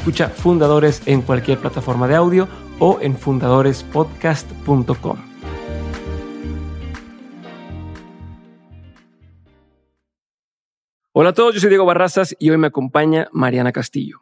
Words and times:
Escucha 0.00 0.30
Fundadores 0.30 1.02
en 1.04 1.20
cualquier 1.20 1.58
plataforma 1.58 2.08
de 2.08 2.16
audio 2.16 2.48
o 2.78 2.98
en 3.02 3.18
fundadorespodcast.com. 3.18 5.18
Hola 11.12 11.28
a 11.28 11.32
todos, 11.34 11.54
yo 11.54 11.60
soy 11.60 11.68
Diego 11.68 11.84
Barrazas 11.84 12.34
y 12.38 12.48
hoy 12.48 12.56
me 12.56 12.68
acompaña 12.68 13.28
Mariana 13.32 13.72
Castillo. 13.72 14.20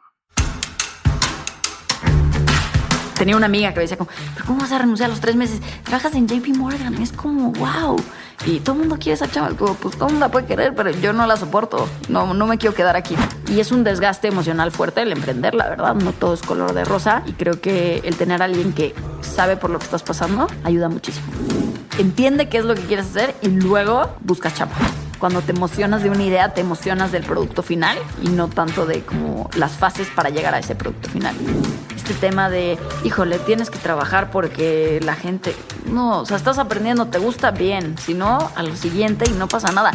tenía 3.19 3.35
una 3.35 3.47
amiga 3.47 3.73
que 3.73 3.81
decía 3.81 3.97
como, 3.97 4.09
pero 4.33 4.45
¿cómo 4.45 4.61
vas 4.61 4.71
a 4.71 4.79
renunciar 4.79 5.09
a 5.09 5.11
los 5.11 5.19
tres 5.19 5.35
meses? 5.35 5.59
Trabajas 5.83 6.15
en 6.15 6.25
JP 6.25 6.55
Morgan, 6.55 6.93
es 7.01 7.11
como, 7.11 7.51
wow. 7.51 7.97
Y 8.45 8.59
todo 8.61 8.73
el 8.73 8.79
mundo 8.79 8.97
quiere 8.97 9.15
esa 9.15 9.29
chava, 9.29 9.49
pues 9.49 9.95
todo 9.95 10.07
el 10.07 10.13
mundo 10.13 10.27
la 10.27 10.31
puede 10.31 10.45
querer, 10.45 10.73
pero 10.73 10.91
yo 10.91 11.11
no 11.13 11.27
la 11.27 11.35
soporto, 11.35 11.89
no, 12.07 12.33
no 12.33 12.47
me 12.47 12.57
quiero 12.57 12.73
quedar 12.73 12.95
aquí. 12.95 13.15
Y 13.47 13.59
es 13.59 13.71
un 13.71 13.83
desgaste 13.83 14.27
emocional 14.27 14.71
fuerte 14.71 15.01
el 15.01 15.11
emprender, 15.11 15.53
la 15.53 15.67
verdad, 15.67 15.95
no 15.95 16.13
todo 16.13 16.33
es 16.33 16.41
color 16.41 16.73
de 16.73 16.85
rosa 16.85 17.23
y 17.25 17.33
creo 17.33 17.59
que 17.59 18.01
el 18.05 18.15
tener 18.15 18.41
alguien 18.41 18.73
que 18.73 18.95
sabe 19.21 19.57
por 19.57 19.69
lo 19.69 19.79
que 19.79 19.85
estás 19.85 20.03
pasando 20.03 20.47
ayuda 20.63 20.89
muchísimo. 20.89 21.27
Entiende 21.97 22.47
qué 22.47 22.59
es 22.59 22.65
lo 22.65 22.75
que 22.75 22.81
quieres 22.81 23.07
hacer 23.07 23.35
y 23.41 23.49
luego 23.49 24.15
busca 24.21 24.53
chapa. 24.53 24.75
Cuando 25.19 25.41
te 25.41 25.51
emocionas 25.51 26.01
de 26.01 26.09
una 26.09 26.23
idea, 26.23 26.53
te 26.53 26.61
emocionas 26.61 27.11
del 27.11 27.23
producto 27.23 27.61
final 27.61 27.97
y 28.23 28.29
no 28.29 28.47
tanto 28.47 28.85
de 28.85 29.01
como 29.01 29.49
las 29.55 29.73
fases 29.73 30.07
para 30.07 30.29
llegar 30.29 30.55
a 30.55 30.59
ese 30.59 30.75
producto 30.75 31.09
final. 31.09 31.35
Este 31.93 32.13
tema 32.13 32.49
de, 32.49 32.79
híjole, 33.03 33.37
tienes 33.39 33.69
que 33.69 33.77
trabajar 33.79 34.31
porque 34.31 35.01
la 35.03 35.15
gente, 35.15 35.53
no, 35.85 36.21
o 36.21 36.25
sea, 36.25 36.37
estás 36.37 36.57
aprendiendo, 36.57 37.07
te 37.07 37.19
gusta 37.19 37.51
bien, 37.51 37.97
si 37.97 38.13
no, 38.13 38.49
a 38.55 38.63
lo 38.63 38.75
siguiente 38.77 39.29
y 39.29 39.33
no 39.33 39.49
pasa 39.49 39.73
nada. 39.73 39.91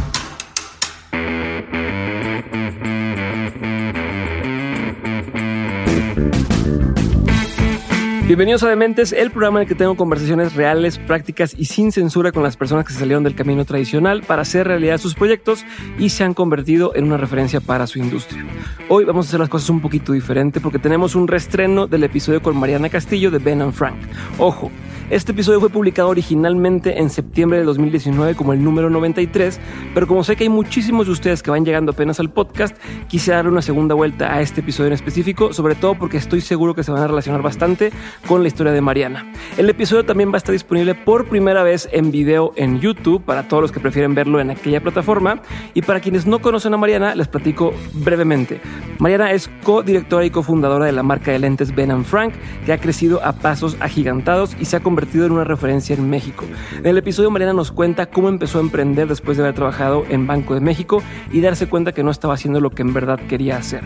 Bienvenidos 8.26 8.62
a 8.62 8.70
Dementes, 8.70 9.12
el 9.12 9.30
programa 9.30 9.58
en 9.58 9.64
el 9.64 9.68
que 9.68 9.74
tengo 9.74 9.96
conversaciones 9.96 10.54
reales, 10.54 10.96
prácticas 10.96 11.54
y 11.58 11.66
sin 11.66 11.92
censura 11.92 12.32
con 12.32 12.42
las 12.42 12.56
personas 12.56 12.86
que 12.86 12.94
se 12.94 13.00
salieron 13.00 13.22
del 13.22 13.34
camino 13.34 13.66
tradicional 13.66 14.22
para 14.22 14.40
hacer 14.40 14.66
realidad 14.66 14.96
sus 14.96 15.14
proyectos 15.14 15.66
y 15.98 16.08
se 16.08 16.24
han 16.24 16.32
convertido 16.32 16.94
en 16.94 17.04
una 17.04 17.18
referencia 17.18 17.60
para 17.60 17.86
su 17.86 17.98
industria. 17.98 18.42
Hoy 18.88 19.04
vamos 19.04 19.26
a 19.26 19.28
hacer 19.28 19.40
las 19.40 19.50
cosas 19.50 19.68
un 19.68 19.82
poquito 19.82 20.14
diferente 20.14 20.58
porque 20.60 20.78
tenemos 20.78 21.14
un 21.14 21.28
restreno 21.28 21.86
del 21.86 22.04
episodio 22.04 22.40
con 22.40 22.56
Mariana 22.56 22.88
Castillo 22.88 23.30
de 23.30 23.40
Ben 23.40 23.60
and 23.60 23.74
Frank. 23.74 23.98
Ojo, 24.38 24.70
este 25.10 25.32
episodio 25.32 25.60
fue 25.60 25.68
publicado 25.68 26.08
originalmente 26.08 26.98
en 26.98 27.10
septiembre 27.10 27.58
de 27.58 27.64
2019 27.64 28.34
como 28.34 28.54
el 28.54 28.64
número 28.64 28.88
93, 28.88 29.60
pero 29.92 30.06
como 30.06 30.24
sé 30.24 30.34
que 30.34 30.44
hay 30.44 30.48
muchísimos 30.48 31.06
de 31.06 31.12
ustedes 31.12 31.42
que 31.42 31.50
van 31.50 31.62
llegando 31.64 31.92
apenas 31.92 32.20
al 32.20 32.30
podcast, 32.30 32.74
quise 33.06 33.32
darle 33.32 33.50
una 33.50 33.60
segunda 33.60 33.94
vuelta 33.94 34.34
a 34.34 34.40
este 34.40 34.62
episodio 34.62 34.86
en 34.88 34.94
específico, 34.94 35.52
sobre 35.52 35.74
todo 35.74 35.94
porque 35.94 36.16
estoy 36.16 36.40
seguro 36.40 36.74
que 36.74 36.82
se 36.82 36.90
van 36.90 37.02
a 37.02 37.06
relacionar 37.06 37.42
bastante 37.42 37.92
con 38.26 38.40
la 38.40 38.48
historia 38.48 38.72
de 38.72 38.80
Mariana. 38.80 39.30
El 39.58 39.68
episodio 39.68 40.06
también 40.06 40.30
va 40.30 40.36
a 40.36 40.38
estar 40.38 40.54
disponible 40.54 40.94
por 40.94 41.28
primera 41.28 41.62
vez 41.62 41.86
en 41.92 42.10
video 42.10 42.54
en 42.56 42.80
YouTube 42.80 43.22
para 43.22 43.46
todos 43.46 43.60
los 43.60 43.72
que 43.72 43.80
prefieren 43.80 44.14
verlo 44.14 44.40
en 44.40 44.50
aquella 44.50 44.80
plataforma 44.80 45.42
y 45.74 45.82
para 45.82 46.00
quienes 46.00 46.26
no 46.26 46.38
conocen 46.38 46.72
a 46.72 46.78
Mariana 46.78 47.14
les 47.14 47.28
platico 47.28 47.74
brevemente. 47.92 48.60
Mariana 48.98 49.32
es 49.32 49.50
co-directora 49.64 50.24
y 50.24 50.30
cofundadora 50.30 50.86
de 50.86 50.92
la 50.92 51.02
marca 51.02 51.30
de 51.30 51.40
lentes 51.40 51.74
Ben 51.74 52.04
Frank, 52.06 52.32
que 52.64 52.72
ha 52.72 52.78
crecido 52.78 53.22
a 53.22 53.32
pasos 53.32 53.76
agigantados 53.80 54.56
y 54.58 54.64
se 54.64 54.76
ha 54.76 54.80
convertido 54.80 54.93
en 55.02 55.32
una 55.32 55.44
referencia 55.44 55.96
en 55.96 56.08
México. 56.08 56.44
En 56.78 56.86
el 56.86 56.98
episodio 56.98 57.30
Mariana 57.30 57.52
nos 57.52 57.72
cuenta 57.72 58.06
cómo 58.06 58.28
empezó 58.28 58.58
a 58.58 58.60
emprender 58.60 59.08
después 59.08 59.36
de 59.36 59.42
haber 59.42 59.54
trabajado 59.54 60.04
en 60.08 60.26
Banco 60.26 60.54
de 60.54 60.60
México 60.60 61.02
y 61.32 61.40
darse 61.40 61.68
cuenta 61.68 61.92
que 61.92 62.04
no 62.04 62.10
estaba 62.10 62.34
haciendo 62.34 62.60
lo 62.60 62.70
que 62.70 62.82
en 62.82 62.94
verdad 62.94 63.18
quería 63.28 63.56
hacer. 63.56 63.82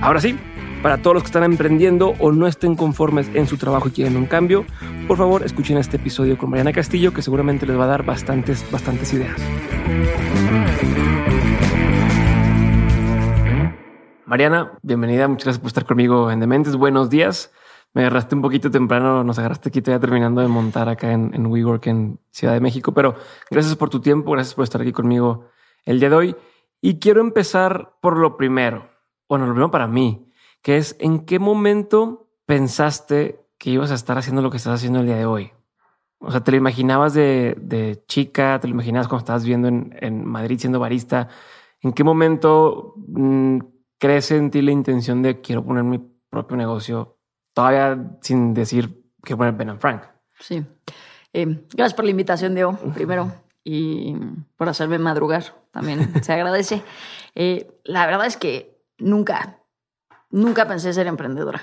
Ahora 0.00 0.20
sí, 0.20 0.36
para 0.82 0.98
todos 0.98 1.14
los 1.14 1.22
que 1.22 1.28
están 1.28 1.44
emprendiendo 1.44 2.14
o 2.18 2.32
no 2.32 2.48
estén 2.48 2.74
conformes 2.74 3.30
en 3.34 3.46
su 3.46 3.56
trabajo 3.56 3.88
y 3.88 3.92
quieren 3.92 4.16
un 4.16 4.26
cambio, 4.26 4.64
por 5.06 5.16
favor 5.16 5.44
escuchen 5.44 5.78
este 5.78 5.96
episodio 5.96 6.36
con 6.36 6.50
Mariana 6.50 6.72
Castillo 6.72 7.14
que 7.14 7.22
seguramente 7.22 7.66
les 7.66 7.78
va 7.78 7.84
a 7.84 7.88
dar 7.88 8.04
bastantes, 8.04 8.68
bastantes 8.70 9.12
ideas. 9.12 9.40
Mariana, 14.26 14.72
bienvenida, 14.82 15.28
muchas 15.28 15.44
gracias 15.44 15.60
por 15.60 15.68
estar 15.68 15.84
conmigo 15.84 16.30
en 16.30 16.40
Dementes. 16.40 16.74
Buenos 16.76 17.10
días 17.10 17.52
me 17.94 18.02
agarraste 18.02 18.34
un 18.34 18.42
poquito 18.42 18.70
temprano, 18.70 19.22
nos 19.22 19.38
agarraste 19.38 19.68
aquí 19.68 19.82
todavía 19.82 20.00
terminando 20.00 20.40
de 20.40 20.48
montar 20.48 20.88
acá 20.88 21.12
en, 21.12 21.34
en 21.34 21.46
WeWork 21.46 21.86
en 21.88 22.20
Ciudad 22.30 22.54
de 22.54 22.60
México, 22.60 22.92
pero 22.92 23.16
gracias 23.50 23.76
por 23.76 23.90
tu 23.90 24.00
tiempo, 24.00 24.32
gracias 24.32 24.54
por 24.54 24.64
estar 24.64 24.80
aquí 24.80 24.92
conmigo 24.92 25.46
el 25.84 26.00
día 26.00 26.10
de 26.10 26.16
hoy. 26.16 26.36
Y 26.80 26.98
quiero 26.98 27.20
empezar 27.20 27.96
por 28.00 28.18
lo 28.18 28.36
primero, 28.36 28.88
bueno, 29.28 29.46
lo 29.46 29.52
primero 29.52 29.70
para 29.70 29.86
mí, 29.86 30.28
que 30.62 30.76
es 30.76 30.96
en 30.98 31.20
qué 31.26 31.38
momento 31.38 32.30
pensaste 32.46 33.46
que 33.58 33.70
ibas 33.70 33.90
a 33.90 33.94
estar 33.94 34.18
haciendo 34.18 34.42
lo 34.42 34.50
que 34.50 34.56
estás 34.56 34.74
haciendo 34.74 35.00
el 35.00 35.06
día 35.06 35.16
de 35.16 35.26
hoy. 35.26 35.52
O 36.18 36.30
sea, 36.30 36.42
¿te 36.42 36.50
lo 36.50 36.56
imaginabas 36.56 37.14
de, 37.14 37.56
de 37.60 38.02
chica? 38.06 38.58
¿Te 38.60 38.68
lo 38.68 38.74
imaginabas 38.74 39.08
cuando 39.08 39.22
estabas 39.22 39.44
viendo 39.44 39.68
en, 39.68 39.96
en 40.00 40.24
Madrid 40.24 40.58
siendo 40.58 40.80
barista? 40.80 41.28
¿En 41.80 41.92
qué 41.92 42.04
momento 42.04 42.94
mmm, 42.96 43.58
crece 43.98 44.36
en 44.36 44.50
ti 44.50 44.62
la 44.62 44.70
intención 44.70 45.22
de 45.22 45.40
quiero 45.40 45.64
poner 45.64 45.84
mi 45.84 46.00
propio 46.30 46.56
negocio 46.56 47.18
todavía 47.54 48.16
sin 48.20 48.54
decir 48.54 49.02
que 49.22 49.36
poner 49.36 49.54
Ben 49.54 49.70
and 49.70 49.80
Frank. 49.80 50.02
Sí. 50.38 50.64
Eh, 51.32 51.66
gracias 51.72 51.94
por 51.94 52.04
la 52.04 52.10
invitación, 52.10 52.54
Diego, 52.54 52.76
primero, 52.94 53.32
y 53.64 54.14
por 54.56 54.68
hacerme 54.68 54.98
madrugar. 54.98 55.44
También 55.70 56.22
se 56.22 56.32
agradece. 56.32 56.82
Eh, 57.34 57.80
la 57.84 58.04
verdad 58.04 58.26
es 58.26 58.36
que 58.36 58.84
nunca, 58.98 59.58
nunca 60.28 60.68
pensé 60.68 60.92
ser 60.92 61.06
emprendedora. 61.06 61.62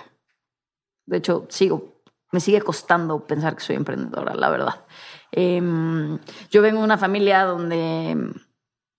De 1.05 1.17
hecho, 1.17 1.45
sigo, 1.49 2.01
me 2.31 2.39
sigue 2.39 2.59
costando 2.63 3.27
pensar 3.27 3.55
que 3.55 3.61
soy 3.61 3.75
emprendedora, 3.75 4.33
la 4.33 4.49
verdad. 4.49 4.85
Eh, 5.31 5.61
yo 6.49 6.61
vengo 6.63 6.79
de 6.79 6.85
una 6.85 6.97
familia 6.97 7.43
donde 7.43 8.33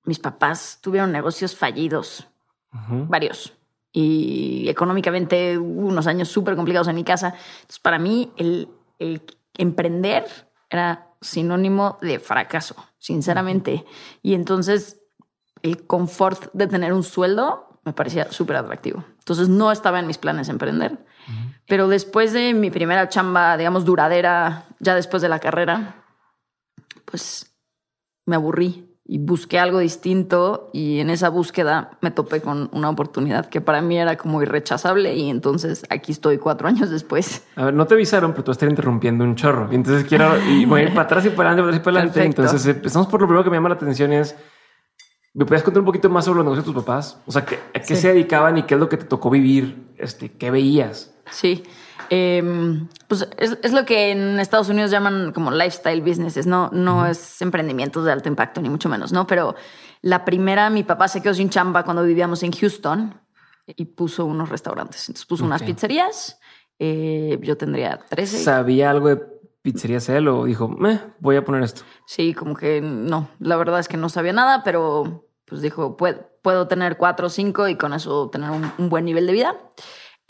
mis 0.05 0.21
papás 0.21 0.79
tuvieron 0.81 1.11
negocios 1.11 1.57
fallidos, 1.57 2.29
uh 2.73 2.77
-huh. 2.77 3.09
varios 3.09 3.60
y 3.93 4.69
económicamente 4.69 5.59
hubo 5.59 5.89
unos 5.89 6.07
años 6.07 6.29
súper 6.29 6.57
complicados 6.57 6.89
en 6.89 6.97
mi 6.97 7.05
casa. 7.05 7.35
Entonces, 7.55 7.79
para 7.81 7.99
mí, 7.99 8.33
el, 8.37 8.69
el, 8.99 9.23
emprender 9.57 10.27
era 10.69 11.09
sinónimo 11.21 11.99
de 12.01 12.19
fracaso, 12.19 12.77
sinceramente. 12.99 13.85
Y 14.23 14.35
entonces, 14.35 15.01
el 15.63 15.87
confort 15.87 16.53
de 16.53 16.67
tener 16.67 16.93
un 16.93 17.03
sueldo 17.03 17.81
me 17.85 17.93
parecía 17.93 18.31
súper 18.31 18.57
atractivo. 18.57 19.05
Entonces, 19.19 19.49
no 19.49 19.73
estaba 19.73 19.99
en 19.99 20.07
mis 20.07 20.19
planes 20.19 20.49
emprender. 20.49 20.93
Uh 20.93 21.31
-huh. 21.33 21.55
Pero 21.67 21.89
después 21.89 22.33
de 22.33 22.55
mi 22.55 22.71
primera 22.71 23.09
chamba, 23.09 23.57
digamos, 23.57 23.85
duradera, 23.85 24.67
ya 24.79 24.95
después 24.95 25.23
de 25.23 25.29
la 25.29 25.41
carrera, 25.41 26.05
pues 27.05 27.55
me 28.27 28.37
aburrí 28.37 28.90
y 29.13 29.19
busqué 29.19 29.59
algo 29.59 29.81
distinto 29.81 30.71
y 30.73 31.01
en 31.01 31.11
esa 31.11 31.31
búsqueda 31.31 31.99
me 32.01 32.13
topé 32.13 32.41
con 32.41 32.71
una 32.73 32.89
oportunidad 32.89 33.47
que 33.47 33.61
para 33.61 33.83
mí 33.83 33.99
era 33.99 34.17
como 34.17 34.41
irrechazable 34.41 35.17
y 35.17 35.31
entonces 35.31 35.85
aquí 35.91 36.13
estoy 36.13 36.39
cuatro 36.39 36.69
años 36.69 36.91
después. 36.91 37.45
A 37.57 37.65
ver, 37.65 37.75
no 37.75 37.89
te 37.89 37.95
avisaron, 37.95 38.31
pero 38.31 38.45
tú 38.45 38.53
estás 38.53 38.71
interrumpiendo 38.71 39.25
un 39.25 39.35
chorro 39.35 39.69
y 39.73 39.75
entonces 39.75 40.05
quiero 40.05 40.41
y 40.49 40.65
voy 40.65 40.83
a 40.83 40.85
ir 40.85 40.91
para 40.91 41.03
atrás 41.03 41.27
y 41.27 41.31
para 41.31 41.51
adelante, 41.51 41.81
para 41.81 41.97
adelante. 41.97 42.25
Entonces 42.25 42.65
empezamos 42.65 43.09
por 43.09 43.21
lo 43.21 43.27
primero 43.27 43.43
que 43.43 43.51
me 43.51 43.57
llama 43.57 43.71
la 43.71 43.75
atención 43.75 44.13
es 44.13 44.37
¿Me 45.35 45.45
puedes 45.45 45.65
contar 45.65 45.81
un 45.81 45.87
poquito 45.87 46.09
más 46.09 46.25
sobre 46.25 46.37
los 46.39 46.45
negocios 46.45 46.67
de 46.67 46.73
tus 46.73 46.85
papás? 46.85 47.21
O 47.27 47.33
sea, 47.33 47.43
¿a 47.43 47.47
qué 47.47 47.83
sí. 47.83 47.97
se 47.97 48.09
dedicaban 48.09 48.59
y 48.59 48.63
qué 48.63 48.75
es 48.75 48.81
lo 48.81 48.89
que 48.89 48.97
te 48.97 49.07
tocó 49.07 49.29
vivir? 49.29 49.89
Este, 49.97 50.31
¿Qué 50.31 50.53
veías? 50.53 51.13
Sí. 51.33 51.65
Em, 52.13 52.89
pues 53.07 53.29
es, 53.39 53.57
es 53.63 53.73
lo 53.73 53.85
que 53.85 54.11
en 54.11 54.41
Estados 54.41 54.69
Unidos 54.69 54.91
llaman 54.91 55.31
como 55.33 55.53
lifestyle 55.53 56.03
businesses, 56.03 56.45
no, 56.47 56.69
no 56.73 57.07
es 57.07 57.41
emprendimientos 57.41 58.05
de 58.05 58.11
alto 58.11 58.29
impacto, 58.29 58.61
ni 58.61 58.69
mucho 58.69 58.89
menos, 58.89 59.13
¿no? 59.13 59.29
Pero 59.29 59.55
la 60.03 60.25
primera, 60.25 60.71
mi 60.71 60.83
papá 60.83 61.07
se 61.07 61.23
quedó 61.23 61.35
sin 61.35 61.51
chamba 61.51 61.85
cuando 61.85 62.03
vivíamos 62.03 62.43
en 62.43 62.51
Houston 62.51 63.15
y 63.67 63.85
puso 63.85 64.25
unos 64.27 64.49
restaurantes. 64.49 65.03
Entonces 65.09 65.25
puso 65.27 65.45
unas 65.45 65.63
Ok. 65.63 65.69
pizzerías. 65.69 66.39
eh, 66.83 67.39
yo 67.43 67.57
tendría 67.59 67.99
13. 68.09 68.39
¿Sabía 68.43 68.91
algo 68.91 69.09
de 69.09 69.19
pizzerías 69.63 70.09
él 70.09 70.27
o 70.29 70.47
dijo, 70.47 70.67
"Meh, 70.67 70.99
voy 71.21 71.37
a 71.37 71.45
poner 71.45 71.63
esto? 71.63 71.83
Sí, 72.07 72.33
como 72.33 72.57
que 72.57 72.81
no, 72.81 73.29
la 73.39 73.57
verdad 73.57 73.79
es 73.81 73.87
que 73.87 73.99
no 73.99 74.09
sabía 74.09 74.33
nada, 74.33 74.63
pero 74.65 75.29
pues 75.45 75.61
dijo, 75.61 75.97
puedo, 75.99 76.27
puedo 76.43 76.67
tener 76.69 76.97
cuatro 76.97 77.27
o 77.27 77.31
cinco 77.31 77.69
y 77.69 77.77
con 77.77 77.93
eso 77.93 78.31
tener 78.31 78.51
un, 78.51 78.73
un 78.79 78.89
buen 78.89 79.05
nivel 79.05 79.27
de 79.27 79.33
vida. 79.35 79.55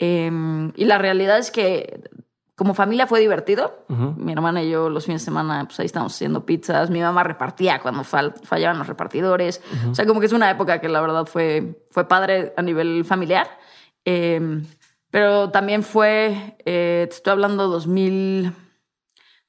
Em, 0.03 0.71
y 0.75 0.85
la 0.85 0.97
realidad 0.97 1.37
es 1.37 1.51
que 1.51 2.01
como 2.55 2.73
familia 2.73 3.05
fue 3.05 3.19
divertido. 3.19 3.85
Ujú. 3.87 4.13
Mi 4.17 4.31
hermana 4.33 4.63
y 4.63 4.69
yo 4.71 4.89
los 4.89 5.05
fines 5.05 5.21
de 5.21 5.25
semana, 5.25 5.65
pues 5.65 5.79
ahí 5.79 5.85
estábamos 5.85 6.13
haciendo 6.15 6.43
pizzas. 6.45 6.89
Mi 6.89 6.99
mamá 7.01 7.23
repartía 7.23 7.79
cuando 7.81 8.01
fal- 8.03 8.33
fallaban 8.43 8.79
los 8.79 8.87
repartidores. 8.87 9.61
O 9.91 9.93
sea, 9.95 10.05
como 10.07 10.19
que 10.19 10.25
es 10.25 10.33
una 10.33 10.49
época 10.49 10.81
que 10.81 10.89
la 10.89 11.01
verdad 11.01 11.25
fue, 11.27 11.83
fue 11.91 12.07
padre 12.07 12.51
a 12.57 12.61
nivel 12.63 13.05
familiar. 13.05 13.47
Em, 14.03 14.65
pero 15.11 15.49
también 15.51 15.83
fue, 15.83 16.55
eh, 16.65 17.05
te 17.07 17.15
estoy 17.15 17.31
hablando 17.33 17.67
2000, 17.67 18.53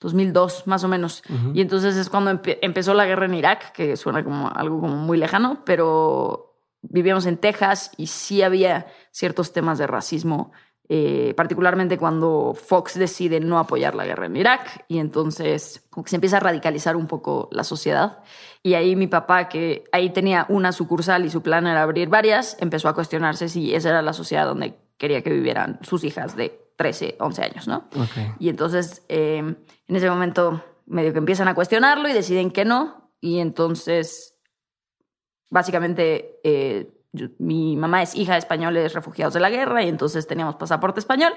2002 0.00 0.66
más 0.66 0.84
o 0.84 0.88
menos. 0.88 1.22
Y 1.54 1.60
entonces 1.60 1.96
es 1.96 2.08
cuando 2.10 2.30
empe- 2.30 2.58
empezó 2.62 2.92
la 2.94 3.06
guerra 3.06 3.26
en 3.26 3.34
Irak, 3.34 3.72
que 3.72 3.96
suena 3.96 4.22
como 4.24 4.50
algo 4.54 4.80
como 4.80 4.96
muy 4.96 5.16
lejano, 5.18 5.62
pero 5.64 6.51
vivíamos 6.82 7.26
en 7.26 7.38
Texas 7.38 7.90
y 7.96 8.08
sí 8.08 8.42
había 8.42 8.86
ciertos 9.10 9.52
temas 9.52 9.78
de 9.78 9.86
racismo, 9.86 10.52
eh, 10.88 11.32
particularmente 11.36 11.96
cuando 11.96 12.54
Fox 12.54 12.98
decide 12.98 13.40
no 13.40 13.58
apoyar 13.58 13.94
la 13.94 14.04
guerra 14.04 14.26
en 14.26 14.36
Irak 14.36 14.84
y 14.88 14.98
entonces 14.98 15.86
como 15.88 16.04
que 16.04 16.10
se 16.10 16.16
empieza 16.16 16.36
a 16.36 16.40
radicalizar 16.40 16.96
un 16.96 17.06
poco 17.06 17.48
la 17.52 17.64
sociedad. 17.64 18.18
Y 18.62 18.74
ahí 18.74 18.94
mi 18.96 19.06
papá, 19.06 19.48
que 19.48 19.84
ahí 19.92 20.10
tenía 20.10 20.44
una 20.48 20.72
sucursal 20.72 21.24
y 21.24 21.30
su 21.30 21.42
plan 21.42 21.66
era 21.66 21.82
abrir 21.82 22.08
varias, 22.08 22.56
empezó 22.60 22.88
a 22.88 22.94
cuestionarse 22.94 23.48
si 23.48 23.74
esa 23.74 23.90
era 23.90 24.02
la 24.02 24.12
sociedad 24.12 24.46
donde 24.46 24.76
quería 24.98 25.22
que 25.22 25.30
vivieran 25.30 25.78
sus 25.82 26.04
hijas 26.04 26.36
de 26.36 26.60
13, 26.76 27.16
11 27.18 27.42
años, 27.42 27.68
¿no? 27.68 27.88
Ok. 27.96 28.36
Y 28.38 28.48
entonces, 28.48 29.02
eh, 29.08 29.38
en 29.38 29.96
ese 29.96 30.10
momento, 30.10 30.62
medio 30.86 31.12
que 31.12 31.18
empiezan 31.18 31.48
a 31.48 31.54
cuestionarlo 31.54 32.08
y 32.08 32.12
deciden 32.12 32.50
que 32.50 32.64
no. 32.64 33.10
Y 33.20 33.38
entonces, 33.38 34.31
básicamente, 35.52 36.40
eh, 36.42 36.90
yo- 37.12 37.28
mi 37.38 37.76
mamá 37.76 38.02
es 38.02 38.14
hija 38.16 38.32
de 38.32 38.38
españoles 38.38 38.94
refugiados 38.94 39.34
de 39.34 39.40
la 39.40 39.50
guerra 39.50 39.82
y 39.84 39.88
entonces 39.88 40.26
teníamos 40.26 40.56
pasaporte 40.56 40.98
español 40.98 41.32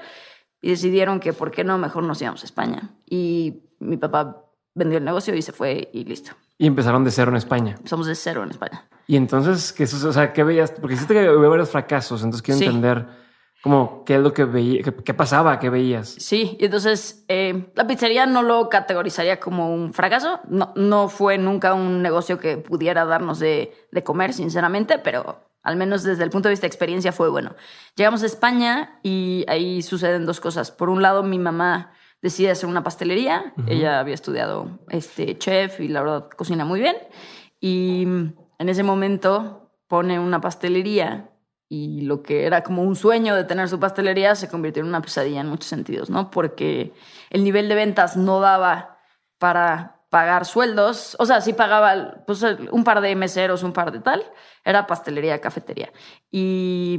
y 0.62 0.70
decidieron 0.70 1.20
que, 1.20 1.32
¿por 1.32 1.50
qué 1.50 1.62
no? 1.64 1.76
Mejor 1.78 2.02
nos 2.02 2.20
íbamos 2.20 2.42
a 2.42 2.46
España. 2.46 2.90
Y 3.08 3.62
mi 3.78 3.98
papá 3.98 4.42
vendió 4.74 4.98
el 4.98 5.04
negocio 5.04 5.34
y 5.34 5.42
se 5.42 5.52
fue 5.52 5.90
y 5.92 6.04
listo. 6.04 6.32
Y 6.58 6.66
empezaron 6.66 7.04
de 7.04 7.10
cero 7.10 7.30
en 7.30 7.36
España. 7.36 7.76
Somos 7.84 8.06
de 8.06 8.14
cero 8.14 8.42
en 8.42 8.50
España. 8.50 8.88
Y 9.06 9.16
entonces, 9.16 9.72
¿qué, 9.74 9.84
o 9.84 10.12
sea, 10.12 10.32
¿qué 10.32 10.42
veías? 10.42 10.72
Porque 10.72 10.94
hiciste 10.94 11.12
que 11.14 11.30
hubo 11.30 11.48
varios 11.50 11.68
fracasos, 11.70 12.22
entonces 12.22 12.42
quiero 12.42 12.58
Sí. 12.58 12.64
entender 12.64 13.06
como 13.66 14.04
qué 14.04 14.14
es 14.14 14.20
lo 14.20 14.32
que 14.32 14.44
veía, 14.44 14.80
qué, 14.84 14.94
qué 14.94 15.12
pasaba, 15.12 15.58
qué 15.58 15.70
veías. 15.70 16.08
Sí, 16.20 16.56
y 16.60 16.66
entonces 16.66 17.24
eh, 17.26 17.72
la 17.74 17.84
pizzería 17.84 18.24
no 18.24 18.44
lo 18.44 18.68
categorizaría 18.68 19.40
como 19.40 19.74
un 19.74 19.92
fracaso. 19.92 20.38
No, 20.48 20.72
no 20.76 21.08
fue 21.08 21.36
nunca 21.36 21.74
un 21.74 22.00
negocio 22.00 22.38
que 22.38 22.58
pudiera 22.58 23.04
darnos 23.04 23.40
de, 23.40 23.74
de 23.90 24.04
comer, 24.04 24.34
sinceramente, 24.34 25.00
pero 25.00 25.40
al 25.64 25.74
menos 25.74 26.04
desde 26.04 26.22
el 26.22 26.30
punto 26.30 26.48
de 26.48 26.52
vista 26.52 26.62
de 26.62 26.68
experiencia 26.68 27.10
fue 27.10 27.28
bueno. 27.28 27.56
Llegamos 27.96 28.22
a 28.22 28.26
España 28.26 29.00
y 29.02 29.44
ahí 29.48 29.82
suceden 29.82 30.26
dos 30.26 30.38
cosas. 30.38 30.70
Por 30.70 30.88
un 30.88 31.02
lado, 31.02 31.24
mi 31.24 31.40
mamá 31.40 31.90
decide 32.22 32.52
hacer 32.52 32.68
una 32.68 32.84
pastelería. 32.84 33.52
Ella 33.66 33.98
había 33.98 34.14
estudiado 34.14 34.78
este, 34.90 35.38
chef 35.38 35.80
y 35.80 35.88
la 35.88 36.02
verdad 36.02 36.28
cocina 36.28 36.64
muy 36.64 36.78
bien. 36.78 36.94
Y 37.60 38.04
en 38.04 38.68
ese 38.68 38.84
momento 38.84 39.72
pone 39.88 40.20
una 40.20 40.40
pastelería 40.40 41.30
y 41.68 42.02
lo 42.02 42.22
que 42.22 42.46
era 42.46 42.62
como 42.62 42.82
un 42.82 42.94
sueño 42.94 43.34
de 43.34 43.44
tener 43.44 43.68
su 43.68 43.80
pastelería 43.80 44.34
se 44.34 44.48
convirtió 44.48 44.82
en 44.82 44.88
una 44.88 45.02
pesadilla 45.02 45.40
en 45.40 45.48
muchos 45.48 45.68
sentidos, 45.68 46.10
¿no? 46.10 46.30
Porque 46.30 46.92
el 47.30 47.42
nivel 47.44 47.68
de 47.68 47.74
ventas 47.74 48.16
no 48.16 48.40
daba 48.40 48.98
para 49.38 49.96
pagar 50.10 50.46
sueldos, 50.46 51.16
o 51.18 51.26
sea, 51.26 51.40
sí 51.40 51.52
pagaba 51.52 52.22
pues, 52.26 52.42
un 52.70 52.84
par 52.84 53.00
de 53.00 53.14
meseros, 53.16 53.62
un 53.62 53.72
par 53.72 53.90
de 53.90 53.98
tal, 53.98 54.24
era 54.64 54.86
pastelería, 54.86 55.40
cafetería. 55.40 55.92
Y 56.30 56.98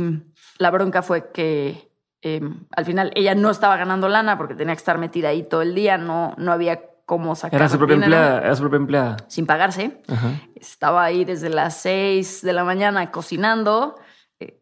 la 0.60 0.70
bronca 0.70 1.02
fue 1.02 1.32
que 1.32 1.90
eh, 2.22 2.42
al 2.76 2.86
final 2.86 3.12
ella 3.16 3.36
no 3.36 3.50
estaba 3.50 3.78
ganando 3.78 4.10
lana 4.10 4.38
porque 4.38 4.56
tenía 4.56 4.76
que 4.76 4.80
estar 4.80 4.98
metida 4.98 5.30
ahí 5.30 5.44
todo 5.44 5.62
el 5.62 5.74
día, 5.74 5.98
no, 5.98 6.34
no 6.38 6.52
había 6.52 6.82
cómo 7.06 7.36
sacar 7.36 7.62
Era 7.62 7.70
su 7.70 7.78
propia 7.78 7.96
empleada, 7.96 8.42
era 8.42 8.56
su 8.56 8.62
propia 8.62 8.78
empleada. 8.78 9.18
sin 9.30 9.46
pagarse. 9.46 10.02
Ajá. 10.10 10.32
Estaba 10.56 11.06
ahí 11.06 11.24
desde 11.24 11.50
las 11.50 11.78
6 11.78 12.42
de 12.42 12.52
la 12.52 12.66
mañana 12.66 13.10
cocinando 13.12 13.96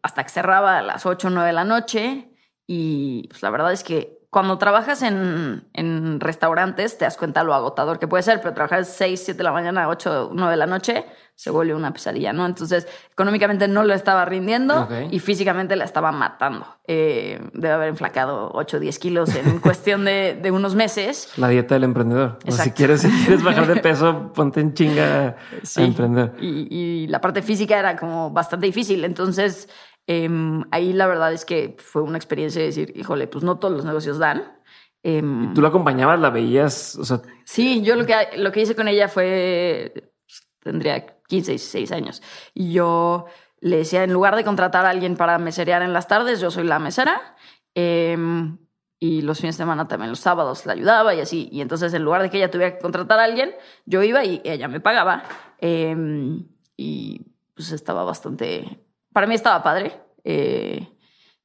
hasta 0.02 0.24
que 0.24 0.30
cerraba 0.30 0.78
a 0.78 0.82
las 0.82 1.06
8 1.06 1.28
o 1.28 1.30
9 1.30 1.48
de 1.48 1.52
la 1.52 1.64
noche. 1.64 2.30
Y 2.66 3.28
pues 3.28 3.42
la 3.42 3.50
verdad 3.50 3.72
es 3.72 3.84
que 3.84 4.15
cuando 4.36 4.58
trabajas 4.58 5.00
en, 5.00 5.64
en 5.72 6.20
restaurantes 6.20 6.98
te 6.98 7.06
das 7.06 7.16
cuenta 7.16 7.42
lo 7.42 7.54
agotador 7.54 7.98
que 7.98 8.06
puede 8.06 8.22
ser, 8.22 8.42
pero 8.42 8.52
trabajar 8.52 8.84
6, 8.84 9.18
7 9.24 9.38
de 9.38 9.42
la 9.44 9.50
mañana, 9.50 9.88
8, 9.88 10.28
9 10.34 10.50
de 10.50 10.56
la 10.58 10.66
noche 10.66 11.06
se 11.34 11.50
vuelve 11.50 11.74
una 11.74 11.90
pesadilla, 11.94 12.34
¿no? 12.34 12.44
Entonces, 12.44 12.86
económicamente 13.10 13.66
no 13.66 13.82
lo 13.82 13.94
estaba 13.94 14.26
rindiendo 14.26 14.82
Ok. 14.82 14.90
y 15.10 15.20
físicamente 15.20 15.74
la 15.74 15.84
estaba 15.86 16.12
matando. 16.12 16.66
Eh, 16.86 17.40
debe 17.54 17.72
haber 17.72 17.88
enflacado 17.88 18.50
8 18.52 18.76
o 18.76 18.80
10 18.80 18.98
kilos 18.98 19.34
en 19.34 19.58
cuestión 19.60 20.04
de, 20.04 20.38
de 20.42 20.50
unos 20.50 20.74
meses. 20.74 21.32
La 21.38 21.48
dieta 21.48 21.74
del 21.74 21.84
emprendedor. 21.84 22.38
O 22.46 22.52
si 22.52 22.72
quieres, 22.72 23.00
si 23.00 23.08
quieres 23.08 23.42
bajar 23.42 23.66
de 23.66 23.76
peso, 23.80 24.32
ponte 24.34 24.60
en 24.60 24.74
chinga 24.74 25.36
Sí. 25.62 25.80
a 25.80 25.84
emprender. 25.86 26.34
Y, 26.40 26.68
y 26.70 27.06
la 27.06 27.22
parte 27.22 27.40
física 27.40 27.78
era 27.78 27.96
como 27.96 28.30
bastante 28.30 28.66
difícil. 28.66 29.02
Entonces, 29.06 29.66
em, 30.06 30.64
ahí 30.70 30.92
la 30.92 31.06
verdad 31.06 31.32
es 31.32 31.44
que 31.44 31.76
fue 31.78 32.02
una 32.02 32.18
experiencia 32.18 32.60
de 32.60 32.66
decir, 32.66 32.92
híjole, 32.96 33.26
pues 33.26 33.44
no 33.44 33.58
todos 33.58 33.74
los 33.74 33.84
negocios 33.84 34.18
dan. 34.18 34.56
Em, 35.02 35.54
Tú 35.54 35.62
la 35.62 35.68
acompañabas, 35.68 36.18
la 36.18 36.30
veías, 36.30 36.96
o 36.96 37.04
sea, 37.04 37.20
Sí, 37.44 37.82
yo 37.82 37.94
lo 37.94 38.06
que, 38.06 38.14
lo 38.38 38.50
que 38.50 38.62
hice 38.62 38.74
con 38.74 38.88
ella 38.88 39.08
fue, 39.08 39.92
pues, 40.26 40.48
tendría 40.62 41.06
15, 41.28 41.52
16 41.52 41.92
años. 41.92 42.22
Y 42.54 42.72
yo 42.72 43.26
le 43.60 43.78
decía, 43.78 44.02
en 44.02 44.12
lugar 44.12 44.34
de 44.34 44.44
contratar 44.44 44.84
a 44.84 44.90
alguien 44.90 45.16
para 45.16 45.38
meserear 45.38 45.82
en 45.82 45.92
las 45.92 46.08
tardes, 46.08 46.40
yo 46.40 46.50
soy 46.50 46.64
la 46.64 46.80
mesera. 46.80 47.36
Em, 47.74 48.58
y 48.98 49.22
los 49.22 49.38
fines 49.40 49.56
de 49.56 49.62
semana 49.62 49.86
también, 49.86 50.10
los 50.10 50.20
sábados 50.20 50.66
la 50.66 50.72
ayudaba 50.72 51.14
y 51.14 51.20
así. 51.20 51.48
Y 51.52 51.60
entonces, 51.60 51.94
en 51.94 52.02
lugar 52.02 52.22
de 52.22 52.30
que 52.30 52.38
ella 52.38 52.50
tuviera 52.50 52.74
que 52.74 52.82
contratar 52.82 53.20
a 53.20 53.24
alguien, 53.24 53.54
yo 53.84 54.02
iba 54.02 54.24
y 54.24 54.40
ella 54.44 54.66
me 54.68 54.80
pagaba. 54.80 55.22
Em, 55.60 56.48
y 56.76 57.26
pues 57.54 57.72
estaba 57.72 58.02
bastante, 58.04 58.85
para 59.16 59.26
mí 59.26 59.34
estaba 59.34 59.62
padre. 59.62 59.98
Eh, 60.24 60.86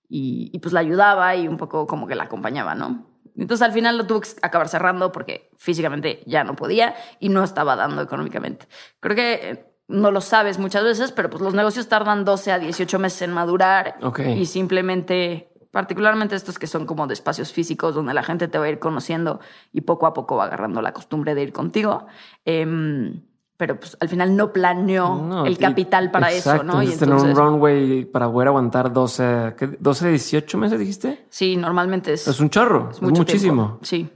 y, 0.09 0.49
y, 0.51 0.59
pues 0.59 0.73
la 0.73 0.81
ayudaba 0.81 1.37
y 1.37 1.47
un 1.47 1.55
poco 1.55 1.87
como 1.87 2.05
que 2.05 2.15
la 2.15 2.23
acompañaba, 2.23 2.75
¿no? 2.75 3.07
Entonces 3.37 3.65
al 3.65 3.71
final 3.71 3.97
lo 3.97 4.05
tuve 4.05 4.19
que 4.23 4.29
acabar 4.41 4.67
cerrando 4.67 5.13
porque 5.13 5.49
físicamente 5.55 6.21
ya 6.25 6.43
no 6.43 6.57
podía 6.57 6.95
y 7.21 7.29
no 7.29 7.45
estaba 7.45 7.77
dando 7.77 8.01
económicamente. 8.01 8.67
Creo 8.99 9.15
que 9.15 9.33
eh, 9.35 9.65
no 9.87 10.11
lo 10.11 10.19
sabes 10.19 10.59
muchas 10.59 10.83
veces, 10.83 11.13
pero 11.13 11.29
pues 11.29 11.41
los 11.41 11.53
negocios 11.53 11.87
tardan 11.87 12.25
12 12.25 12.51
a 12.51 12.59
18 12.59 12.99
meses 12.99 13.21
en 13.21 13.31
madurar 13.31 13.95
y 14.35 14.45
simplemente, 14.47 15.53
particularmente 15.71 16.35
estos 16.35 16.59
que 16.59 16.67
son 16.67 16.85
como 16.85 17.07
de 17.07 17.13
espacios 17.13 17.53
físicos 17.53 17.95
donde 17.95 18.13
la 18.13 18.23
gente 18.23 18.49
te 18.49 18.57
va 18.57 18.65
a 18.65 18.69
ir 18.69 18.79
conociendo 18.79 19.39
y 19.71 19.79
poco 19.79 20.07
a 20.07 20.13
poco 20.13 20.35
va 20.35 20.43
agarrando 20.43 20.81
la 20.81 20.91
costumbre 20.91 21.35
de 21.35 21.43
ir 21.43 21.53
contigo. 21.53 22.07
Em, 22.43 23.21
pero 23.61 23.79
pues 23.79 23.95
al 23.99 24.09
final 24.09 24.35
no 24.35 24.51
planeó 24.51 25.17
no, 25.17 25.45
el 25.45 25.59
capital 25.59 26.09
para 26.09 26.33
exacto, 26.33 26.63
eso, 26.63 26.63
¿no? 26.63 26.81
Y 26.81 26.87
necesitas 26.87 27.09
tener 27.09 27.13
entonces, 27.13 27.37
un 27.37 27.45
runway 27.45 28.05
para 28.05 28.27
poder 28.27 28.47
aguantar 28.47 28.91
12, 28.91 29.53
¿qué? 29.55 29.67
12, 29.79 30.09
18 30.09 30.57
meses, 30.57 30.79
dijiste. 30.79 31.27
sí, 31.29 31.55
normalmente 31.57 32.13
es, 32.13 32.27
Es 32.27 32.39
un 32.39 32.49
chorro, 32.49 32.89
es, 32.89 32.99
mucho 33.03 33.21
muchísimo. 33.21 33.65
tiempo. 33.65 33.85
Sí. 33.85 34.09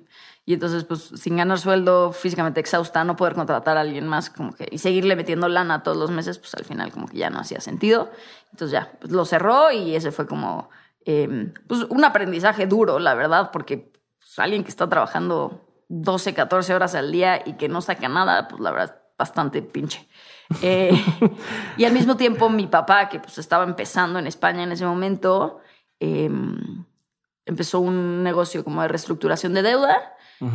Y 0.48 0.56
entonces, 0.56 0.84
pues, 0.84 1.12
sin 1.14 1.38
ganar 1.38 1.60
sueldo, 1.60 2.12
físicamente 2.12 2.60
exhausta, 2.60 3.04
no 3.04 3.16
poder 3.16 3.36
contratar 3.36 3.78
a 3.78 3.82
alguien 3.82 4.08
más, 4.08 4.32
como 4.32 4.52
que, 4.52 4.68
y 4.72 4.80
seguirle 4.80 5.16
metiendo 5.16 5.48
lana 5.48 5.84
todos 5.84 5.96
los 5.96 6.10
meses, 6.10 6.40
pues 6.40 6.56
al 6.56 6.66
final 6.66 6.92
como 6.92 7.08
que 7.08 7.18
ya 7.20 7.30
no 7.30 7.38
hacía 7.38 7.62
sentido. 7.62 8.10
Entonces 8.52 8.72
ya, 8.72 8.94
pues 9.00 9.14
lo 9.14 9.25
cerró 9.25 9.72
y 9.72 9.96
ese 9.96 10.12
fue 10.12 10.25
como, 10.25 10.72
eh, 11.06 11.54
pues, 11.68 11.84
un 11.88 12.04
aprendizaje 12.04 12.66
duro, 12.66 12.98
la 12.98 13.14
verdad, 13.14 13.52
porque 13.54 13.92
pues, 14.18 14.40
alguien 14.40 14.64
que 14.64 14.70
está 14.70 14.90
trabajando 14.90 15.68
12, 15.90 16.34
14 16.34 16.74
horas 16.74 16.96
al 16.96 17.12
día 17.12 17.44
y 17.46 17.58
que 17.58 17.70
no 17.70 17.82
saca 17.82 18.10
nada, 18.10 18.48
pues 18.48 18.60
la 18.60 18.72
verdad, 18.72 19.05
bastante 19.18 19.62
pinche. 19.62 20.08
Eh, 20.62 20.92
y 21.78 21.86
al 21.86 21.94
mismo 21.94 22.18
tiempo, 22.18 22.50
mi 22.50 22.68
papá, 22.68 23.10
que 23.10 23.20
pues 23.20 23.38
estaba 23.38 23.64
empezando 23.64 24.20
en 24.20 24.28
España 24.28 24.64
en 24.64 24.72
ese 24.72 24.86
momento, 24.86 25.62
eh, 26.00 26.30
empezó 27.46 27.80
un 27.80 28.24
negocio 28.24 28.64
como 28.64 28.82
de 28.82 28.88
reestructuración 28.88 29.54
de 29.54 29.62
deuda. 29.62 30.12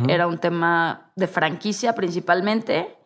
Era 0.07 0.27
un 0.27 0.37
tema 0.37 1.11
de 1.15 1.27
franquicia 1.27 1.93
principalmente. 1.93 2.97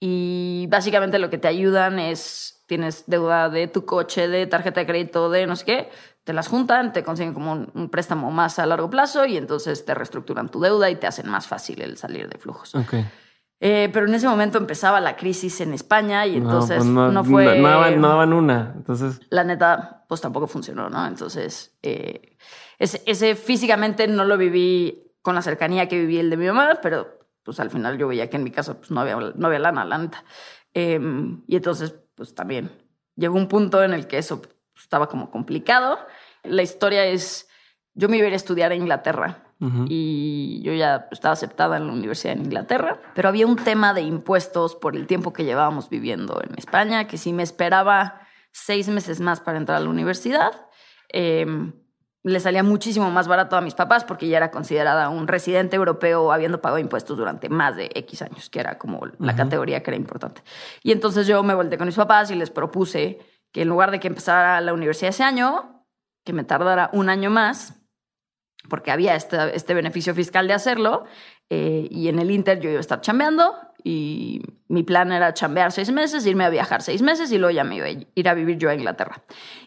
Y 0.00 0.66
básicamente 0.68 1.18
lo 1.18 1.30
que 1.30 1.38
te 1.38 1.46
ayudan 1.46 1.98
es, 2.00 2.64
tienes 2.66 3.04
deuda 3.06 3.48
de 3.48 3.68
tu 3.68 3.84
coche, 3.84 4.26
de 4.26 4.46
tarjeta 4.46 4.80
de 4.80 4.86
crédito, 4.86 5.30
de 5.30 5.46
no 5.46 5.54
sé 5.54 5.64
qué, 5.64 5.90
te 6.24 6.32
las 6.32 6.48
juntan, 6.48 6.92
te 6.92 7.04
consiguen 7.04 7.34
como 7.34 7.52
un, 7.52 7.70
un 7.74 7.88
préstamo 7.88 8.30
más 8.30 8.58
a 8.58 8.66
largo 8.66 8.90
plazo 8.90 9.26
y 9.26 9.36
entonces 9.36 9.84
te 9.84 9.94
reestructuran 9.94 10.48
tu 10.48 10.60
deuda 10.60 10.90
y 10.90 10.96
te 10.96 11.06
hacen 11.06 11.28
más 11.28 11.46
fácil 11.46 11.82
el 11.82 11.98
salir 11.98 12.28
de 12.28 12.38
flujos. 12.38 12.74
Eh, 13.64 13.90
pero 13.92 14.06
en 14.08 14.14
ese 14.16 14.26
momento 14.26 14.58
empezaba 14.58 15.00
la 15.00 15.14
crisis 15.14 15.60
en 15.60 15.72
España 15.72 16.26
y 16.26 16.36
entonces 16.36 16.78
pues 16.78 16.88
no, 16.88 17.22
fue... 17.22 17.60
No, 17.60 17.68
daban, 17.68 18.00
no 18.00 18.08
daban 18.08 18.32
una. 18.32 18.72
Entonces, 18.74 19.20
La 19.30 19.44
neta, 19.44 20.04
pues 20.08 20.20
tampoco 20.20 20.48
funcionó, 20.48 20.90
¿no? 20.90 21.06
Entonces, 21.06 21.72
eh, 21.80 22.36
ese, 22.80 23.04
ese 23.06 23.36
físicamente 23.36 24.08
no 24.08 24.24
lo 24.24 24.36
viví 24.36 25.12
con 25.22 25.36
la 25.36 25.42
cercanía 25.42 25.86
que 25.86 25.96
viví 25.96 26.18
el 26.18 26.28
de 26.28 26.36
mi 26.38 26.46
mamá, 26.46 26.80
pero 26.82 27.20
pues 27.44 27.60
al 27.60 27.70
final 27.70 27.98
yo 27.98 28.08
veía 28.08 28.28
que 28.28 28.36
en 28.36 28.42
mi 28.42 28.50
casa 28.50 28.74
pues 28.74 28.90
no 28.90 29.00
había, 29.00 29.14
no 29.14 29.46
había 29.46 29.60
lana, 29.60 29.84
la 29.84 29.98
neta. 29.98 30.24
Eh, 30.74 30.98
y 31.46 31.54
entonces, 31.54 31.94
pues 32.16 32.34
también 32.34 32.72
llegó 33.14 33.36
un 33.36 33.46
punto 33.46 33.84
en 33.84 33.92
el 33.92 34.08
que 34.08 34.18
eso 34.18 34.42
pues, 34.42 34.56
estaba 34.74 35.08
como 35.08 35.30
complicado. 35.30 36.00
La 36.42 36.62
historia 36.62 37.04
es, 37.06 37.48
yo 37.94 38.08
me 38.08 38.16
iba 38.16 38.24
a 38.24 38.28
ir 38.28 38.34
a 38.34 38.38
estudiar 38.38 38.72
a 38.72 38.74
Inglaterra 38.74 39.51
y 39.88 40.60
yo 40.62 40.72
ya 40.72 41.06
estaba 41.12 41.32
aceptada 41.34 41.76
en 41.76 41.86
la 41.86 41.92
universidad 41.92 42.34
en 42.34 42.44
Inglaterra, 42.44 43.00
pero 43.14 43.28
había 43.28 43.46
un 43.46 43.56
tema 43.56 43.94
de 43.94 44.00
impuestos 44.00 44.74
por 44.74 44.96
el 44.96 45.06
tiempo 45.06 45.32
que 45.32 45.44
llevábamos 45.44 45.88
viviendo 45.88 46.40
en 46.42 46.58
España, 46.58 47.06
que 47.06 47.16
si 47.16 47.32
me 47.32 47.42
esperaba 47.42 48.20
seis 48.50 48.88
meses 48.88 49.20
más 49.20 49.40
para 49.40 49.58
entrar 49.58 49.78
a 49.78 49.80
la 49.80 49.88
universidad, 49.88 50.50
eh, 51.12 51.46
le 52.24 52.40
salía 52.40 52.62
muchísimo 52.62 53.10
más 53.10 53.26
barato 53.26 53.56
a 53.56 53.60
mis 53.60 53.74
papás 53.74 54.04
porque 54.04 54.28
ya 54.28 54.36
era 54.36 54.50
considerada 54.50 55.08
un 55.08 55.26
residente 55.26 55.76
europeo 55.76 56.32
habiendo 56.32 56.60
pagado 56.60 56.78
impuestos 56.78 57.16
durante 57.18 57.48
más 57.48 57.74
de 57.76 57.90
X 57.94 58.22
años, 58.22 58.48
que 58.48 58.60
era 58.60 58.78
como 58.78 59.06
la 59.06 59.32
Ujú. 59.32 59.36
categoría 59.36 59.82
que 59.82 59.90
era 59.90 59.96
importante. 59.96 60.42
Y 60.82 60.92
entonces 60.92 61.26
yo 61.26 61.42
me 61.42 61.54
volteé 61.54 61.78
con 61.78 61.86
mis 61.86 61.96
papás 61.96 62.30
y 62.30 62.36
les 62.36 62.50
propuse 62.50 63.18
que 63.50 63.62
en 63.62 63.68
lugar 63.68 63.90
de 63.90 63.98
que 64.00 64.08
empezara 64.08 64.60
la 64.60 64.72
universidad 64.72 65.10
ese 65.10 65.24
año, 65.24 65.84
que 66.24 66.32
me 66.32 66.44
tardara 66.44 66.90
un 66.92 67.10
año 67.10 67.28
más, 67.28 67.81
porque 68.68 68.90
había 68.90 69.14
este, 69.14 69.54
este 69.54 69.74
beneficio 69.74 70.14
fiscal 70.14 70.48
de 70.48 70.54
hacerlo, 70.54 71.04
eh, 71.50 71.88
y 71.90 72.08
en 72.08 72.18
el 72.18 72.30
Inter 72.30 72.60
yo 72.60 72.70
iba 72.70 72.78
a 72.78 72.80
estar 72.80 73.00
chambeando, 73.00 73.54
y 73.84 74.42
mi 74.68 74.82
plan 74.82 75.12
era 75.12 75.34
chambear 75.34 75.72
seis 75.72 75.90
meses, 75.90 76.24
irme 76.26 76.44
a 76.44 76.50
viajar 76.50 76.82
seis 76.82 77.02
meses, 77.02 77.32
y 77.32 77.38
luego 77.38 77.54
ya 77.54 77.64
me 77.64 77.76
iba 77.76 77.86
a 77.86 77.90
ir 77.90 78.28
a 78.28 78.34
vivir 78.34 78.58
yo 78.58 78.70
a 78.70 78.74
Inglaterra. 78.74 79.22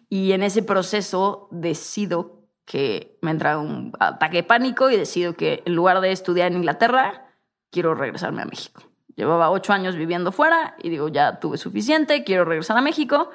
Y 0.10 0.32
en 0.32 0.44
ese 0.44 0.64
proceso 0.64 1.48
decido 1.52 2.46
que 2.66 3.18
me 3.22 3.32
entra 3.32 3.60
un 3.60 3.94
ataque 4.00 4.38
de 4.38 4.44
pánico 4.44 4.90
y 4.90 4.98
decido 4.98 5.34
que 5.34 5.62
en 5.66 5.76
lugar 5.76 6.02
de 6.02 6.12
estudiar 6.12 6.52
en 6.52 6.58
Inglaterra, 6.58 7.28
quiero 7.72 7.94
regresarme 7.94 8.42
a 8.42 8.46
México. 8.46 8.84
Llevaba 9.16 9.50
ocho 9.50 9.72
años 9.72 9.96
viviendo 9.96 10.32
fuera 10.32 10.76
y 10.82 10.90
digo, 10.90 11.08
ya 11.10 11.40
tuve 11.40 11.58
suficiente, 11.58 12.24
quiero 12.24 12.44
regresar 12.44 12.78
a 12.78 12.82
México. 12.82 13.30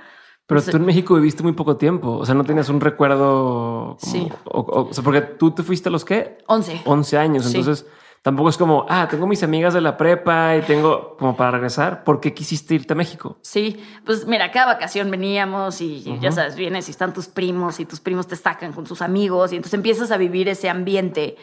Pero 0.51 0.59
Entonces- 0.59 0.73
tú 0.73 0.77
en 0.79 0.85
México 0.85 1.15
viviste 1.15 1.43
muy 1.43 1.53
poco 1.53 1.77
tiempo. 1.77 2.17
O 2.19 2.27
sea, 2.27 2.35
no 2.35 2.45
tenías 2.45 2.69
un 2.69 2.81
recuerdo. 2.81 3.97
como- 4.01 4.13
Sí. 4.13 4.29
O, 4.45 4.61
o- 4.61 4.89
o 4.91 4.93
sea, 4.93 5.03
porque 5.05 5.21
tú 5.23 5.53
te 5.53 5.63
fuiste 5.63 5.89
a 5.89 5.93
los 5.93 6.05
qué? 6.05 6.39
11. 6.47 6.83
11 6.85 7.17
años. 7.19 7.45
Sí. 7.47 7.57
Entonces, 7.59 7.87
tampoco 8.23 8.49
es 8.51 8.59
como, 8.59 8.85
ah, 8.89 9.07
tengo 9.09 9.27
mis 9.27 9.43
amigas 9.43 9.73
de 9.75 9.81
la 9.81 9.97
prepa 9.97 10.57
y 10.57 10.63
tengo 10.63 11.17
como 11.19 11.37
para 11.37 11.53
regresar. 11.53 12.05
¿Por 12.05 12.21
qué 12.21 12.35
quisiste 12.35 12.75
irte 12.75 12.93
a 12.93 12.97
México? 12.97 13.39
Sí, 13.43 13.83
pues 14.05 14.27
mira, 14.27 14.51
cada 14.51 14.67
vacación 14.75 15.11
veníamos 15.11 15.81
y 15.81 16.19
ya 16.21 16.31
sabes, 16.33 16.57
vienes 16.57 16.89
y 16.89 16.91
están 16.91 17.15
tus 17.15 17.29
primos 17.29 17.81
y 17.81 17.87
tus 17.87 18.01
primos 18.01 18.27
te 18.27 18.37
sacan 18.37 18.73
con 18.73 18.87
sus 18.87 19.01
amigos 19.03 19.53
y 19.53 19.57
entonces 19.57 19.75
empiezas 19.75 20.11
a 20.11 20.17
vivir 20.17 20.49
ese 20.49 20.69
ambiente. 20.69 21.37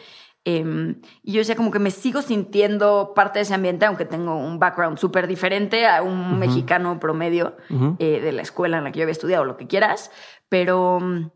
Em, 0.50 1.02
y 1.22 1.32
yo 1.32 1.40
decía 1.40 1.56
como 1.56 1.70
que 1.70 1.78
me 1.78 1.90
sigo 1.90 2.22
sintiendo 2.22 3.12
parte 3.14 3.38
de 3.38 3.42
ese 3.42 3.52
ambiente, 3.52 3.84
aunque 3.84 4.06
tengo 4.06 4.34
un 4.34 4.58
background 4.58 4.96
súper 4.96 5.26
diferente 5.26 5.86
a 5.86 6.00
un 6.00 6.38
mexicano 6.38 6.98
promedio 6.98 7.58
eh, 7.98 8.18
de 8.22 8.32
la 8.32 8.40
escuela 8.40 8.78
en 8.78 8.84
la 8.84 8.90
que 8.90 9.00
yo 9.00 9.02
había 9.02 9.12
estudiado, 9.12 9.44
lo 9.44 9.58
que 9.58 9.66
quieras, 9.66 10.10
pero 10.48 11.00
mm, 11.00 11.30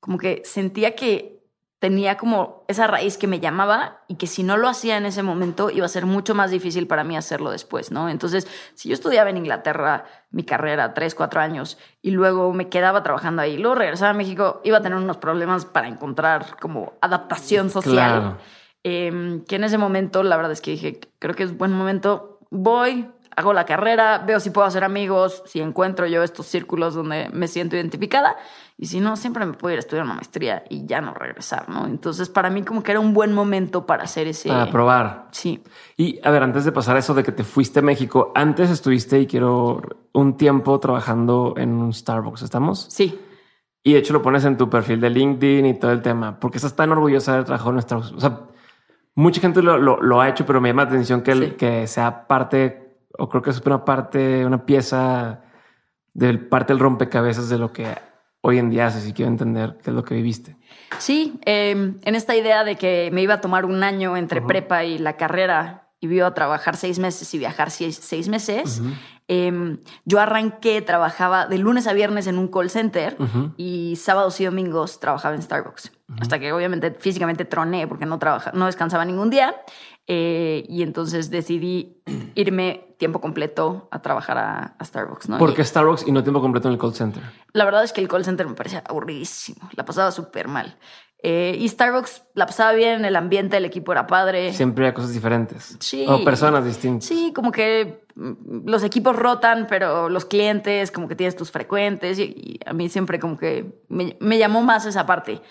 como 0.00 0.18
que 0.18 0.42
sentía 0.44 0.94
que 0.94 1.37
tenía 1.78 2.16
como 2.16 2.64
esa 2.66 2.86
raíz 2.86 3.18
que 3.18 3.28
me 3.28 3.38
llamaba 3.38 4.00
y 4.08 4.16
que 4.16 4.26
si 4.26 4.42
no 4.42 4.56
lo 4.56 4.68
hacía 4.68 4.96
en 4.96 5.06
ese 5.06 5.22
momento 5.22 5.70
iba 5.70 5.86
a 5.86 5.88
ser 5.88 6.06
mucho 6.06 6.34
más 6.34 6.50
difícil 6.50 6.88
para 6.88 7.04
mí 7.04 7.16
hacerlo 7.16 7.50
después, 7.50 7.92
¿no? 7.92 8.08
Entonces, 8.08 8.48
si 8.74 8.88
yo 8.88 8.94
estudiaba 8.94 9.30
en 9.30 9.36
Inglaterra 9.36 10.04
mi 10.30 10.42
carrera, 10.42 10.92
tres, 10.92 11.14
cuatro 11.14 11.40
años, 11.40 11.78
y 12.02 12.10
luego 12.10 12.52
me 12.52 12.68
quedaba 12.68 13.02
trabajando 13.02 13.42
ahí, 13.42 13.56
luego 13.56 13.76
regresaba 13.76 14.10
a 14.10 14.14
México, 14.14 14.60
iba 14.64 14.78
a 14.78 14.82
tener 14.82 14.98
unos 14.98 15.18
problemas 15.18 15.66
para 15.66 15.86
encontrar 15.86 16.56
como 16.60 16.94
adaptación 17.00 17.70
social. 17.70 18.20
Claro. 18.20 18.38
Eh, 18.84 19.42
que 19.46 19.56
en 19.56 19.64
ese 19.64 19.78
momento, 19.78 20.22
la 20.22 20.36
verdad 20.36 20.52
es 20.52 20.60
que 20.60 20.72
dije, 20.72 21.00
creo 21.18 21.34
que 21.34 21.44
es 21.44 21.56
buen 21.56 21.72
momento, 21.72 22.40
voy, 22.50 23.08
hago 23.36 23.52
la 23.52 23.64
carrera, 23.64 24.18
veo 24.26 24.40
si 24.40 24.50
puedo 24.50 24.66
hacer 24.66 24.84
amigos, 24.84 25.42
si 25.46 25.60
encuentro 25.60 26.06
yo 26.06 26.22
estos 26.22 26.46
círculos 26.46 26.94
donde 26.94 27.28
me 27.32 27.48
siento 27.48 27.76
identificada, 27.76 28.36
y 28.76 28.86
si 28.86 29.00
no, 29.00 29.16
siempre 29.16 29.44
me 29.46 29.52
puedo 29.54 29.72
ir 29.72 29.78
a 29.78 29.80
estudiar 29.80 30.04
una 30.04 30.14
maestría 30.14 30.64
y 30.68 30.86
ya 30.86 31.00
no 31.00 31.14
regresar, 31.14 31.68
¿no? 31.68 31.86
Entonces, 31.86 32.28
para 32.28 32.50
mí 32.50 32.62
como 32.62 32.82
que 32.82 32.92
era 32.92 33.00
un 33.00 33.12
buen 33.14 33.32
momento 33.32 33.86
para 33.86 34.04
hacer 34.04 34.26
ese... 34.28 34.48
Para 34.48 34.70
probar. 34.70 35.28
Sí, 35.32 35.62
Y 35.96 36.20
a 36.26 36.30
ver, 36.30 36.42
antes 36.42 36.64
de 36.64 36.72
pasar 36.72 36.96
a 36.96 37.00
eso 37.00 37.14
de 37.14 37.22
que 37.24 37.32
te 37.32 37.44
fuiste 37.44 37.80
a 37.80 37.82
México, 37.82 38.32
antes 38.34 38.70
estuviste 38.70 39.18
y 39.20 39.26
quiero 39.26 39.82
un 40.12 40.36
tiempo 40.36 40.78
trabajando 40.80 41.54
en 41.56 41.70
un 41.74 41.92
Starbucks, 41.92 42.42
¿estamos? 42.42 42.86
sí. 42.90 43.18
Y 43.84 43.92
de 43.92 44.00
hecho 44.00 44.12
lo 44.12 44.20
pones 44.20 44.44
en 44.44 44.56
tu 44.58 44.68
perfil 44.68 45.00
de 45.00 45.08
LinkedIn 45.08 45.64
y 45.64 45.78
todo 45.78 45.92
el 45.92 46.02
tema, 46.02 46.38
porque 46.40 46.58
estás 46.58 46.74
tan 46.76 46.90
orgullosa 46.92 47.30
de 47.30 47.36
haber 47.36 47.46
trabajado 47.46 47.70
en 47.70 47.80
Starbucks. 47.82 48.12
O 48.12 48.20
sea, 48.20 48.40
mucha 49.14 49.40
gente 49.40 49.62
lo, 49.62 49.78
lo- 49.78 50.02
lo 50.02 50.20
ha 50.20 50.28
hecho, 50.28 50.44
pero 50.44 50.60
me 50.60 50.68
llama 50.68 50.82
la 50.82 50.88
atención 50.90 51.22
que, 51.22 51.30
el- 51.30 51.44
Sí. 51.50 51.50
que 51.52 51.86
sea 51.86 52.26
parte, 52.26 52.87
o 53.16 53.28
creo 53.28 53.42
que 53.42 53.50
es 53.50 53.60
una 53.60 53.84
parte, 53.84 54.44
una 54.44 54.66
pieza 54.66 55.42
del 56.14 56.48
parte 56.48 56.72
del 56.72 56.80
rompecabezas 56.80 57.48
de 57.48 57.58
lo 57.58 57.72
que 57.72 57.86
hoy 58.40 58.58
en 58.58 58.70
día 58.70 58.86
haces 58.86 59.06
y 59.06 59.12
quiero 59.12 59.30
entender 59.30 59.78
qué 59.82 59.90
es 59.90 59.96
lo 59.96 60.04
que 60.04 60.14
viviste. 60.14 60.56
Sí, 60.98 61.38
eh, 61.44 61.70
en 62.02 62.14
esta 62.14 62.36
idea 62.36 62.64
de 62.64 62.76
que 62.76 63.10
me 63.12 63.22
iba 63.22 63.34
a 63.34 63.40
tomar 63.40 63.64
un 63.64 63.82
año 63.82 64.16
entre 64.16 64.42
prepa 64.42 64.84
y 64.84 64.98
la 64.98 65.16
carrera 65.16 65.88
y 66.00 66.06
iba 66.12 66.26
a 66.26 66.34
trabajar 66.34 66.76
seis 66.76 66.98
meses 66.98 67.32
y 67.34 67.38
viajar 67.38 67.70
seis, 67.70 67.98
seis 68.00 68.28
meses, 68.28 68.80
eh, 69.26 69.76
yo 70.04 70.20
arranqué, 70.20 70.80
trabajaba 70.80 71.46
de 71.46 71.58
lunes 71.58 71.86
a 71.86 71.92
viernes 71.92 72.26
en 72.26 72.38
un 72.38 72.48
call 72.48 72.70
center 72.70 73.16
y 73.56 73.96
sábados 73.96 74.40
y 74.40 74.44
domingos 74.44 75.00
trabajaba 75.00 75.34
en 75.34 75.42
Starbucks. 75.42 75.92
Hasta 76.20 76.38
que 76.38 76.52
obviamente 76.52 76.92
físicamente 76.92 77.44
troné 77.44 77.86
porque 77.86 78.06
no, 78.06 78.18
trabaja, 78.18 78.52
no 78.54 78.66
descansaba 78.66 79.04
ningún 79.04 79.28
día. 79.28 79.54
Eh, 80.10 80.64
y 80.68 80.82
entonces 80.82 81.30
decidí 81.30 82.02
irme 82.34 82.94
tiempo 82.96 83.20
completo 83.20 83.88
a 83.90 84.00
trabajar 84.00 84.38
a, 84.38 84.74
a 84.78 84.84
Starbucks. 84.84 85.28
¿no? 85.28 85.38
¿Por 85.38 85.54
qué 85.54 85.62
Starbucks 85.62 86.06
y 86.06 86.12
no 86.12 86.22
tiempo 86.22 86.40
completo 86.40 86.68
en 86.68 86.74
el 86.74 86.80
call 86.80 86.94
center? 86.94 87.22
la 87.52 87.64
verdad 87.66 87.84
es 87.84 87.92
que 87.92 88.00
el 88.00 88.08
call 88.08 88.24
center 88.24 88.46
me 88.46 88.54
parecía 88.54 88.82
aburridísimo. 88.86 89.68
La 89.76 89.84
pasaba 89.84 90.10
súper 90.10 90.48
mal. 90.48 90.76
Eh, 91.22 91.56
y 91.58 91.68
Starbucks 91.68 92.22
la 92.34 92.46
pasaba 92.46 92.72
bien, 92.72 93.04
el 93.04 93.16
ambiente, 93.16 93.56
el 93.56 93.64
equipo 93.64 93.92
era 93.92 94.06
padre. 94.06 94.52
Siempre 94.54 94.86
hay 94.86 94.92
cosas 94.92 95.12
diferentes. 95.12 95.76
Sí. 95.80 96.06
O 96.08 96.24
personas 96.24 96.64
distintas. 96.64 97.06
Sí, 97.06 97.32
como 97.34 97.50
que 97.50 98.04
mm, 98.14 98.68
los 98.68 98.84
equipos 98.84 99.16
rotan, 99.16 99.66
pero 99.68 100.08
los 100.08 100.24
clientes, 100.24 100.90
como 100.90 101.08
que 101.08 101.16
tienes 101.16 101.36
tus 101.36 101.50
frecuentes. 101.50 102.18
Y, 102.18 102.22
y 102.22 102.60
a 102.64 102.72
mí 102.72 102.88
siempre 102.88 103.18
como 103.18 103.36
que 103.36 103.82
me, 103.88 104.16
me 104.20 104.38
llamó 104.38 104.62
más 104.62 104.86
esa 104.86 105.04
parte. 105.04 105.42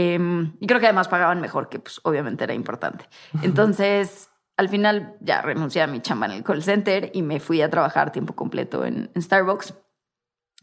Em, 0.00 0.52
y 0.60 0.68
creo 0.68 0.78
que 0.78 0.86
además 0.86 1.08
pagaban 1.08 1.40
mejor, 1.40 1.68
que 1.68 1.80
pues 1.80 2.00
obviamente 2.04 2.44
era 2.44 2.54
importante. 2.54 3.08
Entonces, 3.42 4.30
al 4.56 4.68
final 4.68 5.16
ya 5.20 5.42
renuncié 5.42 5.82
a 5.82 5.88
mi 5.88 6.00
chamba 6.00 6.26
en 6.26 6.32
el 6.32 6.44
call 6.44 6.62
center 6.62 7.10
y 7.14 7.22
me 7.22 7.40
fui 7.40 7.62
a 7.62 7.68
trabajar 7.68 8.12
tiempo 8.12 8.36
completo 8.36 8.84
en, 8.84 9.10
en 9.12 9.22
Starbucks. 9.22 9.74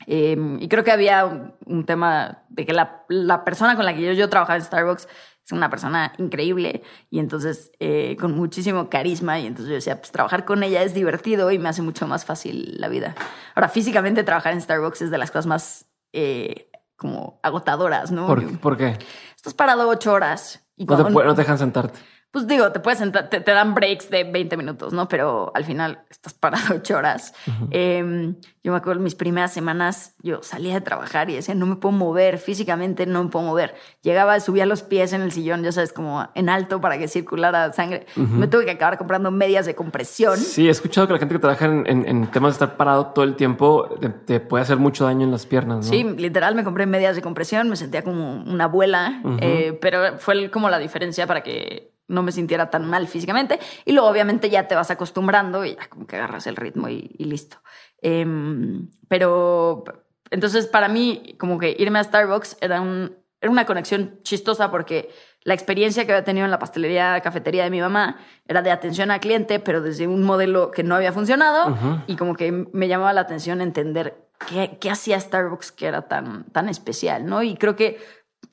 Em, 0.07 0.61
y 0.61 0.69
creo 0.69 0.85
que 0.85 0.91
había 0.93 1.25
un, 1.25 1.53
un 1.65 1.85
tema 1.85 2.45
de 2.47 2.65
que 2.65 2.71
la, 2.71 3.03
la 3.09 3.43
persona 3.43 3.75
con 3.75 3.83
la 3.83 3.93
que 3.93 4.03
yo, 4.03 4.13
yo 4.13 4.29
trabajaba 4.29 4.55
en 4.55 4.63
Starbucks 4.63 5.09
es 5.45 5.51
una 5.51 5.69
persona 5.69 6.13
increíble 6.17 6.83
y 7.09 7.19
entonces 7.19 7.73
eh, 7.81 8.15
con 8.17 8.37
muchísimo 8.37 8.89
carisma 8.89 9.37
y 9.39 9.47
entonces 9.47 9.67
yo 9.67 9.75
decía, 9.75 9.97
pues 9.97 10.13
trabajar 10.13 10.45
con 10.45 10.63
ella 10.63 10.81
es 10.81 10.93
divertido 10.93 11.51
y 11.51 11.59
me 11.59 11.67
hace 11.67 11.81
mucho 11.81 12.07
más 12.07 12.23
fácil 12.23 12.77
la 12.79 12.87
vida. 12.87 13.15
Ahora, 13.53 13.67
físicamente 13.67 14.23
trabajar 14.23 14.53
en 14.53 14.61
Starbucks 14.61 15.01
es 15.01 15.11
de 15.11 15.17
las 15.17 15.29
cosas 15.29 15.45
más 15.45 15.85
eh, 16.13 16.69
como 16.95 17.39
agotadoras, 17.43 18.11
¿no? 18.11 18.25
¿Por, 18.25 18.59
¿Por 18.59 18.77
qué? 18.77 18.97
Estás 19.45 19.53
parado 19.53 19.87
ocho 19.87 20.11
horas 20.11 20.59
y 20.75 20.85
No 20.85 20.97
te, 21.05 21.11
no 21.11 21.35
te 21.35 21.41
dejan 21.41 21.59
sentarte. 21.59 21.99
Pues 22.35 22.47
digo, 22.47 22.69
te 22.73 22.81
puedes 22.81 22.99
sentar, 22.99 23.29
te, 23.29 23.39
te 23.39 23.51
dan 23.51 23.73
breaks 23.73 24.09
de 24.09 24.25
20 24.25 24.57
minutos, 24.57 24.91
¿no? 24.91 25.07
Pero 25.07 25.53
al 25.55 25.63
final 25.63 25.99
estás 26.09 26.33
parado 26.33 26.75
ocho 26.75 26.97
horas. 26.97 27.33
Eh, 27.71 28.33
yo 28.61 28.71
me 28.73 28.77
acuerdo 28.77 29.01
mis 29.01 29.15
primeras 29.15 29.53
semanas, 29.53 30.15
yo 30.21 30.41
salía 30.43 30.73
de 30.73 30.81
trabajar 30.81 31.29
y 31.29 31.35
decía, 31.35 31.55
no 31.55 31.65
me 31.65 31.77
puedo 31.77 31.93
mover, 31.93 32.37
físicamente 32.37 33.05
no 33.05 33.23
me 33.23 33.29
puedo 33.29 33.45
mover. 33.45 33.75
Llegaba, 34.01 34.37
subía 34.41 34.65
los 34.65 34.83
pies 34.83 35.13
en 35.13 35.21
el 35.21 35.31
sillón, 35.31 35.63
ya 35.63 35.71
sabes, 35.71 35.93
como 35.93 36.27
en 36.35 36.49
alto 36.49 36.81
para 36.81 36.97
que 36.97 37.07
circulara 37.07 37.71
sangre. 37.71 38.05
Me 38.17 38.47
tuve 38.47 38.65
que 38.65 38.71
acabar 38.71 38.97
comprando 38.97 39.31
medias 39.31 39.65
de 39.65 39.73
compresión. 39.75 40.37
Sí, 40.37 40.67
he 40.67 40.71
escuchado 40.71 41.07
que 41.07 41.13
la 41.13 41.19
gente 41.19 41.35
que 41.35 41.39
trabaja 41.39 41.65
en, 41.65 41.85
en- 41.87 42.05
en 42.07 42.31
temas 42.31 42.49
de 42.59 42.65
estar 42.65 42.75
parado 42.75 43.07
todo 43.13 43.23
el 43.23 43.35
tiempo 43.37 43.87
te, 44.01 44.09
te 44.09 44.39
puede 44.41 44.63
hacer 44.63 44.75
mucho 44.77 45.05
daño 45.05 45.23
en 45.23 45.31
las 45.31 45.45
piernas. 45.45 45.77
¿no? 45.77 45.83
Sí, 45.83 46.03
literal 46.03 46.53
me 46.55 46.63
compré 46.65 46.85
medias 46.85 47.15
de 47.15 47.21
compresión, 47.21 47.69
me 47.69 47.75
sentía 47.77 48.01
como 48.03 48.43
una 48.43 48.65
abuela, 48.65 49.21
eh, 49.39 49.77
pero 49.81 50.17
fue 50.19 50.49
como 50.51 50.69
la 50.69 50.79
diferencia 50.79 51.27
para 51.27 51.41
que 51.43 51.94
no 52.07 52.23
me 52.23 52.31
sintiera 52.31 52.69
tan 52.69 52.87
mal 52.87 53.07
físicamente. 53.07 53.59
Y 53.85 53.93
luego 53.93 54.09
obviamente 54.09 54.49
ya 54.49 54.67
te 54.67 54.75
vas 54.75 54.91
acostumbrando 54.91 55.65
y 55.65 55.75
ya 55.75 55.87
como 55.87 56.07
que 56.07 56.15
agarras 56.15 56.47
el 56.47 56.55
ritmo 56.55 56.89
y, 56.89 57.11
y 57.17 57.25
listo. 57.25 57.57
Em, 58.01 58.89
pero 59.07 59.83
entonces 60.29 60.67
para 60.67 60.87
mí 60.87 61.35
como 61.39 61.57
que 61.57 61.75
irme 61.77 61.99
a 61.99 62.03
Starbucks 62.03 62.57
era, 62.61 62.81
un, 62.81 63.15
era 63.41 63.51
una 63.51 63.65
conexión 63.65 64.19
chistosa 64.23 64.71
porque 64.71 65.09
la 65.43 65.53
experiencia 65.53 66.05
que 66.05 66.11
había 66.11 66.23
tenido 66.23 66.45
en 66.45 66.51
la 66.51 66.59
pastelería, 66.59 67.19
cafetería 67.21 67.63
de 67.63 67.69
mi 67.69 67.79
mamá 67.79 68.17
era 68.47 68.61
de 68.61 68.71
atención 68.71 69.11
al 69.11 69.19
cliente, 69.19 69.59
pero 69.59 69.81
desde 69.81 70.07
un 70.07 70.23
modelo 70.23 70.71
que 70.71 70.83
no 70.83 70.95
había 70.95 71.11
funcionado 71.11 71.75
y 72.07 72.15
como 72.15 72.35
que 72.35 72.51
me 72.51 72.87
llamaba 72.87 73.13
la 73.13 73.21
atención 73.21 73.61
entender 73.61 74.27
qué, 74.49 74.77
qué 74.79 74.89
hacía 74.89 75.19
Starbucks 75.19 75.71
que 75.71 75.85
era 75.85 76.07
tan, 76.07 76.45
tan 76.45 76.67
especial, 76.67 77.25
¿no? 77.27 77.43
Y 77.43 77.55
creo 77.55 77.75
que 77.75 77.99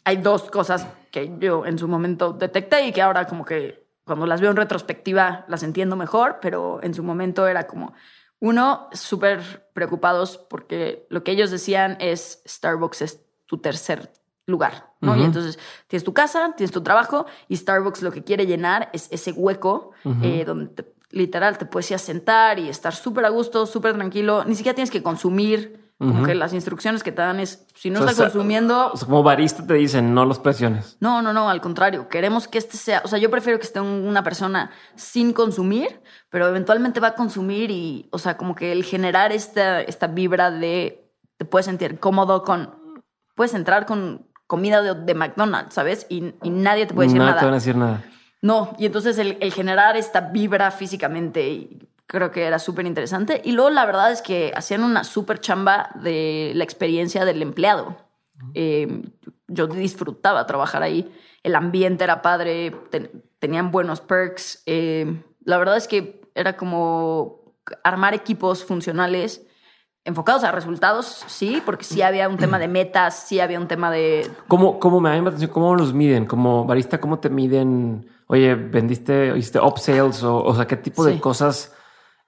hay 0.04 0.18
dos 0.18 0.50
cosas 0.50 0.87
que 1.12 1.33
yo 1.38 1.64
en 1.64 1.78
su 1.78 1.87
momento 1.87 2.33
detecté 2.33 2.87
y 2.87 2.92
que 2.92 3.02
ahora 3.02 3.26
como 3.28 3.45
que 3.45 3.87
cuando 4.04 4.26
las 4.26 4.40
veo 4.40 4.50
en 4.50 4.57
retrospectiva 4.57 5.45
las 5.47 5.62
entiendo 5.62 5.95
mejor, 5.95 6.38
pero 6.42 6.81
en 6.83 6.95
su 6.95 7.04
momento 7.04 7.47
era 7.47 7.69
como, 7.69 7.95
uno, 8.40 8.88
súper 8.92 9.71
preocupados 9.73 10.37
porque 10.37 11.07
lo 11.11 11.23
que 11.23 11.31
ellos 11.31 11.52
decían 11.52 11.97
es 12.00 12.42
Starbucks 12.49 13.02
es 13.02 13.21
tu 13.47 13.59
tercer 13.59 14.12
lugar, 14.47 14.90
¿no? 15.00 15.16
Y 15.16 15.23
entonces 15.23 15.59
tienes 15.87 16.02
tu 16.02 16.12
casa, 16.12 16.52
tienes 16.57 16.73
tu 16.73 16.83
trabajo 16.83 17.26
y 17.47 17.57
Starbucks 17.57 18.02
lo 18.02 18.11
que 18.11 18.25
quiere 18.25 18.47
llenar 18.47 18.90
es 18.92 19.07
ese 19.12 19.31
hueco 19.31 19.92
eh, 20.23 20.45
donde 20.45 20.92
literal 21.11 21.59
te 21.59 21.66
puedes 21.66 21.90
ir 21.90 21.95
a 21.95 21.99
sentar 21.99 22.59
y 22.59 22.69
estar 22.69 22.95
súper 22.95 23.25
a 23.25 23.28
gusto, 23.28 23.66
súper 23.66 23.95
tranquilo, 23.95 24.45
ni 24.45 24.57
siquiera 24.57 24.75
tienes 24.75 24.90
que 24.90 25.02
consumir 25.02 25.81
como 26.02 26.25
que 26.25 26.35
las 26.35 26.52
instrucciones 26.52 27.02
que 27.02 27.12
te 27.12 27.23
dan 27.23 27.40
es, 27.40 27.66
si 27.75 27.90
no 27.90 28.00
estás 28.00 28.16
consumiendo... 28.16 28.92
O 28.92 28.97
sea, 28.97 29.06
como 29.06 29.23
barista 29.23 29.66
te 29.66 29.75
dicen, 29.75 30.14
no 30.14 30.25
los 30.25 30.38
presiones. 30.38 30.97
No, 31.00 31.23
no, 31.23 31.32
no, 31.32 31.49
al 31.49 31.61
contrario. 31.61 32.09
Queremos 32.09 32.49
que 32.49 32.59
este 32.59 32.76
sea... 32.76 33.02
O 33.04 33.09
sea, 33.09 33.18
yo 33.18 33.30
prefiero 33.30 33.59
que 33.59 33.64
esté 33.64 33.80
una 33.80 34.23
persona 34.23 34.71
sin 34.97 35.32
consumir, 35.32 36.02
pero 36.28 36.49
eventualmente 36.49 37.00
va 37.00 37.09
a 37.09 37.14
consumir 37.14 37.71
y, 37.71 38.09
o 38.11 38.18
sea, 38.18 38.37
como 38.37 38.54
que 38.54 38.73
el 38.73 38.85
generar 38.85 39.32
esta, 39.32 39.80
esta 39.80 40.09
vibra 40.09 40.50
de... 40.50 41.11
Te 41.37 41.44
puedes 41.44 41.66
sentir 41.66 41.99
cómodo 41.99 42.42
con... 42.42 42.75
Puedes 43.35 43.54
entrar 43.54 43.87
con 43.87 44.26
comida 44.47 44.82
de, 44.82 45.14
McDonald's, 45.14 45.75
¿sabes? 45.75 46.06
Y, 46.11 46.35
nadie 46.42 46.87
te 46.87 46.94
puede 46.94 47.09
decir 47.09 47.21
nada. 47.21 47.32
No 47.32 47.38
te 47.38 47.44
van 47.44 47.54
a 47.54 47.56
decir 47.56 47.76
nada. 47.76 48.04
No, 48.42 48.75
y 48.78 48.87
entonces 48.87 49.16
el, 49.18 49.38
el 49.40 49.52
generar 49.52 49.97
esta 49.97 50.21
vibra 50.21 50.71
físicamente 50.73 51.49
y 51.49 51.88
creo 52.12 52.31
que 52.31 52.45
era 52.45 52.59
súper 52.59 52.87
interesante. 52.87 53.40
Y 53.42 53.52
luego 53.52 53.71
la 53.71 53.87
verdad 53.87 54.12
es 54.12 54.21
que 54.21 54.52
hacían 54.54 54.85
una 54.85 55.02
súper 55.02 55.40
chamba 55.40 55.88
de 55.95 56.52
la 56.54 56.62
experiencia 56.62 57.25
del 57.25 57.40
empleado. 57.40 57.97
Eh, 58.52 59.02
yo 59.49 59.66
disfrutaba 59.66 60.47
trabajar 60.47 60.83
ahí. 60.83 61.11
El 61.42 61.54
ambiente 61.54 62.04
era 62.04 62.21
padre, 62.21 62.76
tenían 63.38 63.71
buenos 63.71 64.02
perks. 64.02 64.62
Eh, 64.66 65.23
la 65.45 65.57
verdad 65.57 65.78
es 65.78 65.88
que 65.88 66.21
era 66.35 66.54
como 66.54 67.54
armar 67.83 68.12
equipos 68.12 68.62
funcionales 68.62 69.47
enfocados 70.04 70.45
a 70.45 70.50
resultados, 70.50 71.25
sí, 71.28 71.62
porque 71.64 71.85
sí 71.85 72.02
había 72.02 72.28
un 72.28 72.37
tema 72.37 72.59
de 72.59 72.66
metas, 72.66 73.25
sí 73.26 73.38
había 73.38 73.61
un 73.61 73.69
tema 73.69 73.90
de... 73.90 74.28
¿Cómo, 74.49 74.81
cómo 74.81 75.00
me 75.00 75.09
da 75.09 75.16
atención? 75.16 75.50
¿Cómo 75.50 75.76
los 75.76 75.95
miden? 75.95 76.26
Como 76.26 76.64
barista, 76.64 77.00
¿cómo 77.00 77.21
te 77.21 77.31
miden? 77.31 78.11
Oye, 78.26 78.57
vendiste, 78.57 79.33
hiciste 79.38 79.61
upsales 79.61 80.25
o, 80.25 80.42
o 80.42 80.54
sea, 80.57 80.66
¿qué 80.66 80.76
tipo 80.76 81.04
de 81.04 81.21
cosas 81.21 81.73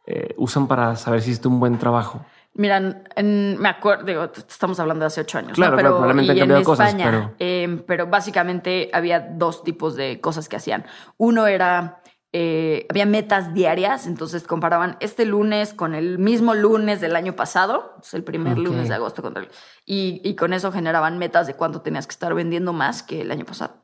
eh, 0.07 0.35
usan 0.37 0.69
para 0.69 0.97
saber 0.97 1.23
si 1.23 1.31
hiciste 1.31 1.49
un 1.49 1.61
buen 1.61 1.79
trabajo? 1.79 2.25
Miran, 2.57 3.03
me 3.17 3.69
acuerdo, 3.69 4.05
digo, 4.05 4.31
estamos 4.49 4.79
hablando 4.79 5.03
de 5.03 5.07
hace 5.09 5.23
ocho 5.23 5.39
años. 5.39 5.55
Claro, 5.55 5.77
pero, 5.77 5.91
probablemente 5.91 6.33
han 6.33 6.39
cambiado 6.39 6.63
cosas. 6.63 6.95
Pero... 6.95 7.35
Em, 7.41 7.83
pero 7.85 8.07
básicamente 8.07 8.91
había 8.93 9.19
dos 9.21 9.65
tipos 9.65 9.97
de 9.97 10.21
cosas 10.21 10.49
que 10.49 10.55
hacían. 10.55 10.85
Uno 11.17 11.49
era, 11.49 12.01
eh, 12.33 12.87
había 12.91 13.07
metas 13.07 13.55
diarias, 13.55 14.07
entonces 14.07 14.45
comparaban 14.45 14.97
este 15.01 15.25
lunes 15.25 15.75
con 15.75 15.97
el 15.97 16.21
mismo 16.21 16.55
lunes 16.55 17.01
del 17.01 17.17
año 17.17 17.35
pasado, 17.35 17.97
el 18.13 18.23
primer 18.23 18.57
lunes 18.57 18.89
de 18.89 18.95
agosto, 18.95 19.21
contra 19.21 19.43
y, 19.85 20.21
y 20.23 20.37
con 20.37 20.53
eso 20.53 20.71
generaban 20.71 21.19
metas 21.19 21.49
de 21.49 21.55
cuánto 21.55 21.81
tenías 21.81 22.07
que 22.07 22.13
estar 22.13 22.35
vendiendo 22.35 22.73
más 22.73 23.03
que 23.03 23.23
el 23.23 23.33
año 23.33 23.45
pasado. 23.45 23.84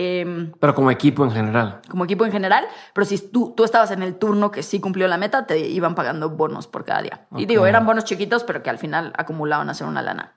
Em, 0.00 0.52
pero 0.60 0.76
como 0.76 0.92
equipo 0.92 1.24
en 1.24 1.32
general. 1.32 1.80
Como 1.90 2.04
equipo 2.04 2.24
en 2.24 2.30
general, 2.30 2.64
pero 2.94 3.04
si 3.04 3.18
tú, 3.18 3.52
tú 3.56 3.64
estabas 3.64 3.90
en 3.90 4.04
el 4.04 4.14
turno 4.14 4.52
que 4.52 4.62
sí 4.62 4.78
cumplió 4.78 5.08
la 5.08 5.18
meta, 5.18 5.44
te 5.44 5.58
iban 5.58 5.96
pagando 5.96 6.30
bonos 6.30 6.68
por 6.68 6.84
cada 6.84 7.02
día. 7.02 7.26
Y 7.36 7.46
digo, 7.46 7.66
eran 7.66 7.84
bonos 7.84 8.04
chiquitos, 8.04 8.44
pero 8.44 8.62
que 8.62 8.70
al 8.70 8.78
final 8.78 9.12
acumulaban 9.18 9.68
a 9.70 9.74
ser 9.74 9.88
una 9.88 10.00
lana. 10.00 10.36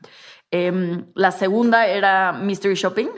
Em, 0.49 1.11
la 1.13 1.29
segunda 1.29 1.85
era 1.85 2.31
Mystery 2.31 2.73
Shopping. 2.73 3.09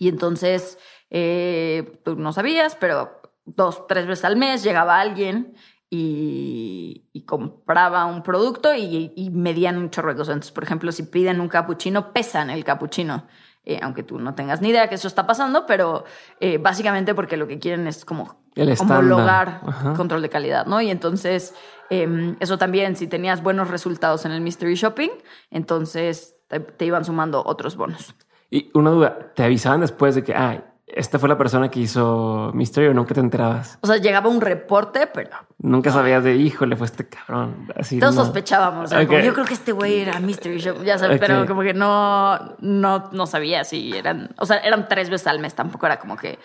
Y 0.00 0.08
entonces 0.08 0.76
eh, 1.08 2.00
tú 2.04 2.16
no 2.16 2.32
sabías, 2.32 2.74
pero 2.74 3.20
dos, 3.44 3.86
tres 3.86 4.08
veces 4.08 4.24
al 4.24 4.36
mes 4.36 4.64
llegaba 4.64 4.98
alguien 4.98 5.54
y, 5.88 7.04
compraba 7.26 8.06
un 8.06 8.24
producto 8.24 8.74
y, 8.74 9.30
medían 9.32 9.76
un 9.78 9.90
chorro 9.90 10.10
de 10.10 10.16
cosas. 10.16 10.32
Entonces, 10.32 10.52
por 10.52 10.64
ejemplo, 10.64 10.90
si 10.90 11.04
piden 11.04 11.40
un 11.40 11.48
capuchino, 11.48 12.12
pesan 12.12 12.50
el 12.50 12.64
capuchino. 12.64 13.28
Eh, 13.70 13.78
aunque 13.82 14.02
tú 14.02 14.18
no 14.18 14.34
tengas 14.34 14.62
ni 14.62 14.70
idea 14.70 14.88
que 14.88 14.94
eso 14.94 15.06
está 15.06 15.26
pasando, 15.26 15.66
pero 15.66 16.04
eh, 16.40 16.56
básicamente 16.56 17.14
porque 17.14 17.36
lo 17.36 17.46
que 17.46 17.58
quieren 17.58 17.86
es 17.86 18.06
como 18.06 18.40
homologar 18.80 19.60
control 19.94 20.22
de 20.22 20.30
calidad, 20.30 20.64
¿no? 20.64 20.80
Y 20.80 20.88
entonces, 20.88 21.54
em, 21.90 22.34
eso 22.40 22.56
también, 22.56 22.96
si 22.96 23.08
tenías 23.08 23.42
buenos 23.42 23.68
resultados 23.68 24.24
en 24.24 24.32
el 24.32 24.40
Mystery 24.40 24.74
Shopping, 24.74 25.10
entonces 25.50 26.36
te, 26.78 26.86
iban 26.86 27.04
sumando 27.04 27.42
otros 27.44 27.76
bonos. 27.76 28.14
Y 28.50 28.70
una 28.72 28.88
duda, 28.88 29.32
¿te 29.34 29.42
avisaban 29.42 29.82
después 29.82 30.14
de 30.14 30.24
que, 30.24 30.32
ah, 30.32 30.64
esta 30.94 31.18
fue 31.18 31.28
la 31.28 31.36
persona 31.36 31.70
que 31.70 31.80
hizo 31.80 32.50
Mystery 32.54 32.88
o 32.88 32.94
nunca 32.94 33.14
te 33.14 33.20
enterabas? 33.20 33.78
O 33.82 33.86
sea, 33.86 33.96
llegaba 33.98 34.28
un 34.28 34.40
reporte, 34.40 35.06
pero... 35.06 35.30
Nunca 35.58 35.90
sabías 35.90 36.24
de, 36.24 36.36
híjole, 36.36 36.76
fue 36.76 36.86
este 36.86 37.08
cabrón. 37.08 37.68
Así 37.74 37.98
Todos 37.98 38.14
sospechábamos. 38.14 38.90
yo 38.90 39.06
creo 39.06 39.44
que 39.44 39.54
este 39.54 39.72
güey 39.72 40.00
era 40.00 40.18
Mystery 40.20 40.58
Show, 40.58 40.82
ya 40.84 40.98
sabes, 40.98 41.18
pero 41.20 41.46
como 41.46 41.62
que 41.62 41.74
no, 41.74 42.56
no, 42.60 43.10
no 43.12 43.26
sabía 43.26 43.64
si 43.64 43.96
eran... 43.96 44.34
O 44.38 44.46
sea, 44.46 44.58
eran 44.58 44.88
tres 44.88 45.10
veces 45.10 45.26
al 45.26 45.40
mes, 45.40 45.54
tampoco 45.54 45.86
era 45.86 45.98
como 45.98 46.16
que 46.16 46.38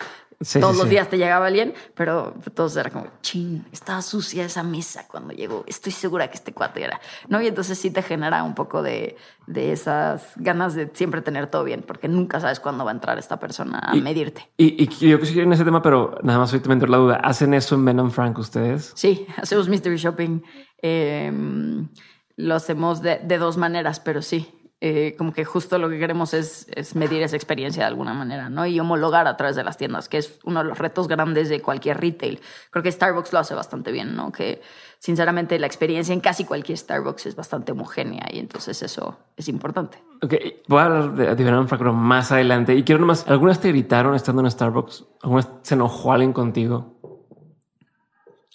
todos 0.60 0.76
los 0.76 0.88
días 0.88 1.08
te 1.08 1.18
llegaba 1.18 1.46
alguien, 1.46 1.74
pero 1.94 2.34
todos 2.54 2.76
era 2.76 2.90
como, 2.90 3.06
ching, 3.22 3.64
estaba 3.72 4.02
sucia 4.02 4.44
esa 4.44 4.62
mesa 4.62 5.06
cuando 5.08 5.32
llegó. 5.32 5.64
Estoy 5.66 5.92
segura 5.92 6.28
que 6.28 6.34
este 6.34 6.52
cuate 6.52 6.82
era, 6.82 7.00
¿no? 7.28 7.40
Y 7.40 7.46
entonces 7.46 7.78
sí 7.78 7.90
te 7.90 8.02
genera 8.02 8.42
un 8.42 8.54
poco 8.54 8.82
de, 8.82 9.16
de 9.46 9.72
esas 9.72 10.32
ganas 10.36 10.74
de 10.74 10.90
siempre 10.94 11.22
tener 11.22 11.48
todo 11.48 11.64
bien, 11.64 11.82
porque 11.86 12.08
nunca 12.08 12.40
sabes 12.40 12.60
cuándo 12.60 12.84
va 12.84 12.90
a 12.90 12.94
entrar 12.94 13.18
esta 13.18 13.38
persona 13.38 13.78
a 13.78 13.94
medirte. 13.94 14.48
Y, 14.56 14.84
y, 14.84 15.08
yo 15.08 15.20
que 15.20 15.42
en 15.42 15.52
ese 15.52 15.64
tema, 15.64 15.82
pero 15.82 16.18
nada 16.22 16.38
más 16.38 16.52
ahorita 16.52 16.68
me 16.68 16.74
entró 16.74 16.88
la 16.88 16.98
duda. 16.98 17.16
¿Hacen 17.16 17.54
eso 17.54 17.74
en 17.74 17.84
Ben 17.84 18.10
Frank 18.10 18.38
ustedes? 18.38 18.92
Sí, 18.94 19.26
hacemos 19.36 19.68
mystery 19.68 19.96
shopping. 19.96 20.42
Em, 20.82 21.88
lo 22.36 22.54
hacemos 22.54 23.02
de, 23.02 23.18
de 23.18 23.38
dos 23.38 23.56
maneras, 23.56 24.00
pero 24.00 24.22
sí. 24.22 24.48
Eh, 24.86 25.14
como 25.16 25.32
que 25.32 25.46
justo 25.46 25.78
lo 25.78 25.88
que 25.88 25.98
queremos 25.98 26.34
es, 26.34 26.66
medir 26.94 27.22
esa 27.22 27.36
experiencia 27.36 27.84
de 27.84 27.86
alguna 27.86 28.12
manera, 28.12 28.50
¿no? 28.50 28.66
Y 28.66 28.78
homologar 28.78 29.26
a 29.26 29.34
través 29.34 29.56
de 29.56 29.64
las 29.64 29.78
tiendas, 29.78 30.10
que 30.10 30.18
es 30.18 30.38
uno 30.44 30.62
de 30.62 30.68
los 30.68 30.76
retos 30.76 31.08
grandes 31.08 31.48
de 31.48 31.62
cualquier 31.62 31.98
retail. 31.98 32.38
Creo 32.70 32.82
que 32.82 32.92
Starbucks 32.92 33.32
lo 33.32 33.38
hace 33.38 33.54
bastante 33.54 33.92
bien, 33.92 34.14
¿no? 34.14 34.30
Que 34.30 34.60
sinceramente 34.98 35.58
la 35.58 35.66
experiencia 35.66 36.12
en 36.12 36.20
casi 36.20 36.44
cualquier 36.44 36.76
Starbucks 36.76 37.24
es 37.24 37.34
bastante 37.34 37.72
homogénea 37.72 38.28
y 38.30 38.38
entonces 38.38 38.82
eso 38.82 39.16
es 39.38 39.48
importante. 39.48 40.04
Ok, 40.22 40.34
voy 40.68 40.78
a 40.78 40.84
hablar 40.84 41.14
de, 41.14 41.34
de 41.34 41.92
más 41.92 42.30
adelante. 42.30 42.74
Y 42.74 42.82
quiero 42.82 43.00
nomás, 43.00 43.26
¿algunas 43.26 43.60
te 43.60 43.68
gritaron 43.68 44.14
estando 44.14 44.42
en 44.42 44.50
Starbucks? 44.50 45.06
¿Algunas 45.22 45.48
se 45.62 45.76
enojó 45.76 46.12
alguien 46.12 46.34
contigo? 46.34 46.92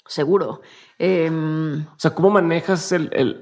Seguro. 0.05 0.61
Em, 0.99 1.87
o 1.87 1.97
sea, 1.97 2.13
¿cómo 2.13 2.29
manejas 2.29 2.91
el 2.91 3.09
el 3.13 3.41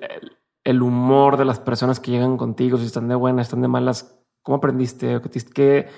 humor 0.81 1.37
de 1.37 1.45
las 1.45 1.59
personas 1.59 1.99
que 1.99 2.11
llegan 2.11 2.37
contigo, 2.37 2.77
si 2.77 2.85
están 2.85 3.07
de 3.07 3.15
buenas, 3.15 3.47
están 3.47 3.61
de 3.61 3.67
malas, 3.67 4.15
¿cómo 4.41 4.57
aprendiste? 4.57 5.21
¿Qué, 5.53 5.89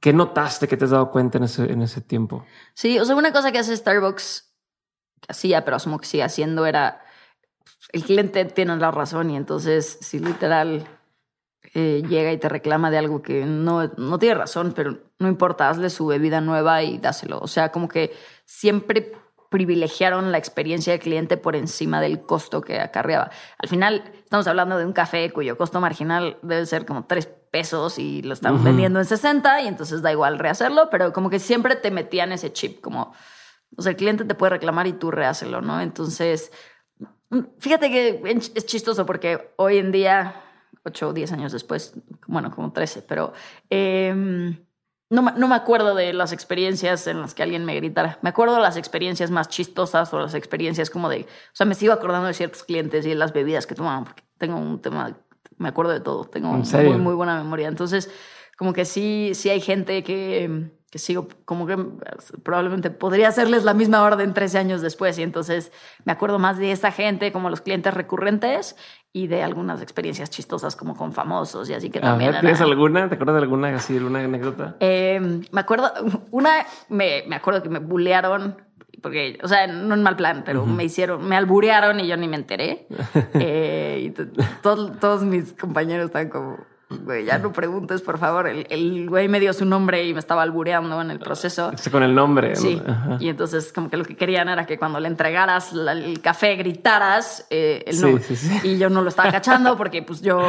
qué 0.00 0.12
notaste 0.12 0.66
que 0.68 0.76
te 0.76 0.84
has 0.84 0.90
dado 0.90 1.10
cuenta 1.10 1.38
en 1.38 1.44
ese, 1.44 1.70
en 1.70 1.82
ese 1.82 2.00
tiempo? 2.00 2.44
Sí, 2.74 2.98
o 2.98 3.04
sea, 3.04 3.14
una 3.14 3.32
cosa 3.32 3.52
que 3.52 3.58
hace 3.58 3.76
Starbucks, 3.76 4.54
que 5.20 5.32
hacía, 5.32 5.64
pero 5.64 5.76
asumo 5.76 5.98
que 5.98 6.06
sigue 6.06 6.22
haciendo, 6.22 6.64
era 6.66 7.02
el 7.92 8.04
cliente 8.04 8.44
tiene 8.46 8.76
la 8.76 8.90
razón 8.90 9.30
y 9.30 9.36
entonces 9.36 9.98
si 10.00 10.18
literal 10.18 10.86
eh, 11.74 12.02
llega 12.08 12.32
y 12.32 12.38
te 12.38 12.48
reclama 12.48 12.90
de 12.90 12.98
algo 12.98 13.22
que 13.22 13.44
no, 13.44 13.86
no 13.96 14.18
tiene 14.18 14.34
razón, 14.34 14.72
pero 14.74 14.98
no 15.18 15.28
importa, 15.28 15.68
hazle 15.68 15.90
su 15.90 16.06
bebida 16.06 16.40
nueva 16.40 16.82
y 16.82 16.98
dáselo. 16.98 17.38
O 17.40 17.48
sea, 17.48 17.70
como 17.72 17.88
que 17.88 18.14
siempre 18.44 19.12
privilegiaron 19.48 20.32
la 20.32 20.38
experiencia 20.38 20.92
del 20.92 21.00
cliente 21.00 21.36
por 21.36 21.56
encima 21.56 22.00
del 22.00 22.20
costo 22.20 22.60
que 22.60 22.80
acarreaba. 22.80 23.30
Al 23.58 23.68
final, 23.68 24.12
estamos 24.24 24.46
hablando 24.46 24.78
de 24.78 24.84
un 24.84 24.92
café 24.92 25.32
cuyo 25.32 25.56
costo 25.56 25.80
marginal 25.80 26.38
debe 26.42 26.66
ser 26.66 26.86
como 26.86 27.04
tres 27.04 27.26
pesos 27.26 27.98
y 27.98 28.22
lo 28.22 28.34
están 28.34 28.62
vendiendo 28.62 28.98
en 28.98 29.06
60 29.06 29.62
y 29.62 29.68
entonces 29.68 30.02
da 30.02 30.12
igual 30.12 30.38
rehacerlo, 30.38 30.90
pero 30.90 31.12
como 31.12 31.30
que 31.30 31.38
siempre 31.38 31.76
te 31.76 31.90
metían 31.90 32.32
ese 32.32 32.52
chip, 32.52 32.80
como, 32.80 33.14
o 33.76 33.82
sea, 33.82 33.90
el 33.90 33.96
cliente 33.96 34.24
te 34.24 34.34
puede 34.34 34.50
reclamar 34.50 34.86
y 34.86 34.92
tú 34.92 35.10
rehacelo, 35.10 35.62
¿no? 35.62 35.80
Entonces, 35.80 36.52
fíjate 37.58 37.90
que 37.90 38.20
es 38.54 38.66
chistoso 38.66 39.06
porque 39.06 39.54
hoy 39.56 39.78
en 39.78 39.92
día, 39.92 40.34
8 40.84 41.08
o 41.08 41.12
10 41.12 41.32
años 41.32 41.52
después, 41.52 41.94
bueno, 42.26 42.50
como 42.50 42.72
13, 42.72 43.02
pero... 43.02 43.32
Em, 43.70 44.65
no, 45.10 45.22
me- 45.22 45.32
no 45.32 45.48
me 45.48 45.54
acuerdo 45.54 45.94
de 45.94 46.12
las 46.12 46.32
experiencias 46.32 47.06
en 47.06 47.20
las 47.20 47.34
que 47.34 47.42
alguien 47.42 47.64
me 47.64 47.74
gritara. 47.76 48.18
Me 48.22 48.28
acuerdo 48.30 48.56
de 48.56 48.60
las 48.62 48.76
experiencias 48.76 49.30
más 49.30 49.48
chistosas 49.48 50.12
o 50.12 50.18
las 50.18 50.34
experiencias 50.34 50.90
como 50.90 51.08
de. 51.08 51.20
O 51.22 51.54
sea, 51.54 51.66
me 51.66 51.74
sigo 51.74 51.92
acordando 51.92 52.26
de 52.26 52.34
ciertos 52.34 52.64
clientes 52.64 53.06
y 53.06 53.10
de 53.10 53.14
las 53.14 53.32
bebidas 53.32 53.66
que 53.66 53.74
tomaban, 53.74 54.04
porque 54.04 54.22
tengo 54.38 54.56
un 54.56 54.80
tema. 54.80 55.16
Me 55.58 55.68
acuerdo 55.68 55.92
de 55.92 56.00
todo. 56.00 56.24
Tengo 56.24 56.52
muy, 56.88 56.98
muy 56.98 57.14
buena 57.14 57.36
memoria. 57.38 57.68
Entonces, 57.68 58.10
como 58.58 58.72
que 58.72 58.84
sí, 58.84 59.32
sí 59.34 59.48
hay 59.48 59.60
gente 59.60 60.02
que, 60.02 60.70
que 60.90 60.98
sigo, 60.98 61.26
como 61.44 61.66
que 61.66 61.76
probablemente 62.42 62.90
podría 62.90 63.28
hacerles 63.28 63.64
la 63.64 63.74
misma 63.74 64.02
orden 64.02 64.32
13 64.34 64.58
años 64.58 64.80
después. 64.82 65.18
Y 65.18 65.22
entonces 65.22 65.72
me 66.04 66.12
acuerdo 66.12 66.38
más 66.38 66.58
de 66.58 66.70
esa 66.72 66.92
gente, 66.92 67.32
como 67.32 67.50
los 67.50 67.60
clientes 67.60 67.92
recurrentes, 67.92 68.76
y 69.12 69.26
de 69.28 69.42
algunas 69.42 69.82
experiencias 69.82 70.30
chistosas, 70.30 70.76
como 70.76 70.94
con 70.94 71.12
famosos 71.12 71.68
y 71.70 71.74
así 71.74 71.90
que 71.90 72.00
también. 72.00 72.32
ver, 72.32 72.40
¿tienes 72.40 72.60
era- 72.60 72.68
alguna? 72.68 73.08
¿Te 73.08 73.14
acuerdas 73.14 73.36
de 73.36 73.42
alguna 73.42 73.74
así, 73.74 73.96
alguna 73.96 74.20
anécdota? 74.20 74.76
eh, 74.80 75.40
me 75.50 75.60
acuerdo, 75.60 75.90
una, 76.30 76.66
me, 76.88 77.24
me 77.26 77.34
acuerdo 77.36 77.62
que 77.62 77.68
me 77.70 77.78
bulearon, 77.80 78.62
porque, 79.02 79.38
o 79.42 79.48
sea, 79.48 79.66
no 79.66 79.94
en 79.94 80.02
mal 80.02 80.16
plan, 80.16 80.42
pero 80.44 80.66
me 80.66 80.84
hicieron, 80.84 81.26
me 81.26 81.36
alburearon 81.36 81.98
y 82.00 82.06
yo 82.06 82.16
ni 82.16 82.28
me 82.28 82.36
enteré. 82.36 82.86
Eh, 83.34 84.02
y 84.04 84.10
to- 84.10 84.26
to- 84.62 84.92
todos 84.92 85.22
mis 85.24 85.52
compañeros 85.54 86.06
estaban 86.06 86.28
como, 86.28 86.58
güey, 86.88 87.24
ya 87.24 87.38
no 87.38 87.52
preguntes, 87.52 88.00
por 88.02 88.18
favor. 88.18 88.46
El, 88.46 88.66
el 88.70 89.08
güey 89.08 89.28
me 89.28 89.40
dio 89.40 89.52
su 89.52 89.64
nombre 89.64 90.04
y 90.06 90.12
me 90.14 90.20
estaba 90.20 90.42
albureando 90.42 91.00
en 91.00 91.10
el 91.10 91.18
proceso. 91.18 91.72
Este, 91.72 91.90
Con 91.90 92.02
el 92.02 92.14
nombre. 92.14 92.50
¿no? 92.50 92.56
Sí, 92.56 92.80
Ajá. 92.86 93.16
y 93.20 93.28
entonces 93.28 93.72
como 93.72 93.90
que 93.90 93.96
lo 93.96 94.04
que 94.04 94.16
querían 94.16 94.48
era 94.48 94.66
que 94.66 94.78
cuando 94.78 95.00
le 95.00 95.08
entregaras 95.08 95.72
la- 95.72 95.92
el 95.92 96.20
café 96.20 96.54
gritaras 96.56 97.46
eh, 97.50 97.82
el 97.86 97.96
Sí, 97.96 98.02
nombre. 98.02 98.22
sí, 98.24 98.36
sí. 98.36 98.60
Y 98.62 98.78
yo 98.78 98.88
no 98.90 99.02
lo 99.02 99.08
estaba 99.08 99.30
cachando 99.32 99.76
porque 99.76 100.02
pues 100.02 100.20
yo, 100.22 100.40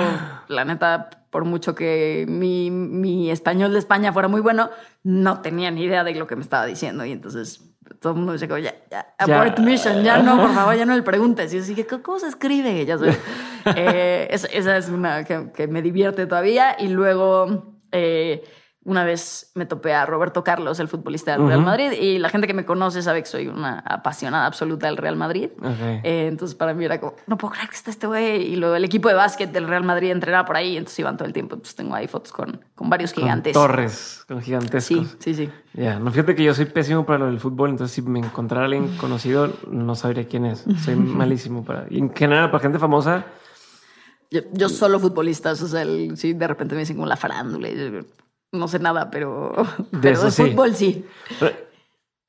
la 0.47 0.63
neta, 0.65 1.10
por 1.30 1.43
mucho 1.45 1.73
que 1.76 2.26
mi, 2.28 2.69
mi 2.71 3.30
español 3.32 3.73
de 3.73 3.80
España 3.80 4.13
fuera 4.13 4.28
muy 4.28 4.41
bueno, 4.41 4.69
no 5.04 5.41
tenía 5.41 5.71
ni 5.71 5.84
idea 5.84 6.04
de 6.04 6.13
lo 6.15 6.28
que 6.28 6.36
me 6.36 6.41
estaba 6.41 6.65
diciendo. 6.65 7.04
Y 7.06 7.12
entonces 7.12 7.62
todo 8.00 8.13
el 8.13 8.17
mundo 8.19 8.34
dice, 8.34 8.47
como, 8.47 8.60
ya, 8.60 8.73
ya, 8.91 9.08
Ya. 9.26 9.41
abort 9.41 9.60
mission, 9.60 10.04
ya 10.04 10.17
no, 10.19 10.38
por 10.38 10.54
favor, 10.54 10.76
ya 10.76 10.86
no 10.86 10.95
le 10.95 11.02
preguntes. 11.04 11.54
Y 11.54 11.60
yo 11.60 11.63
dije, 11.65 11.86
¿cómo 12.02 12.19
se 12.19 12.28
escribe? 12.28 12.86
Ya 12.86 12.97
sabes. 12.97 13.19
Eh, 13.76 14.28
esa, 14.32 14.47
esa 14.47 14.78
es 14.78 14.88
una 14.88 15.26
que, 15.26 15.52
que 15.54 15.67
me 15.67 15.82
divierte 15.82 16.26
todavía. 16.26 16.78
Y 16.80 16.88
luego... 16.88 17.76
eh, 17.91 18.43
una 18.88 19.04
vez 19.04 19.52
me 19.54 19.65
topé 19.65 19.93
a 19.93 20.06
Roberto 20.06 20.45
Carlos, 20.45 20.80
el 20.80 20.88
futbolista 20.88 21.34
del 21.34 21.45
Real. 21.45 21.62
Madrid, 21.62 21.91
y 21.91 22.19
la 22.19 22.30
gente 22.30 22.47
que 22.47 22.54
me 22.54 22.63
conoce 22.63 23.02
sabe 23.02 23.21
que 23.21 23.28
soy 23.28 23.47
una 23.50 23.80
apasionada 23.80 24.45
absoluta 24.45 24.88
del 24.88 24.95
Real 24.95 25.17
Madrid. 25.17 25.50
Eh, 26.04 26.28
entonces 26.30 26.56
para 26.56 26.73
mí 26.73 26.86
era 26.86 26.97
como, 27.00 27.13
no 27.28 27.38
puedo 27.38 27.54
creer 27.54 27.67
que 27.69 27.76
está 27.76 27.91
este 27.91 28.08
güey. 28.08 28.43
Y 28.43 28.56
luego 28.56 28.76
el 28.76 28.86
equipo 28.86 29.10
de 29.10 29.15
básquet 29.15 29.52
del 29.52 29.67
Real 29.67 29.84
Madrid 29.84 30.10
entrenaba 30.12 30.45
por 30.45 30.56
ahí, 30.56 30.78
entonces 30.78 30.97
iban 31.00 31.17
todo 31.17 31.28
el 31.28 31.34
tiempo. 31.34 31.56
Entonces 31.56 31.76
tengo 31.76 31.95
ahí 31.95 32.08
fotos 32.08 32.32
con, 32.32 32.62
con 32.76 32.89
varios 32.89 33.12
Con 33.13 33.23
gigantes. 33.26 33.52
torres, 33.52 34.23
con 34.26 34.41
gigantescos. 34.41 35.17
Sí, 35.19 35.34
sí, 35.34 35.45
sí. 35.45 35.50
Ya, 35.73 36.00
no 36.00 36.10
fíjate 36.10 36.34
que 36.34 36.43
yo 36.45 36.54
soy 36.54 36.65
pésimo 36.65 37.06
para 37.06 37.19
lo 37.19 37.26
del 37.26 37.41
fútbol, 37.41 37.71
entonces 37.71 37.93
si 37.93 38.02
me 38.02 38.19
encontrara 38.19 38.65
alguien 38.65 38.88
conocido, 38.97 39.52
no 39.69 39.95
sabría 39.95 40.28
quién 40.30 40.45
es. 40.45 40.63
Soy 40.86 40.95
malísimo 40.95 41.65
para. 41.65 41.88
Y 41.89 42.00
en 42.00 42.15
general, 42.15 42.50
para 42.52 42.62
gente 42.62 42.80
famosa, 42.80 43.26
Yo, 44.32 44.41
yo 44.54 44.69
solo 44.69 44.97
futbolistas, 45.00 45.62
o 45.62 45.67
sea, 45.67 45.82
el- 45.82 46.15
sí, 46.17 46.32
de 46.34 46.47
repente 46.47 46.73
me 46.73 46.80
dicen 46.82 46.95
como 46.95 47.08
la 47.08 47.17
farándula. 47.17 47.67
y 47.69 47.76
yo 47.78 48.00
no 48.51 48.67
sé 48.67 48.79
nada, 48.79 49.10
pero 49.12 49.53
De 49.91 49.99
pero 49.99 50.13
eso 50.13 50.25
de 50.25 50.31
sí. 50.31 50.43
fútbol 50.43 50.75
sí. 50.75 51.05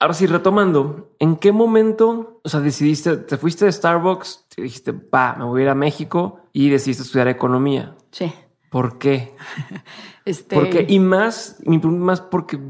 Ahora 0.00 0.14
sí, 0.14 0.26
retomando, 0.26 1.10
¿en 1.18 1.36
qué 1.36 1.50
momento, 1.50 2.40
o 2.44 2.48
sea, 2.48 2.60
decidiste, 2.60 3.16
te 3.16 3.36
fuiste 3.36 3.64
de 3.64 3.72
Starbucks, 3.72 4.46
te 4.54 4.62
dijiste, 4.62 4.92
va, 4.92 5.34
me 5.36 5.44
voy 5.44 5.62
a 5.62 5.64
ir 5.64 5.70
a 5.70 5.74
México 5.74 6.40
y 6.52 6.70
decidiste 6.70 7.02
estudiar 7.02 7.26
economía? 7.26 7.96
Sí. 8.12 8.32
¿Por 8.70 8.98
qué? 8.98 9.34
Este, 10.24 10.56
Porque, 10.56 10.84
y 10.86 10.98
más, 10.98 11.56
mi 11.64 11.78
pregunta 11.78 12.04
más 12.04 12.20
porque 12.20 12.60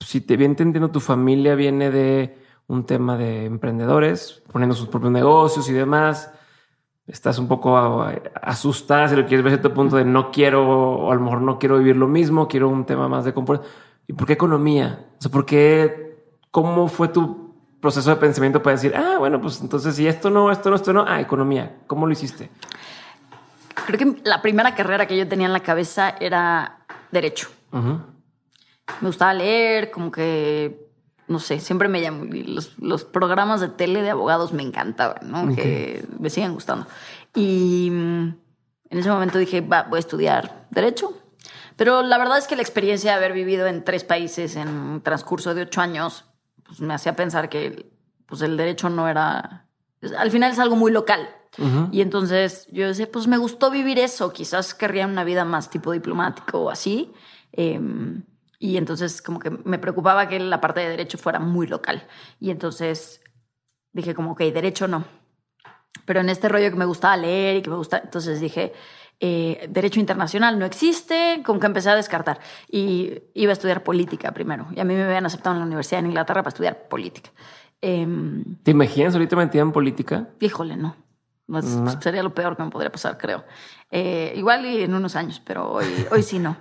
si 0.00 0.22
te 0.22 0.38
bien 0.38 0.52
entendiendo, 0.52 0.90
tu 0.90 1.00
familia 1.00 1.54
viene 1.54 1.90
de 1.90 2.38
un 2.68 2.86
tema 2.86 3.18
de 3.18 3.44
emprendedores, 3.44 4.42
poniendo 4.50 4.74
sus 4.74 4.88
propios 4.88 5.12
negocios 5.12 5.68
y 5.68 5.74
demás. 5.74 6.32
Estás 7.06 7.38
un 7.38 7.46
poco 7.46 8.04
asustada 8.42 9.08
si 9.08 9.14
lo 9.16 9.26
quieres 9.26 9.44
ver 9.44 9.52
a 9.52 9.56
cierto 9.56 9.72
punto 9.72 9.96
de 9.96 10.04
no 10.04 10.32
quiero, 10.32 10.68
o 10.68 11.12
a 11.12 11.14
lo 11.14 11.20
mejor 11.20 11.40
no 11.40 11.58
quiero 11.58 11.78
vivir 11.78 11.96
lo 11.96 12.08
mismo, 12.08 12.48
quiero 12.48 12.68
un 12.68 12.84
tema 12.84 13.08
más 13.08 13.24
de 13.24 13.32
confort. 13.32 13.64
¿Y 14.08 14.12
por 14.12 14.26
qué 14.26 14.32
economía? 14.32 15.06
O 15.18 15.22
sea, 15.22 15.30
¿por 15.30 15.46
qué? 15.46 16.24
¿Cómo 16.50 16.88
fue 16.88 17.08
tu 17.08 17.54
proceso 17.80 18.10
de 18.10 18.16
pensamiento 18.16 18.62
para 18.62 18.74
decir, 18.74 18.94
ah, 18.96 19.16
bueno, 19.18 19.40
pues 19.40 19.60
entonces 19.60 19.94
si 19.94 20.06
esto 20.08 20.30
no, 20.30 20.50
esto 20.50 20.70
no, 20.70 20.76
esto 20.76 20.92
no, 20.92 21.04
ah, 21.06 21.20
economía? 21.20 21.76
¿Cómo 21.86 22.06
lo 22.06 22.12
hiciste? 22.12 22.50
creo 23.86 23.98
que 23.98 24.28
la 24.28 24.42
primera 24.42 24.74
carrera 24.74 25.06
que 25.06 25.16
yo 25.16 25.28
tenía 25.28 25.46
en 25.46 25.52
la 25.52 25.60
cabeza 25.60 26.14
era 26.20 26.78
derecho. 27.10 27.48
Me 27.72 29.08
gustaba 29.08 29.34
leer, 29.34 29.90
como 29.90 30.10
que, 30.10 30.85
no 31.28 31.40
sé, 31.40 31.60
siempre 31.60 31.88
me 31.88 32.00
llamó. 32.00 32.24
Los, 32.24 32.78
los 32.78 33.04
programas 33.04 33.60
de 33.60 33.68
tele 33.68 34.02
de 34.02 34.10
abogados 34.10 34.52
me 34.52 34.62
encantaban, 34.62 35.30
¿no? 35.30 35.54
Que 35.54 36.04
me 36.18 36.30
siguen 36.30 36.54
gustando. 36.54 36.86
Y 37.34 37.88
mm, 37.90 38.34
en 38.90 38.98
ese 38.98 39.10
momento 39.10 39.38
dije, 39.38 39.60
va, 39.60 39.84
voy 39.84 39.96
a 39.96 40.00
estudiar 40.00 40.66
Derecho. 40.70 41.12
Pero 41.76 42.02
la 42.02 42.18
verdad 42.18 42.38
es 42.38 42.46
que 42.46 42.56
la 42.56 42.62
experiencia 42.62 43.12
de 43.12 43.16
haber 43.16 43.32
vivido 43.32 43.66
en 43.66 43.84
tres 43.84 44.04
países 44.04 44.56
en 44.56 44.68
un 44.68 45.00
transcurso 45.02 45.54
de 45.54 45.62
ocho 45.62 45.80
años, 45.80 46.24
pues 46.64 46.80
me 46.80 46.94
hacía 46.94 47.14
pensar 47.16 47.48
que 47.48 47.90
pues, 48.26 48.40
el 48.42 48.56
derecho 48.56 48.88
no 48.88 49.08
era. 49.08 49.66
Al 50.18 50.30
final 50.30 50.52
es 50.52 50.58
algo 50.58 50.76
muy 50.76 50.90
local. 50.90 51.28
Y 51.90 52.02
entonces 52.02 52.68
yo 52.70 52.86
decía, 52.86 53.10
pues 53.10 53.26
me 53.26 53.38
gustó 53.38 53.70
vivir 53.70 53.98
eso, 53.98 54.30
quizás 54.30 54.74
querría 54.74 55.06
una 55.06 55.24
vida 55.24 55.46
más 55.46 55.70
tipo 55.70 55.90
diplomático 55.90 56.58
o 56.58 56.70
así. 56.70 57.14
Eh, 57.52 57.80
y 58.66 58.76
entonces 58.78 59.22
como 59.22 59.38
que 59.38 59.50
me 59.50 59.78
preocupaba 59.78 60.26
que 60.28 60.40
la 60.40 60.60
parte 60.60 60.80
de 60.80 60.88
derecho 60.88 61.18
fuera 61.18 61.38
muy 61.38 61.68
local. 61.68 62.04
Y 62.40 62.50
entonces 62.50 63.20
dije 63.92 64.12
como, 64.12 64.32
ok, 64.32 64.40
derecho 64.40 64.88
no. 64.88 65.04
Pero 66.04 66.20
en 66.20 66.28
este 66.28 66.48
rollo 66.48 66.68
que 66.70 66.76
me 66.76 66.84
gustaba 66.84 67.16
leer 67.16 67.56
y 67.56 67.62
que 67.62 67.70
me 67.70 67.76
gusta, 67.76 67.98
entonces 67.98 68.40
dije, 68.40 68.72
eh, 69.20 69.68
derecho 69.70 70.00
internacional 70.00 70.58
no 70.58 70.66
existe, 70.66 71.42
con 71.44 71.60
que 71.60 71.66
empecé 71.66 71.90
a 71.90 71.94
descartar. 71.94 72.40
Y 72.68 73.22
iba 73.34 73.52
a 73.52 73.54
estudiar 73.54 73.84
política 73.84 74.32
primero. 74.32 74.66
Y 74.74 74.80
a 74.80 74.84
mí 74.84 74.94
me 74.94 75.04
habían 75.04 75.26
aceptado 75.26 75.54
en 75.54 75.60
la 75.60 75.66
Universidad 75.66 76.02
de 76.02 76.08
Inglaterra 76.08 76.42
para 76.42 76.48
estudiar 76.48 76.88
política. 76.88 77.30
Em, 77.80 78.56
¿Te 78.64 78.72
imaginas 78.72 79.14
ahorita 79.14 79.36
metida 79.36 79.62
en 79.62 79.70
política? 79.70 80.28
Híjole, 80.40 80.76
no. 80.76 80.96
No. 81.46 82.00
Sería 82.00 82.24
lo 82.24 82.34
peor 82.34 82.56
que 82.56 82.64
me 82.64 82.70
podría 82.70 82.90
pasar, 82.90 83.16
creo. 83.16 83.44
Eh, 83.90 84.32
igual 84.36 84.66
y 84.66 84.82
en 84.82 84.94
unos 84.94 85.16
años, 85.16 85.40
pero 85.44 85.72
hoy, 85.72 85.86
hoy 86.10 86.22
sí 86.22 86.38
no. 86.38 86.56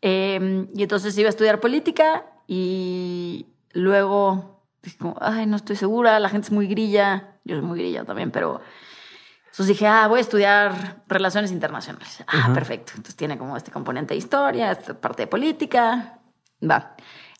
Eh, 0.00 0.66
y 0.74 0.82
entonces 0.82 1.16
iba 1.18 1.28
a 1.28 1.30
estudiar 1.30 1.60
política 1.60 2.26
y 2.46 3.46
luego 3.72 4.62
dije 4.82 4.98
como, 4.98 5.16
ay, 5.20 5.46
no 5.46 5.56
estoy 5.56 5.76
segura, 5.76 6.18
la 6.20 6.28
gente 6.28 6.46
es 6.46 6.52
muy 6.52 6.66
grilla. 6.66 7.34
Yo 7.44 7.56
soy 7.56 7.64
muy 7.64 7.78
grilla 7.78 8.04
también, 8.04 8.30
pero... 8.30 8.60
Entonces 9.44 9.74
dije, 9.74 9.88
ah, 9.88 10.06
voy 10.06 10.18
a 10.18 10.20
estudiar 10.20 11.02
relaciones 11.08 11.50
internacionales. 11.50 12.22
Ah, 12.28 12.52
perfecto. 12.54 12.92
Entonces 12.94 13.16
tiene 13.16 13.36
como 13.36 13.56
este 13.56 13.72
componente 13.72 14.14
de 14.14 14.18
historia, 14.18 14.70
esta 14.70 14.94
parte 14.94 15.22
de 15.22 15.26
política. 15.26 16.20
Va. 16.62 16.94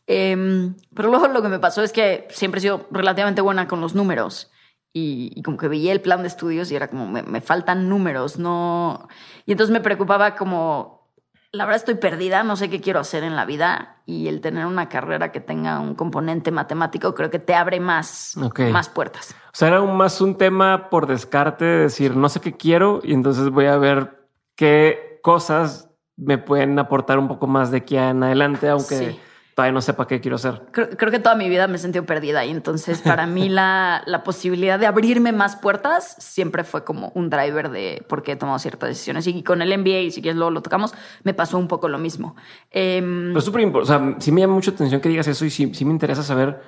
Em, 0.05 0.75
pero 0.95 1.11
luego 1.11 1.29
lo 1.29 1.43
que 1.43 1.49
me 1.49 1.61
pasó 1.61 1.83
es 1.83 1.93
que 1.93 2.27
siempre 2.31 2.59
he 2.59 2.63
sido 2.63 2.89
relativamente 2.91 3.41
buena 3.41 3.69
con 3.69 3.81
los 3.81 3.95
números. 3.95 4.51
Y, 4.93 5.33
y 5.35 5.43
como 5.43 5.57
que 5.59 5.69
veía 5.69 5.93
el 5.93 6.01
plan 6.01 6.23
de 6.23 6.29
estudios 6.29 6.71
y 6.73 6.77
era 6.77 6.89
como, 6.89 7.07
me, 7.07 7.23
me 7.23 7.41
faltan 7.41 7.89
números, 7.89 8.39
no. 8.39 9.09
Y 9.47 9.53
entonces 9.53 9.73
me 9.73 9.81
preocupaba 9.81 10.35
como, 10.35 11.09
la 11.53 11.65
verdad 11.67 11.77
estoy 11.77 11.95
perdida, 11.97 12.43
no 12.43 12.57
sé 12.57 12.69
qué 12.71 12.81
quiero 12.81 12.99
hacer 13.01 13.23
en 13.23 13.37
la 13.37 13.45
vida. 13.45 13.97
Y 14.07 14.29
el 14.29 14.41
tener 14.41 14.65
una 14.67 14.89
carrera 14.89 15.31
que 15.31 15.41
tenga 15.41 15.79
un 15.81 15.95
componente 15.95 16.51
matemático 16.51 17.15
creo 17.15 17.31
que 17.31 17.39
te 17.39 17.55
abre 17.55 17.79
más, 17.81 18.33
más 18.73 18.89
puertas. 18.89 19.35
O 19.49 19.51
sea, 19.53 19.69
era 19.69 19.83
un- 19.83 19.97
más 19.97 20.21
un 20.23 20.37
tema 20.37 20.89
por 20.89 21.07
descarte 21.07 21.65
de 21.67 21.79
decir, 21.81 22.17
no 22.17 22.29
sé 22.31 22.41
qué 22.41 22.57
quiero 22.57 23.01
y 23.05 23.13
entonces 23.13 23.51
voy 23.51 23.67
a 23.67 23.77
ver 23.77 24.27
qué 24.57 25.21
cosas 25.23 25.91
me 26.17 26.39
pueden 26.39 26.79
aportar 26.79 27.19
un 27.19 27.29
poco 27.29 27.47
más 27.47 27.71
de 27.71 27.79
aquí 27.79 27.97
en 27.97 28.23
adelante, 28.23 28.69
aunque 28.69 28.97
Sí. 29.11 29.21
Todavía 29.59 29.73
no 29.73 29.81
sepa 29.81 30.07
qué 30.07 30.21
quiero 30.21 30.37
hacer. 30.37 30.63
Creo, 30.71 30.89
creo 30.91 31.11
que 31.11 31.19
toda 31.19 31.35
mi 31.35 31.49
vida 31.49 31.67
me 31.67 31.75
he 31.75 31.79
sentido 31.79 32.07
perdida 32.07 32.45
y 32.45 32.51
entonces 32.53 33.03
para 33.03 33.27
mí 33.27 33.49
la, 33.49 34.03
la 34.07 34.23
posibilidad 34.23 34.79
de 34.79 34.87
abrirme 34.87 35.33
más 35.33 35.57
puertas 35.57 36.15
siempre 36.21 36.63
fue 36.63 36.85
como 36.85 37.11
un 37.17 37.29
driver 37.29 37.69
de 37.69 38.05
por 38.09 38.23
qué 38.23 38.33
he 38.33 38.37
tomado 38.37 38.61
ciertas 38.61 38.91
decisiones. 38.91 39.27
Y 39.27 39.43
con 39.43 39.61
el 39.61 39.77
MBA, 39.77 39.99
y 39.99 40.11
si 40.13 40.23
quieres 40.23 40.37
luego 40.37 40.53
lo 40.53 40.63
tocamos, 40.63 40.95
me 41.25 41.35
pasó 41.35 41.59
un 41.59 41.67
poco 41.67 41.89
lo 41.89 41.99
mismo. 41.99 42.37
Em, 42.71 43.31
Pero 43.31 43.41
súper 43.41 43.63
importante. 43.63 43.93
O 43.93 43.99
sea, 43.99 44.21
sí 44.21 44.31
me 44.31 44.43
llama 44.43 44.55
mucho 44.55 44.71
atención 44.71 45.01
que 45.01 45.09
digas 45.09 45.27
eso 45.27 45.45
y 45.45 45.51
sí, 45.51 45.75
sí 45.75 45.85
me 45.85 45.91
interesa 45.91 46.23
saber 46.23 46.61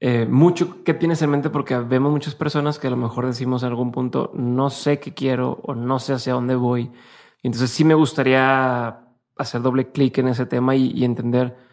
eh, 0.00 0.26
mucho 0.28 0.84
qué 0.84 0.92
tienes 0.92 1.22
en 1.22 1.30
mente 1.30 1.48
porque 1.48 1.74
vemos 1.78 2.12
muchas 2.12 2.34
personas 2.34 2.78
que 2.78 2.88
a 2.88 2.90
lo 2.90 2.98
mejor 2.98 3.24
decimos 3.24 3.62
en 3.62 3.70
algún 3.70 3.92
punto 3.92 4.30
no 4.34 4.68
sé 4.68 5.00
qué 5.00 5.14
quiero 5.14 5.58
o 5.62 5.74
no 5.74 6.00
sé 6.00 6.12
hacia 6.12 6.34
dónde 6.34 6.54
voy. 6.54 6.90
Y 7.42 7.46
entonces 7.46 7.70
sí 7.70 7.82
me 7.82 7.94
gustaría 7.94 9.06
hacer 9.38 9.62
doble 9.62 9.90
clic 9.90 10.18
en 10.18 10.28
ese 10.28 10.44
tema 10.44 10.76
y, 10.76 10.90
y 10.90 11.06
entender 11.06 11.64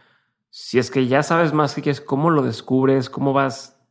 si 0.56 0.78
es 0.78 0.92
que 0.92 1.08
ya 1.08 1.24
sabes 1.24 1.52
más 1.52 1.74
qué 1.74 1.82
quieres, 1.82 2.00
cómo 2.00 2.30
lo 2.30 2.44
descubres, 2.44 3.10
cómo 3.10 3.34
vas 3.34 3.82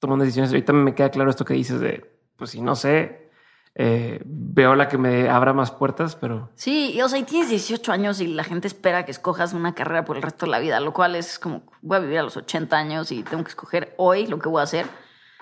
tomando 0.00 0.24
decisiones. 0.24 0.50
Ahorita 0.50 0.72
me 0.72 0.92
queda 0.92 1.10
claro 1.10 1.30
esto 1.30 1.44
que 1.44 1.54
dices 1.54 1.78
de, 1.78 2.18
pues 2.34 2.50
si 2.50 2.60
no 2.60 2.74
sé, 2.74 3.30
eh, 3.76 4.20
veo 4.24 4.74
la 4.74 4.88
que 4.88 4.98
me 4.98 5.28
abra 5.28 5.52
más 5.52 5.70
puertas, 5.70 6.16
pero... 6.16 6.50
Sí, 6.56 7.00
o 7.00 7.08
sea, 7.08 7.20
y 7.20 7.22
tienes 7.22 7.50
18 7.50 7.92
años 7.92 8.20
y 8.20 8.26
la 8.26 8.42
gente 8.42 8.66
espera 8.66 9.04
que 9.04 9.12
escojas 9.12 9.52
una 9.52 9.76
carrera 9.76 10.04
por 10.04 10.16
el 10.16 10.24
resto 10.24 10.46
de 10.46 10.50
la 10.50 10.58
vida, 10.58 10.80
lo 10.80 10.92
cual 10.92 11.14
es 11.14 11.38
como, 11.38 11.62
voy 11.82 11.98
a 11.98 12.00
vivir 12.00 12.18
a 12.18 12.24
los 12.24 12.36
80 12.36 12.76
años 12.76 13.12
y 13.12 13.22
tengo 13.22 13.44
que 13.44 13.50
escoger 13.50 13.94
hoy 13.96 14.26
lo 14.26 14.40
que 14.40 14.48
voy 14.48 14.58
a 14.58 14.64
hacer. 14.64 14.86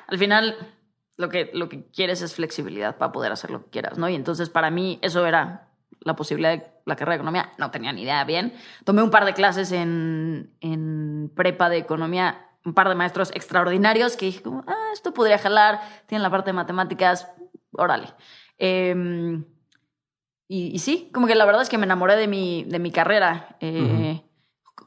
Al 0.08 0.18
final, 0.18 0.74
lo 1.16 1.30
que, 1.30 1.50
lo 1.54 1.70
que 1.70 1.86
quieres 1.86 2.20
es 2.20 2.34
flexibilidad 2.34 2.98
para 2.98 3.12
poder 3.12 3.32
hacer 3.32 3.50
lo 3.50 3.64
que 3.64 3.70
quieras, 3.70 3.96
¿no? 3.96 4.10
Y 4.10 4.14
entonces 4.14 4.50
para 4.50 4.70
mí 4.70 4.98
eso 5.00 5.24
era 5.26 5.70
la 6.06 6.14
posibilidad 6.14 6.56
de 6.56 6.64
la 6.84 6.94
carrera 6.94 7.14
de 7.14 7.16
economía. 7.16 7.52
No 7.58 7.72
tenía 7.72 7.92
ni 7.92 8.02
idea 8.02 8.22
bien. 8.24 8.54
Tomé 8.84 9.02
un 9.02 9.10
par 9.10 9.24
de 9.24 9.34
clases 9.34 9.72
en, 9.72 10.54
en 10.60 11.32
prepa 11.34 11.68
de 11.68 11.78
economía, 11.78 12.46
un 12.64 12.74
par 12.74 12.88
de 12.88 12.94
maestros 12.94 13.32
extraordinarios 13.34 14.16
que 14.16 14.26
dije 14.26 14.40
como, 14.40 14.64
ah, 14.68 14.90
esto 14.92 15.12
podría 15.12 15.38
jalar, 15.38 15.80
tienen 16.06 16.22
la 16.22 16.30
parte 16.30 16.50
de 16.50 16.54
matemáticas, 16.54 17.28
órale. 17.72 18.06
Em, 18.56 19.44
y, 20.46 20.78
sí, 20.78 21.10
como 21.12 21.26
que 21.26 21.34
la 21.34 21.44
verdad 21.44 21.62
es 21.62 21.68
que 21.68 21.76
me 21.76 21.86
enamoré 21.86 22.14
de 22.14 22.28
mi, 22.28 22.62
de 22.62 22.78
mi 22.78 22.92
carrera. 22.92 23.56
Eh, 23.58 24.22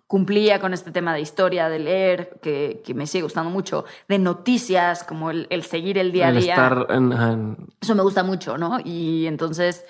cumplía 0.07 0.59
con 0.59 0.73
este 0.73 0.89
tema 0.89 1.13
de 1.13 1.21
historia, 1.21 1.69
de 1.69 1.77
leer, 1.77 2.39
que, 2.41 2.81
me 2.95 3.05
sigue 3.05 3.23
gustando 3.23 3.51
mucho, 3.51 3.85
de 4.07 4.17
noticias, 4.17 5.03
como 5.03 5.29
el, 5.31 5.63
seguir 5.63 5.99
el 5.99 6.11
día 6.11 6.29
a 6.29 6.31
día. 6.31 6.53
Estar 6.53 6.87
Eso 7.79 7.93
me 7.93 8.01
gusta 8.01 8.23
mucho, 8.23 8.57
¿no? 8.57 8.79
Y 8.83 9.27
entonces, 9.27 9.85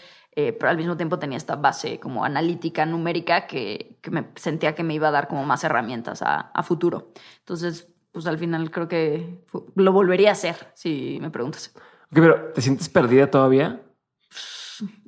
eh, 0.48 0.54
pero 0.54 0.70
al 0.70 0.78
mismo 0.78 0.96
tiempo 0.96 1.20
tenía 1.20 1.38
esta 1.38 1.56
base 1.56 2.00
como 2.00 2.24
analítica, 2.24 2.86
numérica, 2.86 3.48
que, 3.48 4.00
me 4.10 4.30
sentía 4.36 4.76
que 4.76 4.84
me 4.84 4.94
iba 4.94 5.10
a 5.10 5.12
dar 5.12 5.28
como 5.28 5.44
más 5.46 5.64
herramientas 5.64 6.22
a, 6.22 6.52
a 6.54 6.64
futuro. 6.64 7.12
Entonces, 7.40 7.94
pues 8.12 8.26
al 8.26 8.38
final 8.38 8.72
creo 8.72 8.88
que 8.88 9.44
lo 9.76 9.92
volvería 9.92 10.30
a 10.30 10.34
hacer, 10.34 10.72
si 10.76 11.20
me 11.22 11.30
preguntas 11.30 11.74
pero 12.12 12.52
¿te 12.54 12.62
sientes 12.62 12.90
perdida 12.90 13.30
todavía? 13.30 13.82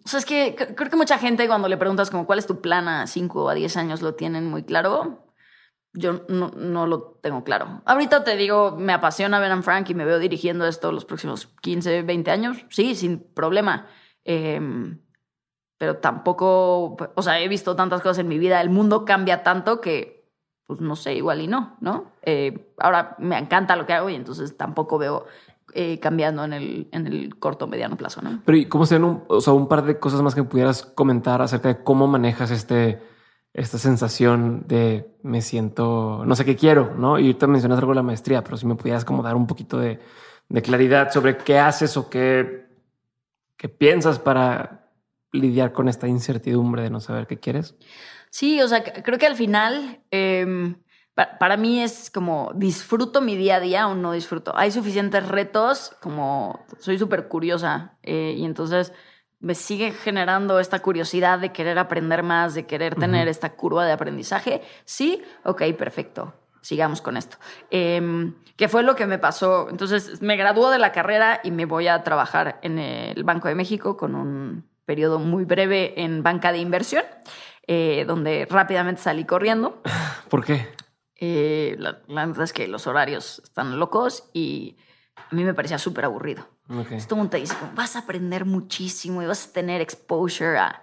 O 0.04 0.08
sea, 0.08 0.20
es 0.20 0.26
que 0.26 0.56
creo 0.56 0.90
que 0.90 0.96
mucha 0.96 1.18
gente 1.18 1.48
cuando 1.48 1.68
le 1.68 1.78
preguntas 1.78 2.10
como 2.10 2.26
cuál 2.26 2.40
es 2.40 2.48
tu 2.48 2.62
plan 2.62 2.88
a 2.88 3.08
5 3.08 3.44
o 3.44 3.50
a 3.50 3.54
10 3.54 3.78
años 3.78 4.02
lo 4.02 4.16
tienen 4.16 4.50
muy 4.50 4.64
claro. 4.64 5.28
Yo 5.94 6.26
no, 6.30 6.50
no, 6.50 6.88
lo 6.88 7.20
tengo 7.22 7.44
claro. 7.44 7.82
Ahorita 7.86 8.24
te 8.24 8.38
digo, 8.38 8.76
me 8.78 8.94
apasiona 8.94 9.40
ver 9.40 9.52
a 9.52 9.62
Frank 9.62 9.90
y 9.90 9.94
me 9.94 10.06
veo 10.06 10.20
dirigiendo 10.20 10.66
esto 10.66 10.92
los 10.92 11.06
próximos 11.06 11.48
15, 11.62 12.04
20 12.04 12.32
años. 12.32 12.66
Sí, 12.70 12.96
sin 12.96 13.20
problema. 13.20 13.88
Em, 14.24 15.00
pero 15.82 15.96
tampoco, 15.96 16.96
o 17.16 17.22
sea, 17.24 17.40
he 17.40 17.48
visto 17.48 17.76
tantas 17.76 18.02
cosas 18.02 18.20
en 18.20 18.28
mi 18.28 18.38
vida. 18.38 18.62
El 18.62 18.70
mundo 18.70 19.04
cambia 19.04 19.42
tanto 19.42 19.82
que, 19.82 20.30
pues 20.68 20.80
no 20.80 20.96
sé, 20.96 21.16
igual 21.16 21.42
y 21.42 21.48
no, 21.48 21.76
¿no? 21.82 22.12
Eh, 22.22 22.72
ahora 22.78 23.16
me 23.18 23.36
encanta 23.36 23.76
lo 23.76 23.88
que 23.88 23.94
hago 23.94 24.08
y 24.08 24.14
entonces 24.14 24.56
tampoco 24.56 25.00
veo 25.00 25.26
eh, 25.74 26.00
cambiando 26.00 26.44
en 26.44 26.54
el, 26.54 26.88
en 26.92 27.08
el 27.08 27.40
corto 27.40 27.66
o 27.66 27.68
mediano 27.68 27.98
plazo. 27.98 28.22
¿no? 28.22 28.44
Pero 28.46 28.60
¿y 28.60 28.68
cómo 28.68 28.86
sean 28.86 29.04
un, 29.04 29.24
o 29.28 29.42
sea, 29.42 29.54
un 29.54 29.68
par 29.68 29.84
de 29.84 29.98
cosas 29.98 30.22
más 30.22 30.36
que 30.36 30.44
pudieras 30.44 30.84
comentar 30.84 31.42
acerca 31.42 31.70
de 31.70 31.84
cómo 31.84 32.06
manejas 32.06 32.52
este, 32.52 33.02
esta 33.52 33.80
sensación 33.80 34.66
de 34.68 35.18
me 35.24 35.42
siento, 35.42 36.24
no 36.28 36.36
sé 36.36 36.46
qué 36.46 36.56
quiero, 36.56 36.94
¿no? 36.96 37.18
Y 37.18 37.24
ahorita 37.24 37.48
mencionas 37.48 37.80
algo 37.80 37.94
de 37.94 37.96
la 37.96 38.04
maestría, 38.04 38.44
pero 38.44 38.56
si 38.56 38.68
me 38.68 38.76
pudieras 38.76 39.04
como 39.04 39.24
dar 39.24 39.36
un 39.36 39.48
poquito 39.48 39.80
de, 39.80 40.00
de 40.48 40.62
claridad 40.62 41.12
sobre 41.12 41.38
qué 41.38 41.58
haces 41.58 41.98
o 41.98 42.08
qué, 42.08 42.68
qué 43.58 43.68
piensas 43.68 44.20
para 44.20 44.81
lidiar 45.32 45.74
con 45.74 45.88
esta 45.88 46.08
incertidumbre 46.08 46.84
de 46.84 46.90
no 46.90 47.00
saber 47.00 47.28
qué 47.28 47.40
quieres. 47.40 47.76
Sí, 48.30 48.62
o 48.62 48.68
sea, 48.68 48.84
creo 48.84 49.18
que 49.18 49.28
al 49.28 49.36
final... 49.36 50.02
Eh, 50.12 50.76
para, 51.14 51.58
mí 51.58 51.82
es 51.82 52.10
como 52.10 52.52
disfruto 52.56 53.22
mi 53.22 53.36
día 53.36 53.58
a 53.58 53.60
día 53.60 53.88
o 53.88 53.96
no 53.96 54.14
disfruto. 54.14 54.54
Hay 54.56 54.72
suficientes 54.72 55.28
retos, 55.28 55.96
como 56.02 56.66
soy 56.80 56.98
súper 56.98 57.28
curiosa 57.28 57.98
eh, 58.04 58.36
y 58.38 58.46
entonces 58.46 58.94
me 59.40 59.56
sigue 59.56 59.92
generando 59.92 60.60
esta 60.60 60.80
curiosidad 60.80 61.40
de 61.40 61.52
querer 61.52 61.80
aprender 61.80 62.24
más, 62.24 62.54
de 62.54 62.66
querer 62.66 62.96
tener 62.96 63.28
esta 63.28 63.56
curva 63.56 63.86
de 63.86 63.92
aprendizaje. 63.92 64.62
Sí, 64.86 65.22
ok, 65.44 65.64
perfecto. 65.78 66.34
Sigamos 66.62 67.02
con 67.02 67.18
esto. 67.18 67.38
Eh, 67.72 68.32
¿Qué 68.56 68.68
fue 68.68 68.84
lo 68.84 68.96
que 68.96 69.08
me 69.08 69.18
pasó? 69.18 69.68
Entonces 69.70 70.22
me 70.22 70.38
graduó 70.38 70.70
de 70.70 70.78
la 70.78 70.92
carrera 70.92 71.42
y 71.44 71.50
me 71.50 71.66
voy 71.66 71.88
a 71.88 72.04
trabajar 72.04 72.60
en 72.62 72.78
el 72.78 73.24
Banco 73.24 73.48
de 73.48 73.56
México 73.56 73.98
con 73.98 74.14
un 74.14 74.71
periodo 74.92 75.20
muy 75.20 75.46
breve 75.46 75.94
en 76.02 76.22
banca 76.22 76.52
de 76.52 76.58
inversión, 76.58 77.06
eh, 77.66 78.04
donde 78.06 78.46
rápidamente 78.50 79.02
salí 79.02 79.24
corriendo. 79.24 79.82
¿Por 80.30 80.44
qué? 80.44 80.68
Eh, 81.16 81.78
la, 81.80 82.02
verdad 82.08 82.44
es 82.44 82.52
que 82.52 82.68
los 82.68 82.88
horarios 82.88 83.40
están 83.42 83.80
locos 83.80 84.30
y 84.34 84.76
a 85.16 85.34
mí 85.34 85.46
me 85.46 85.54
parecía 85.54 85.78
súper 85.78 86.04
aburrido. 86.04 86.46
Esto 86.92 87.16
todo 87.16 87.30
te 87.30 87.38
dice, 87.38 87.56
vas 87.74 87.96
a 87.96 88.00
aprender 88.00 88.44
muchísimo 88.44 89.24
y 89.24 89.28
vas 89.28 89.48
a 89.48 89.54
tener 89.54 89.80
exposure 89.80 90.58
a... 90.58 90.82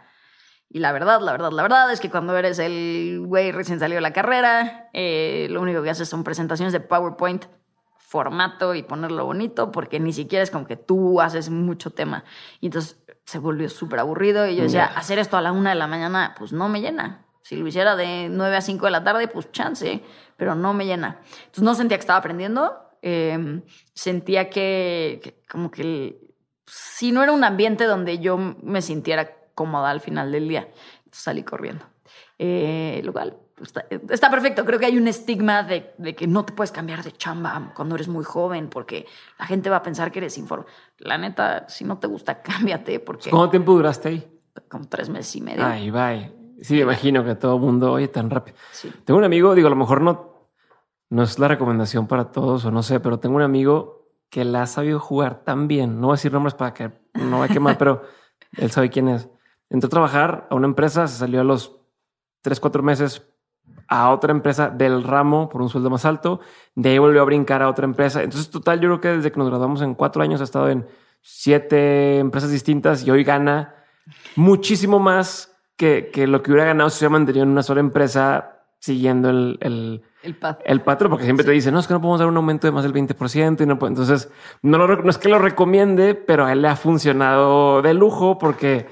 Y 0.70 0.78
la 0.78 0.92
verdad, 0.92 1.20
la 1.20 1.32
verdad, 1.32 1.52
la 1.52 1.62
verdad 1.62 1.92
es 1.92 2.00
que 2.00 2.08
cuando 2.08 2.34
eres 2.34 2.58
el 2.58 3.20
güey 3.26 3.52
recién 3.52 3.78
salido 3.78 3.98
de 3.98 4.02
la 4.02 4.14
carrera, 4.14 4.88
eh, 4.94 5.48
lo 5.50 5.60
único 5.60 5.82
que 5.82 5.90
haces 5.90 6.08
son 6.08 6.24
presentaciones 6.24 6.72
de 6.72 6.80
PowerPoint, 6.80 7.44
formato 7.98 8.74
y 8.74 8.82
ponerlo 8.82 9.26
bonito, 9.26 9.70
porque 9.70 10.00
ni 10.00 10.14
siquiera 10.14 10.42
es 10.42 10.50
como 10.50 10.66
que 10.66 10.76
tú 10.76 11.20
haces 11.20 11.50
mucho 11.50 11.90
tema. 11.90 12.24
Y 12.62 12.66
entonces 12.66 12.96
se 13.28 13.38
volvió 13.38 13.68
súper 13.68 13.98
aburrido 13.98 14.48
y 14.48 14.56
yo 14.56 14.62
decía, 14.62 14.86
hacer 14.86 15.18
esto 15.18 15.36
a 15.36 15.42
la 15.42 15.52
una 15.52 15.68
de 15.68 15.76
la 15.76 15.86
mañana, 15.86 16.34
pues 16.38 16.54
no 16.54 16.70
me 16.70 16.80
llena. 16.80 17.26
Si 17.42 17.56
lo 17.56 17.66
hiciera 17.66 17.94
de 17.94 18.30
9 18.30 18.56
a 18.56 18.62
5 18.62 18.86
de 18.86 18.90
la 18.90 19.04
tarde, 19.04 19.28
pues 19.28 19.52
chance, 19.52 20.02
pero 20.38 20.54
no 20.54 20.72
me 20.72 20.86
llena. 20.86 21.20
Entonces 21.40 21.62
no 21.62 21.74
sentía 21.74 21.98
que 21.98 22.00
estaba 22.00 22.20
aprendiendo, 22.20 22.78
em, 23.02 23.60
sentía 23.92 24.48
que, 24.48 25.42
como 25.46 25.70
que 25.70 26.18
si 26.64 27.12
no 27.12 27.22
era 27.22 27.32
un 27.32 27.44
ambiente 27.44 27.84
donde 27.84 28.18
yo 28.18 28.38
me 28.38 28.80
sintiera 28.80 29.30
cómoda 29.54 29.90
al 29.90 30.00
final 30.00 30.32
del 30.32 30.48
día, 30.48 30.66
entonces 31.00 31.22
salí 31.22 31.42
corriendo. 31.42 31.84
Eh, 32.38 33.02
lo 33.04 33.12
cual 33.12 33.36
está, 33.62 34.30
perfecto. 34.30 34.64
Creo 34.64 34.78
que 34.78 34.86
hay 34.86 34.96
un 34.96 35.08
estigma 35.08 35.62
de, 35.62 35.94
que 36.16 36.26
no 36.26 36.44
te 36.44 36.52
puedes 36.52 36.72
cambiar 36.72 37.02
de 37.02 37.12
chamba 37.12 37.72
cuando 37.74 37.94
eres 37.94 38.08
muy 38.08 38.24
joven 38.24 38.68
porque 38.68 39.06
la 39.38 39.46
gente 39.46 39.70
va 39.70 39.76
a 39.76 39.82
pensar 39.82 40.10
que 40.10 40.18
eres 40.18 40.38
informe. 40.38 40.66
La 40.98 41.18
neta, 41.18 41.68
si 41.68 41.84
no 41.84 41.98
te 41.98 42.06
gusta, 42.06 42.42
cámbiate. 42.42 43.00
Porque 43.00 43.30
¿Cuánto 43.30 43.50
tiempo 43.50 43.72
duraste 43.72 44.08
ahí? 44.08 44.40
Como 44.68 44.88
tres 44.88 45.08
meses 45.08 45.34
y 45.36 45.40
medio. 45.40 45.64
Ay, 45.64 45.90
bye. 45.90 46.32
Sí, 46.60 46.74
me 46.74 46.80
imagino 46.80 47.24
que 47.24 47.36
todo 47.36 47.54
el 47.54 47.60
mundo, 47.60 47.92
oye, 47.92 48.08
tan 48.08 48.30
rápido. 48.30 48.56
Tengo 49.04 49.18
un 49.18 49.24
amigo, 49.24 49.54
digo, 49.54 49.68
a 49.68 49.70
lo 49.70 49.76
mejor 49.76 50.00
no, 50.00 50.48
no 51.08 51.22
es 51.22 51.38
la 51.38 51.46
recomendación 51.46 52.08
para 52.08 52.32
todos 52.32 52.64
o 52.64 52.70
no 52.70 52.82
sé, 52.82 52.98
pero 52.98 53.20
tengo 53.20 53.36
un 53.36 53.42
amigo 53.42 54.08
que 54.28 54.44
la 54.44 54.62
ha 54.62 54.66
sabido 54.66 54.98
jugar 54.98 55.44
tan 55.44 55.68
bien. 55.68 56.00
No 56.00 56.08
voy 56.08 56.14
a 56.14 56.16
decir 56.16 56.32
nombres 56.32 56.54
para 56.54 56.74
que 56.74 56.92
no 57.14 57.42
a 57.42 57.48
quemar, 57.48 57.78
pero 57.78 58.02
él 58.56 58.70
sabe 58.70 58.90
quién 58.90 59.08
es. 59.08 59.28
Entró 59.70 59.86
a 59.86 59.90
trabajar 59.90 60.46
a 60.50 60.54
una 60.54 60.66
empresa, 60.66 61.06
se 61.06 61.18
salió 61.18 61.40
a 61.40 61.44
los 61.44 61.78
tres, 62.42 62.60
cuatro 62.60 62.82
meses 62.82 63.28
a 63.88 64.10
otra 64.10 64.32
empresa 64.32 64.68
del 64.68 65.02
ramo 65.02 65.48
por 65.48 65.62
un 65.62 65.68
sueldo 65.68 65.90
más 65.90 66.04
alto. 66.04 66.40
De 66.74 66.90
ahí 66.90 66.98
volvió 66.98 67.22
a 67.22 67.24
brincar 67.24 67.62
a 67.62 67.68
otra 67.68 67.84
empresa. 67.84 68.22
Entonces, 68.22 68.50
total, 68.50 68.80
yo 68.80 68.88
creo 68.88 69.00
que 69.00 69.08
desde 69.08 69.32
que 69.32 69.38
nos 69.38 69.48
graduamos 69.48 69.82
en 69.82 69.94
cuatro 69.94 70.22
años 70.22 70.40
ha 70.40 70.44
estado 70.44 70.68
en 70.68 70.86
siete 71.22 72.18
empresas 72.18 72.50
distintas 72.50 73.06
y 73.06 73.10
hoy 73.10 73.24
gana 73.24 73.74
muchísimo 74.36 74.98
más 74.98 75.56
que, 75.76 76.10
que 76.12 76.26
lo 76.26 76.42
que 76.42 76.50
hubiera 76.50 76.66
ganado 76.66 76.90
si 76.90 76.98
se 76.98 77.04
hubiera 77.04 77.18
mantenido 77.18 77.44
en 77.44 77.50
una 77.50 77.62
sola 77.62 77.80
empresa 77.80 78.54
siguiendo 78.78 79.30
el, 79.30 79.58
el, 79.60 80.02
el, 80.22 80.80
patrón, 80.80 81.10
porque 81.10 81.24
siempre 81.24 81.44
te 81.44 81.50
dicen, 81.50 81.74
no, 81.74 81.80
es 81.80 81.86
que 81.86 81.94
no 81.94 82.00
podemos 82.00 82.20
dar 82.20 82.28
un 82.28 82.36
aumento 82.36 82.66
de 82.66 82.72
más 82.72 82.84
del 82.84 82.92
20% 82.92 83.60
y 83.60 83.66
no 83.66 83.78
Entonces, 83.86 84.30
no, 84.62 84.78
lo, 84.78 85.02
no 85.02 85.10
es 85.10 85.18
que 85.18 85.28
lo 85.28 85.38
recomiende, 85.38 86.14
pero 86.14 86.44
a 86.44 86.52
él 86.52 86.62
le 86.62 86.68
ha 86.68 86.76
funcionado 86.76 87.82
de 87.82 87.94
lujo 87.94 88.38
porque 88.38 88.86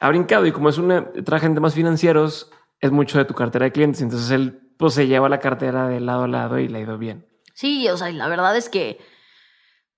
ha 0.00 0.08
brincado 0.08 0.46
y 0.46 0.52
como 0.52 0.68
es 0.68 0.78
una, 0.78 1.10
traje 1.24 1.48
de 1.48 1.54
temas 1.54 1.74
financieros, 1.74 2.50
es 2.82 2.90
mucho 2.90 3.16
de 3.16 3.24
tu 3.24 3.32
cartera 3.32 3.64
de 3.64 3.72
clientes. 3.72 4.02
Entonces 4.02 4.30
él 4.30 4.74
pues 4.76 4.92
se 4.92 5.06
lleva 5.06 5.30
la 5.30 5.38
cartera 5.38 5.88
de 5.88 6.00
lado 6.00 6.24
a 6.24 6.28
lado 6.28 6.58
y 6.58 6.68
le 6.68 6.78
ha 6.78 6.82
ido 6.82 6.98
bien. 6.98 7.26
Sí, 7.54 7.88
o 7.88 7.96
sea, 7.96 8.10
la 8.10 8.28
verdad 8.28 8.54
es 8.54 8.68
que 8.68 8.98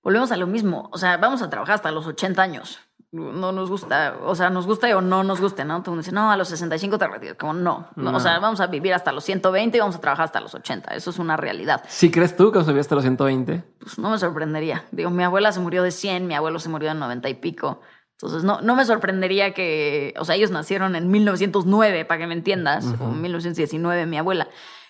volvemos 0.01 0.31
a 0.31 0.37
lo 0.37 0.47
mismo. 0.47 0.89
O 0.93 0.97
sea, 0.97 1.17
vamos 1.17 1.41
a 1.41 1.49
trabajar 1.49 1.75
hasta 1.75 1.91
los 1.91 2.07
80 2.07 2.41
años 2.41 2.79
no 3.15 3.51
nos 3.51 3.69
gusta, 3.69 4.17
o 4.23 4.35
sea, 4.35 4.49
nos 4.49 4.67
guste 4.67 4.93
o 4.93 5.01
no 5.01 5.23
nos 5.23 5.39
guste, 5.39 5.63
¿no? 5.63 5.81
Tú 5.83 5.95
dices, 5.95 6.13
no, 6.13 6.31
a 6.31 6.37
los 6.37 6.49
65 6.49 6.97
te 6.97 7.07
retiras. 7.07 7.37
Como 7.37 7.53
no, 7.53 7.87
no, 7.95 8.15
o 8.15 8.19
sea, 8.19 8.39
vamos 8.39 8.59
a 8.59 8.67
vivir 8.67 8.93
hasta 8.93 9.11
los 9.11 9.23
120 9.23 9.77
y 9.77 9.79
vamos 9.79 9.95
a 9.95 10.01
trabajar 10.01 10.25
hasta 10.25 10.41
los 10.41 10.53
80. 10.53 10.93
Eso 10.95 11.09
es 11.09 11.19
una 11.19 11.37
realidad. 11.37 11.83
¿Sí 11.87 12.11
crees 12.11 12.35
tú 12.35 12.51
que 12.51 12.59
vas 12.59 12.67
a 12.67 12.71
vivir 12.71 12.81
hasta 12.81 12.95
los 12.95 13.03
120? 13.03 13.63
Pues 13.79 13.97
no 13.97 14.09
me 14.09 14.19
sorprendería. 14.19 14.83
Digo, 14.91 15.09
mi 15.09 15.23
abuela 15.23 15.51
se 15.51 15.59
murió 15.59 15.83
de 15.83 15.91
100, 15.91 16.27
mi 16.27 16.35
abuelo 16.35 16.59
se 16.59 16.69
murió 16.69 16.89
de 16.89 16.95
90 16.95 17.29
y 17.29 17.33
pico. 17.35 17.81
Entonces, 18.15 18.43
no, 18.45 18.61
no 18.61 18.75
me 18.75 18.85
sorprendería 18.85 19.53
que, 19.53 20.13
o 20.17 20.23
sea, 20.23 20.35
ellos 20.35 20.49
nacieron 20.49 20.95
en 20.95 21.11
1909, 21.11 22.05
para 22.05 22.21
que 22.21 22.27
me 22.27 22.33
entiendas, 22.33 22.85
o 22.99 23.09
en 23.09 23.21
1919, 23.21 24.05
mi 24.05 24.17
abuela. 24.17 24.47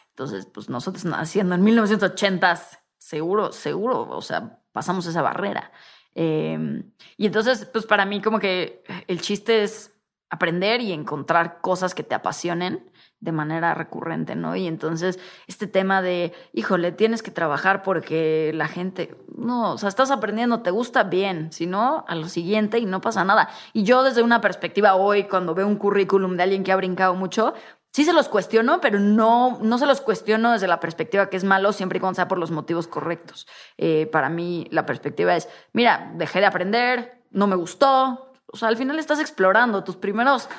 Entonces, 0.09 0.45
pues 0.45 0.69
nosotros 0.69 1.05
naciendo 1.05 1.55
en 1.55 1.63
1980, 1.63 2.61
seguro, 2.99 3.51
seguro, 3.51 4.07
o 4.09 4.21
sea, 4.21 4.59
pasamos 4.71 5.07
esa 5.07 5.23
barrera. 5.23 5.71
Em, 6.13 6.91
y 7.17 7.25
entonces, 7.25 7.65
pues 7.65 7.85
para 7.87 8.05
mí 8.05 8.21
como 8.21 8.39
que 8.39 8.83
el 9.07 9.19
chiste 9.21 9.63
es 9.63 9.91
aprender 10.29 10.81
y 10.81 10.93
encontrar 10.93 11.61
cosas 11.61 11.95
que 11.95 12.03
te 12.03 12.13
apasionen 12.15 12.91
de 13.19 13.31
manera 13.31 13.73
recurrente, 13.73 14.35
¿no? 14.35 14.55
Y 14.55 14.67
entonces 14.67 15.19
este 15.47 15.67
tema 15.67 16.01
de, 16.01 16.33
híjole, 16.53 16.91
tienes 16.91 17.23
que 17.23 17.31
trabajar 17.31 17.81
porque 17.83 18.51
la 18.53 18.67
gente, 18.67 19.15
no, 19.35 19.73
o 19.73 19.77
sea, 19.77 19.89
estás 19.89 20.11
aprendiendo, 20.11 20.61
te 20.61 20.71
gusta 20.71 21.03
bien, 21.03 21.51
si 21.51 21.65
no, 21.65 22.05
a 22.07 22.15
lo 22.15 22.29
siguiente 22.29 22.77
y 22.77 22.85
no 22.85 23.01
pasa 23.01 23.23
nada. 23.23 23.49
Y 23.73 23.83
yo 23.83 24.03
desde 24.03 24.21
una 24.21 24.41
perspectiva 24.41 24.95
hoy, 24.95 25.23
cuando 25.23 25.55
veo 25.55 25.67
un 25.67 25.77
currículum 25.77 26.37
de 26.37 26.43
alguien 26.43 26.63
que 26.63 26.71
ha 26.71 26.75
brincado 26.75 27.15
mucho, 27.15 27.53
sí 27.95 28.03
se 28.03 28.13
los 28.13 28.27
cuestiono, 28.27 28.81
pero 28.81 28.99
no, 28.99 29.57
no 29.61 29.77
se 29.77 29.85
los 29.85 30.01
cuestiono 30.01 30.51
desde 30.51 30.67
la 30.67 30.81
perspectiva 30.81 31.29
que 31.29 31.37
es 31.37 31.45
malo, 31.45 31.71
siempre 31.71 31.97
y 31.97 32.01
cuando 32.01 32.15
sea 32.15 32.27
por 32.27 32.37
los 32.37 32.51
motivos 32.51 32.87
correctos. 32.87 33.47
Eh, 33.77 34.07
para 34.11 34.29
mí 34.29 34.67
la 34.69 34.85
perspectiva 34.85 35.35
es, 35.35 35.47
mira, 35.71 36.11
dejé 36.15 36.41
de 36.41 36.45
aprender, 36.45 37.23
no 37.31 37.47
me 37.47 37.55
gustó, 37.55 38.33
o 38.51 38.57
sea, 38.57 38.67
al 38.67 38.77
final 38.77 38.99
estás 38.99 39.19
explorando 39.19 39.83
tus 39.83 39.95
primeros 39.95 40.49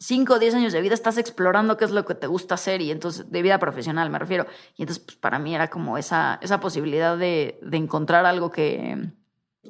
5 0.00 0.34
o 0.34 0.38
10 0.38 0.54
años 0.54 0.72
de 0.72 0.80
vida 0.80 0.94
estás 0.94 1.18
explorando 1.18 1.76
qué 1.76 1.84
es 1.84 1.90
lo 1.90 2.06
que 2.06 2.14
te 2.14 2.26
gusta 2.26 2.54
hacer 2.54 2.80
y 2.80 2.90
entonces, 2.90 3.30
de 3.30 3.42
vida 3.42 3.58
profesional 3.58 4.08
me 4.10 4.18
refiero. 4.18 4.46
Y 4.76 4.82
entonces, 4.82 5.04
pues 5.04 5.16
para 5.16 5.38
mí 5.38 5.54
era 5.54 5.68
como 5.68 5.98
esa, 5.98 6.38
esa 6.42 6.58
posibilidad 6.58 7.18
de, 7.18 7.58
de 7.62 7.76
encontrar 7.76 8.24
algo 8.24 8.50
que, 8.50 9.10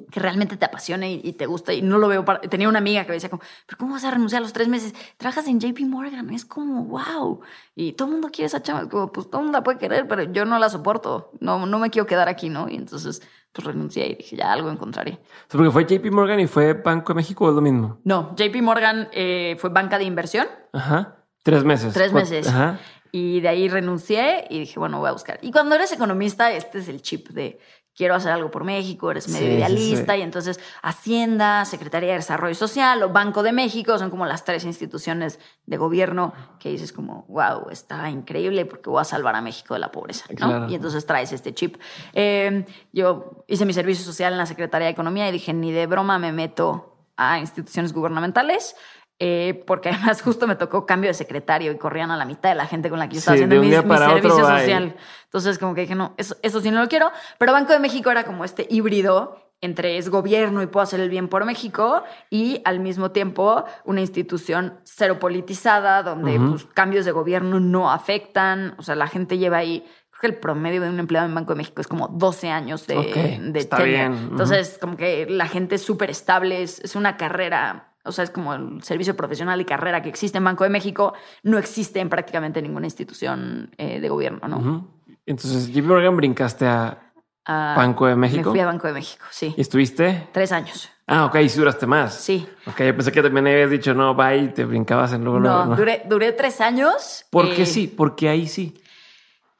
que 0.09 0.19
realmente 0.19 0.55
te 0.55 0.65
apasione 0.65 1.11
y, 1.11 1.33
te 1.33 1.45
gusta. 1.45 1.73
Y 1.73 1.81
no 1.81 1.97
lo 1.97 2.07
veo. 2.07 2.23
Para... 2.23 2.39
Tenía 2.41 2.69
una 2.69 2.79
amiga 2.79 3.03
que 3.03 3.09
me 3.09 3.15
decía, 3.15 3.29
como, 3.29 3.41
¿pero 3.65 3.77
cómo 3.77 3.93
vas 3.93 4.03
a 4.05 4.11
renunciar 4.11 4.39
a 4.39 4.43
los 4.43 4.53
tres 4.53 4.67
meses? 4.67 4.93
Trabajas 5.17 5.47
en 5.47 5.59
JP 5.59 5.81
Morgan. 5.81 6.29
Es 6.29 6.45
como, 6.45 6.85
wow. 6.85 7.41
Y 7.75 7.93
todo 7.93 8.07
el 8.07 8.13
mundo 8.13 8.29
quiere 8.31 8.47
esa 8.47 8.61
chava. 8.61 8.87
Como, 8.87 9.11
pues 9.11 9.29
todo 9.29 9.41
el 9.41 9.45
mundo 9.45 9.59
la 9.59 9.63
puede 9.63 9.77
querer, 9.77 10.07
pero 10.07 10.23
yo 10.23 10.45
no 10.45 10.57
la 10.59 10.69
soporto. 10.69 11.31
No, 11.39 11.65
no 11.65 11.79
me 11.79 11.89
quiero 11.89 12.05
quedar 12.05 12.29
aquí, 12.29 12.49
¿no? 12.49 12.69
Y 12.69 12.75
entonces, 12.75 13.21
pues 13.51 13.65
renuncié 13.65 14.07
y 14.07 14.15
dije, 14.15 14.37
ya 14.37 14.51
algo 14.53 14.69
encontraré. 14.69 15.19
porque 15.49 15.71
fue 15.71 15.85
JP 15.85 16.11
Morgan 16.11 16.39
y 16.39 16.47
fue 16.47 16.73
Banco 16.73 17.13
de 17.13 17.17
México 17.17 17.45
o 17.45 17.49
es 17.49 17.55
lo 17.55 17.61
mismo? 17.61 17.99
No, 18.05 18.33
JP 18.35 18.61
Morgan 18.61 19.09
eh, 19.11 19.57
fue 19.59 19.69
banca 19.69 19.97
de 19.97 20.05
inversión. 20.05 20.47
Ajá. 20.71 21.17
Tres 21.43 21.63
meses. 21.63 21.93
Tres 21.93 22.13
meses. 22.13 22.47
Ajá. 22.47 22.79
Y 23.11 23.41
de 23.41 23.49
ahí 23.49 23.67
renuncié 23.67 24.45
y 24.49 24.59
dije, 24.59 24.79
bueno, 24.79 24.99
voy 24.99 25.09
a 25.09 25.11
buscar. 25.11 25.37
Y 25.41 25.51
cuando 25.51 25.75
eres 25.75 25.91
economista, 25.91 26.51
este 26.53 26.79
es 26.79 26.87
el 26.87 27.01
chip 27.01 27.29
de 27.29 27.59
quiero 27.95 28.15
hacer 28.15 28.31
algo 28.31 28.51
por 28.51 28.63
México, 28.63 29.11
eres 29.11 29.27
medio 29.27 29.51
idealista, 29.53 30.15
y 30.17 30.21
entonces 30.21 30.59
Hacienda, 30.81 31.65
Secretaría 31.65 32.09
de 32.09 32.15
Desarrollo 32.15 32.55
Social 32.55 33.03
o 33.03 33.09
Banco 33.09 33.43
de 33.43 33.51
México 33.51 33.97
son 33.97 34.09
como 34.09 34.25
las 34.25 34.45
tres 34.45 34.65
instituciones 34.65 35.39
de 35.65 35.77
gobierno 35.77 36.33
que 36.59 36.69
dices 36.69 36.93
como, 36.93 37.25
wow, 37.27 37.69
está 37.69 38.09
increíble 38.09 38.65
porque 38.65 38.89
voy 38.89 39.01
a 39.01 39.05
salvar 39.05 39.35
a 39.35 39.41
México 39.41 39.73
de 39.73 39.79
la 39.79 39.91
pobreza, 39.91 40.25
¿no? 40.39 40.69
Y 40.69 40.75
entonces 40.75 41.05
traes 41.05 41.31
este 41.31 41.53
chip. 41.53 41.77
Em, 42.13 42.65
yo 42.93 43.43
hice 43.47 43.65
mi 43.65 43.73
servicio 43.73 44.05
social 44.05 44.33
en 44.33 44.37
la 44.37 44.45
Secretaría 44.45 44.87
de 44.87 44.93
Economía 44.93 45.27
y 45.27 45.31
dije, 45.31 45.53
ni 45.53 45.71
de 45.71 45.87
broma 45.87 46.19
me 46.19 46.31
meto 46.31 46.91
a 47.17 47.39
instituciones 47.39 47.93
gubernamentales. 47.93 48.75
Eh, 49.23 49.63
porque 49.67 49.89
además 49.89 50.19
justo 50.23 50.47
me 50.47 50.55
tocó 50.55 50.87
cambio 50.87 51.11
de 51.11 51.13
secretario 51.13 51.71
y 51.71 51.77
corrían 51.77 52.09
a 52.09 52.17
la 52.17 52.25
mitad 52.25 52.49
de 52.49 52.55
la 52.55 52.65
gente 52.65 52.89
con 52.89 52.97
la 52.97 53.07
que 53.07 53.13
yo 53.13 53.19
estaba 53.19 53.35
haciendo 53.35 53.61
mi, 53.61 53.71
servicio 53.71 54.31
social. 54.31 54.95
Entonces, 55.25 55.59
como 55.59 55.75
que 55.75 55.81
dije, 55.81 55.93
no, 55.93 56.15
eso, 56.17 56.35
eso 56.41 56.59
sí 56.59 56.71
no 56.71 56.81
lo 56.81 56.89
quiero. 56.89 57.11
Pero 57.37 57.51
Banco 57.51 57.71
de 57.71 57.77
México 57.77 58.09
era 58.09 58.23
como 58.23 58.43
este 58.43 58.65
híbrido 58.67 59.37
entre 59.61 59.97
es 59.97 60.09
gobierno 60.09 60.63
y 60.63 60.65
puedo 60.65 60.81
hacer 60.81 60.99
el 60.99 61.11
bien 61.11 61.27
por 61.27 61.45
México 61.45 62.03
y 62.31 62.63
al 62.65 62.79
mismo 62.79 63.11
tiempo 63.11 63.63
una 63.85 64.01
institución 64.01 64.79
cero 64.85 65.19
politizada 65.19 66.01
donde 66.01 66.39
pues, 66.39 66.65
cambios 66.73 67.05
de 67.05 67.11
gobierno 67.11 67.59
no 67.59 67.91
afectan. 67.91 68.73
O 68.79 68.81
sea, 68.81 68.95
la 68.95 69.05
gente 69.05 69.37
lleva 69.37 69.57
ahí 69.57 69.85
creo 70.09 70.19
que 70.19 70.27
el 70.35 70.35
promedio 70.41 70.81
de 70.81 70.89
un 70.89 70.99
empleado 70.99 71.27
en 71.27 71.35
Banco 71.35 71.53
de 71.53 71.57
México 71.57 71.79
es 71.79 71.87
como 71.87 72.07
12 72.07 72.49
años 72.49 72.87
de, 72.87 73.39
de 73.39 73.59
está 73.59 73.83
Entonces, 73.83 74.79
como 74.81 74.97
que 74.97 75.27
la 75.29 75.47
gente 75.47 75.75
es 75.75 75.83
súper 75.83 76.09
estable, 76.09 76.63
es, 76.63 76.95
una 76.95 77.17
carrera 77.17 77.90
o 78.03 78.11
sea, 78.11 78.23
es 78.23 78.29
como 78.31 78.53
el 78.53 78.83
servicio 78.83 79.15
profesional 79.15 79.59
y 79.61 79.65
carrera 79.65 80.01
que 80.01 80.09
existe 80.09 80.37
en 80.37 80.43
Banco 80.43 80.63
de 80.63 80.69
México, 80.69 81.13
no 81.43 81.57
existe 81.57 81.99
en 81.99 82.09
prácticamente 82.09 82.61
ninguna 82.61 82.87
institución 82.87 83.71
eh, 83.77 83.99
de 83.99 84.09
gobierno, 84.09 84.47
¿no? 84.47 84.87
Entonces, 85.25 85.71
JP 85.71 85.85
Morgan 85.85 86.17
brincaste 86.17 86.65
a, 86.65 86.97
Banco 87.45 88.07
de 88.07 88.15
México. 88.15 88.49
Me 88.49 88.51
fui 88.51 88.59
a 88.59 88.65
Banco 88.65 88.87
de 88.87 88.93
México, 88.93 89.25
sí. 89.29 89.53
¿Y 89.57 89.61
estuviste? 89.61 90.29
Tres 90.31 90.51
años. 90.51 90.89
Ah, 91.07 91.25
ok, 91.25 91.35
y 91.37 91.49
sí 91.49 91.59
duraste 91.59 91.85
más. 91.85 92.13
Sí. 92.13 92.47
Ok, 92.65 92.79
yo 92.79 92.95
pensé 92.95 93.11
que 93.11 93.21
también 93.21 93.45
habías 93.47 93.69
dicho 93.69 93.93
no, 93.93 94.15
bye, 94.15 94.37
y 94.37 94.47
te 94.49 94.63
brincabas 94.63 95.11
en 95.11 95.23
luego. 95.23 95.39
No, 95.39 95.65
no. 95.65 95.75
Duré, 95.75 96.03
duré 96.07 96.31
tres 96.31 96.61
años. 96.61 97.25
¿Por 97.29 97.53
qué 97.53 97.63
eh, 97.63 97.65
sí? 97.65 97.87
Porque 97.87 98.29
ahí 98.29 98.47
sí. 98.47 98.81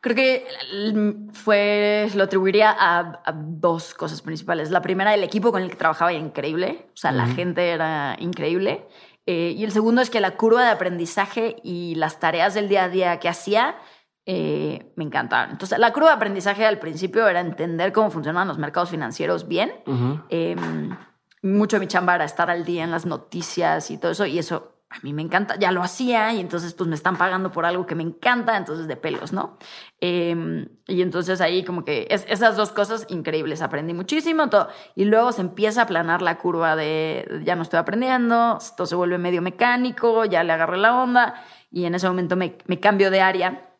Creo 0.01 0.15
que 0.15 0.47
fue, 1.31 2.09
lo 2.15 2.23
atribuiría 2.23 2.75
a, 2.77 3.33
dos 3.33 3.93
cosas 3.93 4.23
principales. 4.23 4.71
La 4.71 4.81
primera, 4.81 5.13
el 5.13 5.23
equipo 5.23 5.51
con 5.51 5.61
el 5.61 5.69
que 5.69 5.75
trabajaba 5.75 6.11
era 6.11 6.19
increíble, 6.19 6.87
o 6.87 6.97
sea, 6.97 7.11
la 7.11 7.27
gente 7.27 7.69
era 7.69 8.17
increíble. 8.19 8.87
Eh, 9.27 9.53
y 9.55 9.63
el 9.63 9.71
segundo 9.71 10.01
es 10.01 10.09
que 10.09 10.19
la 10.19 10.31
curva 10.31 10.63
de 10.63 10.71
aprendizaje 10.71 11.57
y 11.63 11.93
las 11.95 12.19
tareas 12.19 12.55
del 12.55 12.67
día 12.67 12.85
a 12.85 12.89
día 12.89 13.19
que 13.19 13.29
hacía 13.29 13.75
eh, 14.25 14.91
me 14.95 15.03
encantaban. 15.03 15.51
Entonces, 15.51 15.77
la 15.77 15.93
curva 15.93 16.09
de 16.09 16.15
aprendizaje 16.15 16.65
al 16.65 16.79
principio 16.79 17.27
era 17.27 17.39
entender 17.39 17.91
cómo 17.91 18.09
funcionan 18.09 18.47
los 18.47 18.57
mercados 18.57 18.89
financieros 18.89 19.47
bien. 19.47 19.71
Em, 20.29 20.97
mucho 21.43 21.75
de 21.75 21.79
mi 21.79 21.87
chamba 21.87 22.15
era 22.15 22.25
estar 22.25 22.49
al 22.49 22.65
día 22.65 22.83
en 22.83 22.91
las 22.91 23.05
noticias 23.05 23.91
y 23.91 23.99
todo 23.99 24.11
eso, 24.11 24.25
y 24.25 24.39
eso 24.39 24.70
a 24.91 24.99
mí 25.03 25.13
me 25.13 25.21
encanta, 25.21 25.57
ya 25.57 25.71
lo 25.71 25.81
hacía 25.81 26.33
y 26.33 26.41
entonces 26.41 26.73
pues 26.73 26.89
me 26.89 26.95
están 26.95 27.15
pagando 27.17 27.49
por 27.51 27.65
algo 27.65 27.85
que 27.85 27.95
me 27.95 28.03
encanta, 28.03 28.57
entonces 28.57 28.87
de 28.87 28.97
pelos, 28.97 29.31
¿no? 29.31 29.57
Em, 30.01 30.67
y 30.85 31.01
entonces 31.01 31.39
ahí 31.39 31.63
como 31.63 31.85
que 31.85 32.07
es, 32.09 32.25
esas 32.27 32.57
dos 32.57 32.73
cosas 32.73 33.05
increíbles, 33.09 33.61
aprendí 33.61 33.93
muchísimo, 33.93 34.49
todo. 34.49 34.67
Y 34.95 35.05
luego 35.05 35.31
se 35.31 35.41
empieza 35.41 35.81
a 35.81 35.83
aplanar 35.85 36.21
la 36.21 36.37
curva 36.37 36.75
de 36.75 37.41
ya 37.45 37.55
no 37.55 37.61
estoy 37.61 37.79
aprendiendo, 37.79 38.57
esto 38.57 38.85
se 38.85 38.95
vuelve 38.95 39.17
medio 39.17 39.41
mecánico, 39.41 40.25
ya 40.25 40.43
le 40.43 40.51
agarré 40.51 40.77
la 40.77 41.01
onda 41.01 41.35
y 41.71 41.85
en 41.85 41.95
ese 41.95 42.07
momento 42.07 42.35
me, 42.35 42.57
me 42.65 42.81
cambio 42.81 43.11
de 43.11 43.21
área 43.21 43.70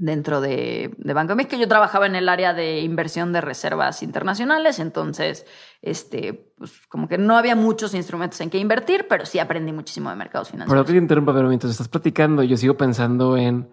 dentro 0.00 0.40
de, 0.40 0.94
de, 0.96 1.12
Banco 1.12 1.32
de 1.32 1.36
México. 1.36 1.56
Yo 1.56 1.68
trabajaba 1.68 2.06
en 2.06 2.16
el 2.16 2.28
área 2.28 2.54
de 2.54 2.80
inversión 2.80 3.32
de 3.32 3.42
reservas 3.42 4.02
internacionales, 4.02 4.78
entonces, 4.78 5.46
este, 5.82 6.52
pues 6.56 6.86
como 6.88 7.06
que 7.06 7.18
no 7.18 7.36
había 7.36 7.54
muchos 7.54 7.94
instrumentos 7.94 8.40
en 8.40 8.48
que 8.48 8.58
invertir, 8.58 9.06
pero 9.08 9.26
sí 9.26 9.38
aprendí 9.38 9.72
muchísimo 9.72 10.08
de 10.08 10.16
mercados 10.16 10.48
financieros. 10.48 10.84
Pero 10.84 10.92
te 10.92 10.98
interrumpa, 10.98 11.34
pero 11.34 11.48
mientras 11.48 11.70
estás 11.70 11.88
platicando, 11.88 12.42
yo 12.42 12.56
sigo 12.56 12.76
pensando 12.78 13.36
en 13.36 13.68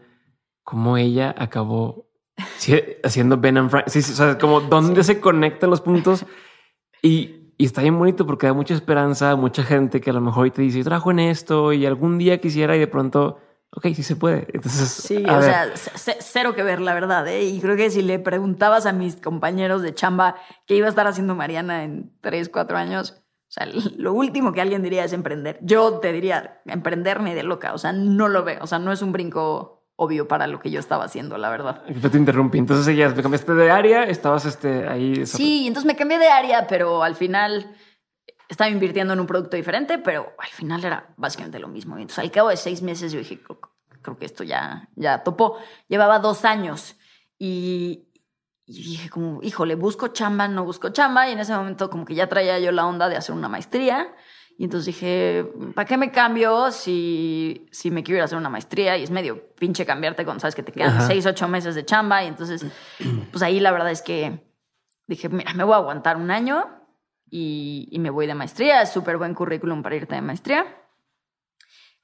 cómo 0.64 0.98
ella 0.98 1.34
acabó 1.38 2.10
haciendo 3.04 3.38
Ben 3.38 3.58
and 3.58 3.70
Frank. 3.70 3.88
Sí, 3.88 4.02
sí, 4.02 4.12
o 4.12 4.16
sea, 4.16 4.38
como 4.38 4.60
dónde 4.60 5.04
se 5.04 5.22
conectan 5.22 5.70
los 5.70 5.80
puntos 5.80 6.26
y, 7.02 7.54
y, 7.58 7.66
está 7.66 7.82
bien 7.82 7.98
bonito 7.98 8.28
porque 8.28 8.48
da 8.48 8.54
mucha 8.54 8.74
esperanza 8.74 9.32
a 9.32 9.36
mucha 9.38 9.64
gente 9.64 10.02
que 10.02 10.10
a 10.10 10.14
lo 10.14 10.22
mejor 10.22 10.50
te 10.52 10.62
dice, 10.62 10.84
trabajo 10.84 11.10
en 11.12 11.20
esto 11.20 11.72
y 11.72 11.86
algún 11.86 12.18
día 12.18 12.42
quisiera 12.42 12.76
y 12.76 12.80
de 12.80 12.88
pronto 12.88 13.40
ok, 13.78 13.86
sí 13.94 14.02
se 14.02 14.16
puede. 14.16 14.48
Entonces, 14.54 14.90
sí, 14.90 15.24
o 15.24 15.42
sea, 15.42 15.72
cero 16.20 16.56
que 16.56 16.64
ver, 16.64 16.82
la 16.82 16.96
verdad. 16.96 17.28
¿eh? 17.28 17.44
Y 17.44 17.62
creo 17.62 17.78
que 17.78 17.92
si 17.92 18.02
le 18.02 18.18
preguntabas 18.18 18.88
a 18.88 18.92
mis 18.92 19.16
compañeros 19.18 19.84
de 19.84 19.94
chamba 19.94 20.36
qué 20.66 20.76
iba 20.76 20.88
a 20.88 20.90
estar 20.90 21.06
haciendo 21.06 21.36
Mariana 21.36 21.84
en 21.84 22.12
tres, 22.22 22.50
cuatro 22.50 22.76
años, 22.76 23.22
o 23.22 23.52
sea, 23.52 23.68
lo 23.98 24.14
último 24.14 24.52
que 24.52 24.62
alguien 24.62 24.82
diría 24.82 25.06
es 25.06 25.14
emprender. 25.14 25.60
Yo 25.62 26.00
te 26.00 26.12
diría, 26.12 26.60
emprenderme 26.66 27.36
de 27.36 27.44
loca. 27.44 27.74
O 27.76 27.78
sea, 27.78 27.94
no 27.94 28.28
lo 28.28 28.44
veo. 28.44 28.58
O 28.62 28.68
sea, 28.68 28.80
no 28.80 28.92
es 28.92 29.04
un 29.04 29.12
brinco 29.12 29.86
obvio 29.96 30.28
para 30.28 30.48
lo 30.48 30.60
que 30.60 30.72
yo 30.72 30.80
estaba 30.80 31.06
haciendo, 31.06 31.38
la 31.38 31.52
verdad. 31.52 31.84
Yo 31.88 32.10
te 32.10 32.18
interrumpí. 32.18 32.58
Entonces, 32.58 32.98
ya 32.98 33.10
me 33.10 33.22
cambiaste 33.22 33.54
de 33.54 33.70
área, 33.70 34.04
estabas 34.06 34.46
este, 34.46 34.88
ahí. 34.88 35.28
Sí, 35.28 35.68
entonces 35.68 35.86
me 35.86 35.96
cambié 35.96 36.18
de 36.18 36.30
área, 36.30 36.66
pero 36.66 37.04
al 37.04 37.16
final 37.16 37.76
estaba 38.50 38.70
invirtiendo 38.70 39.14
en 39.14 39.20
un 39.20 39.28
producto 39.28 39.58
diferente, 39.58 39.98
pero 39.98 40.34
al 40.38 40.50
final 40.50 40.84
era 40.84 41.14
básicamente 41.18 41.60
lo 41.60 41.68
mismo. 41.68 41.96
entonces 41.98 42.20
al 42.20 42.32
cabo 42.32 42.50
de 42.50 42.58
seis 42.58 42.82
meses 42.82 43.12
yo 43.12 43.20
dije, 43.20 43.40
creo 44.08 44.18
que 44.18 44.26
esto 44.26 44.44
ya, 44.44 44.90
ya 44.96 45.24
topó. 45.24 45.58
Llevaba 45.88 46.20
dos 46.20 46.46
años 46.46 46.96
y, 47.38 48.08
dije 48.66 49.10
como, 49.10 49.42
híjole, 49.44 49.76
busco 49.76 50.10
chamba, 50.10 50.48
no 50.48 50.64
busco 50.64 50.90
chamba. 50.90 51.28
Y 51.28 51.34
en 51.34 51.40
ese 51.40 51.54
momento 51.54 51.90
como 51.90 52.06
que 52.06 52.16
ya 52.16 52.28
traía 52.28 52.60
yo 52.60 52.72
la 52.72 52.86
onda 52.86 53.10
de 53.10 53.18
hacer 53.18 53.36
una 53.36 53.50
maestría. 53.50 54.14
Y 54.58 54.64
entonces 54.64 54.88
dije, 54.88 55.46
¿para 55.76 55.86
qué 55.86 55.98
me 55.98 56.12
cambio 56.12 56.72
si, 56.72 57.68
si 57.72 57.92
me 57.92 58.02
quiero 58.02 58.18
ir 58.18 58.22
a 58.24 58.26
hacer 58.26 58.38
una 58.38 58.50
maestría? 58.50 58.98
Y 58.98 59.04
es 59.04 59.12
medio 59.12 59.54
pinche 59.56 59.86
cambiarte 59.86 60.24
cuando 60.24 60.42
sabes 60.42 60.56
que 60.56 60.64
te 60.64 60.72
quedan 60.72 61.06
seis, 61.06 61.26
ocho 61.26 61.48
meses 61.48 61.76
de 61.76 61.86
chamba. 61.86 62.24
Y 62.24 62.28
entonces, 62.28 62.66
pues 63.32 63.44
ahí 63.44 63.60
la 63.60 63.72
verdad 63.72 63.92
es 63.92 64.02
que 64.02 64.52
dije, 65.06 65.30
mira, 65.30 65.54
me 65.54 65.64
voy 65.64 65.74
a 65.74 65.78
aguantar 65.78 66.18
un 66.18 66.32
año 66.32 66.77
y, 67.30 67.96
me 68.00 68.10
voy 68.10 68.28
de 68.28 68.36
maestría. 68.36 68.82
Es 68.82 68.92
súper 68.92 69.18
buen 69.18 69.34
currículum 69.34 69.84
para 69.84 69.96
irte 69.96 70.16
de 70.16 70.22
maestría. 70.22 70.66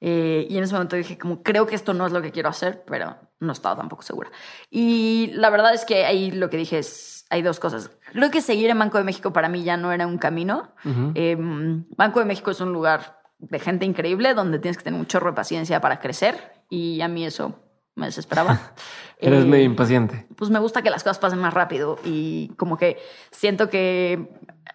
Eh, 0.00 0.46
y 0.50 0.58
en 0.58 0.64
ese 0.64 0.74
momento 0.74 0.96
dije, 0.96 1.16
como 1.16 1.42
creo 1.42 1.66
que 1.66 1.74
esto 1.74 1.94
no 1.94 2.06
es 2.06 2.12
lo 2.12 2.20
que 2.20 2.30
quiero 2.30 2.48
hacer, 2.48 2.84
pero 2.86 3.16
no 3.40 3.52
estaba 3.52 3.76
tampoco 3.76 4.02
segura. 4.02 4.30
Y 4.70 5.30
la 5.34 5.50
verdad 5.50 5.72
es 5.74 5.84
que 5.84 6.04
ahí 6.04 6.30
lo 6.30 6.50
que 6.50 6.56
dije 6.56 6.78
es, 6.78 7.24
hay 7.30 7.42
dos 7.42 7.58
cosas. 7.58 7.90
Creo 8.12 8.30
que 8.30 8.42
seguir 8.42 8.70
en 8.70 8.78
Banco 8.78 8.98
de 8.98 9.04
México 9.04 9.32
para 9.32 9.48
mí 9.48 9.62
ya 9.62 9.76
no 9.76 9.92
era 9.92 10.06
un 10.06 10.18
camino. 10.18 10.74
Em, 11.14 11.86
Banco 11.96 12.18
de 12.18 12.26
México 12.26 12.50
es 12.50 12.60
un 12.60 12.72
lugar 12.72 13.22
de 13.38 13.58
gente 13.58 13.84
increíble 13.84 14.34
donde 14.34 14.58
tienes 14.58 14.76
que 14.76 14.84
tener 14.84 14.98
mucho 14.98 15.18
chorro 15.18 15.30
de 15.30 15.36
paciencia 15.36 15.80
para 15.80 16.00
crecer 16.00 16.52
y 16.70 17.00
a 17.00 17.08
mí 17.08 17.26
eso 17.26 17.63
me 17.94 18.06
desesperaba. 18.06 18.72
Eres 19.18 19.44
eh, 19.44 19.46
medio 19.46 19.64
impaciente. 19.64 20.26
Pues 20.36 20.50
me 20.50 20.58
gusta 20.58 20.82
que 20.82 20.90
las 20.90 21.02
cosas 21.02 21.18
pasen 21.18 21.38
más 21.38 21.54
rápido 21.54 21.98
y 22.04 22.48
como 22.56 22.76
que 22.76 22.98
siento 23.30 23.70
que 23.70 24.28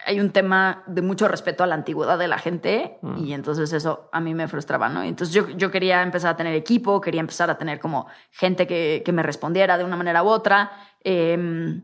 hay 0.06 0.20
un 0.20 0.32
tema 0.32 0.84
de 0.88 1.02
mucho 1.02 1.28
respeto 1.28 1.64
a 1.64 1.68
la 1.68 1.76
antigüedad 1.76 2.18
de 2.18 2.28
la 2.28 2.38
gente 2.38 2.98
y 3.18 3.34
entonces 3.34 3.74
eso 3.74 4.10
a 4.14 4.20
mí 4.20 4.34
me 4.34 4.48
frustraba, 4.48 4.88
¿no? 4.90 5.04
Entonces 5.04 5.34
yo, 5.34 5.50
yo 5.50 5.70
quería 5.72 6.02
empezar 6.02 6.32
a 6.32 6.38
tener 6.38 6.56
equipo, 6.56 7.02
quería 7.02 7.22
empezar 7.22 7.50
a 7.50 7.58
tener 7.58 7.80
como 7.80 8.08
gente 8.32 8.66
que, 8.66 9.04
que 9.04 9.12
me 9.12 9.24
respondiera 9.24 9.78
de 9.78 9.84
una 9.84 9.98
manera 9.98 10.24
u 10.24 10.28
otra, 10.28 10.72
eh, 11.04 11.82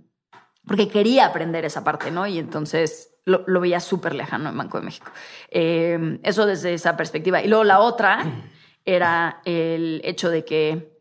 porque 0.65 0.87
quería 0.87 1.25
aprender 1.25 1.65
esa 1.65 1.83
parte, 1.83 2.09
¿no? 2.09 2.25
Y 2.25 2.39
entonces 2.39 3.15
lo, 3.25 3.43
lo 3.45 3.59
veía 3.59 3.79
súper 3.79 4.15
lejano 4.15 4.49
en 4.49 4.57
Banco 4.57 4.79
de 4.79 4.85
México. 4.85 5.11
Eh, 5.49 6.19
eso 6.23 6.45
desde 6.45 6.73
esa 6.73 6.95
perspectiva. 6.95 7.41
Y 7.41 7.47
luego 7.47 7.63
la 7.63 7.79
otra 7.79 8.23
era 8.85 9.41
el 9.45 10.01
hecho 10.03 10.29
de 10.29 10.45
que 10.45 10.94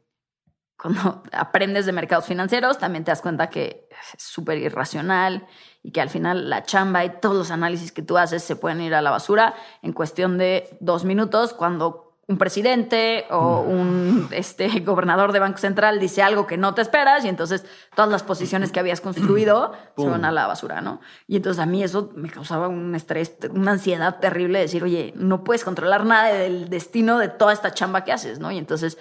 cuando 0.80 1.22
aprendes 1.32 1.86
de 1.86 1.92
mercados 1.92 2.26
financieros, 2.26 2.78
también 2.78 3.04
te 3.04 3.10
das 3.10 3.22
cuenta 3.22 3.50
que 3.50 3.88
es 4.14 4.22
súper 4.22 4.58
irracional 4.58 5.46
y 5.82 5.92
que 5.92 6.00
al 6.00 6.10
final 6.10 6.50
la 6.50 6.62
chamba 6.62 7.04
y 7.04 7.20
todos 7.20 7.36
los 7.36 7.50
análisis 7.50 7.92
que 7.92 8.02
tú 8.02 8.18
haces 8.18 8.42
se 8.42 8.56
pueden 8.56 8.80
ir 8.80 8.94
a 8.94 9.02
la 9.02 9.10
basura 9.10 9.54
en 9.82 9.92
cuestión 9.92 10.38
de 10.38 10.76
dos 10.80 11.04
minutos 11.04 11.52
cuando 11.52 12.04
un 12.26 12.38
presidente 12.38 13.26
o 13.30 13.60
un 13.60 14.28
este, 14.30 14.68
gobernador 14.80 15.32
de 15.32 15.40
Banco 15.40 15.58
Central 15.58 16.00
dice 16.00 16.22
algo 16.22 16.46
que 16.46 16.56
no 16.56 16.74
te 16.74 16.80
esperas 16.80 17.24
y 17.24 17.28
entonces 17.28 17.66
todas 17.94 18.10
las 18.10 18.22
posiciones 18.22 18.72
que 18.72 18.80
habías 18.80 19.00
construido 19.00 19.72
se 19.96 20.06
van 20.06 20.24
a 20.24 20.32
la 20.32 20.46
basura, 20.46 20.80
¿no? 20.80 21.00
Y 21.26 21.36
entonces 21.36 21.62
a 21.62 21.66
mí 21.66 21.82
eso 21.82 22.10
me 22.14 22.30
causaba 22.30 22.68
un 22.68 22.94
estrés, 22.94 23.36
una 23.50 23.72
ansiedad 23.72 24.20
terrible 24.20 24.58
de 24.58 24.64
decir, 24.64 24.82
oye, 24.82 25.12
no 25.16 25.44
puedes 25.44 25.64
controlar 25.64 26.06
nada 26.06 26.32
del 26.32 26.70
destino 26.70 27.18
de 27.18 27.28
toda 27.28 27.52
esta 27.52 27.74
chamba 27.74 28.04
que 28.04 28.12
haces, 28.12 28.38
¿no? 28.38 28.50
Y 28.50 28.58
entonces 28.58 28.96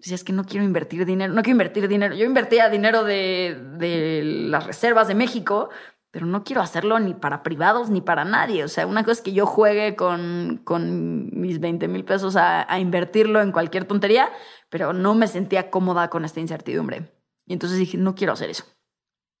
si 0.00 0.14
es 0.14 0.24
que 0.24 0.32
no 0.32 0.44
quiero 0.44 0.64
invertir 0.64 1.04
dinero, 1.04 1.32
no 1.32 1.42
quiero 1.42 1.54
invertir 1.54 1.88
dinero. 1.88 2.14
Yo 2.14 2.24
invertía 2.24 2.68
dinero 2.68 3.04
de, 3.04 3.60
de 3.78 4.22
las 4.22 4.66
reservas 4.66 5.08
de 5.08 5.14
México, 5.14 5.70
pero 6.10 6.26
no 6.26 6.42
quiero 6.42 6.62
hacerlo 6.62 6.98
ni 6.98 7.14
para 7.14 7.42
privados 7.42 7.90
ni 7.90 8.00
para 8.00 8.24
nadie. 8.24 8.64
O 8.64 8.68
sea, 8.68 8.86
una 8.86 9.02
cosa 9.02 9.12
es 9.12 9.20
que 9.20 9.32
yo 9.32 9.46
juegue 9.46 9.94
con, 9.96 10.60
con 10.64 11.28
mis 11.38 11.60
20 11.60 11.86
mil 11.88 12.04
pesos 12.04 12.36
a, 12.36 12.66
invertirlo 12.78 13.42
en 13.42 13.52
cualquier 13.52 13.84
tontería, 13.84 14.30
pero 14.70 14.92
no 14.92 15.14
me 15.14 15.26
sentía 15.26 15.70
cómoda 15.70 16.08
con 16.08 16.24
esta 16.24 16.40
incertidumbre. 16.40 17.12
Y 17.46 17.52
entonces 17.52 17.78
dije, 17.78 17.98
no 17.98 18.14
quiero 18.14 18.32
hacer 18.32 18.50
eso. 18.50 18.64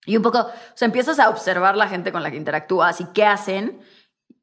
Y 0.06 0.16
un 0.16 0.22
poco, 0.22 0.40
o 0.40 0.76
sea, 0.76 0.86
empiezas 0.86 1.18
a 1.18 1.30
observar 1.30 1.76
la 1.76 1.88
gente 1.88 2.12
con 2.12 2.22
la 2.22 2.30
que 2.30 2.36
interactúas 2.36 3.00
y 3.00 3.06
qué 3.06 3.24
hacen. 3.24 3.80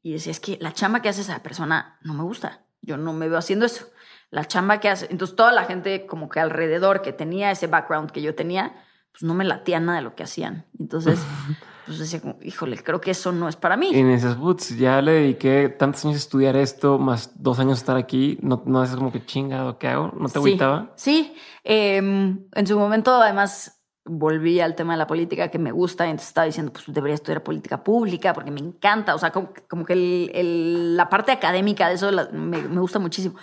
Y 0.02 0.12
decías, 0.12 0.36
es 0.36 0.40
que 0.40 0.58
la 0.60 0.72
chamba 0.72 1.02
que 1.02 1.08
hace 1.08 1.22
esa 1.22 1.42
persona 1.42 1.98
no 2.02 2.14
me 2.14 2.22
gusta. 2.22 2.66
Yo 2.82 2.96
no 2.96 3.12
me 3.12 3.28
veo 3.28 3.38
haciendo 3.38 3.66
eso. 3.66 3.88
La 4.30 4.44
chamba 4.44 4.80
que 4.80 4.88
hace. 4.88 5.06
Entonces, 5.10 5.36
toda 5.36 5.52
la 5.52 5.64
gente 5.64 6.06
como 6.06 6.28
que 6.28 6.40
alrededor 6.40 7.02
que 7.02 7.12
tenía 7.12 7.50
ese 7.50 7.66
background 7.66 8.10
que 8.10 8.22
yo 8.22 8.34
tenía, 8.34 8.74
pues 9.12 9.22
no 9.22 9.34
me 9.34 9.44
latía 9.44 9.80
nada 9.80 9.98
de 9.98 10.04
lo 10.04 10.14
que 10.14 10.24
hacían. 10.24 10.66
Entonces, 10.78 11.20
pues 11.86 11.98
decía, 11.98 12.20
como, 12.20 12.38
híjole, 12.42 12.76
creo 12.82 13.00
que 13.00 13.12
eso 13.12 13.32
no 13.32 13.48
es 13.48 13.56
para 13.56 13.76
mí. 13.76 13.90
Y 13.92 13.98
en 13.98 14.10
esas 14.10 14.36
boots 14.36 14.76
ya 14.76 15.00
le 15.00 15.12
dediqué 15.12 15.68
tantos 15.68 16.04
años 16.04 16.16
a 16.16 16.18
estudiar 16.18 16.56
esto, 16.56 16.98
más 16.98 17.42
dos 17.42 17.58
años 17.58 17.78
estar 17.78 17.96
aquí. 17.96 18.38
No, 18.42 18.62
no 18.66 18.82
es 18.82 18.94
como 18.96 19.12
que 19.12 19.24
chingado, 19.24 19.78
¿qué 19.78 19.88
hago? 19.88 20.12
¿No 20.18 20.26
te 20.26 20.32
sí, 20.32 20.38
agüitaba? 20.38 20.92
Sí. 20.96 21.34
Eh, 21.64 21.96
en 21.96 22.66
su 22.66 22.78
momento, 22.78 23.14
además, 23.14 23.76
volví 24.06 24.60
al 24.60 24.74
tema 24.74 24.94
de 24.94 24.98
la 24.98 25.06
política 25.06 25.48
que 25.48 25.58
me 25.58 25.72
gusta 25.72 26.06
y 26.06 26.10
entonces 26.10 26.28
estaba 26.28 26.46
diciendo, 26.46 26.72
pues 26.72 26.84
debería 26.88 27.14
estudiar 27.14 27.42
política 27.42 27.82
pública 27.82 28.32
porque 28.32 28.50
me 28.50 28.60
encanta. 28.60 29.14
O 29.14 29.18
sea, 29.18 29.30
como, 29.30 29.50
como 29.68 29.84
que 29.84 29.92
el, 29.92 30.30
el, 30.34 30.96
la 30.96 31.08
parte 31.08 31.32
académica 31.32 31.88
de 31.88 31.94
eso 31.94 32.10
la, 32.10 32.28
me, 32.32 32.62
me 32.62 32.80
gusta 32.80 32.98
muchísimo. 32.98 33.36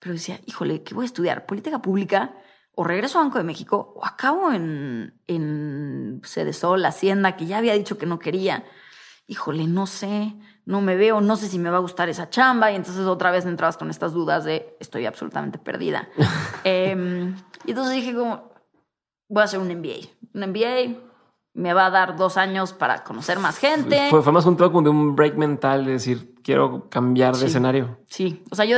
Pero 0.00 0.14
decía, 0.14 0.40
híjole, 0.46 0.82
¿qué 0.82 0.94
voy 0.94 1.04
a 1.04 1.06
estudiar? 1.06 1.46
¿Política 1.46 1.80
pública? 1.80 2.34
o 2.74 2.84
regreso 2.84 3.18
a 3.18 3.22
Banco 3.22 3.36
de 3.36 3.44
México 3.44 3.92
o 3.94 4.06
acabo 4.06 4.52
en, 4.52 5.20
en 5.26 6.22
Cedesol, 6.24 6.84
Hacienda, 6.84 7.36
que 7.36 7.44
ya 7.44 7.58
había 7.58 7.74
dicho 7.74 7.98
que 7.98 8.06
no 8.06 8.18
quería. 8.18 8.64
Híjole, 9.26 9.66
no 9.66 9.86
sé, 9.86 10.34
no 10.64 10.80
me 10.80 10.96
veo, 10.96 11.20
no 11.20 11.36
sé 11.36 11.48
si 11.48 11.58
me 11.58 11.68
va 11.68 11.76
a 11.76 11.80
gustar 11.80 12.08
esa 12.08 12.30
chamba. 12.30 12.72
Y 12.72 12.76
entonces 12.76 13.04
otra 13.04 13.30
vez 13.30 13.44
entrabas 13.44 13.76
con 13.76 13.90
estas 13.90 14.12
dudas 14.12 14.44
de 14.44 14.76
estoy 14.80 15.04
absolutamente 15.04 15.58
perdida. 15.58 16.08
eh, 16.64 17.34
y 17.66 17.70
entonces 17.70 17.94
dije 17.94 18.14
como, 18.14 18.50
voy 19.28 19.42
a 19.42 19.44
hacer 19.44 19.60
un 19.60 19.68
MBA. 19.68 20.08
Un 20.32 20.48
MBA 20.48 21.09
me 21.52 21.72
va 21.74 21.86
a 21.86 21.90
dar 21.90 22.16
dos 22.16 22.36
años 22.36 22.72
para 22.72 23.02
conocer 23.04 23.38
más 23.38 23.58
gente. 23.58 24.08
Fue, 24.10 24.22
fue 24.22 24.32
más 24.32 24.46
un 24.46 24.56
tema 24.56 24.68
como 24.70 24.82
de 24.82 24.90
un 24.90 25.16
break 25.16 25.36
mental, 25.36 25.84
de 25.84 25.92
decir, 25.92 26.34
quiero 26.42 26.88
cambiar 26.88 27.34
de 27.34 27.40
Sí. 27.40 27.46
escenario. 27.46 27.98
Sí, 28.06 28.44
o 28.50 28.54
sea, 28.54 28.64
yo 28.64 28.76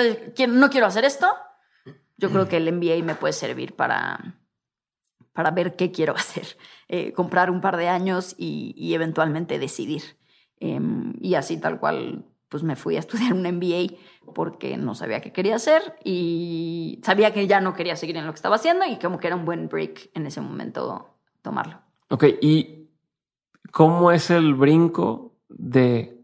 no 0.48 0.70
quiero 0.70 0.86
hacer 0.86 1.04
esto. 1.04 1.26
Yo 2.16 2.30
creo 2.30 2.48
que 2.48 2.56
el 2.56 2.72
MBA 2.72 3.04
me 3.04 3.14
puede 3.16 3.32
servir 3.32 3.74
para, 3.74 4.36
para 5.32 5.50
ver 5.50 5.76
qué 5.76 5.90
quiero 5.90 6.14
hacer. 6.16 6.56
Eh, 6.88 7.12
comprar 7.12 7.50
un 7.50 7.60
par 7.60 7.76
de 7.76 7.88
años 7.88 8.34
y, 8.38 8.74
y 8.76 8.94
eventualmente 8.94 9.58
decidir. 9.58 10.02
Em, 10.60 11.14
y 11.20 11.34
así 11.34 11.58
tal 11.58 11.80
cual, 11.80 12.24
pues 12.48 12.62
me 12.62 12.76
fui 12.76 12.96
a 12.96 13.00
estudiar 13.00 13.32
un 13.34 13.42
MBA 13.42 13.96
porque 14.34 14.76
no 14.76 14.94
sabía 14.94 15.20
qué 15.20 15.32
quería 15.32 15.56
hacer 15.56 15.96
y 16.04 17.00
sabía 17.02 17.32
que 17.32 17.46
ya 17.48 17.60
no 17.60 17.74
quería 17.74 17.96
seguir 17.96 18.16
en 18.16 18.26
lo 18.26 18.32
que 18.32 18.36
estaba 18.36 18.56
haciendo 18.56 18.84
y 18.86 18.98
como 18.98 19.18
que 19.18 19.26
era 19.26 19.36
un 19.36 19.44
buen 19.44 19.68
break 19.68 20.10
en 20.14 20.26
ese 20.26 20.40
momento 20.40 21.18
tomarlo. 21.42 21.80
Ok, 22.12 22.24
¿y 22.42 22.90
cómo 23.70 24.12
es 24.12 24.28
el 24.28 24.52
brinco 24.52 25.40
de 25.48 26.22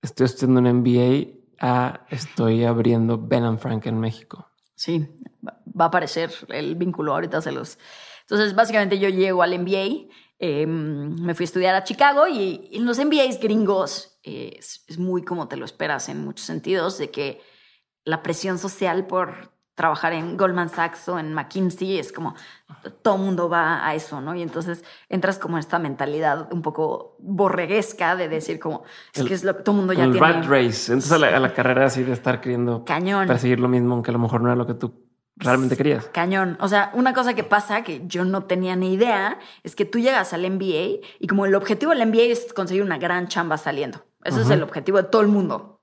estoy 0.00 0.24
estudiando 0.24 0.60
un 0.60 0.78
MBA 0.78 1.26
a 1.60 2.06
estoy 2.08 2.64
abriendo 2.64 3.18
Ben 3.18 3.44
and 3.44 3.58
Frank 3.58 3.84
en 3.84 4.00
México? 4.00 4.48
Sí, 4.76 5.06
va 5.46 5.84
a 5.84 5.88
aparecer 5.88 6.32
el 6.48 6.74
vínculo, 6.74 7.12
ahorita 7.12 7.42
se 7.42 7.52
los... 7.52 7.78
Entonces, 8.22 8.54
básicamente 8.54 8.98
yo 8.98 9.10
llego 9.10 9.42
al 9.42 9.58
MBA, 9.58 10.08
eh, 10.38 10.66
me 10.66 11.34
fui 11.34 11.44
a 11.44 11.48
estudiar 11.48 11.74
a 11.74 11.84
Chicago 11.84 12.26
y 12.26 12.78
los 12.78 12.98
MBAs 12.98 13.40
gringos 13.40 14.18
eh, 14.22 14.56
es 14.58 14.98
muy 14.98 15.22
como 15.22 15.48
te 15.48 15.58
lo 15.58 15.66
esperas 15.66 16.08
en 16.08 16.24
muchos 16.24 16.46
sentidos, 16.46 16.96
de 16.96 17.10
que 17.10 17.42
la 18.04 18.22
presión 18.22 18.58
social 18.58 19.06
por 19.06 19.52
trabajar 19.80 20.12
en 20.12 20.36
Goldman 20.36 20.68
Sachs 20.68 21.08
o 21.08 21.18
en 21.18 21.32
McKinsey 21.32 21.98
es 21.98 22.12
como 22.12 22.34
todo 23.00 23.16
mundo 23.16 23.48
va 23.48 23.86
a 23.86 23.94
eso, 23.94 24.20
¿no? 24.20 24.34
Y 24.34 24.42
entonces 24.42 24.84
entras 25.08 25.38
como 25.38 25.56
en 25.56 25.60
esta 25.60 25.78
mentalidad 25.78 26.52
un 26.52 26.60
poco 26.60 27.16
borreguesca 27.18 28.14
de 28.14 28.28
decir 28.28 28.60
como, 28.60 28.82
es 29.14 29.20
El- 29.20 29.28
que 29.28 29.34
es 29.34 29.42
lo 29.42 29.56
que 29.56 29.62
todo 29.62 29.74
el 29.74 29.78
mundo 29.78 29.92
ya 29.94 30.04
el 30.04 30.12
tiene. 30.12 30.26
rat 30.26 30.44
race. 30.44 30.92
Entonces 30.92 31.12
a 31.12 31.18
la, 31.18 31.28
a 31.34 31.40
la 31.40 31.54
carrera 31.54 31.86
así 31.86 32.02
de 32.02 32.12
estar 32.12 32.42
queriendo 32.42 32.84
Cañón. 32.84 33.26
perseguir 33.26 33.58
lo 33.58 33.68
mismo, 33.68 33.94
aunque 33.94 34.10
a 34.10 34.12
lo 34.12 34.18
mejor 34.18 34.42
no 34.42 34.48
era 34.48 34.56
lo 34.56 34.66
que 34.66 34.74
tú 34.74 35.06
realmente 35.36 35.76
querías. 35.78 36.04
Cañón. 36.12 36.58
O 36.60 36.68
sea, 36.68 36.90
una 36.92 37.14
cosa 37.14 37.32
que 37.32 37.42
pasa 37.44 37.82
que 37.82 38.02
yo 38.06 38.26
no 38.26 38.44
tenía 38.44 38.76
ni 38.76 38.92
idea 38.92 39.38
es 39.62 39.74
que 39.74 39.86
tú 39.86 39.98
llegas 39.98 40.34
al 40.34 40.42
MBA 40.44 41.00
y 41.18 41.26
como 41.26 41.46
el 41.46 41.54
objetivo 41.54 41.92
del 41.94 42.06
MBA 42.06 42.24
es 42.24 42.52
conseguir 42.52 42.82
una 42.82 42.98
gran 42.98 43.28
chamba 43.28 43.56
saliendo. 43.56 44.04
Ese 44.24 44.40
es 44.40 44.44
Ajá. 44.46 44.54
el 44.54 44.62
objetivo 44.62 44.98
de 44.98 45.04
todo 45.04 45.22
el 45.22 45.28
mundo. 45.28 45.80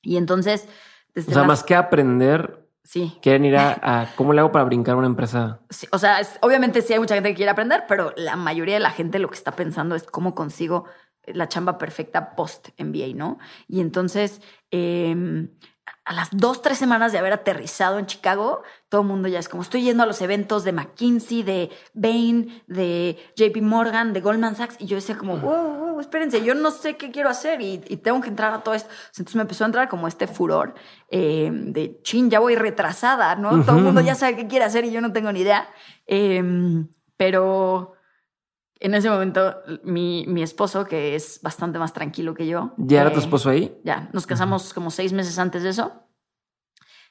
Y 0.00 0.16
entonces, 0.16 0.66
desde 1.14 1.32
O 1.32 1.34
sea, 1.34 1.42
más 1.44 1.62
que 1.64 1.74
aprender, 1.74 2.66
Sí, 2.90 3.18
quieren 3.20 3.44
ir 3.44 3.54
a, 3.54 3.78
a 3.82 4.14
cómo 4.16 4.32
le 4.32 4.40
hago 4.40 4.50
para 4.50 4.64
brincar 4.64 4.96
una 4.96 5.08
empresa. 5.08 5.60
sí, 5.68 5.86
o 5.92 5.98
sea, 5.98 6.20
es- 6.20 6.38
obviamente 6.40 6.80
sí 6.80 6.94
hay 6.94 6.98
mucha 6.98 7.14
gente 7.14 7.28
que 7.28 7.34
quiere 7.36 7.50
aprender, 7.50 7.84
pero 7.86 8.14
la 8.16 8.34
mayoría 8.34 8.76
de 8.76 8.80
la 8.80 8.90
gente 8.90 9.18
lo 9.18 9.28
que 9.28 9.34
está 9.36 9.52
pensando 9.54 9.94
es 9.94 10.04
cómo 10.04 10.34
consigo 10.34 10.86
la 11.26 11.48
chamba 11.48 11.76
perfecta 11.76 12.34
post 12.34 12.68
MBA, 12.78 13.14
¿no? 13.14 13.38
Y 13.66 13.80
entonces, 13.82 14.40
eh, 14.70 15.14
a 16.08 16.14
las 16.14 16.30
dos, 16.32 16.62
tres 16.62 16.78
semanas 16.78 17.12
de 17.12 17.18
haber 17.18 17.34
aterrizado 17.34 17.98
en 17.98 18.06
Chicago, 18.06 18.62
todo 18.88 19.02
el 19.02 19.06
mundo 19.06 19.28
ya 19.28 19.38
es 19.38 19.46
como, 19.50 19.62
estoy 19.62 19.82
yendo 19.82 20.02
a 20.02 20.06
los 20.06 20.22
eventos 20.22 20.64
de 20.64 20.72
McKinsey, 20.72 21.42
de 21.42 21.70
Bain, 21.92 22.62
de 22.66 23.18
JP 23.36 23.60
Morgan, 23.60 24.14
de 24.14 24.22
Goldman 24.22 24.56
Sachs, 24.56 24.76
y 24.78 24.86
yo 24.86 24.96
decía 24.96 25.18
como, 25.18 25.36
wow, 25.36 25.74
wow, 25.74 26.00
espérense, 26.00 26.42
yo 26.42 26.54
no 26.54 26.70
sé 26.70 26.96
qué 26.96 27.10
quiero 27.10 27.28
hacer 27.28 27.60
y, 27.60 27.84
y 27.88 27.98
tengo 27.98 28.22
que 28.22 28.30
entrar 28.30 28.54
a 28.54 28.62
todo 28.62 28.74
esto. 28.74 28.88
Entonces 29.10 29.36
me 29.36 29.42
empezó 29.42 29.64
a 29.64 29.66
entrar 29.66 29.90
como 29.90 30.08
este 30.08 30.26
furor 30.26 30.74
eh, 31.10 31.50
de, 31.52 32.00
chin, 32.02 32.30
ya 32.30 32.40
voy 32.40 32.56
retrasada, 32.56 33.34
¿no? 33.34 33.62
Todo 33.62 33.76
el 33.76 33.82
mundo 33.82 34.00
ya 34.00 34.14
sabe 34.14 34.34
qué 34.34 34.46
quiere 34.46 34.64
hacer 34.64 34.86
y 34.86 34.90
yo 34.90 35.02
no 35.02 35.12
tengo 35.12 35.30
ni 35.30 35.40
idea. 35.40 35.68
Eh, 36.06 36.42
pero 37.18 37.97
en 38.80 38.94
ese 38.94 39.10
momento, 39.10 39.56
mi, 39.82 40.24
mi 40.28 40.42
esposo, 40.42 40.84
que 40.84 41.14
es 41.14 41.40
bastante 41.42 41.78
más 41.78 41.92
tranquilo 41.92 42.34
que 42.34 42.46
yo. 42.46 42.74
¿Ya 42.76 43.00
era 43.00 43.10
tu 43.10 43.18
eh, 43.18 43.22
esposo 43.22 43.50
ahí? 43.50 43.76
ya, 43.84 44.08
nos 44.12 44.26
casamos 44.26 44.72
como 44.72 44.90
seis 44.90 45.12
meses 45.12 45.38
antes 45.38 45.62
de 45.62 45.70
eso. 45.70 45.92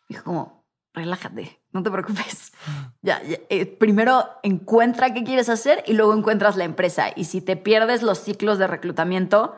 Dijo 0.07 0.23
como, 0.23 0.65
relájate, 0.93 1.61
no 1.71 1.83
te 1.83 1.91
preocupes. 1.91 2.51
Ya, 3.03 3.23
ya, 3.23 3.37
eh, 3.49 3.65
primero 3.65 4.25
encuentra 4.43 5.13
qué 5.13 5.23
quieres 5.23 5.47
hacer 5.47 5.81
y 5.87 5.93
luego 5.93 6.13
encuentras 6.13 6.57
la 6.57 6.65
empresa. 6.65 7.05
Y 7.15 7.23
si 7.23 7.39
te 7.39 7.55
pierdes 7.55 8.01
los 8.01 8.17
ciclos 8.17 8.57
de 8.57 8.67
reclutamiento, 8.67 9.55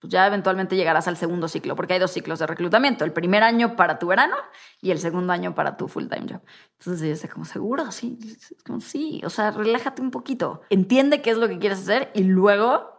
pues 0.00 0.10
ya 0.10 0.26
eventualmente 0.26 0.76
llegarás 0.76 1.06
al 1.08 1.18
segundo 1.18 1.46
ciclo, 1.46 1.76
porque 1.76 1.92
hay 1.92 2.00
dos 2.00 2.10
ciclos 2.10 2.38
de 2.38 2.46
reclutamiento. 2.46 3.04
El 3.04 3.12
primer 3.12 3.42
año 3.42 3.76
para 3.76 3.98
tu 3.98 4.06
verano 4.06 4.34
y 4.80 4.90
el 4.90 4.98
segundo 4.98 5.32
año 5.32 5.54
para 5.54 5.76
tu 5.76 5.88
full-time 5.88 6.26
job. 6.32 6.40
Entonces 6.78 7.02
yo 7.02 7.08
decía 7.08 7.28
como, 7.28 7.44
seguro, 7.44 7.92
sí, 7.92 8.18
como, 8.66 8.80
sí, 8.80 9.20
o 9.24 9.30
sea, 9.30 9.50
relájate 9.50 10.00
un 10.00 10.10
poquito. 10.10 10.62
Entiende 10.70 11.20
qué 11.20 11.30
es 11.30 11.36
lo 11.36 11.48
que 11.48 11.58
quieres 11.58 11.80
hacer 11.80 12.10
y 12.14 12.22
luego 12.22 12.94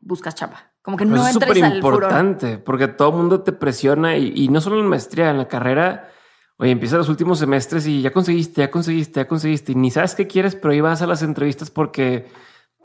buscas 0.00 0.36
chapa. 0.36 0.72
Como 0.82 0.96
que 0.96 1.04
Pero 1.04 1.16
no 1.16 1.26
eso 1.26 1.40
es 1.40 1.44
entres 1.44 1.64
al 1.64 1.76
importante 1.76 2.58
porque 2.58 2.86
todo 2.86 3.08
el 3.08 3.16
mundo 3.16 3.42
te 3.42 3.50
presiona 3.50 4.16
y, 4.16 4.32
y 4.36 4.48
no 4.48 4.60
solo 4.60 4.76
en 4.76 4.82
la 4.82 4.88
maestría, 4.88 5.30
en 5.30 5.38
la 5.38 5.48
carrera. 5.48 6.12
Oye, 6.58 6.70
empiezas 6.70 6.98
los 6.98 7.08
últimos 7.08 7.40
semestres 7.40 7.88
y 7.88 8.02
ya 8.02 8.12
conseguiste, 8.12 8.60
ya 8.60 8.70
conseguiste, 8.70 9.20
ya 9.20 9.26
conseguiste 9.26 9.72
y 9.72 9.74
ni 9.74 9.90
sabes 9.90 10.14
qué 10.14 10.28
quieres, 10.28 10.54
pero 10.54 10.72
ahí 10.72 10.80
vas 10.80 11.02
a 11.02 11.08
las 11.08 11.22
entrevistas 11.22 11.72
porque 11.72 12.28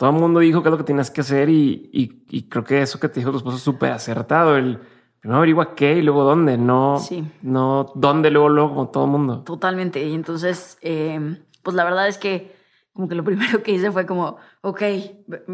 todo 0.01 0.09
el 0.09 0.15
mundo 0.15 0.39
dijo 0.39 0.63
qué 0.63 0.69
es 0.69 0.71
lo 0.71 0.77
que 0.79 0.83
tienes 0.83 1.11
que 1.11 1.21
hacer 1.21 1.47
y, 1.47 1.91
y, 1.93 2.25
y 2.35 2.49
creo 2.49 2.63
que 2.63 2.81
eso 2.81 2.99
que 2.99 3.07
te 3.07 3.19
dijo 3.19 3.29
tu 3.29 3.37
esposo 3.37 3.57
es 3.57 3.61
súper 3.61 3.91
acertado. 3.91 4.57
El 4.57 4.79
primero 5.19 5.37
averigua 5.37 5.75
qué 5.75 5.93
y 5.97 6.01
luego 6.01 6.23
dónde, 6.23 6.57
no, 6.57 6.97
Sí. 6.97 7.23
no 7.43 7.91
dónde, 7.93 8.31
luego, 8.31 8.49
luego, 8.49 8.69
como 8.69 8.89
todo 8.89 9.05
el 9.05 9.11
mundo. 9.11 9.43
Totalmente. 9.43 10.03
Y 10.03 10.15
entonces, 10.15 10.79
eh, 10.81 11.37
pues 11.61 11.75
la 11.75 11.83
verdad 11.83 12.07
es 12.07 12.17
que 12.17 12.55
como 12.93 13.07
que 13.07 13.13
lo 13.13 13.23
primero 13.23 13.61
que 13.61 13.73
hice 13.73 13.91
fue 13.91 14.07
como, 14.07 14.37
ok, 14.61 14.81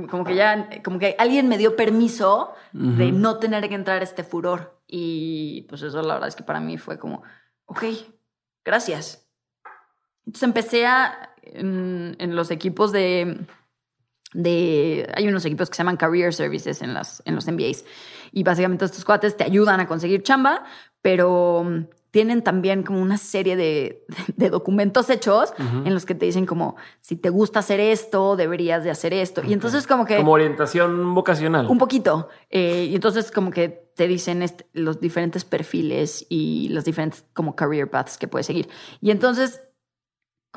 como 0.09 0.23
que 0.23 0.35
ya, 0.35 0.69
como 0.81 0.97
que 0.97 1.17
alguien 1.19 1.49
me 1.49 1.57
dio 1.57 1.75
permiso 1.75 2.53
de 2.71 3.11
no 3.11 3.39
tener 3.39 3.67
que 3.67 3.75
entrar 3.75 3.99
a 3.99 4.03
este 4.05 4.23
furor. 4.23 4.79
Y 4.87 5.63
pues 5.63 5.81
eso 5.81 6.01
la 6.03 6.13
verdad 6.13 6.29
es 6.29 6.37
que 6.37 6.43
para 6.43 6.61
mí 6.61 6.77
fue 6.77 6.97
como, 6.97 7.21
ok, 7.65 7.83
gracias. 8.63 9.27
Entonces 10.25 10.43
empecé 10.43 10.85
a, 10.85 11.33
en, 11.41 12.15
en 12.19 12.33
los 12.33 12.49
equipos 12.49 12.93
de, 12.93 13.45
de, 14.33 15.09
hay 15.15 15.27
unos 15.27 15.45
equipos 15.45 15.69
que 15.69 15.75
se 15.75 15.79
llaman 15.79 15.97
Career 15.97 16.33
Services 16.33 16.81
en, 16.81 16.93
las, 16.93 17.21
en 17.25 17.35
los 17.35 17.47
MBAs. 17.47 17.85
Y 18.31 18.43
básicamente 18.43 18.85
estos 18.85 19.05
cuates 19.05 19.37
te 19.37 19.43
ayudan 19.43 19.79
a 19.79 19.87
conseguir 19.87 20.23
chamba, 20.23 20.63
pero 21.01 21.63
mm, 21.65 21.85
tienen 22.11 22.43
también 22.43 22.83
como 22.83 23.01
una 23.01 23.17
serie 23.17 23.55
de, 23.55 24.05
de 24.35 24.49
documentos 24.49 25.09
hechos 25.09 25.53
en 25.85 25.93
los 25.93 26.05
que 26.05 26.15
te 26.15 26.25
dicen 26.25 26.45
como, 26.45 26.75
si 26.99 27.15
te 27.15 27.29
gusta 27.29 27.59
hacer 27.59 27.79
esto, 27.79 28.35
deberías 28.35 28.83
de 28.83 28.91
hacer 28.91 29.13
esto. 29.13 29.41
Y 29.45 29.53
entonces 29.53 29.87
como 29.87 30.05
que... 30.05 30.17
Como 30.17 30.31
orientación 30.33 31.13
vocacional. 31.13 31.67
Un 31.67 31.77
poquito. 31.77 32.29
Eh, 32.49 32.87
y 32.89 32.95
entonces 32.95 33.31
como 33.31 33.51
que 33.51 33.87
te 33.95 34.07
dicen 34.07 34.43
este- 34.43 34.67
los 34.73 34.99
diferentes 34.99 35.43
perfiles 35.43 36.25
y 36.29 36.69
los 36.69 36.85
diferentes 36.85 37.25
como 37.33 37.55
career 37.55 37.89
paths 37.89 38.17
que 38.17 38.27
puedes 38.27 38.45
seguir. 38.45 38.67
Y 39.01 39.11
entonces 39.11 39.61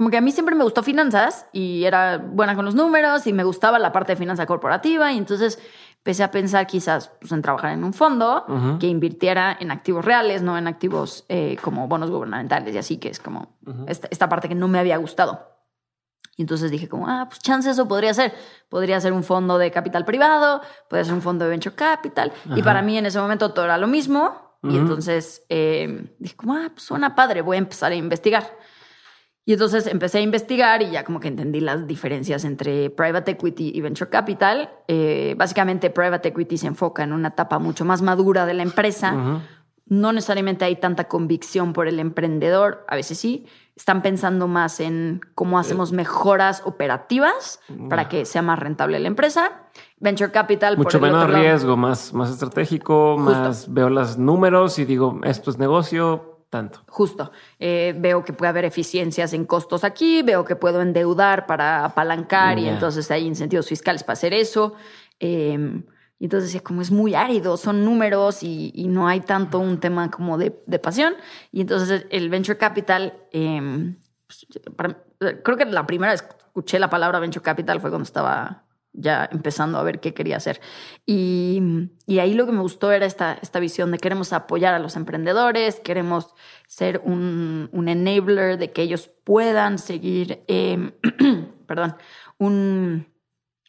como 0.01 0.09
que 0.09 0.17
a 0.17 0.23
mí 0.23 0.33
siempre 0.33 0.55
me 0.55 0.65
gustó 0.65 0.83
finanzas 0.83 1.45
y 1.53 1.85
era 1.85 2.17
buena 2.17 2.57
con 2.57 2.65
los 2.65 2.75
números 2.75 3.27
y 3.27 3.35
me 3.35 3.45
gustaba 3.45 3.79
la 3.79 3.93
parte 3.93 4.13
de 4.13 4.17
finanza 4.17 4.47
corporativa 4.47 5.13
y 5.13 5.19
entonces 5.19 5.59
empecé 5.99 6.23
a 6.23 6.31
pensar 6.31 6.67
quizás 6.67 7.13
pues, 7.21 7.31
en 7.33 7.43
trabajar 7.43 7.73
en 7.73 7.85
un 7.85 7.93
fondo 7.93 8.47
Ujú. 8.49 8.79
que 8.79 8.87
invirtiera 8.87 9.55
en 9.61 9.71
activos 9.71 10.03
reales, 10.03 10.41
no 10.41 10.57
en 10.57 10.69
activos 10.69 11.27
eh, 11.29 11.59
como 11.63 11.87
bonos 11.87 12.11
gubernamentales 12.11 12.75
y 12.75 12.79
así, 12.79 12.97
que 12.97 13.11
es 13.11 13.21
como 13.21 13.59
esta, 13.89 14.09
esta 14.11 14.27
parte 14.27 14.49
que 14.49 14.55
no 14.55 14.69
me 14.69 14.79
había 14.79 14.97
gustado. 14.97 15.51
Y 16.39 16.45
entonces 16.45 16.71
dije 16.71 16.89
como, 16.89 17.07
ah, 17.07 17.27
pues 17.29 17.41
chance 17.41 17.69
eso 17.69 17.87
podría 17.87 18.15
ser. 18.15 18.33
Podría 18.71 18.99
ser 19.03 19.13
un 19.13 19.23
fondo 19.23 19.59
de 19.59 19.71
capital 19.71 20.07
privado, 20.07 20.63
podría 20.89 21.05
ser 21.05 21.13
un 21.13 21.21
fondo 21.21 21.45
de 21.45 21.51
venture 21.51 21.75
capital. 21.75 22.33
Y 22.57 22.63
para 22.63 22.81
mí 22.81 22.97
en 22.97 23.05
ese 23.05 23.21
momento 23.21 23.53
todo 23.53 23.67
era 23.67 23.77
lo 23.77 23.87
mismo. 23.87 24.57
Y 24.63 24.79
entonces 24.79 25.45
eh, 25.51 26.11
dije 26.19 26.37
como, 26.37 26.55
ah, 26.55 26.71
pues 26.73 26.85
suena 26.85 27.15
padre, 27.15 27.43
voy 27.43 27.57
a 27.57 27.59
empezar 27.59 27.93
a 27.93 27.97
investigar. 27.97 28.47
Y 29.51 29.55
entonces 29.55 29.89
empecé 29.89 30.19
a 30.19 30.21
investigar 30.21 30.81
y 30.81 30.91
ya 30.93 31.03
como 31.03 31.19
que 31.19 31.27
entendí 31.27 31.59
las 31.59 31.85
diferencias 31.89 32.45
entre 32.45 32.89
private 32.89 33.33
equity 33.33 33.73
y 33.75 33.81
venture 33.81 34.09
capital. 34.09 34.71
Eh, 34.87 35.35
básicamente 35.37 35.91
private 35.91 36.29
equity 36.29 36.57
se 36.57 36.69
enfoca 36.69 37.03
en 37.03 37.13
una 37.13 37.31
etapa 37.31 37.59
mucho 37.59 37.85
más 37.85 38.01
madura 38.01 38.47
de 38.47 38.55
la 38.55 38.63
empresa. 38.63 39.13
No 39.87 40.13
necesariamente 40.13 40.65
hay 40.65 40.77
tanta 40.77 41.09
convicción 41.09 41.73
por 41.73 41.89
el 41.89 41.99
emprendedor, 41.99 42.85
a 42.87 42.95
veces 42.95 43.19
sí. 43.19 43.45
Están 43.75 44.03
pensando 44.03 44.47
más 44.47 44.79
en 44.79 45.21
cómo 45.35 45.59
hacemos 45.59 45.91
mejoras 45.91 46.63
operativas 46.65 47.59
para 47.89 48.09
que 48.09 48.27
sea 48.27 48.43
más 48.43 48.57
rentable 48.61 49.01
la 49.01 49.09
empresa. 49.09 49.63
Venture 49.99 50.31
capital 50.31 50.77
por 50.77 50.85
Mucho 50.87 50.99
el 50.99 51.03
menos 51.03 51.25
otro 51.25 51.33
lado- 51.33 51.43
riesgo, 51.43 51.77
más, 51.77 52.13
más 52.15 52.31
estratégico, 52.31 53.17
Justo. 53.17 53.33
más 53.33 53.73
veo 53.75 53.91
los 53.91 54.17
números 54.17 54.79
y 54.79 54.85
digo, 54.85 55.19
esto 55.25 55.51
es 55.51 55.59
negocio, 55.59 56.30
tanto. 56.51 56.83
Justo. 56.89 57.33
Eh, 57.59 57.95
veo 57.97 58.25
que 58.25 58.33
puede 58.33 58.51
haber 58.51 58.65
eficiencias 58.65 59.33
en 59.33 59.45
costos 59.47 59.85
aquí, 59.85 60.23
veo 60.23 60.45
que 60.45 60.57
puedo 60.57 60.83
endeudar 60.83 61.47
para 61.47 61.85
apalancar 61.85 62.59
y 62.59 62.69
entonces 62.69 63.11
hay 63.11 63.27
incentivos 63.27 63.67
fiscales 63.69 64.03
para 64.03 64.15
hacer 64.15 64.35
eso. 64.35 64.75
Eh, 65.21 65.83
y 66.19 66.25
entonces 66.25 66.49
decía, 66.51 66.63
como 66.63 66.83
es 66.83 66.91
muy 66.91 67.15
árido, 67.15 67.57
son 67.57 67.83
números 67.85 68.43
y, 68.43 68.73
y 68.75 68.89
no 68.89 69.09
hay 69.09 69.21
tanto 69.21 69.59
un 69.59 69.81
tema 69.81 70.11
como 70.11 70.37
de, 70.37 70.61
de 70.67 70.79
pasión. 70.79 71.15
Y 71.51 71.63
entonces 71.63 72.05
el 72.11 72.29
venture 72.29 72.59
capital, 72.59 73.15
eh, 73.33 73.95
pues, 74.27 74.47
para- 74.77 74.99
creo 75.43 75.57
que 75.57 75.65
la 75.65 75.87
primera 75.87 76.13
vez 76.13 76.21
que 76.23 76.37
escuché 76.37 76.79
la 76.79 76.91
palabra 76.91 77.21
venture 77.21 77.43
capital 77.43 77.81
fue 77.81 77.89
cuando 77.91 78.05
estaba 78.05 78.65
ya 78.93 79.29
empezando 79.31 79.79
a 79.79 79.83
ver 79.83 80.01
qué 80.01 80.15
quería 80.15 80.37
hacer. 80.37 80.61
Y, 81.07 81.63
y 82.07 82.19
ahí 82.19 82.35
lo 82.35 82.47
que 82.47 82.53
me 82.53 82.61
gustó 82.61 82.93
era 82.93 83.07
esta, 83.07 83.39
esta 83.41 83.61
visión 83.61 83.91
de 83.91 83.99
queremos 83.99 84.33
apoyar 84.33 84.75
a 84.75 84.79
los 84.79 84.97
emprendedores, 84.97 85.81
queremos 85.81 86.35
ser 86.67 87.01
un, 87.05 87.69
un 87.73 87.89
enabler 87.89 88.59
de 88.59 88.73
que 88.73 88.83
ellos 88.83 89.09
puedan 89.25 89.79
seguir, 89.79 90.43
eh, 90.49 90.93
perdón, 91.67 91.97
un, 92.39 93.07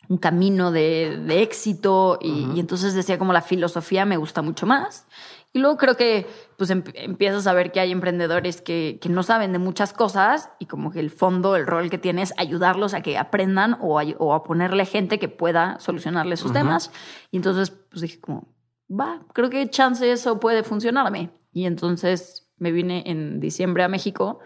un 0.10 0.18
camino 0.18 0.72
de, 0.72 1.20
de 1.26 1.42
éxito. 1.42 2.18
Y, 2.22 2.48
y 2.56 2.60
entonces 2.60 2.94
decía 2.94 3.18
como 3.18 3.34
la 3.34 3.42
filosofía 3.42 4.06
me 4.06 4.18
gusta 4.18 4.42
mucho 4.42 4.66
más. 4.66 5.08
Y 5.54 5.60
luego 5.60 5.78
creo 5.78 5.98
que 5.98 6.28
pues 6.62 6.70
em- 6.70 6.84
empiezas 6.94 7.48
a 7.48 7.54
ver 7.54 7.72
que 7.72 7.80
hay 7.80 7.92
emprendedores 7.92 8.62
que, 8.62 9.00
que 9.02 9.10
no 9.10 9.24
saben 9.24 9.52
de 9.52 9.58
muchas 9.58 9.94
cosas 9.94 10.52
y 10.60 10.68
como 10.68 10.92
que 10.92 11.00
el 11.00 11.10
fondo, 11.10 11.56
el 11.56 11.66
rol 11.66 11.90
que 11.90 11.98
tiene 11.98 12.22
es 12.22 12.36
ayudarlos 12.38 12.94
a 12.94 13.02
que 13.02 13.18
aprendan 13.18 13.80
o 13.82 13.98
a, 13.98 14.04
o 14.20 14.36
a 14.36 14.44
ponerle 14.44 14.86
gente 14.86 15.18
que 15.18 15.28
pueda 15.28 15.80
solucionarle 15.80 16.38
sus 16.38 16.54
temas. 16.54 16.92
Y 17.32 17.38
entonces 17.38 17.72
pues 17.72 18.04
dije 18.04 18.20
como, 18.20 18.54
va, 18.88 19.26
creo 19.34 19.50
que 19.50 19.68
chance 19.72 20.12
eso 20.12 20.40
puede 20.40 20.62
funcionarme. 20.62 21.32
Y 21.52 21.66
entonces 21.66 22.48
me 22.58 22.72
vine 22.72 23.06
en 23.08 23.40
diciembre 23.40 23.82
a 23.82 23.88
México 23.88 24.38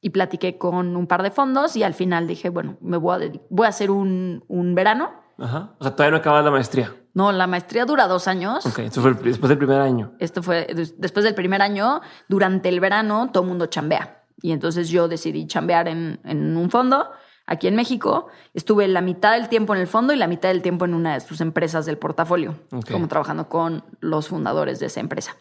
y 0.00 0.10
platiqué 0.10 0.56
con 0.56 0.96
un 0.96 1.08
par 1.08 1.24
de 1.24 1.32
fondos 1.32 1.74
y 1.74 1.82
al 1.82 1.94
final 1.94 2.28
dije, 2.28 2.50
bueno, 2.50 2.76
me 2.82 2.98
voy 2.98 3.20
a, 3.24 3.32
voy 3.50 3.66
a 3.66 3.70
hacer 3.70 3.90
un, 3.90 4.44
un 4.46 4.76
verano. 4.76 5.10
Ajá. 5.38 5.74
O 5.78 5.82
sea, 5.84 5.92
todavía 5.92 6.12
no 6.12 6.16
acabas 6.18 6.44
la 6.44 6.50
maestría. 6.50 6.94
No, 7.12 7.30
la 7.32 7.46
maestría 7.46 7.84
dura 7.84 8.06
dos 8.08 8.26
años. 8.28 8.64
Ok, 8.66 8.80
eso 8.80 9.00
fue 9.02 9.10
el- 9.10 9.22
después 9.22 9.48
del 9.48 9.58
primer 9.58 9.80
año. 9.80 10.12
Esto 10.18 10.42
fue 10.42 10.66
des- 10.74 11.00
después 11.00 11.24
del 11.24 11.34
primer 11.34 11.62
año, 11.62 12.00
durante 12.28 12.68
el 12.68 12.80
verano 12.80 13.30
todo 13.32 13.42
el 13.44 13.48
mundo 13.48 13.66
chambea. 13.66 14.24
Y 14.42 14.52
entonces 14.52 14.88
yo 14.88 15.08
decidí 15.08 15.46
chambear 15.46 15.88
en, 15.88 16.20
en 16.24 16.56
un 16.56 16.70
fondo 16.70 17.08
aquí 17.46 17.66
en 17.68 17.76
México. 17.76 18.26
Estuve 18.52 18.88
la 18.88 19.00
mitad 19.00 19.32
del 19.38 19.48
tiempo 19.48 19.74
en 19.74 19.80
el 19.80 19.86
fondo 19.86 20.12
y 20.12 20.16
la 20.16 20.26
mitad 20.26 20.48
del 20.48 20.60
tiempo 20.62 20.84
en 20.84 20.94
una 20.94 21.14
de 21.14 21.20
sus 21.20 21.40
empresas 21.40 21.86
del 21.86 21.98
portafolio, 21.98 22.56
como 22.94 23.08
trabajando 23.08 23.48
con 23.48 23.84
los 24.00 24.28
fundadores 24.28 24.80
de 24.80 24.86
esa 24.86 25.00
empresa. 25.00 25.36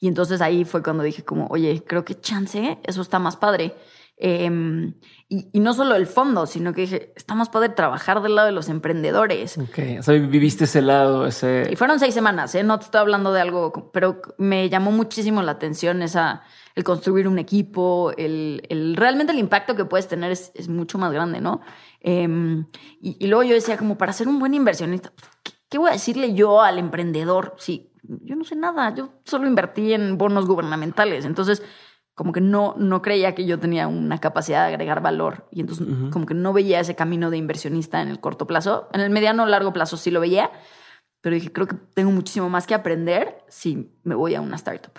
Y 0.00 0.08
entonces 0.08 0.40
ahí 0.40 0.64
fue 0.64 0.82
cuando 0.82 1.02
dije 1.02 1.24
como, 1.24 1.46
oye, 1.48 1.82
creo 1.86 2.04
que 2.04 2.20
chance, 2.20 2.78
eso 2.82 3.00
está 3.02 3.18
más 3.18 3.36
padre. 3.36 3.74
Eh, 4.16 4.92
y, 5.28 5.48
y 5.52 5.60
no 5.60 5.74
solo 5.74 5.96
el 5.96 6.06
fondo, 6.06 6.46
sino 6.46 6.72
que 6.72 6.82
dije, 6.82 7.12
está 7.16 7.34
más 7.34 7.48
padre 7.48 7.70
trabajar 7.70 8.22
del 8.22 8.36
lado 8.36 8.46
de 8.46 8.52
los 8.52 8.68
emprendedores. 8.68 9.58
Ok, 9.58 9.78
o 9.98 10.02
sea, 10.02 10.14
viviste 10.14 10.64
ese 10.64 10.82
lado, 10.82 11.26
ese... 11.26 11.68
Y 11.70 11.76
fueron 11.76 11.98
seis 11.98 12.14
semanas, 12.14 12.54
¿eh? 12.54 12.62
No 12.62 12.78
te 12.78 12.84
estoy 12.84 13.00
hablando 13.00 13.32
de 13.32 13.40
algo, 13.40 13.90
pero 13.92 14.22
me 14.38 14.68
llamó 14.68 14.92
muchísimo 14.92 15.42
la 15.42 15.52
atención 15.52 16.00
esa, 16.02 16.42
el 16.76 16.84
construir 16.84 17.26
un 17.26 17.38
equipo, 17.40 18.12
el, 18.16 18.62
el- 18.68 18.94
realmente 18.96 19.32
el 19.32 19.38
impacto 19.40 19.74
que 19.74 19.84
puedes 19.84 20.06
tener 20.06 20.30
es, 20.30 20.52
es 20.54 20.68
mucho 20.68 20.96
más 20.98 21.12
grande, 21.12 21.40
¿no? 21.40 21.60
Em, 22.00 22.66
y, 23.00 23.16
y 23.18 23.26
luego 23.26 23.42
yo 23.42 23.54
decía, 23.54 23.76
como 23.76 23.98
para 23.98 24.12
ser 24.12 24.28
un 24.28 24.38
buen 24.38 24.54
inversionista, 24.54 25.12
¿qué, 25.42 25.52
qué 25.68 25.78
voy 25.78 25.88
a 25.90 25.94
decirle 25.94 26.34
yo 26.34 26.62
al 26.62 26.78
emprendedor? 26.78 27.54
Sí, 27.58 27.90
yo 28.02 28.36
no 28.36 28.44
sé 28.44 28.54
nada, 28.54 28.94
yo 28.94 29.14
solo 29.24 29.46
invertí 29.48 29.92
en 29.92 30.18
bonos 30.18 30.46
gubernamentales, 30.46 31.24
entonces 31.24 31.62
como 32.14 32.32
que 32.32 32.40
no, 32.40 32.74
no 32.78 33.02
creía 33.02 33.34
que 33.34 33.44
yo 33.44 33.58
tenía 33.58 33.88
una 33.88 34.20
capacidad 34.20 34.62
de 34.62 34.68
agregar 34.72 35.02
valor 35.02 35.48
y 35.50 35.60
entonces 35.60 35.86
como 36.12 36.26
que 36.26 36.34
no 36.34 36.52
veía 36.52 36.78
ese 36.80 36.94
camino 36.94 37.30
de 37.30 37.38
inversionista 37.38 38.00
en 38.00 38.08
el 38.08 38.20
corto 38.20 38.46
plazo. 38.46 38.88
En 38.92 39.00
el 39.00 39.10
mediano 39.10 39.42
o 39.42 39.46
largo 39.46 39.72
plazo 39.72 39.96
sí 39.96 40.12
lo 40.12 40.20
veía, 40.20 40.50
pero 41.20 41.34
dije, 41.34 41.52
creo 41.52 41.66
que 41.66 41.76
tengo 41.94 42.12
muchísimo 42.12 42.48
más 42.48 42.66
que 42.66 42.74
aprender 42.74 43.38
si 43.48 43.98
me 44.04 44.14
voy 44.14 44.36
a 44.36 44.40
una 44.40 44.56
startup. 44.56 44.92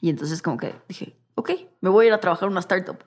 Y 0.00 0.10
entonces 0.10 0.42
como 0.42 0.56
que 0.56 0.74
dije, 0.88 1.16
ok, 1.36 1.50
me 1.80 1.90
voy 1.90 2.06
a 2.06 2.08
ir 2.08 2.14
a 2.14 2.20
trabajar 2.20 2.46
en 2.46 2.52
una 2.52 2.60
startup. 2.60 2.98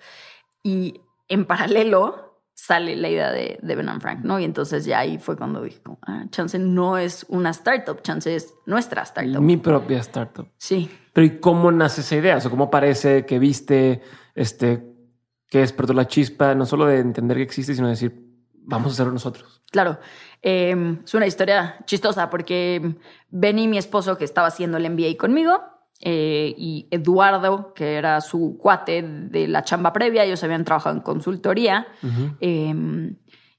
Y 0.63 1.01
en 1.27 1.45
paralelo 1.45 2.41
sale 2.53 2.95
la 2.95 3.09
idea 3.09 3.31
de, 3.31 3.59
de 3.61 3.75
Ben 3.75 3.89
and 3.89 4.01
Frank, 4.01 4.19
¿no? 4.23 4.39
Y 4.39 4.45
entonces 4.45 4.85
ya 4.85 4.99
ahí 4.99 5.17
fue 5.17 5.35
cuando 5.35 5.61
dije, 5.61 5.81
como, 5.81 5.99
ah, 6.03 6.25
chance 6.29 6.57
no 6.57 6.97
es 6.97 7.25
una 7.27 7.49
startup, 7.49 8.01
chance 8.01 8.33
es 8.33 8.53
nuestra 8.65 9.01
startup. 9.01 9.41
Mi 9.41 9.57
propia 9.57 9.99
startup. 9.99 10.47
Sí. 10.57 10.89
Pero 11.14 11.28
¿y 11.28 11.39
cómo 11.39 11.72
nace 11.72 12.01
esa 12.01 12.16
idea? 12.16 12.38
O 12.38 12.41
sea, 12.41 12.49
¿cómo 12.49 12.72
parece 12.72 13.26
que 13.26 13.38
viste, 13.38 14.01
este, 14.34 14.84
que 15.47 15.59
despertó 15.59 15.93
la 15.93 16.07
chispa, 16.07 16.55
no 16.55 16.66
solo 16.66 16.88
de 16.88 16.99
entender 16.99 17.38
que 17.38 17.43
existe, 17.43 17.76
sino 17.76 17.88
de 17.88 17.93
decir, 17.93 18.26
vamos 18.53 18.88
a 18.89 18.93
hacerlo 18.93 19.14
nosotros? 19.14 19.61
Claro, 19.72 19.99
eh, 20.41 20.97
es 21.03 21.14
una 21.14 21.28
historia 21.28 21.78
chistosa 21.86 22.30
porque 22.30 22.95
Benny, 23.30 23.68
mi 23.68 23.78
esposo, 23.78 24.18
que 24.18 24.26
estaba 24.26 24.47
haciendo 24.47 24.78
el 24.78 24.89
MBA 24.89 25.16
conmigo, 25.18 25.61
eh, 25.99 26.53
y 26.57 26.88
Eduardo, 26.91 27.74
que 27.74 27.95
era 27.95 28.20
su 28.20 28.57
cuate 28.59 29.03
de 29.03 29.47
la 29.47 29.64
chamba 29.64 29.93
previa, 29.93 30.24
ellos 30.24 30.43
habían 30.43 30.66
trabajado 30.66 30.95
en 30.95 31.01
consultoría. 31.01 31.88
eh, 32.41 33.16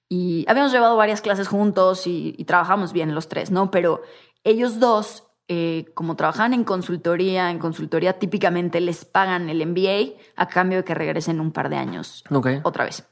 y 0.07 0.45
habíamos 0.49 0.71
llevado 0.71 0.97
varias 0.97 1.23
clases 1.23 1.49
juntos 1.49 2.07
y, 2.07 2.35
y 2.37 2.45
trabajamos 2.45 2.93
bien 2.93 3.15
los 3.15 3.29
tres, 3.29 3.51
¿no? 3.51 3.71
Pero 3.71 4.03
ellos 4.45 4.79
dos 4.79 5.25
eh, 5.47 5.93
como 5.93 6.17
trabajaban 6.17 6.55
en 6.55 6.65
consultoría, 6.65 7.51
en 7.51 7.59
consultoría 7.59 8.19
típicamente 8.19 8.81
les 8.81 9.05
pagan 9.05 9.51
el 9.51 9.67
MBA 9.67 10.19
a 10.37 10.49
cambio 10.49 10.79
de 10.79 10.85
que 10.85 10.95
regresen 10.95 11.39
un 11.39 11.53
par 11.53 11.69
de 11.69 11.77
años 11.77 12.25
otra 12.63 12.85
vez. 12.85 13.07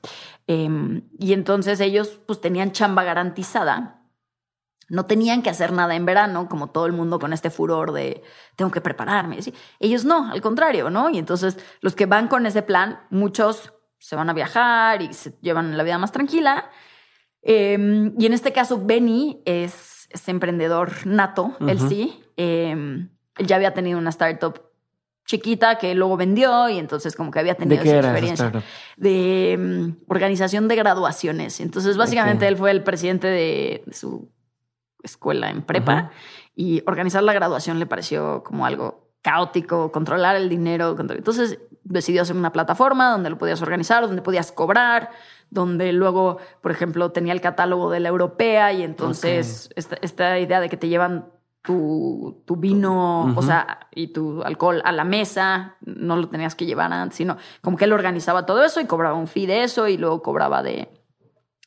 Em, 0.46 1.02
y 1.18 1.34
entonces 1.34 1.78
ellos 1.80 2.18
pues 2.26 2.40
tenían 2.40 2.72
chamba 2.72 3.04
garantizada. 3.04 3.98
No 4.88 5.04
tenían 5.04 5.42
que 5.42 5.50
hacer 5.50 5.72
nada 5.72 5.94
en 5.94 6.06
verano, 6.06 6.48
como 6.48 6.70
todo 6.70 6.86
el 6.86 6.92
mundo 6.92 7.18
con 7.18 7.34
este 7.34 7.50
furor 7.50 7.92
de 7.92 8.22
tengo 8.56 8.70
que 8.70 8.80
prepararme. 8.80 9.42
¿sí? 9.42 9.52
Ellos 9.78 10.06
no, 10.06 10.30
al 10.30 10.40
contrario, 10.40 10.88
¿no? 10.88 11.10
Y 11.10 11.18
entonces 11.18 11.58
los 11.82 11.94
que 11.94 12.06
van 12.06 12.28
con 12.28 12.46
ese 12.46 12.62
plan, 12.62 13.00
muchos 13.10 13.74
se 13.98 14.16
van 14.16 14.30
a 14.30 14.32
viajar 14.32 15.02
y 15.02 15.12
se 15.12 15.38
llevan 15.42 15.76
la 15.76 15.82
vida 15.82 15.98
más 15.98 16.12
tranquila. 16.12 16.70
Em, 17.42 18.14
y 18.18 18.24
en 18.24 18.32
este 18.32 18.52
caso, 18.52 18.80
Benny 18.82 19.42
es, 19.44 20.08
es 20.10 20.28
emprendedor 20.28 21.06
nato, 21.06 21.56
él 21.60 21.78
sí. 21.78 22.21
Em, 22.36 23.08
él 23.36 23.46
ya 23.46 23.56
había 23.56 23.74
tenido 23.74 23.98
una 23.98 24.10
startup 24.10 24.72
chiquita 25.24 25.78
que 25.78 25.94
luego 25.94 26.16
vendió 26.16 26.68
y 26.68 26.78
entonces 26.78 27.14
como 27.16 27.30
que 27.30 27.38
había 27.38 27.54
¿De 27.54 27.60
tenido 27.60 27.82
qué 27.82 27.88
esa 27.88 27.98
era 27.98 28.08
experiencia 28.08 28.52
de 28.96 29.56
mm, 29.58 30.10
organización 30.10 30.68
de 30.68 30.76
graduaciones. 30.76 31.60
Entonces, 31.60 31.96
básicamente 31.96 32.46
él 32.46 32.56
fue 32.56 32.70
el 32.70 32.82
presidente 32.82 33.28
de, 33.28 33.84
su 33.92 34.28
escuela 35.02 35.50
en 35.50 35.62
prepa 35.62 36.10
y 36.54 36.82
organizar 36.86 37.22
la 37.22 37.32
graduación 37.32 37.78
le 37.78 37.86
pareció 37.86 38.42
como 38.44 38.66
algo 38.66 39.08
caótico, 39.22 39.90
controlar 39.90 40.36
el 40.36 40.48
dinero. 40.48 40.96
Entonces 40.98 41.58
decidió 41.84 42.22
hacer 42.22 42.36
una 42.36 42.52
plataforma 42.52 43.10
donde 43.10 43.30
lo 43.30 43.38
podías 43.38 43.62
organizar, 43.62 44.06
donde 44.06 44.22
podías 44.22 44.52
cobrar, 44.52 45.10
donde 45.50 45.92
luego, 45.92 46.38
por 46.60 46.70
ejemplo, 46.72 47.10
tenía 47.10 47.32
el 47.32 47.40
catálogo 47.40 47.90
de 47.90 48.00
la 48.00 48.08
europea 48.08 48.72
y 48.72 48.82
entonces 48.82 49.70
esta, 49.76 49.96
esta 50.02 50.38
idea 50.38 50.60
de 50.60 50.68
que 50.68 50.76
te 50.76 50.88
llevan 50.88 51.26
tu, 51.62 52.42
tu 52.44 52.56
vino, 52.56 53.34
o 53.36 53.42
sea, 53.42 53.86
y 53.94 54.08
tu 54.08 54.42
alcohol 54.42 54.82
a 54.84 54.90
la 54.90 55.04
mesa, 55.04 55.76
no 55.80 56.16
lo 56.16 56.28
tenías 56.28 56.54
que 56.54 56.66
llevar 56.66 56.92
antes, 56.92 57.16
sino 57.16 57.36
como 57.60 57.76
que 57.76 57.84
él 57.84 57.92
organizaba 57.92 58.46
todo 58.46 58.64
eso 58.64 58.80
y 58.80 58.86
cobraba 58.86 59.16
un 59.16 59.28
fee 59.28 59.46
de 59.46 59.62
eso 59.62 59.86
y 59.86 59.96
luego 59.96 60.22
cobraba 60.22 60.62
de, 60.62 60.88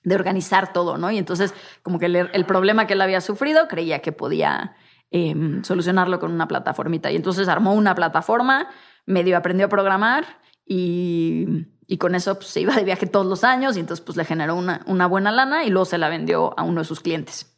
de 0.04 0.16
organizar 0.16 0.74
todo, 0.74 0.98
¿no? 0.98 1.12
Y 1.12 1.18
entonces, 1.18 1.54
como 1.82 1.98
que 1.98 2.08
el, 2.08 2.16
el 2.16 2.46
problema 2.46 2.88
que 2.88 2.94
él 2.94 3.02
había 3.02 3.22
sufrido, 3.22 3.68
creía 3.70 4.02
que 4.02 4.12
podía 4.12 4.76
em, 5.12 5.64
solucionarlo 5.64 6.20
con 6.20 6.32
una 6.32 6.48
plataformita. 6.48 7.10
Y 7.12 7.16
entonces 7.16 7.48
armó 7.48 7.74
una 7.74 7.96
plataforma, 7.96 8.68
medio 9.06 9.38
aprendió 9.38 9.68
a 9.68 9.70
programar 9.70 10.26
y, 10.66 11.68
y 11.88 11.98
con 11.98 12.16
eso 12.16 12.36
pues, 12.36 12.48
se 12.48 12.62
iba 12.62 12.76
de 12.76 12.84
viaje 12.84 13.08
todos 13.08 13.26
los 13.26 13.46
años 13.46 13.78
y 13.78 13.80
entonces 13.80 14.06
pues 14.06 14.18
le 14.18 14.26
generó 14.26 14.56
una, 14.56 14.82
una 14.88 15.08
buena 15.08 15.32
lana 15.32 15.64
y 15.64 15.70
luego 15.70 15.86
se 15.86 15.98
la 15.98 16.10
vendió 16.10 16.54
a 16.60 16.64
uno 16.64 16.82
de 16.82 16.86
sus 16.86 17.00
clientes. 17.00 17.55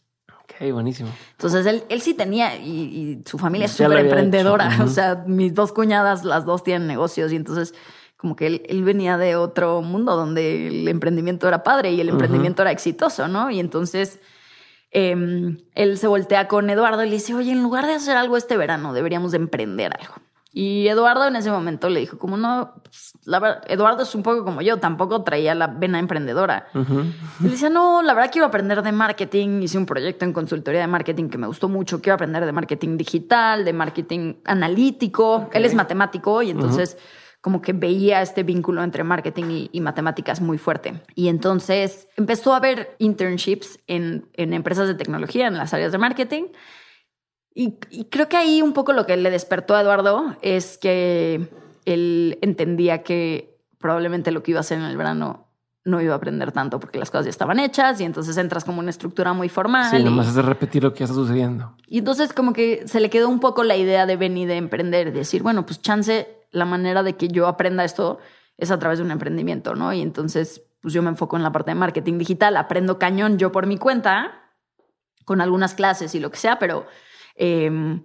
Ok, 0.60 0.72
buenísimo. 0.72 1.10
Entonces 1.32 1.66
él, 1.66 1.84
él 1.90 2.02
sí 2.02 2.14
tenía, 2.14 2.58
y, 2.58 2.70
y 2.70 3.22
su 3.26 3.38
familia 3.38 3.66
es 3.66 3.72
súper 3.72 4.00
emprendedora. 4.00 4.78
O 4.84 4.88
sea, 4.88 5.24
mis 5.28 5.54
dos 5.54 5.72
cuñadas, 5.72 6.24
las 6.24 6.46
dos 6.46 6.64
tienen 6.64 6.88
negocios, 6.88 7.32
y 7.32 7.36
entonces 7.36 7.74
como 8.18 8.36
que 8.36 8.48
él, 8.48 8.64
él 8.68 8.84
venía 8.84 9.18
de 9.18 9.36
otro 9.36 9.82
mundo 9.82 10.16
donde 10.16 10.68
el 10.68 10.88
emprendimiento 10.88 11.48
era 11.48 11.64
padre 11.64 11.92
y 11.92 12.02
el 12.02 12.10
emprendimiento 12.10 12.64
era 12.64 12.72
exitoso, 12.72 13.28
¿no? 13.28 13.52
Y 13.52 13.60
entonces 13.60 14.20
em, 14.90 15.60
él 15.76 16.00
se 16.00 16.08
voltea 16.08 16.48
con 16.48 16.70
Eduardo 16.72 17.04
y 17.04 17.10
le 17.10 17.16
dice, 17.16 17.36
oye, 17.36 17.52
en 17.52 17.62
lugar 17.62 17.86
de 17.86 17.94
hacer 17.94 18.18
algo 18.18 18.36
este 18.36 18.58
verano, 18.58 18.94
deberíamos 18.94 19.32
de 19.32 19.38
emprender 19.38 19.94
algo. 20.00 20.16
Y 20.60 20.88
Eduardo 20.88 21.28
en 21.28 21.36
ese 21.36 21.52
momento 21.52 21.88
le 21.88 22.00
dijo, 22.00 22.18
como 22.18 22.36
no, 22.36 22.82
pues, 22.82 23.14
la 23.26 23.38
verdad, 23.38 23.64
Eduardo 23.68 24.02
es 24.02 24.16
un 24.16 24.24
poco 24.24 24.44
como 24.44 24.64
yo, 24.64 24.78
tampoco 24.78 25.22
traía 25.22 25.54
la 25.54 25.68
vena 25.68 26.00
emprendedora. 26.00 26.66
Y 26.74 27.44
le 27.44 27.50
decía, 27.52 27.70
no, 27.70 28.02
la 28.02 28.16
verdad 28.16 28.32
quiero 28.32 28.48
aprender 28.48 28.82
de 28.82 28.92
marketing. 28.92 29.62
Hice 29.62 29.78
un 29.78 29.86
proyecto 29.86 30.26
en 30.26 30.34
consultoría 30.34 30.82
de 30.82 30.88
marketing 30.88 31.30
que 31.30 31.38
me 31.38 31.46
gustó 31.46 31.70
mucho. 31.70 32.02
Quiero 32.02 32.16
aprender 32.16 32.44
de 32.44 32.52
marketing 32.52 32.98
digital, 32.98 33.66
de 33.66 33.74
marketing 33.74 34.38
analítico. 34.46 35.48
Él 35.54 35.64
es 35.64 35.76
matemático 35.76 36.42
y 36.42 36.50
entonces 36.50 36.98
como 37.40 37.62
que 37.62 37.74
veía 37.74 38.24
este 38.24 38.42
vínculo 38.42 38.82
entre 38.82 39.04
marketing 39.04 39.52
y, 39.52 39.70
y 39.72 39.82
matemáticas 39.82 40.42
muy 40.42 40.58
fuerte. 40.58 41.04
Y 41.14 41.28
entonces 41.28 42.08
empezó 42.18 42.56
a 42.56 42.60
ver 42.60 42.96
internships 42.98 43.78
en, 43.86 44.28
en 44.34 44.54
empresas 44.54 44.88
de 44.88 44.96
tecnología, 44.96 45.46
en 45.46 45.56
las 45.56 45.76
áreas 45.76 45.92
de 45.92 46.00
marketing. 46.00 46.46
Y, 47.60 47.80
y 47.90 48.06
creo 48.06 48.30
que 48.30 48.38
ahí 48.38 48.62
un 48.62 48.72
poco 48.72 48.94
lo 48.94 49.08
que 49.08 49.18
le 49.18 49.32
despertó 49.32 49.76
a 49.76 49.82
Eduardo 49.82 50.36
es 50.44 50.78
que 50.78 51.50
él 51.86 52.38
entendía 52.44 53.02
que 53.02 53.58
probablemente 53.80 54.30
lo 54.30 54.44
que 54.44 54.52
iba 54.52 54.60
a 54.60 54.62
hacer 54.62 54.78
en 54.78 54.84
el 54.84 54.96
verano 54.96 55.48
no 55.84 56.00
iba 56.00 56.14
a 56.14 56.18
aprender 56.18 56.52
tanto 56.52 56.80
porque 56.80 57.00
las 57.00 57.10
cosas 57.10 57.26
ya 57.26 57.30
estaban 57.32 57.58
hechas 57.58 58.00
y 58.00 58.04
entonces 58.04 58.38
entras 58.38 58.64
como 58.64 58.78
una 58.78 58.92
estructura 58.92 59.34
muy 59.34 59.50
formal. 59.50 59.90
Sí, 59.90 59.98
y, 59.98 60.04
nomás 60.04 60.28
es 60.28 60.36
de 60.36 60.44
repetir 60.44 60.84
lo 60.84 60.94
que 60.94 61.00
ya 61.00 61.06
está 61.06 61.16
sucediendo. 61.16 61.76
y 61.88 61.98
entonces 61.98 62.32
como 62.32 62.54
que 62.54 62.88
se 62.88 63.00
le 63.00 63.10
quedó 63.10 63.28
un 63.28 63.40
poco 63.40 63.64
la 63.64 63.76
idea 63.76 64.06
de 64.06 64.18
venir 64.18 64.48
de 64.48 64.58
emprender, 64.58 65.12
de 65.12 65.18
decir, 65.18 65.42
bueno, 65.42 65.66
pues 65.66 65.82
chance, 65.82 66.28
la 66.52 66.66
manera 66.66 67.02
de 67.02 67.14
que 67.14 67.28
yo 67.28 67.48
aprenda 67.48 67.84
esto 67.84 68.20
es 68.60 68.70
a 68.70 68.78
través 68.78 69.00
de 69.00 69.06
un 69.06 69.10
emprendimiento, 69.10 69.74
¿no? 69.74 69.94
Y 69.94 70.04
entonces 70.04 70.62
pues 70.80 70.94
yo 70.94 71.02
me 71.02 71.10
enfoco 71.10 71.38
en 71.38 71.42
la 71.42 71.52
parte 71.52 71.72
de 71.72 71.76
marketing 71.76 72.20
digital, 72.20 72.56
aprendo 72.56 73.00
cañón 73.00 73.40
yo 73.40 73.52
por 73.52 73.66
mi 73.66 73.80
cuenta, 73.80 74.44
con 75.26 75.42
algunas 75.42 75.74
clases 75.74 76.14
y 76.14 76.20
lo 76.20 76.30
que 76.30 76.38
sea, 76.38 76.60
pero 76.60 76.86
em, 77.38 78.04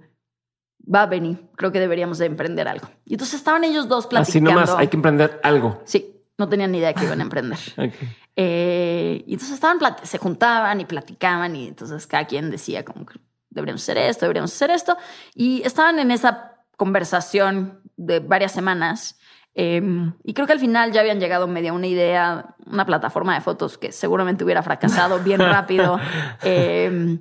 va 0.83 1.03
a 1.03 1.07
venir, 1.07 1.49
creo 1.57 1.73
que 1.73 1.81
deberíamos 1.81 2.19
de 2.19 2.27
emprender 2.27 2.69
algo. 2.69 2.89
Y 3.05 3.15
entonces 3.15 3.35
estaban 3.37 3.65
ellos 3.65 3.89
dos 3.89 4.05
Así 4.07 4.11
platicando. 4.41 4.51
nomás, 4.53 4.71
hay 4.77 4.89
que 4.89 4.97
emprender 4.97 5.41
algo. 5.43 5.81
Sí, 5.85 6.21
no 6.39 6.49
tenían 6.49 6.73
ni 6.73 6.79
idea 6.79 6.93
que 6.93 7.05
iban 7.05 7.21
a 7.21 7.23
emprender. 7.25 7.59
Ok. 7.77 7.93
Eh, 8.35 9.25
y 9.27 9.35
entonces 9.35 9.55
estaban, 9.55 9.79
se 10.05 10.17
juntaban 10.17 10.81
y 10.81 10.87
platicaban 10.87 11.55
y 11.55 11.69
entonces 11.69 12.07
cada 12.07 12.25
quien 12.27 12.51
decía 12.51 12.83
como 12.83 13.05
que 13.05 13.21
deberíamos 13.51 13.83
hacer 13.83 13.99
esto, 13.99 14.25
deberíamos 14.25 14.53
hacer 14.55 14.71
esto. 14.71 14.97
Y 15.35 15.61
estaban 15.67 15.99
en 15.99 16.11
esa 16.11 16.55
conversación 16.79 17.81
de 17.97 18.21
varias 18.21 18.53
semanas. 18.53 19.19
eh, 19.55 19.83
y 20.25 20.33
creo 20.33 20.47
que 20.47 20.55
al 20.55 20.61
final 20.61 20.93
ya 20.93 21.01
habían 21.03 21.21
llegado 21.21 21.47
medio 21.47 21.73
a 21.73 21.75
una 21.75 21.87
idea, 21.87 22.55
una 22.65 22.87
plataforma 22.87 23.35
de 23.35 23.43
fotos 23.43 23.77
que 23.77 23.93
seguramente 23.93 24.45
hubiera 24.45 24.63
fracasado 24.63 25.19
bien 25.19 25.39
rápido. 25.57 26.01
Eh, 26.43 27.19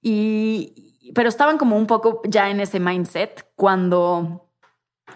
y, 0.00 0.85
pero 1.14 1.28
estaban 1.28 1.58
como 1.58 1.76
un 1.76 1.86
poco 1.86 2.20
ya 2.24 2.50
en 2.50 2.60
ese 2.60 2.80
mindset 2.80 3.46
cuando 3.54 4.48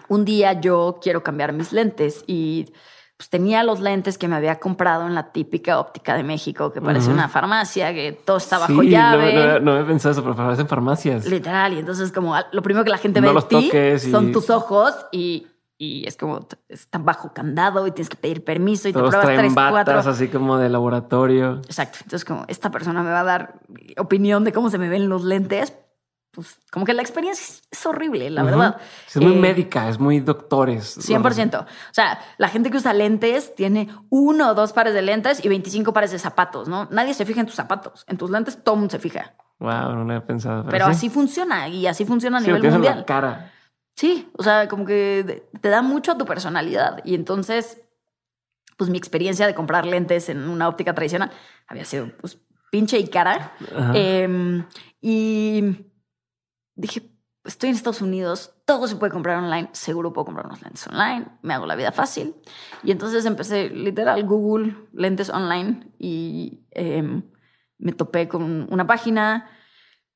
un 0.07 0.25
día 0.25 0.53
yo 0.59 0.99
quiero 1.01 1.23
cambiar 1.23 1.53
mis 1.53 1.71
lentes 1.71 2.23
y 2.27 2.71
pues 3.17 3.29
tenía 3.29 3.63
los 3.63 3.79
lentes 3.79 4.17
que 4.17 4.27
me 4.27 4.35
había 4.35 4.59
comprado 4.59 5.05
en 5.05 5.13
la 5.13 5.31
típica 5.31 5.79
óptica 5.79 6.15
de 6.15 6.23
México, 6.23 6.71
que 6.73 6.81
parece 6.81 7.11
una 7.11 7.29
farmacia, 7.29 7.93
que 7.93 8.13
todo 8.13 8.37
está 8.37 8.57
bajo 8.57 8.81
Sí, 8.81 8.87
no, 8.87 8.91
llave. 8.91 9.33
no, 9.35 9.59
no 9.59 9.79
he 9.79 9.83
pensado 9.83 10.13
eso, 10.13 10.21
pero 10.23 10.33
aparecen 10.33 10.67
farmacias. 10.67 11.27
Literal, 11.27 11.73
y 11.73 11.79
entonces 11.79 12.11
como 12.11 12.33
ah, 12.33 12.47
lo 12.51 12.63
primero 12.63 12.83
que 12.83 12.89
la 12.89 12.97
gente 12.97 13.21
No 13.21 13.27
ve 13.31 13.39
de 13.39 13.47
ti 13.47 13.65
toques 13.67 14.05
y- 14.07 14.11
son 14.11 14.31
tus 14.31 14.49
ojos 14.49 14.95
y, 15.11 15.45
y 15.83 16.07
es 16.07 16.15
como 16.15 16.47
están 16.69 17.05
bajo 17.05 17.33
candado 17.33 17.87
y 17.87 17.91
tienes 17.91 18.07
que 18.09 18.15
pedir 18.17 18.43
permiso 18.43 18.87
y 18.87 18.93
Todos 18.93 19.05
te 19.09 19.17
pruebas 19.17 19.25
traen 19.25 19.39
tres, 19.41 19.55
batas 19.55 19.85
cuatro. 19.95 20.11
así 20.11 20.27
como 20.27 20.57
de 20.59 20.69
laboratorio. 20.69 21.55
Exacto. 21.65 21.97
Entonces, 22.03 22.23
como 22.23 22.45
esta 22.47 22.69
persona 22.69 23.01
me 23.01 23.09
va 23.09 23.21
a 23.21 23.23
dar 23.23 23.53
opinión 23.97 24.43
de 24.43 24.51
cómo 24.53 24.69
se 24.69 24.77
me 24.77 24.89
ven 24.89 25.09
los 25.09 25.23
lentes, 25.23 25.73
pues 26.29 26.59
como 26.71 26.85
que 26.85 26.93
la 26.93 27.01
experiencia 27.01 27.43
es, 27.71 27.85
horrible, 27.87 28.29
la 28.29 28.43
verdad. 28.43 28.77
Es 29.07 29.17
muy 29.17 29.33
Eh, 29.33 29.39
médica, 29.39 29.89
es 29.89 29.97
muy 29.99 30.19
doctores. 30.19 30.99
100%. 30.99 31.61
O 31.61 31.65
sea, 31.93 32.19
la 32.37 32.47
gente 32.47 32.69
que 32.69 32.77
usa 32.77 32.93
lentes 32.93 33.55
tiene 33.55 33.89
uno 34.11 34.51
o 34.51 34.53
dos 34.53 34.73
pares 34.73 34.93
de 34.93 35.01
lentes 35.01 35.43
y 35.43 35.49
25 35.49 35.93
pares 35.93 36.11
de 36.11 36.19
zapatos, 36.19 36.67
¿no? 36.67 36.87
Nadie 36.91 37.15
se 37.15 37.25
fija 37.25 37.39
en 37.39 37.47
tus 37.47 37.55
zapatos. 37.55 38.05
En 38.07 38.17
tus 38.17 38.29
lentes 38.29 38.63
todo 38.63 38.75
mundo 38.75 38.91
se 38.91 38.99
fija. 38.99 39.33
Wow, 39.59 39.69
no 39.93 40.03
lo 40.03 40.13
había 40.13 40.25
pensado. 40.27 40.63
Pero 40.69 40.85
sí. 40.85 40.91
así 40.91 41.09
funciona 41.09 41.67
y 41.67 41.87
así 41.87 42.05
funciona 42.05 42.37
a 42.37 42.41
Sí, 42.41 42.45
nivel 42.47 42.61
tienes 42.61 42.75
en 42.77 42.81
la 42.83 42.89
mundial. 42.91 43.05
cara. 43.05 43.51
Sí, 44.01 44.31
o 44.35 44.41
sea, 44.41 44.67
como 44.67 44.83
que 44.83 45.47
te 45.61 45.69
da 45.69 45.83
mucho 45.83 46.13
a 46.13 46.17
tu 46.17 46.25
personalidad. 46.25 47.01
Y 47.05 47.13
entonces, 47.13 47.83
pues 48.75 48.89
mi 48.89 48.97
experiencia 48.97 49.45
de 49.45 49.53
comprar 49.53 49.85
lentes 49.85 50.27
en 50.29 50.49
una 50.49 50.67
óptica 50.67 50.95
tradicional 50.95 51.29
había 51.67 51.85
sido 51.85 52.09
pues 52.19 52.39
pinche 52.71 52.97
y 52.97 53.07
cara. 53.09 53.53
Eh, 53.93 54.65
y 55.01 55.85
dije, 56.73 57.11
estoy 57.43 57.69
en 57.69 57.75
Estados 57.75 58.01
Unidos, 58.01 58.55
todo 58.65 58.87
se 58.87 58.95
puede 58.95 59.11
comprar 59.11 59.37
online, 59.37 59.69
seguro 59.73 60.11
puedo 60.11 60.25
comprar 60.25 60.47
unos 60.47 60.63
lentes 60.63 60.87
online, 60.87 61.27
me 61.43 61.53
hago 61.53 61.67
la 61.67 61.75
vida 61.75 61.91
fácil. 61.91 62.33
Y 62.81 62.89
entonces 62.89 63.23
empecé 63.27 63.69
literal 63.69 64.23
Google 64.23 64.77
lentes 64.93 65.29
online 65.29 65.91
y 65.99 66.65
eh, 66.71 67.21
me 67.77 67.91
topé 67.91 68.27
con 68.27 68.65
una 68.73 68.87
página 68.87 69.47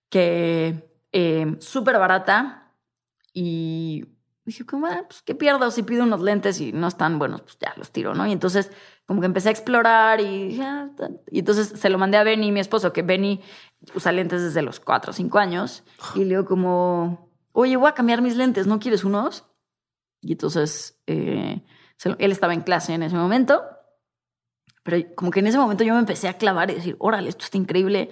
que 0.10 0.90
eh, 1.12 1.56
súper 1.60 2.00
barata 2.00 2.65
y 3.38 4.06
dije, 4.46 4.66
como, 4.66 4.88
ah, 4.88 5.04
pues, 5.08 5.22
¿qué 5.24 5.36
pierdo 5.36 5.70
si 5.70 5.84
pido 5.84 6.04
unos 6.04 6.22
lentes 6.22 6.62
y 6.62 6.72
no 6.72 6.88
están 6.88 7.20
buenos? 7.20 7.42
Pues 7.42 7.58
ya 7.60 7.74
los 7.76 7.92
tiro, 7.92 8.16
¿no? 8.16 8.26
Y 8.26 8.32
entonces 8.32 8.72
como 9.06 9.20
que 9.20 9.26
empecé 9.26 9.50
a 9.50 9.52
explorar 9.52 10.22
y, 10.22 10.56
ya, 10.56 10.90
y 11.30 11.40
entonces 11.40 11.78
se 11.78 11.90
lo 11.90 11.98
mandé 11.98 12.18
a 12.18 12.24
Benny, 12.24 12.54
mi 12.54 12.62
esposo, 12.62 12.94
que 12.94 13.02
Benny 13.02 13.42
usa 13.94 14.14
lentes 14.14 14.42
desde 14.42 14.62
los 14.62 14.80
4 14.80 15.12
o 15.12 15.14
5 15.14 15.38
años. 15.38 15.84
Y 16.16 16.20
le 16.20 16.30
digo 16.30 16.46
como, 16.46 17.30
oye, 17.52 17.76
voy 17.76 17.90
a 17.90 17.94
cambiar 17.94 18.22
mis 18.22 18.38
lentes, 18.38 18.68
¿no 18.68 18.80
quieres 18.80 19.04
unos? 19.04 19.44
Y 20.22 20.32
entonces 20.32 20.98
eh, 21.08 21.62
él 22.18 22.32
estaba 22.32 22.54
en 22.54 22.62
clase 22.62 22.94
en 22.94 23.04
ese 23.04 23.18
momento. 23.18 23.64
Pero 24.84 25.14
como 25.16 25.30
que 25.30 25.42
en 25.42 25.48
ese 25.48 25.58
momento 25.58 25.84
yo 25.84 25.94
me 25.94 26.00
empecé 26.00 26.30
a 26.30 26.38
clavar 26.38 26.72
y 26.72 26.76
decir, 26.76 26.96
órale, 27.00 27.28
esto 27.28 27.44
está 27.44 27.58
increíble. 27.58 28.12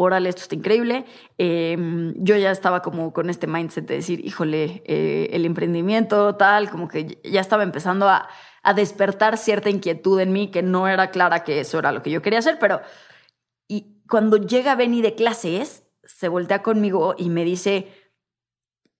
Órale, 0.00 0.28
esto 0.28 0.42
está 0.42 0.54
increíble. 0.54 1.04
Em, 1.38 2.14
yo 2.16 2.36
ya 2.36 2.50
estaba 2.50 2.82
como 2.82 3.12
con 3.12 3.30
este 3.30 3.46
mindset 3.46 3.86
de 3.86 3.96
decir, 3.96 4.24
híjole, 4.24 4.82
eh, 4.86 5.28
el 5.32 5.44
emprendimiento, 5.44 6.36
tal, 6.36 6.70
como 6.70 6.88
que 6.88 7.20
ya 7.24 7.40
estaba 7.40 7.62
empezando 7.62 8.08
a, 8.08 8.28
a, 8.62 8.74
despertar 8.74 9.36
cierta 9.36 9.70
inquietud 9.70 10.20
en 10.20 10.32
mí 10.32 10.50
que 10.50 10.62
no 10.62 10.88
era 10.88 11.10
clara 11.10 11.44
que 11.44 11.60
eso 11.60 11.78
era 11.78 11.92
lo 11.92 12.02
que 12.02 12.10
yo 12.10 12.22
quería 12.22 12.38
hacer, 12.38 12.58
pero 12.58 12.80
y 13.68 14.02
cuando 14.08 14.36
llega 14.36 14.74
Benny 14.74 15.02
de 15.02 15.14
clases, 15.14 15.84
se 16.02 16.28
voltea 16.28 16.62
conmigo 16.62 17.14
y 17.16 17.30
me 17.30 17.44
dice, 17.44 17.88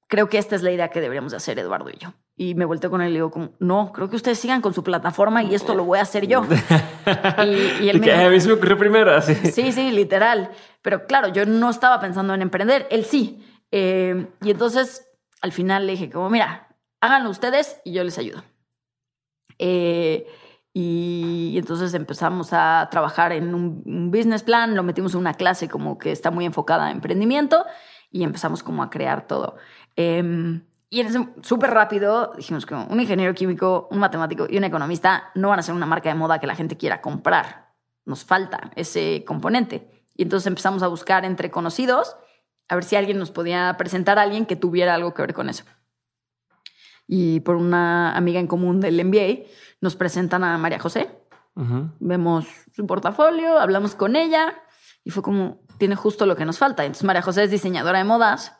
creo 0.07 0.29
que 0.29 0.39
esta 0.39 0.55
es 0.57 0.63
la 0.63 0.71
idea 0.71 0.91
que 0.91 1.01
deberíamos 1.01 1.33
de 1.33 1.39
hacer 1.39 1.59
Eduardo 1.59 1.91
y 1.91 1.99
yo. 1.99 2.13
Y 2.41 2.55
me 2.55 2.65
volteo 2.65 2.91
con 2.91 3.03
él 3.03 3.11
y 3.11 3.17
digo, 3.17 3.31
como, 3.31 3.51
no, 3.59 3.93
creo 3.93 4.09
que 4.09 4.17
ustedes 4.17 4.39
sigan 4.39 4.63
con 4.63 4.73
su 4.73 4.83
plataforma 4.83 5.43
y 5.43 5.55
esto 5.55 5.75
lo 5.75 5.85
voy 5.85 5.99
a 5.99 6.03
hacer 6.03 6.27
yo. 6.27 6.43
y, 7.45 7.87
él 7.91 8.01
me 8.01 8.11
a 8.11 8.31
mí 8.31 8.41
se 8.41 8.49
me 8.49 8.55
ocurrió 8.55 8.79
primero. 8.79 9.21
Sí. 9.21 9.35
sí, 9.35 9.73
sí, 9.73 9.91
literal. 9.91 10.51
Pero 10.81 11.05
claro, 11.05 11.29
yo 11.29 11.45
no 11.45 11.69
estaba 11.69 12.01
pensando 12.01 12.33
en 12.33 12.41
emprender, 12.41 12.89
él 12.91 13.05
sí. 13.05 13.47
Eh, 13.71 14.27
y 14.41 14.51
entonces 14.51 15.07
al 15.43 15.53
final 15.53 15.85
le 15.85 15.93
dije, 15.93 16.09
como, 16.09 16.31
mira, 16.31 16.75
háganlo 17.03 17.29
ustedes 17.29 17.79
y 17.85 17.93
yo 17.93 18.05
les 18.05 18.17
ayudo. 18.17 18.43
Eh, 19.59 20.27
y, 20.73 21.57
entonces 21.59 21.93
empezamos 21.93 22.55
a 22.55 22.89
trabajar 22.91 23.33
en 23.33 23.55
un, 23.55 23.83
un, 23.85 24.11
business 24.11 24.45
plan, 24.45 24.75
lo 24.75 24.83
metimos 24.83 25.13
en 25.13 25.21
una 25.21 25.35
clase 25.35 25.69
como 25.69 25.99
que 25.99 26.11
está 26.11 26.31
muy 26.31 26.47
enfocada 26.47 26.87
a 26.87 26.91
emprendimiento 26.91 27.67
y 28.11 28.23
empezamos 28.23 28.63
como 28.63 28.83
a 28.83 28.89
crear 28.89 29.27
todo. 29.27 29.57
Eh, 29.97 30.63
y 30.93 31.07
súper 31.43 31.71
rápido 31.71 32.33
dijimos 32.37 32.67
que 32.67 32.75
un 32.75 33.01
ingeniero 33.01 33.33
químico, 33.33 33.87
un 33.93 34.01
matemático 34.01 34.49
y 34.51 34.59
un 34.59 34.65
economista 34.65 35.31
no 35.37 35.49
van 35.49 35.61
a 35.61 35.63
ser 35.63 35.77
una 35.77 35.87
marca 35.87 36.09
de 36.09 36.17
moda 36.17 36.41
que 36.41 36.49
la 36.49 36.57
gente 36.57 36.77
quiera 36.77 37.01
comprar. 37.01 37.71
Nos 38.05 38.25
falta 38.25 38.73
ese 38.75 39.25
componente. 39.25 40.05
Y 40.17 40.25
entonces 40.25 40.49
empezamos 40.49 40.83
a 40.83 40.89
buscar 40.89 41.25
entre 41.25 41.53
conocidos 41.53 42.17
a 42.69 42.75
ver 42.75 42.83
si 42.83 42.97
alguien 42.97 43.21
nos 43.21 43.31
podía 43.31 43.77
presentar 43.79 44.19
a 44.19 44.23
alguien 44.23 44.47
que 44.47 44.57
tuviera 44.57 44.95
algo 44.95 45.15
que 45.15 45.23
ver 45.23 45.33
con 45.33 45.49
eso. 45.49 45.65
Y 47.07 47.39
por 47.41 47.55
una 47.55 48.17
amiga 48.17 48.41
en 48.41 48.49
común 48.49 48.81
del 48.81 49.05
MBA 49.05 49.47
nos 49.81 49.95
presentan 49.95 50.43
a 50.43 50.59
María 50.59 50.81
José. 50.81 51.09
Vemos 52.01 52.47
su 52.73 52.87
portafolio, 52.87 53.61
hablamos 53.61 53.95
con 53.95 54.17
ella 54.17 54.55
y 55.05 55.11
fue 55.11 55.23
como, 55.23 55.61
tiene 55.79 55.95
justo 55.95 56.27
lo 56.27 56.35
que 56.35 56.45
nos 56.45 56.59
falta. 56.59 56.85
Entonces 56.85 57.05
María 57.05 57.23
José 57.23 57.45
es 57.45 57.51
diseñadora 57.51 57.99
de 57.99 58.05
modas 58.05 58.60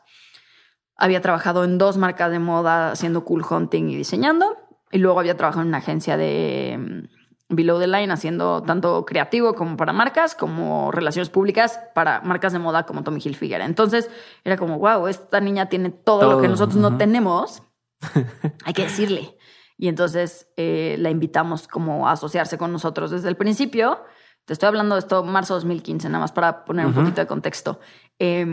había 1.01 1.19
trabajado 1.19 1.63
en 1.63 1.79
dos 1.79 1.97
marcas 1.97 2.29
de 2.29 2.37
moda 2.37 2.91
haciendo 2.91 3.25
cool 3.25 3.43
hunting 3.49 3.89
y 3.89 3.95
diseñando. 3.95 4.55
Y 4.91 4.99
luego 4.99 5.19
había 5.19 5.35
trabajado 5.35 5.63
en 5.63 5.69
una 5.69 5.79
agencia 5.79 6.15
de 6.15 6.77
mm, 6.79 7.55
Below 7.55 7.79
the 7.79 7.87
Line 7.87 8.13
haciendo 8.13 8.61
tanto 8.61 9.03
creativo 9.03 9.55
como 9.55 9.77
para 9.77 9.93
marcas, 9.93 10.35
como 10.35 10.91
relaciones 10.91 11.29
públicas 11.29 11.79
para 11.95 12.21
marcas 12.21 12.53
de 12.53 12.59
moda 12.59 12.85
como 12.85 13.03
Tommy 13.03 13.19
Hilfiger. 13.19 13.61
Entonces 13.61 14.11
era 14.43 14.57
como, 14.57 14.77
wow, 14.77 15.07
esta 15.07 15.39
niña 15.39 15.69
tiene 15.69 15.89
todo, 15.89 16.33
lo 16.33 16.39
que 16.39 16.47
nosotros 16.47 16.77
no 16.77 16.97
tenemos. 16.97 17.63
Hay 18.65 18.73
que 18.73 18.83
decirle. 18.83 19.35
Y 19.77 19.87
entonces 19.87 20.51
eh, 20.55 20.97
la 20.99 21.09
invitamos 21.09 21.67
como 21.67 22.07
a 22.07 22.11
asociarse 22.11 22.59
con 22.59 22.71
nosotros 22.71 23.09
desde 23.09 23.29
el 23.29 23.37
principio. 23.37 24.03
Te 24.45 24.53
estoy 24.53 24.67
hablando 24.67 24.93
de 24.93 24.99
esto 24.99 25.23
marzo 25.23 25.55
2015, 25.55 26.09
nada 26.09 26.19
más 26.19 26.31
para 26.31 26.63
poner 26.63 26.85
un 26.85 26.93
poquito 26.93 27.21
de 27.21 27.27
contexto. 27.27 27.79
Eh, 28.19 28.45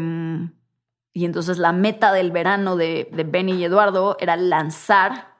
y 1.18 1.24
entonces 1.24 1.58
la 1.58 1.72
meta 1.72 2.12
del 2.12 2.30
verano 2.30 2.76
de, 2.76 3.08
de 3.12 3.24
Benny 3.24 3.54
y 3.54 3.64
Eduardo 3.64 4.16
era 4.20 4.36
lanzar. 4.36 5.34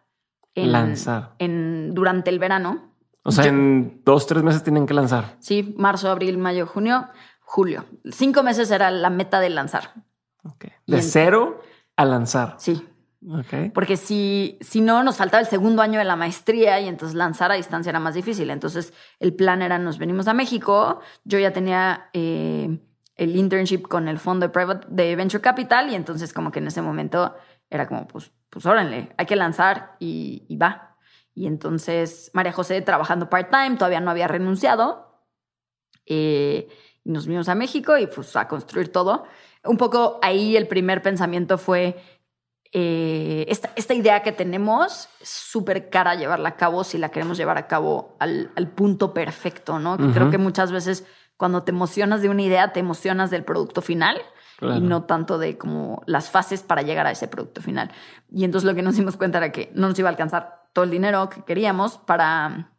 En, 0.57 0.73
lanzar. 0.73 1.37
En, 1.39 1.95
durante 1.95 2.31
el 2.31 2.41
verano. 2.41 2.95
O 3.23 3.31
sea, 3.31 3.45
en 3.45 4.03
dos, 4.05 4.27
tres 4.27 4.43
meses 4.43 4.65
tienen 4.65 4.87
que 4.87 4.95
lanzar. 4.95 5.37
Sí, 5.39 5.77
marzo, 5.79 6.11
abril, 6.11 6.37
mayo, 6.37 6.67
junio, 6.67 7.07
julio. 7.43 7.85
Cinco 8.11 8.43
meses 8.43 8.73
era 8.73 8.91
la 8.91 9.09
meta 9.09 9.39
de 9.39 9.51
lanzar. 9.51 9.93
Okay. 10.43 10.73
De 10.85 11.01
cero 11.01 11.63
a 11.95 12.05
lanzar. 12.05 12.57
Sí. 12.59 12.85
Okay. 13.39 13.71
Porque 13.71 13.97
si, 13.97 14.59
si 14.61 14.81
no, 14.81 15.05
nos 15.05 15.17
faltaba 15.17 15.41
el 15.41 15.47
segundo 15.47 15.81
año 15.81 16.01
de 16.01 16.05
la 16.05 16.17
maestría 16.17 16.81
y 16.81 16.89
entonces 16.89 17.15
lanzar 17.15 17.53
a 17.53 17.55
distancia 17.55 17.91
era 17.91 18.01
más 18.01 18.15
difícil. 18.15 18.51
Entonces 18.51 18.93
el 19.21 19.33
plan 19.33 19.63
era, 19.63 19.79
nos 19.79 19.99
venimos 19.99 20.27
a 20.27 20.35
México. 20.35 20.99
Yo 21.23 21.39
ya 21.39 21.53
tenía 21.53 22.11
eh, 22.15 22.81
el 23.19 23.37
internship 23.37 23.83
con 23.83 24.09
el 24.09 24.19
fondo 24.19 24.47
de, 24.47 24.53
private, 24.53 24.87
de 24.89 25.17
Venture 25.17 25.43
Capital 25.43 25.91
y 25.91 25.97
entonces 25.97 26.33
como 26.33 26.51
que 26.51 26.61
en 26.61 26.69
ese 26.69 26.81
momento 26.81 27.35
era 27.69 27.87
como, 27.87 28.07
pues, 28.07 28.31
pues 28.49 28.65
órale, 28.65 29.13
hay 29.19 29.27
que 29.27 29.37
lanzar 29.37 29.97
y, 29.99 30.57
va. 30.57 30.97
Y 31.35 31.47
entonces 31.47 32.31
María 32.33 32.53
José 32.53 32.81
trabajando 32.81 33.29
part-time, 33.29 33.77
todavía 33.77 34.01
no 34.01 34.11
había 34.11 34.29
renunciado. 34.29 35.27
Eh, 36.07 36.69
y 37.05 37.11
nos 37.11 37.27
vinimos 37.27 37.49
a 37.49 37.55
México 37.55 37.99
y 37.99 38.07
pues 38.07 38.35
a 38.37 38.49
construir 38.49 38.91
todo. 38.91 39.25
Un 39.65 39.77
poco 39.77 40.19
ahí 40.23 40.57
el 40.57 40.69
primer 40.69 41.03
pensamiento 41.03 41.59
fue, 41.59 42.01
eh, 42.73 43.45
esta, 43.49 43.71
esta, 43.77 43.95
idea 43.95 44.23
que 44.23 44.33
tenemos 44.33 45.09
es 45.21 45.29
súper 45.29 45.91
cara 45.91 46.15
llevarla 46.15 46.51
a 46.51 46.57
cabo 46.57 46.85
si 46.85 46.99
la 46.99 47.11
queremos 47.11 47.37
llevar 47.37 47.59
a 47.59 47.67
cabo 47.67 48.17
al, 48.21 48.53
al 48.57 48.69
punto 48.69 49.13
perfecto, 49.13 49.79
¿no? 49.79 49.97
Creo 50.13 50.31
que 50.31 50.39
muchas 50.39 50.71
veces 50.71 51.05
cuando 51.39 51.63
te 51.63 51.71
emocionas 51.71 52.21
de 52.21 52.29
una 52.29 52.43
idea, 52.43 52.73
te 52.75 52.81
emocionas 52.81 53.31
del 53.31 53.45
producto 53.45 53.81
final 53.81 54.21
y 54.61 54.81
no 54.81 55.05
tanto 55.05 55.39
de 55.39 55.57
como 55.57 56.03
las 56.05 56.31
fases 56.31 56.65
para 56.65 56.83
llegar 56.83 57.07
a 57.07 57.13
ese 57.13 57.29
producto 57.29 57.63
final. 57.63 57.93
Y 58.31 58.45
entonces 58.45 58.69
lo 58.69 58.75
que 58.75 58.83
nos 58.83 58.97
dimos 58.97 59.17
cuenta 59.17 59.39
era 59.39 59.53
que 59.53 59.71
no 59.75 59.89
nos 59.89 59.99
iba 59.99 60.09
a 60.09 60.11
alcanzar 60.11 60.65
todo 60.73 60.85
el 60.85 60.91
dinero 60.91 61.29
que 61.29 61.45
queríamos 61.45 61.97
para, 61.99 62.73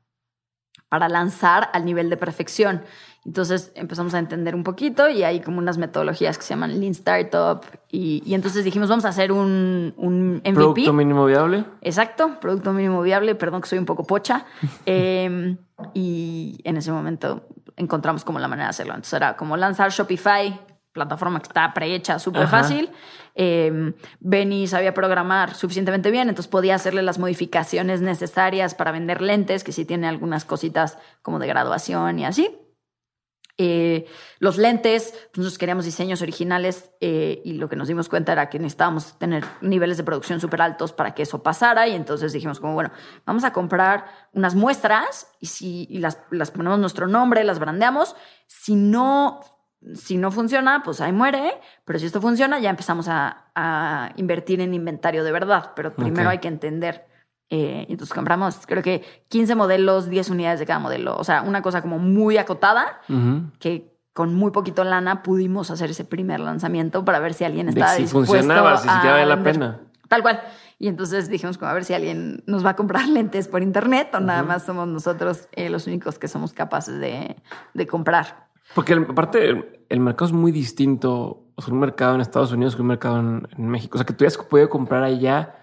para 0.90 1.08
lanzar 1.08 1.70
al 1.74 1.86
nivel 1.86 2.10
de 2.10 2.18
perfección. 2.18 2.82
Entonces 3.26 3.72
empezamos 3.76 4.14
a 4.14 4.20
entender 4.20 4.56
un 4.56 4.64
poquito 4.64 5.10
y 5.10 5.24
hay 5.24 5.42
como 5.42 5.60
unas 5.60 5.78
metodologías 5.78 6.38
que 6.38 6.44
se 6.44 6.50
llaman 6.50 6.80
Lean 6.80 6.92
Startup 6.92 7.62
y, 7.92 8.24
y 8.26 8.34
entonces 8.34 8.64
dijimos 8.64 8.90
vamos 8.90 9.06
a 9.06 9.10
hacer 9.10 9.32
un, 9.32 9.94
un 9.98 10.36
MVP. 10.38 10.54
Producto 10.54 10.94
mínimo 10.94 11.26
viable. 11.26 11.66
Exacto, 11.82 12.40
producto 12.40 12.74
mínimo 12.74 13.02
viable, 13.02 13.36
perdón 13.36 13.62
que 13.62 13.70
soy 13.70 13.78
un 13.78 13.86
poco 13.86 14.06
pocha. 14.06 14.46
eh, 14.86 15.58
y 15.94 16.60
en 16.64 16.78
ese 16.78 16.92
momento 16.92 17.46
encontramos 17.76 18.24
como 18.24 18.40
la 18.40 18.48
manera 18.48 18.68
de 18.68 18.72
hacerlo. 18.72 18.94
Entonces 18.94 19.14
era 19.14 19.36
como 19.38 19.58
lanzar 19.58 19.92
Shopify, 19.92 20.60
plataforma 21.00 21.40
que 21.40 21.48
está 21.48 21.74
prehecha, 21.74 22.20
súper 22.20 22.48
fácil. 22.48 22.92
Eh, 23.36 23.94
Benny 24.20 24.68
sabía 24.68 24.94
programar 24.94 25.56
suficientemente 25.56 26.12
bien, 26.12 26.30
entonces 26.30 26.50
podía 26.50 26.76
hacerle 26.76 27.02
las 27.02 27.20
modificaciones 27.20 28.02
necesarias 28.02 28.76
para 28.76 28.92
vender 28.92 29.22
lentes, 29.22 29.64
que 29.64 29.72
sí 29.72 29.86
tiene 29.86 30.08
algunas 30.08 30.46
cositas 30.46 30.98
como 31.22 31.40
de 31.40 31.48
graduación 31.48 32.20
y 32.20 32.26
así. 32.26 32.56
Eh, 33.62 34.06
los 34.40 34.58
lentes, 34.58 35.12
pues, 35.12 35.38
nosotros 35.40 35.58
queríamos 35.58 35.84
diseños 35.84 36.22
originales 36.22 36.92
eh, 37.02 37.42
y 37.44 37.54
lo 37.54 37.68
que 37.68 37.76
nos 37.76 37.90
dimos 37.90 38.08
cuenta 38.08 38.32
era 38.32 38.50
que 38.50 38.58
necesitábamos 38.58 39.20
tener 39.20 39.44
niveles 39.60 39.98
de 39.98 40.06
producción 40.06 40.40
súper 40.40 40.62
altos 40.62 40.94
para 40.94 41.14
que 41.14 41.24
eso 41.24 41.44
pasara 41.44 41.86
y 41.86 41.94
entonces 41.94 42.32
dijimos 42.32 42.62
como, 42.62 42.74
bueno, 42.74 42.92
vamos 43.26 43.44
a 43.44 43.52
comprar 43.52 44.06
unas 44.32 44.56
muestras 44.56 45.28
y 45.42 45.48
si 45.48 45.88
las, 46.00 46.20
las, 46.32 46.52
ponemos 46.52 46.80
nuestro 46.80 47.08
nombre, 47.08 47.44
las 47.44 47.60
brandeamos, 47.60 48.16
si 48.48 48.76
no, 48.76 49.42
si 49.94 50.18
no 50.18 50.32
funciona, 50.32 50.84
pues 50.84 51.02
ahí 51.02 51.12
muere, 51.12 51.54
pero 51.86 52.00
si 52.00 52.06
esto 52.06 52.22
funciona 52.22 52.60
ya 52.60 52.70
empezamos 52.70 53.08
a, 53.08 53.46
a 53.56 54.12
invertir 54.18 54.62
en 54.62 54.74
inventario 54.74 55.24
de 55.24 55.32
verdad, 55.32 55.72
pero 55.76 55.94
primero 55.94 56.30
hay 56.30 56.40
que 56.40 56.48
entender 56.48 57.10
eh, 57.50 57.88
entonces 57.90 58.14
compramos, 58.14 58.60
creo 58.68 58.84
que 58.84 59.04
15 59.30 59.56
modelos, 59.56 60.08
10 60.08 60.30
unidades 60.30 60.60
de 60.60 60.68
cada 60.68 60.80
modelo. 60.80 61.18
O 61.18 61.24
sea, 61.24 61.42
una 61.42 61.62
cosa 61.62 61.82
como 61.82 61.98
muy 61.98 62.38
acotada, 62.38 63.02
que 63.60 63.92
con 64.14 64.36
muy 64.36 64.52
poquito 64.52 64.84
lana 64.84 65.24
pudimos 65.24 65.72
hacer 65.72 65.90
ese 65.90 66.06
primer 66.06 66.40
lanzamiento 66.40 67.04
para 67.06 67.20
ver 67.20 67.34
si 67.34 67.46
alguien 67.46 67.70
estaba 67.70 67.94
si 67.94 68.04
dispuesto 68.04 68.34
funcionaba, 68.34 68.78
si 68.78 68.88
siquiera 68.88 69.14
vale 69.14 69.26
la 69.26 69.44
pena. 69.44 69.80
Tal 70.08 70.22
cual. 70.22 70.42
Y 70.78 70.88
entonces 70.88 71.30
dijimos 71.30 71.58
como 71.58 71.72
a 71.72 71.74
ver 71.74 71.86
si 71.86 71.94
alguien 71.94 72.44
nos 72.46 72.64
va 72.66 72.72
a 72.72 72.76
comprar 72.76 73.08
lentes 73.10 73.48
por 73.48 73.64
internet 73.64 74.14
o 74.14 74.20
nada 74.20 74.44
más 74.44 74.64
somos 74.64 74.88
nosotros 74.88 75.48
eh, 75.54 75.70
los 75.70 75.88
únicos 75.88 76.20
que 76.20 76.28
somos 76.28 76.54
capaces 76.54 77.00
de, 77.00 77.36
de 77.74 77.88
comprar. 77.88 78.49
Porque 78.76 78.94
aparte 78.94 79.84
el, 79.90 80.00
mercado 80.00 80.28
es 80.28 80.34
muy 80.34 80.52
distinto. 80.52 81.46
O 81.56 81.62
sea, 81.62 81.74
un 81.74 81.80
mercado 81.80 82.16
en 82.16 82.22
Estados 82.22 82.52
Unidos 82.52 82.76
que 82.76 82.82
un 82.82 82.88
mercado 82.88 83.20
en, 83.20 83.68
México. 83.70 83.98
O 83.98 84.00
sea, 84.00 84.06
que 84.06 84.14
tú 84.14 84.24
hayas 84.24 84.38
podido 84.38 84.70
comprar 84.70 85.04
allá 85.04 85.56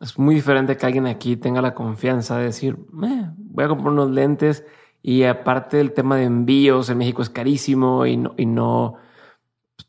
es 0.00 0.18
muy 0.18 0.34
diferente 0.34 0.76
que 0.76 0.86
alguien 0.86 1.06
aquí 1.06 1.36
tenga 1.36 1.62
la 1.62 1.74
confianza 1.74 2.36
de 2.36 2.44
decir, 2.44 2.76
voy 2.90 3.64
a 3.64 3.68
comprar 3.68 3.92
unos 3.92 4.10
lentes 4.10 4.64
y 5.02 5.22
aparte 5.22 5.80
el 5.80 5.92
tema 5.92 6.16
de 6.16 6.24
envíos 6.24 6.90
en 6.90 6.98
México 6.98 7.22
es 7.22 7.30
carísimo 7.30 8.04
y 8.06 8.16
no, 8.16 8.34
y 8.36 8.44
no 8.44 8.96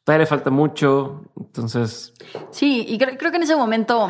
todavía 0.04 0.24
le 0.24 0.28
falta 0.28 0.50
mucho. 0.50 1.24
Entonces. 1.36 2.14
Sí, 2.52 2.86
y 2.88 2.98
creo, 2.98 3.18
que 3.18 3.38
en 3.38 3.44
ese 3.44 3.56
momento 3.56 4.10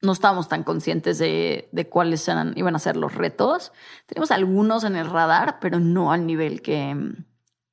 no 0.00 0.12
estábamos 0.12 0.48
tan 0.48 0.62
conscientes 0.62 1.18
de, 1.18 1.68
de 1.72 1.88
cuáles 1.88 2.26
eran, 2.28 2.52
iban 2.56 2.76
a 2.76 2.78
ser 2.78 2.96
los 2.96 3.14
retos. 3.14 3.72
Tenemos 4.06 4.30
algunos 4.30 4.84
en 4.84 4.94
el 4.94 5.10
radar, 5.10 5.58
pero 5.60 5.80
no 5.80 6.12
al 6.12 6.26
nivel 6.26 6.62
que, 6.62 6.94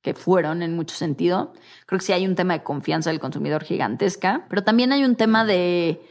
que 0.01 0.13
fueron 0.13 0.61
en 0.61 0.75
mucho 0.75 0.95
sentido. 0.95 1.53
Creo 1.85 1.99
que 1.99 2.05
sí 2.05 2.13
hay 2.13 2.25
un 2.25 2.35
tema 2.35 2.53
de 2.53 2.63
confianza 2.63 3.09
del 3.09 3.19
consumidor 3.19 3.63
gigantesca, 3.63 4.45
pero 4.49 4.63
también 4.63 4.91
hay 4.91 5.03
un 5.03 5.15
tema 5.15 5.45
de 5.45 6.01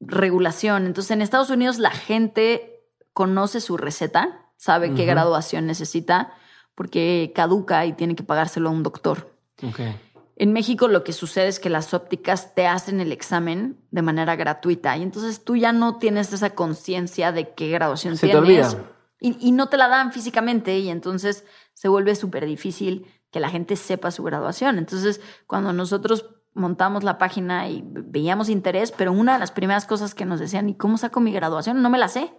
regulación. 0.00 0.86
Entonces, 0.86 1.10
en 1.10 1.22
Estados 1.22 1.50
Unidos 1.50 1.78
la 1.78 1.90
gente 1.90 2.84
conoce 3.12 3.60
su 3.60 3.76
receta, 3.76 4.46
sabe 4.56 4.94
qué 4.94 5.04
graduación 5.04 5.66
necesita, 5.66 6.32
porque 6.74 7.32
caduca 7.34 7.84
y 7.86 7.92
tiene 7.92 8.14
que 8.14 8.22
pagárselo 8.22 8.68
a 8.68 8.72
un 8.72 8.82
doctor. 8.82 9.34
Okay. 9.62 9.94
En 10.36 10.54
México 10.54 10.88
lo 10.88 11.04
que 11.04 11.12
sucede 11.12 11.48
es 11.48 11.60
que 11.60 11.68
las 11.68 11.92
ópticas 11.92 12.54
te 12.54 12.66
hacen 12.66 13.00
el 13.00 13.12
examen 13.12 13.76
de 13.90 14.00
manera 14.00 14.36
gratuita 14.36 14.96
y 14.96 15.02
entonces 15.02 15.44
tú 15.44 15.56
ya 15.56 15.72
no 15.72 15.98
tienes 15.98 16.32
esa 16.32 16.50
conciencia 16.50 17.30
de 17.30 17.52
qué 17.52 17.68
graduación 17.68 18.16
Se 18.16 18.26
te 18.26 18.32
tienes. 18.40 18.68
olvida. 18.74 18.84
Y, 19.20 19.36
y 19.46 19.52
no 19.52 19.68
te 19.68 19.76
la 19.76 19.88
dan 19.88 20.12
físicamente 20.12 20.78
y 20.78 20.88
entonces 20.88 21.44
se 21.74 21.88
vuelve 21.88 22.14
súper 22.14 22.46
difícil 22.46 23.06
que 23.30 23.38
la 23.40 23.50
gente 23.50 23.76
sepa 23.76 24.10
su 24.10 24.22
graduación. 24.22 24.78
Entonces, 24.78 25.20
cuando 25.46 25.72
nosotros 25.72 26.30
montamos 26.54 27.04
la 27.04 27.16
página 27.18 27.68
y 27.68 27.84
veíamos 27.86 28.48
interés, 28.48 28.90
pero 28.92 29.12
una 29.12 29.34
de 29.34 29.38
las 29.38 29.52
primeras 29.52 29.86
cosas 29.86 30.14
que 30.14 30.24
nos 30.24 30.40
decían, 30.40 30.68
¿y 30.68 30.74
cómo 30.74 30.98
saco 30.98 31.20
mi 31.20 31.32
graduación? 31.32 31.80
No 31.82 31.90
me 31.90 31.98
la 31.98 32.08
sé. 32.08 32.32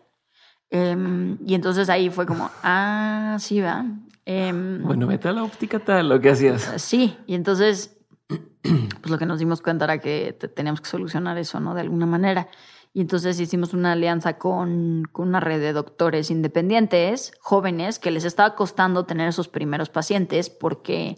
Em, 0.70 1.38
y 1.46 1.54
entonces 1.56 1.90
ahí 1.90 2.10
fue 2.10 2.26
como, 2.26 2.50
ah, 2.64 3.38
sí, 3.40 3.60
va. 3.62 3.86
Em, 4.26 4.84
Bueno, 4.84 5.08
vete 5.08 5.28
a 5.28 5.34
la 5.34 5.44
óptica 5.44 5.80
tal, 5.80 6.10
lo 6.10 6.20
que 6.22 6.30
hacías. 6.30 6.62
Sí, 6.78 7.18
y 7.28 7.36
entonces, 7.36 7.98
pues 8.28 9.10
lo 9.10 9.18
que 9.18 9.26
nos 9.26 9.40
dimos 9.40 9.62
cuenta 9.62 9.86
era 9.86 9.98
que 10.00 10.34
te- 10.34 10.48
teníamos 10.48 10.80
que 10.82 10.90
solucionar 10.90 11.38
eso, 11.38 11.60
¿no? 11.60 11.74
De 11.74 11.82
alguna 11.82 12.06
manera. 12.06 12.48
Y 12.94 13.02
entonces 13.02 13.40
hicimos 13.40 13.74
una 13.74 13.94
alianza 13.94 14.38
con, 14.38 15.04
con 15.12 15.30
una 15.30 15.40
red 15.40 15.62
de 15.62 15.72
doctores 15.72 16.30
independientes, 16.30 17.32
jóvenes, 17.40 18.00
que 18.00 18.12
les 18.12 18.26
estaba 18.26 18.56
costando 18.56 19.06
tener 19.06 19.30
esos 19.30 19.48
primeros 19.48 19.90
pacientes 19.90 20.50
porque, 20.50 21.18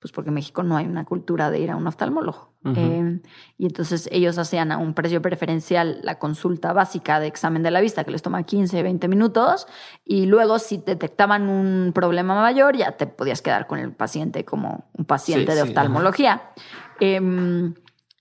pues 0.00 0.10
porque 0.12 0.30
en 0.30 0.34
México 0.34 0.64
no 0.64 0.76
hay 0.76 0.86
una 0.86 1.04
cultura 1.04 1.50
de 1.50 1.60
ir 1.60 1.70
a 1.70 1.76
un 1.76 1.86
oftalmólogo. 1.86 2.56
Eh, 2.74 3.20
y 3.58 3.66
entonces 3.66 4.08
ellos 4.10 4.38
hacían 4.38 4.72
a 4.72 4.78
un 4.78 4.92
precio 4.94 5.22
preferencial 5.22 6.00
la 6.02 6.18
consulta 6.18 6.72
básica 6.72 7.20
de 7.20 7.28
examen 7.28 7.62
de 7.62 7.70
la 7.70 7.80
vista, 7.80 8.02
que 8.02 8.10
les 8.10 8.22
toma 8.22 8.42
15, 8.42 8.82
20 8.82 9.06
minutos, 9.06 9.68
y 10.04 10.26
luego 10.26 10.58
si 10.58 10.78
detectaban 10.78 11.48
un 11.48 11.92
problema 11.94 12.34
mayor, 12.34 12.76
ya 12.76 12.96
te 12.96 13.06
podías 13.06 13.40
quedar 13.40 13.68
con 13.68 13.78
el 13.78 13.92
paciente 13.92 14.44
como 14.44 14.90
un 14.98 15.04
paciente 15.04 15.52
Sí, 15.52 15.58
de 15.58 15.62
sí, 15.62 15.68
oftalmología. 15.68 16.50
Em, 16.98 17.74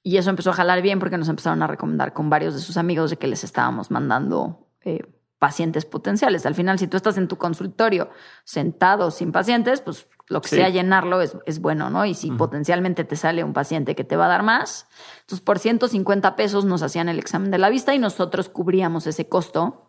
y 0.06 0.18
eso 0.18 0.30
empezó 0.30 0.52
a 0.52 0.54
jalar 0.54 0.84
bien 0.84 1.00
porque 1.00 1.18
nos 1.18 1.28
empezaron 1.30 1.64
a 1.64 1.68
recomendar 1.68 2.14
con 2.14 2.30
varios 2.30 2.54
de 2.54 2.60
sus 2.62 2.78
amigos 2.78 3.10
de 3.10 3.18
que 3.18 3.26
les 3.26 3.44
estábamos 3.44 3.90
mandando 3.90 4.70
eh, 4.82 5.02
pacientes 5.40 5.84
potenciales. 5.84 6.46
Al 6.46 6.54
final, 6.54 6.78
si 6.78 6.86
tú 6.88 6.96
estás 6.96 7.18
en 7.18 7.28
tu 7.28 7.38
consultorio 7.38 8.10
sentado 8.44 9.10
sin 9.10 9.32
pacientes, 9.32 9.82
pues 9.82 10.08
lo 10.28 10.42
que 10.42 10.50
Sí. 10.50 10.56
sea 10.58 10.70
llenarlo 10.70 11.22
es, 11.22 11.36
es 11.48 11.60
bueno, 11.60 11.90
¿no? 11.90 12.06
Y 12.06 12.14
si 12.14 12.30
potencialmente 12.32 13.04
te 13.04 13.16
sale 13.16 13.44
un 13.44 13.54
paciente 13.54 13.96
que 13.96 14.04
te 14.04 14.16
va 14.16 14.26
a 14.26 14.30
dar 14.30 14.44
más, 14.44 14.88
entonces 15.22 15.42
por 15.44 15.58
150 15.58 16.36
pesos 16.36 16.66
nos 16.66 16.84
hacían 16.84 17.10
el 17.10 17.18
examen 17.18 17.50
de 17.50 17.58
la 17.58 17.70
vista 17.70 17.96
y 17.96 18.00
nosotros 18.00 18.48
cubríamos 18.50 19.08
ese 19.08 19.28
costo. 19.28 19.86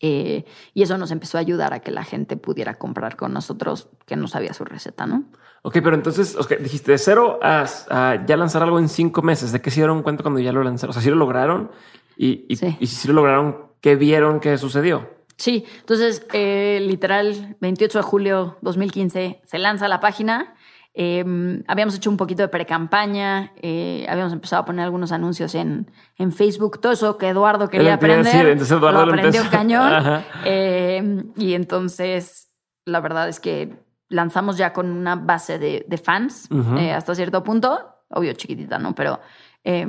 Eh, 0.00 0.44
y 0.74 0.82
eso 0.82 0.98
nos 0.98 1.12
empezó 1.12 1.38
a 1.38 1.40
ayudar 1.40 1.72
a 1.72 1.78
que 1.80 1.92
la 1.92 2.02
gente 2.02 2.36
pudiera 2.36 2.74
comprar 2.74 3.16
con 3.16 3.32
nosotros 3.32 3.88
que 4.04 4.16
no 4.16 4.26
sabía 4.26 4.52
su 4.52 4.64
receta, 4.64 5.06
¿no? 5.06 5.24
Ok, 5.62 5.74
pero 5.82 5.94
entonces 5.94 6.36
ok, 6.36 6.54
dijiste 6.58 6.90
de 6.92 6.98
cero 6.98 7.38
a, 7.42 7.66
a 7.90 8.26
ya 8.26 8.36
lanzar 8.36 8.62
algo 8.62 8.78
en 8.80 8.88
cinco 8.88 9.22
meses. 9.22 9.52
¿De 9.52 9.60
qué 9.60 9.70
se 9.70 9.76
dieron 9.80 10.02
cuenta 10.02 10.22
cuando 10.22 10.40
ya 10.40 10.52
lo 10.52 10.62
lanzaron? 10.62 10.90
O 10.90 10.92
sea, 10.92 11.02
si 11.02 11.08
lo 11.10 11.16
lograron 11.16 11.70
y, 12.16 12.44
y, 12.48 12.56
Sí. 12.56 12.76
y 12.80 12.86
si 12.88 13.06
lo 13.08 13.14
lograron, 13.14 13.58
¿qué 13.80 13.94
vieron 13.96 14.40
que 14.40 14.58
sucedió? 14.58 15.08
Sí, 15.36 15.64
entonces, 15.80 16.26
eh, 16.32 16.78
literal, 16.82 17.56
28 17.60 17.98
de 17.98 18.02
julio 18.02 18.58
2015 18.62 19.40
se 19.44 19.58
lanza 19.58 19.88
la 19.88 20.00
página. 20.00 20.54
Eh, 20.94 21.24
habíamos 21.68 21.94
hecho 21.96 22.10
un 22.10 22.18
poquito 22.18 22.42
de 22.42 22.48
pre-campaña, 22.48 23.52
eh, 23.62 24.04
habíamos 24.10 24.32
empezado 24.34 24.62
a 24.62 24.64
poner 24.66 24.84
algunos 24.84 25.10
anuncios 25.10 25.54
en, 25.54 25.90
en 26.18 26.32
Facebook, 26.32 26.80
todo 26.82 26.92
eso 26.92 27.16
que 27.16 27.28
Eduardo 27.28 27.70
quería 27.70 27.94
aprender. 27.94 28.46
entonces 28.48 28.76
Eduardo 28.76 29.06
lo 29.06 29.12
aprendió 29.14 29.42
cañón. 29.50 30.22
Eh, 30.44 31.22
y 31.36 31.54
entonces, 31.54 32.48
la 32.84 33.00
verdad 33.00 33.28
es 33.28 33.40
que 33.40 33.72
lanzamos 34.12 34.56
ya 34.56 34.72
con 34.72 34.90
una 34.90 35.16
base 35.16 35.58
de, 35.58 35.84
de 35.88 35.98
fans 35.98 36.48
Ujú. 36.50 36.76
eh, 36.76 36.92
hasta 36.92 37.14
cierto 37.14 37.42
punto, 37.42 37.96
obvio 38.10 38.32
chiquitita, 38.34 38.78
¿no? 38.78 38.94
Pero, 38.94 39.20
eh, 39.64 39.86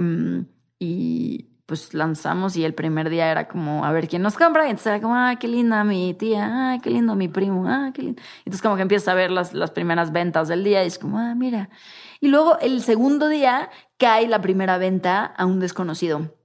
y 0.79 1.49
pues 1.65 1.93
lanzamos 1.93 2.57
y 2.57 2.65
el 2.65 2.73
primer 2.73 3.09
día 3.09 3.31
era 3.31 3.47
como 3.47 3.85
a 3.85 3.91
ver 3.91 4.07
quién 4.07 4.21
nos 4.21 4.35
compra 4.35 4.65
y 4.65 4.69
entonces 4.69 4.87
era 4.87 5.01
como, 5.01 5.15
ah, 5.15 5.35
qué 5.39 5.47
linda 5.47 5.83
mi 5.83 6.13
tía, 6.13 6.49
ah, 6.51 6.77
qué 6.81 6.89
lindo 6.89 7.15
mi 7.15 7.29
primo, 7.29 7.65
ah, 7.67 7.91
qué 7.93 8.01
lindo. 8.01 8.21
Entonces 8.39 8.61
como 8.61 8.75
que 8.75 8.81
empiezas 8.81 9.07
a 9.07 9.13
ver 9.13 9.31
las, 9.31 9.53
las 9.53 9.71
primeras 9.71 10.11
ventas 10.11 10.47
del 10.49 10.63
día 10.63 10.83
y 10.83 10.87
es 10.87 10.99
como, 10.99 11.17
ah, 11.19 11.33
mira. 11.35 11.69
Y 12.19 12.27
luego 12.27 12.59
el 12.59 12.81
segundo 12.81 13.29
día 13.29 13.69
cae 13.97 14.27
la 14.27 14.41
primera 14.41 14.77
venta 14.77 15.25
a 15.25 15.45
un 15.45 15.59
desconocido. 15.59 16.35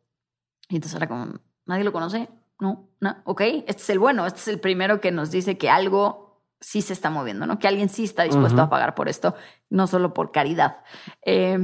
Y 0.69 0.77
entonces 0.77 0.97
era 0.97 1.09
como, 1.09 1.41
¿nadie 1.67 1.85
lo 1.85 1.93
conoce? 1.93 2.29
No, 2.61 2.89
no, 3.01 3.17
ok, 3.25 3.41
este 3.41 3.83
es 3.83 3.91
el 3.91 3.99
bueno, 3.99 4.25
este 4.27 4.41
es 4.41 4.49
el 4.49 4.61
primero 4.61 5.01
que 5.01 5.11
nos 5.11 5.31
dice 5.31 5.59
que 5.59 5.71
algo 5.71 6.28
sí 6.61 6.83
se 6.83 6.93
está 6.93 7.11
moviendo, 7.11 7.47
¿no? 7.47 7.59
Que 7.59 7.69
alguien 7.69 7.89
sí 7.89 8.05
está 8.05 8.25
dispuesto 8.25 8.63
a 8.63 8.71
pagar 8.71 8.95
por 8.95 9.09
esto, 9.09 9.35
no 9.71 9.87
solo 9.87 10.15
por 10.15 10.33
caridad. 10.33 10.79
Eh, 11.25 11.59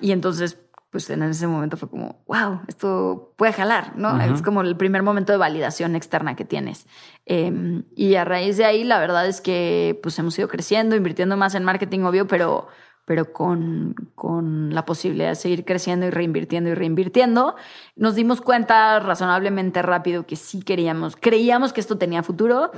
y 0.00 0.12
entonces, 0.12 0.60
pues 0.90 1.08
en 1.10 1.22
ese 1.22 1.46
momento 1.46 1.76
fue 1.76 1.90
como, 1.90 2.22
wow, 2.26 2.60
esto 2.66 3.34
puede 3.36 3.52
jalar, 3.52 3.96
¿no? 3.96 4.20
Es 4.20 4.42
como 4.42 4.62
el 4.62 4.76
primer 4.76 5.02
momento 5.02 5.32
de 5.32 5.38
validación 5.38 5.96
externa 5.96 6.36
que 6.36 6.44
tienes. 6.44 6.86
Eh, 7.26 7.82
y 7.94 8.14
a 8.14 8.24
raíz 8.24 8.56
de 8.56 8.64
ahí, 8.64 8.84
la 8.84 8.98
verdad 8.98 9.26
es 9.26 9.40
que 9.40 9.98
pues 10.02 10.18
hemos 10.18 10.38
ido 10.38 10.48
creciendo, 10.48 10.96
invirtiendo 10.96 11.36
más 11.36 11.54
en 11.54 11.64
marketing, 11.64 12.00
obvio, 12.00 12.26
pero 12.26 12.68
pero 13.08 13.32
con, 13.32 13.94
con 14.14 14.74
la 14.74 14.84
posibilidad 14.84 15.30
de 15.30 15.34
seguir 15.34 15.64
creciendo 15.64 16.04
y 16.04 16.10
reinvirtiendo 16.10 16.68
y 16.68 16.74
reinvirtiendo, 16.74 17.56
nos 17.96 18.14
dimos 18.14 18.42
cuenta 18.42 19.00
razonablemente 19.00 19.80
rápido 19.80 20.26
que 20.26 20.36
sí 20.36 20.60
queríamos, 20.60 21.16
creíamos 21.16 21.72
que 21.72 21.80
esto 21.80 21.96
tenía 21.96 22.22
futuro. 22.22 22.70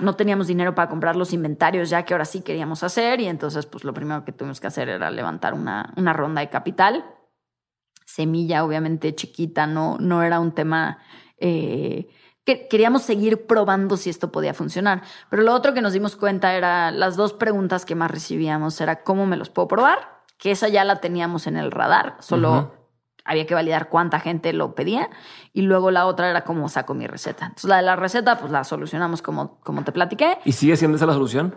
No 0.00 0.14
teníamos 0.14 0.46
dinero 0.46 0.74
para 0.74 0.88
comprar 0.88 1.16
los 1.16 1.32
inventarios 1.32 1.90
ya 1.90 2.04
que 2.04 2.14
ahora 2.14 2.24
sí 2.24 2.42
queríamos 2.42 2.82
hacer 2.82 3.20
y 3.20 3.26
entonces 3.26 3.66
pues 3.66 3.84
lo 3.84 3.94
primero 3.94 4.24
que 4.24 4.32
tuvimos 4.32 4.60
que 4.60 4.66
hacer 4.66 4.88
era 4.88 5.10
levantar 5.10 5.54
una, 5.54 5.92
una 5.96 6.12
ronda 6.12 6.40
de 6.40 6.48
capital. 6.48 7.04
Semilla 8.04 8.64
obviamente 8.64 9.14
chiquita, 9.14 9.66
no, 9.66 9.96
no 9.98 10.22
era 10.22 10.40
un 10.40 10.52
tema 10.52 10.98
eh, 11.38 12.08
que 12.44 12.68
queríamos 12.68 13.02
seguir 13.02 13.46
probando 13.46 13.96
si 13.96 14.08
esto 14.08 14.30
podía 14.30 14.54
funcionar. 14.54 15.02
Pero 15.28 15.42
lo 15.42 15.52
otro 15.52 15.74
que 15.74 15.82
nos 15.82 15.92
dimos 15.92 16.14
cuenta 16.14 16.54
era 16.54 16.92
las 16.92 17.16
dos 17.16 17.32
preguntas 17.32 17.84
que 17.84 17.96
más 17.96 18.10
recibíamos 18.10 18.80
era 18.80 19.02
cómo 19.02 19.26
me 19.26 19.36
los 19.36 19.50
puedo 19.50 19.66
probar, 19.66 20.22
que 20.38 20.52
esa 20.52 20.68
ya 20.68 20.84
la 20.84 21.00
teníamos 21.00 21.48
en 21.48 21.56
el 21.56 21.72
radar, 21.72 22.16
solo. 22.20 22.75
Había 23.26 23.46
que 23.46 23.54
validar 23.54 23.88
cuánta 23.88 24.20
gente 24.20 24.52
lo 24.52 24.74
pedía 24.74 25.10
y 25.52 25.62
luego 25.62 25.90
la 25.90 26.06
otra 26.06 26.30
era 26.30 26.44
cómo 26.44 26.68
saco 26.68 26.94
mi 26.94 27.06
receta. 27.06 27.46
Entonces 27.46 27.68
la 27.68 27.76
de 27.76 27.82
la 27.82 27.96
receta 27.96 28.38
pues 28.38 28.52
la 28.52 28.64
solucionamos 28.64 29.22
como, 29.22 29.60
como 29.60 29.84
te 29.84 29.92
platiqué. 29.92 30.38
¿Y 30.44 30.52
sigue 30.52 30.76
siendo 30.76 30.96
esa 30.96 31.06
la 31.06 31.14
solución? 31.14 31.54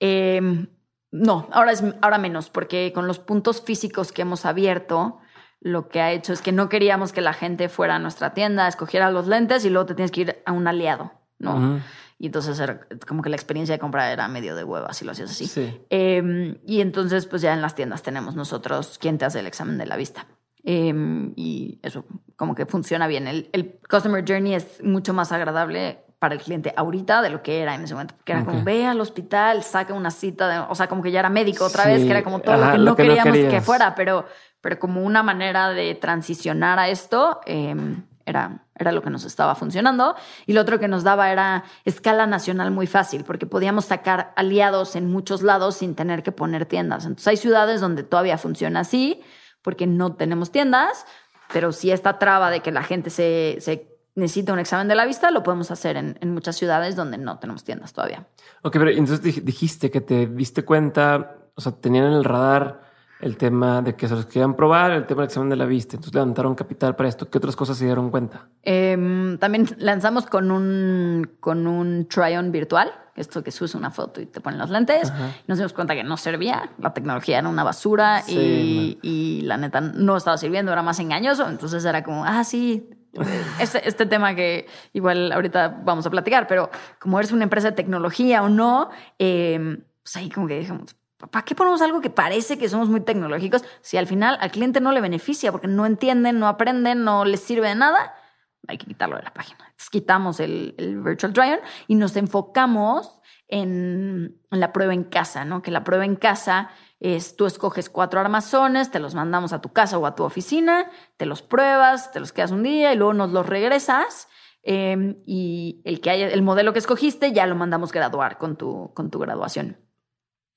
Eh, 0.00 0.66
no, 1.14 1.48
ahora, 1.52 1.70
es, 1.70 1.84
ahora 2.02 2.18
menos, 2.18 2.50
porque 2.50 2.92
con 2.92 3.06
los 3.06 3.20
puntos 3.20 3.62
físicos 3.62 4.10
que 4.10 4.22
hemos 4.22 4.44
abierto, 4.44 5.20
lo 5.60 5.88
que 5.88 6.00
ha 6.00 6.10
hecho 6.10 6.32
es 6.32 6.42
que 6.42 6.50
no 6.50 6.68
queríamos 6.68 7.12
que 7.12 7.20
la 7.20 7.32
gente 7.32 7.68
fuera 7.68 7.94
a 7.94 7.98
nuestra 8.00 8.34
tienda, 8.34 8.66
escogiera 8.66 9.12
los 9.12 9.28
lentes 9.28 9.64
y 9.64 9.70
luego 9.70 9.86
te 9.86 9.94
tienes 9.94 10.10
que 10.10 10.22
ir 10.22 10.42
a 10.44 10.50
un 10.50 10.66
aliado, 10.66 11.12
¿no? 11.38 11.80
Y 12.18 12.26
entonces 12.26 12.58
era 12.58 12.86
como 13.06 13.22
que 13.22 13.28
la 13.28 13.36
experiencia 13.36 13.76
de 13.76 13.78
compra 13.78 14.10
era 14.12 14.26
medio 14.26 14.56
de 14.56 14.64
hueva 14.64 14.92
si 14.92 15.04
lo 15.04 15.12
hacías 15.12 15.30
así. 15.30 15.46
Sí. 15.46 15.80
Eh, 15.88 16.60
y 16.66 16.80
entonces, 16.80 17.26
pues 17.26 17.42
ya 17.42 17.52
en 17.52 17.62
las 17.62 17.76
tiendas 17.76 18.02
tenemos 18.02 18.34
nosotros 18.34 18.98
quien 18.98 19.16
te 19.16 19.24
hace 19.24 19.38
el 19.38 19.46
examen 19.46 19.78
de 19.78 19.86
la 19.86 19.96
vista. 19.96 20.26
Eh, 20.64 20.92
y 21.36 21.78
eso 21.82 22.04
como 22.36 22.54
que 22.54 22.66
funciona 22.66 23.06
bien. 23.06 23.26
El, 23.26 23.48
el 23.52 23.78
Customer 23.88 24.24
Journey 24.26 24.54
es 24.54 24.82
mucho 24.82 25.12
más 25.12 25.30
agradable 25.32 26.00
para 26.18 26.34
el 26.34 26.40
cliente 26.40 26.72
ahorita 26.74 27.20
de 27.20 27.28
lo 27.28 27.42
que 27.42 27.60
era 27.60 27.74
en 27.74 27.82
ese 27.84 27.92
momento. 27.94 28.14
Que 28.24 28.32
era 28.32 28.40
Ok. 28.40 28.46
como, 28.48 28.64
ve 28.64 28.86
al 28.86 28.98
hospital, 29.00 29.62
saca 29.62 29.92
una 29.92 30.10
cita, 30.10 30.48
de- 30.48 30.58
o 30.70 30.74
sea, 30.74 30.86
como 30.88 31.02
que 31.02 31.10
ya 31.10 31.20
era 31.20 31.28
médico 31.28 31.66
otra 31.66 31.84
Sí, 31.84 31.90
vez, 31.90 32.04
que 32.04 32.10
era 32.10 32.22
como 32.24 32.40
todo 32.40 32.54
ajá, 32.54 32.66
lo 32.66 32.72
que 32.72 32.78
lo 32.78 32.84
no 32.84 32.96
que 32.96 33.02
no 33.02 33.08
queríamos 33.08 33.36
que 33.36 33.42
querías. 33.44 33.64
fuera, 33.64 33.94
pero, 33.94 34.26
pero 34.62 34.78
como 34.78 35.02
una 35.02 35.22
manera 35.22 35.68
de 35.70 35.94
transicionar 35.94 36.78
a 36.78 36.88
esto, 36.88 37.40
eh, 37.44 37.76
era, 38.24 38.62
era 38.74 38.90
lo 38.92 39.02
que 39.02 39.10
nos 39.10 39.24
estaba 39.24 39.54
funcionando. 39.54 40.16
Y 40.46 40.54
lo 40.54 40.62
otro 40.62 40.80
que 40.80 40.88
nos 40.88 41.04
daba 41.04 41.30
era 41.30 41.64
escala 41.84 42.26
nacional 42.26 42.70
muy 42.70 42.86
fácil, 42.86 43.22
porque 43.24 43.44
podíamos 43.44 43.84
sacar 43.84 44.32
aliados 44.36 44.96
en 44.96 45.10
muchos 45.10 45.42
lados 45.42 45.76
sin 45.76 45.94
tener 45.94 46.22
que 46.22 46.32
poner 46.32 46.64
tiendas. 46.64 47.04
Entonces 47.04 47.26
hay 47.28 47.36
ciudades 47.36 47.82
donde 47.82 48.02
todavía 48.02 48.38
funciona 48.38 48.80
así, 48.80 49.20
porque 49.64 49.88
no 49.88 50.14
tenemos 50.14 50.52
tiendas, 50.52 51.06
pero 51.52 51.72
si 51.72 51.90
esta 51.90 52.20
traba 52.20 52.50
de 52.50 52.60
que 52.60 52.70
la 52.70 52.84
gente 52.84 53.10
se, 53.10 53.56
se 53.58 53.88
necesita 54.14 54.52
un 54.52 54.60
examen 54.60 54.86
de 54.86 54.94
la 54.94 55.06
vista, 55.06 55.32
lo 55.32 55.42
podemos 55.42 55.72
hacer 55.72 55.96
en, 55.96 56.16
en 56.20 56.32
muchas 56.32 56.54
ciudades 56.54 56.94
donde 56.94 57.18
no 57.18 57.38
tenemos 57.40 57.64
tiendas 57.64 57.92
todavía. 57.92 58.26
Ok, 58.62 58.74
pero 58.74 58.90
entonces 58.90 59.22
dij- 59.22 59.42
dijiste 59.42 59.90
que 59.90 60.00
te 60.00 60.26
diste 60.28 60.64
cuenta, 60.64 61.38
o 61.56 61.60
sea, 61.60 61.72
tenían 61.72 62.04
en 62.06 62.12
el 62.12 62.24
radar 62.24 62.84
el 63.20 63.36
tema 63.38 63.80
de 63.80 63.94
que 63.96 64.06
se 64.06 64.14
los 64.14 64.26
querían 64.26 64.54
probar, 64.54 64.90
el 64.90 65.06
tema 65.06 65.22
del 65.22 65.28
examen 65.28 65.48
de 65.48 65.56
la 65.56 65.64
vista. 65.64 65.96
Entonces 65.96 66.12
levantaron 66.14 66.54
capital 66.54 66.94
para 66.94 67.08
esto. 67.08 67.30
¿Qué 67.30 67.38
otras 67.38 67.56
cosas 67.56 67.78
se 67.78 67.86
dieron 67.86 68.10
cuenta? 68.10 68.48
Eh, 68.62 69.36
también 69.40 69.66
lanzamos 69.78 70.26
con 70.26 70.50
un, 70.50 71.36
con 71.40 71.66
un 71.66 72.06
try-on 72.06 72.52
virtual, 72.52 72.92
esto 73.16 73.42
que 73.42 73.50
subes 73.50 73.74
una 73.74 73.90
foto 73.90 74.20
y 74.20 74.26
te 74.26 74.40
ponen 74.40 74.58
los 74.58 74.70
lentes. 74.70 75.10
Ajá. 75.10 75.30
Nos 75.46 75.58
dimos 75.58 75.72
cuenta 75.72 75.94
que 75.94 76.04
no 76.04 76.16
servía, 76.16 76.70
la 76.78 76.92
tecnología 76.92 77.38
era 77.38 77.48
una 77.48 77.64
basura 77.64 78.22
Sí, 78.22 78.98
y, 79.02 79.08
y 79.08 79.40
la 79.42 79.56
neta 79.56 79.80
no 79.80 80.16
estaba 80.16 80.36
sirviendo, 80.36 80.72
era 80.72 80.82
más 80.82 80.98
engañoso. 80.98 81.48
Entonces 81.48 81.84
era 81.84 82.02
como, 82.02 82.24
ah, 82.24 82.42
sí, 82.44 82.88
este, 83.58 83.88
este 83.88 84.06
tema 84.06 84.34
que 84.34 84.66
igual 84.92 85.32
ahorita 85.32 85.80
vamos 85.84 86.06
a 86.06 86.10
platicar, 86.10 86.46
pero 86.46 86.70
como 86.98 87.18
eres 87.18 87.32
una 87.32 87.44
empresa 87.44 87.70
de 87.70 87.76
tecnología 87.76 88.42
o 88.42 88.48
no, 88.48 88.90
eh, 89.18 89.78
pues 90.02 90.16
ahí 90.16 90.28
como 90.28 90.46
que 90.46 90.58
dijimos, 90.58 90.96
¿para 91.30 91.44
qué 91.44 91.54
ponemos 91.54 91.80
algo 91.82 92.00
que 92.00 92.10
parece 92.10 92.58
que 92.58 92.68
somos 92.68 92.88
muy 92.88 93.00
tecnológicos 93.00 93.64
si 93.80 93.96
al 93.96 94.06
final 94.06 94.36
al 94.40 94.50
cliente 94.50 94.80
no 94.80 94.92
le 94.92 95.00
beneficia 95.00 95.52
porque 95.52 95.68
no 95.68 95.86
entienden, 95.86 96.38
no 96.38 96.48
aprenden, 96.48 97.04
no 97.04 97.24
les 97.24 97.40
sirve 97.40 97.68
de 97.68 97.74
nada? 97.74 98.14
Hay 98.68 98.78
que 98.78 98.86
quitarlo 98.86 99.16
de 99.16 99.22
la 99.22 99.32
página. 99.32 99.58
Entonces 99.60 99.90
quitamos 99.90 100.40
el, 100.40 100.74
el 100.78 101.00
Virtual 101.00 101.32
Try-On 101.32 101.60
y 101.86 101.94
nos 101.94 102.16
enfocamos 102.16 103.20
en, 103.48 104.40
en, 104.50 104.60
la 104.60 104.72
prueba 104.72 104.94
en 104.94 105.04
casa, 105.04 105.44
¿no? 105.44 105.62
Que 105.62 105.70
la 105.70 105.84
prueba 105.84 106.04
en 106.04 106.16
casa 106.16 106.70
es 107.00 107.36
tú 107.36 107.46
escoges 107.46 107.90
cuatro 107.90 108.20
armazones, 108.20 108.90
te 108.90 108.98
los 108.98 109.14
mandamos 109.14 109.52
a 109.52 109.60
tu 109.60 109.72
casa 109.72 109.98
o 109.98 110.06
a 110.06 110.14
tu 110.14 110.24
oficina, 110.24 110.90
te 111.16 111.26
los 111.26 111.42
pruebas, 111.42 112.10
te 112.12 112.20
los 112.20 112.32
quedas 112.32 112.50
un 112.50 112.62
día 112.62 112.92
y 112.92 112.96
luego 112.96 113.12
nos 113.12 113.32
los 113.32 113.46
regresas. 113.46 114.28
Eh, 114.62 115.16
y 115.26 115.82
el, 115.84 116.00
que 116.00 116.10
haya, 116.10 116.28
el 116.28 116.40
modelo 116.40 116.72
que 116.72 116.78
escogiste 116.78 117.32
ya 117.32 117.46
lo 117.46 117.54
mandamos 117.54 117.92
graduar 117.92 118.38
con 118.38 118.56
tu, 118.56 118.92
con 118.94 119.10
tu 119.10 119.18
graduación. 119.18 119.76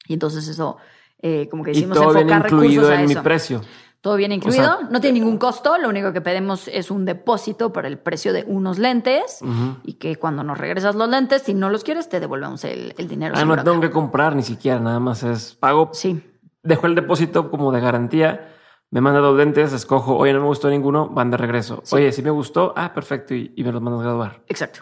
Y 0.07 0.13
entonces 0.13 0.47
eso, 0.47 0.77
eh, 1.21 1.49
como 1.49 1.63
que 1.63 1.71
decimos, 1.71 1.97
enfocar 1.97 2.43
recursos 2.43 2.89
a 2.89 2.95
en 2.95 3.09
eso. 3.09 3.19
mi 3.19 3.23
precio. 3.23 3.61
Todo 4.07 4.15
viene 4.15 4.35
incluido, 4.35 4.61
O 4.61 4.77
sea, 4.79 4.87
no 4.89 5.01
tiene 5.01 5.19
ningún 5.19 5.37
costo, 5.37 5.77
lo 5.77 5.89
único 5.89 6.13
que 6.13 6.21
pedimos 6.21 6.69
es 6.69 6.89
un 6.91 7.03
depósito 7.03 7.73
por 7.73 7.85
el 7.85 7.97
precio 7.99 8.31
de 8.31 8.45
unos 8.47 8.79
lentes 8.79 9.39
Ujú. 9.41 9.79
y 9.83 9.95
que 9.95 10.15
cuando 10.15 10.45
nos 10.45 10.57
regresas 10.57 10.95
los 10.95 11.09
lentes, 11.09 11.41
si 11.41 11.53
no 11.53 11.69
los 11.69 11.83
quieres, 11.83 12.07
te 12.07 12.21
devolvemos 12.21 12.63
el, 12.63 12.93
el 12.97 13.07
dinero. 13.09 13.35
Ah, 13.37 13.43
no 13.43 13.61
tengo 13.61 13.81
que 13.81 13.91
comprar 13.91 14.33
ni 14.33 14.43
siquiera, 14.43 14.79
nada 14.79 15.01
más 15.01 15.23
es 15.23 15.55
pago. 15.55 15.89
Sí, 15.91 16.23
Dejo 16.63 16.87
el 16.87 16.95
depósito 16.95 17.51
como 17.51 17.73
de 17.73 17.81
garantía. 17.81 18.53
Me 18.91 19.01
manda 19.01 19.19
dos 19.19 19.35
lentes, 19.37 19.73
escojo, 19.73 20.15
oye, 20.15 20.31
no 20.31 20.39
me 20.39 20.45
gustó 20.47 20.69
ninguno, 20.69 21.09
van 21.09 21.29
de 21.29 21.35
regreso. 21.35 21.81
Sí. 21.83 21.95
Oye, 21.97 22.13
si 22.13 22.21
me 22.21 22.29
gustó, 22.29 22.73
ah, 22.77 22.93
perfecto, 22.93 23.33
y, 23.35 23.51
y 23.57 23.63
me 23.65 23.73
los 23.73 23.81
mandas 23.81 23.99
a 24.01 24.03
graduar. 24.05 24.41
exacto. 24.47 24.81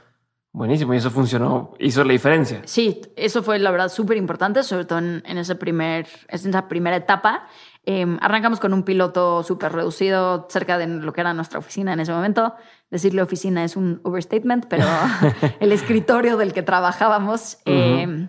Buenísimo, 0.51 0.93
y 0.93 0.97
eso 0.97 1.11
funcionó, 1.11 1.73
hizo 1.79 2.01
la 2.05 2.13
diferencia. 2.13 2.61
Sí, 2.63 3.01
eso 3.17 3.43
fue 3.43 3.59
la 3.59 3.71
verdad 3.71 3.89
súper 3.89 4.15
importante, 4.15 4.63
sobre 4.63 4.85
todo 4.85 4.99
en, 4.99 5.21
en 5.25 5.37
ese 5.37 5.55
primer, 5.55 6.07
en 6.29 6.49
esa 6.49 6.69
primera 6.69 6.95
etapa. 6.95 7.47
Eh, 7.85 8.17
arrancamos 8.21 8.59
con 8.59 8.73
un 8.73 8.83
piloto 8.83 9.43
súper 9.43 9.71
reducido 9.71 10.47
cerca 10.49 10.77
de 10.77 10.87
lo 10.87 11.13
que 11.13 11.21
era 11.21 11.33
nuestra 11.33 11.59
oficina 11.59 11.93
en 11.93 11.99
ese 11.99 12.11
momento. 12.11 12.55
Decirle 12.89 13.21
oficina 13.21 13.63
es 13.63 13.75
un 13.75 14.01
overstatement, 14.03 14.65
pero 14.67 14.85
el 15.59 15.71
escritorio 15.71 16.37
del 16.37 16.53
que 16.53 16.63
trabajábamos. 16.63 17.59
eh, 17.65 18.27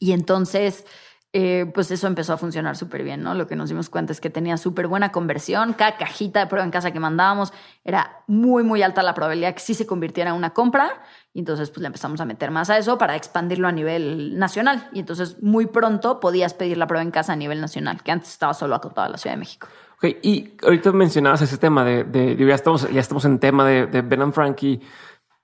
y 0.00 0.12
entonces, 0.12 0.86
eh, 1.32 1.70
pues 1.74 1.90
eso 1.92 2.08
empezó 2.08 2.32
a 2.32 2.36
funcionar 2.38 2.76
súper 2.76 3.04
bien, 3.04 3.22
¿no? 3.22 3.34
Lo 3.34 3.46
que 3.46 3.54
nos 3.54 3.68
dimos 3.68 3.88
cuenta 3.88 4.12
es 4.12 4.20
que 4.20 4.30
tenía 4.30 4.56
súper 4.56 4.88
buena 4.88 5.12
conversión. 5.12 5.74
Cada 5.74 5.96
cajita 5.96 6.40
de 6.40 6.46
prueba 6.46 6.64
en 6.64 6.72
casa 6.72 6.90
que 6.90 6.98
mandábamos 6.98 7.52
era 7.84 8.24
muy, 8.26 8.64
muy 8.64 8.82
alta 8.82 9.02
la 9.02 9.14
probabilidad 9.14 9.54
que 9.54 9.60
sí 9.60 9.74
se 9.74 9.86
convirtiera 9.86 10.30
en 10.30 10.36
una 10.36 10.50
compra. 10.50 11.02
Y 11.32 11.38
entonces, 11.40 11.70
pues 11.70 11.80
le 11.82 11.86
empezamos 11.86 12.20
a 12.20 12.24
meter 12.24 12.50
más 12.50 12.70
a 12.70 12.78
eso 12.78 12.98
para 12.98 13.14
expandirlo 13.14 13.68
a 13.68 13.72
nivel 13.72 14.36
nacional. 14.38 14.88
Y 14.92 14.98
entonces, 14.98 15.40
muy 15.42 15.66
pronto 15.66 16.18
podías 16.18 16.54
pedir 16.54 16.76
la 16.76 16.86
prueba 16.88 17.02
en 17.02 17.12
casa 17.12 17.34
a 17.34 17.36
nivel 17.36 17.60
nacional, 17.60 18.02
que 18.02 18.10
antes 18.10 18.30
estaba 18.30 18.52
solo 18.52 18.74
acotado 18.74 19.06
a 19.06 19.10
la 19.10 19.16
Ciudad 19.16 19.34
de 19.36 19.40
México. 19.40 19.68
Ok, 19.96 20.16
y 20.22 20.54
ahorita 20.62 20.90
mencionabas 20.92 21.42
ese 21.42 21.56
tema 21.58 21.84
de, 21.84 22.04
de- 22.04 22.34
digo, 22.34 22.48
ya 22.48 22.54
estamos, 22.56 22.90
ya 22.90 23.00
estamos 23.00 23.24
en 23.26 23.38
tema 23.38 23.64
de, 23.64 23.86
de 23.86 24.02
Ben 24.02 24.22
and 24.22 24.32
Frankie. 24.32 24.80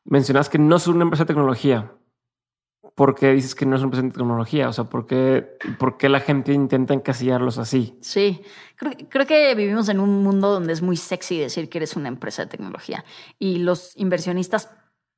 Mencionabas 0.04 0.48
que 0.48 0.58
no 0.58 0.78
son 0.78 0.96
una 0.96 1.04
empresa 1.04 1.24
de 1.24 1.28
tecnología. 1.28 1.92
¿Por 2.94 3.14
qué 3.14 3.32
dices 3.32 3.54
que 3.54 3.66
no 3.66 3.76
es 3.76 3.82
una 3.82 3.88
empresa 3.88 4.02
de 4.06 4.10
tecnología? 4.12 4.68
O 4.68 4.72
sea, 4.72 4.84
¿por 4.84 5.06
qué, 5.06 5.56
por 5.78 5.98
qué 5.98 6.08
la 6.08 6.20
gente 6.20 6.52
intenta 6.52 6.94
encasillarlos 6.94 7.58
así? 7.58 7.96
Sí, 8.00 8.40
creo, 8.76 8.92
creo 9.10 9.26
que 9.26 9.54
vivimos 9.54 9.88
en 9.90 10.00
un 10.00 10.22
mundo 10.22 10.50
donde 10.50 10.72
es 10.72 10.80
muy 10.80 10.96
sexy 10.96 11.38
decir 11.38 11.68
que 11.68 11.78
eres 11.78 11.94
una 11.94 12.08
empresa 12.08 12.42
de 12.42 12.48
tecnología 12.48 13.04
y 13.38 13.58
los 13.58 13.94
inversionistas 13.96 14.70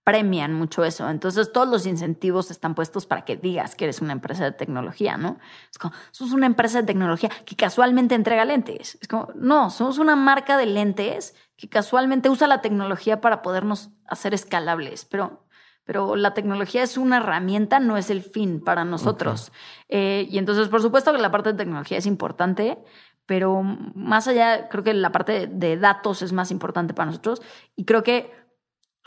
premian 0.09 0.55
mucho 0.55 0.85
eso. 0.85 1.11
Entonces 1.11 1.53
todos 1.53 1.69
los 1.69 1.85
incentivos 1.85 2.51
están 2.51 2.75
puestos 2.75 3.05
para 3.05 3.27
que 3.27 3.37
digas 3.37 3.75
que 3.75 3.85
eres 3.85 4.01
una 4.01 4.15
empresa 4.15 4.43
de 4.43 4.53
tecnología, 4.53 5.19
¿no? 5.19 5.39
Es 5.71 5.77
como, 5.77 5.93
somos 6.13 6.33
una 6.33 6.47
empresa 6.47 6.81
de 6.81 6.87
tecnología 6.87 7.29
que 7.45 7.57
casualmente 7.57 8.15
entrega 8.15 8.47
lentes. 8.47 8.97
Es 9.03 9.07
como, 9.07 9.29
no, 9.35 9.69
somos 9.69 9.99
una 9.99 10.17
marca 10.17 10.57
de 10.57 10.65
lentes 10.65 11.35
que 11.59 11.69
casualmente 11.69 12.31
usa 12.31 12.49
la 12.49 12.63
tecnología 12.63 13.21
para 13.21 13.43
podernos 13.43 13.91
hacer 14.07 14.33
escalables, 14.33 15.05
pero... 15.05 15.45
Pero 15.85 16.17
la 16.17 16.35
tecnología 16.35 16.83
es 16.83 16.99
una 16.99 17.17
herramienta, 17.17 17.81
no 17.81 17.97
es 17.97 18.11
el 18.11 18.21
fin 18.21 18.63
para 18.63 18.85
nosotros. 18.85 19.53
Eh, 19.89 20.27
y 20.29 20.37
entonces, 20.37 20.69
por 20.69 20.83
supuesto 20.83 21.13
que 21.13 21.19
la 21.19 21.31
parte 21.31 21.53
de 21.53 21.57
tecnología 21.57 21.97
es 21.97 22.05
importante, 22.05 22.77
pero 23.25 23.63
más 23.63 24.29
allá, 24.29 24.69
creo 24.69 24.85
que 24.85 24.93
la 24.93 25.13
parte 25.13 25.47
de 25.47 25.79
datos 25.79 26.21
es 26.21 26.35
más 26.35 26.51
importante 26.51 26.93
para 26.93 27.07
nosotros. 27.07 27.41
Y 27.75 27.87
creo 27.87 28.03
que 28.03 28.31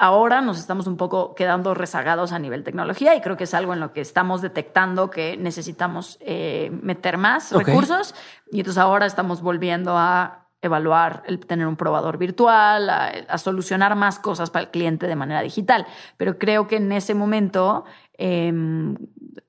ahora 0.02 0.42
nos 0.42 0.58
estamos 0.58 0.88
un 0.88 0.98
poco 0.98 1.36
quedando 1.36 1.76
rezagados 1.76 2.32
a 2.32 2.40
nivel 2.40 2.64
tecnología 2.64 3.16
y 3.16 3.22
creo 3.22 3.38
que 3.38 3.44
es 3.44 3.54
algo 3.54 3.74
en 3.74 3.80
lo 3.80 3.94
que 3.94 4.02
estamos 4.02 4.42
detectando 4.42 5.12
que 5.12 5.38
necesitamos 5.38 6.18
eh, 6.22 6.72
meter 6.82 7.20
más 7.20 7.52
recursos. 7.52 8.16
Y 8.52 8.62
entonces 8.62 8.80
ahora 8.80 9.06
estamos 9.06 9.44
volviendo 9.44 9.96
a 9.96 10.48
evaluar 10.64 11.22
el 11.28 11.40
tener 11.40 11.68
un 11.68 11.76
probador 11.76 12.18
virtual, 12.18 12.90
a, 12.90 13.10
a 13.30 13.38
solucionar 13.38 13.96
más 13.96 14.18
cosas 14.18 14.50
para 14.50 14.66
el 14.66 14.72
cliente 14.72 15.06
de 15.06 15.16
manera 15.16 15.42
digital. 15.44 15.86
Pero 16.18 16.40
creo 16.40 16.68
que 16.68 16.78
en 16.78 16.92
ese 16.92 17.14
momento, 17.14 17.86
eh, 18.18 18.52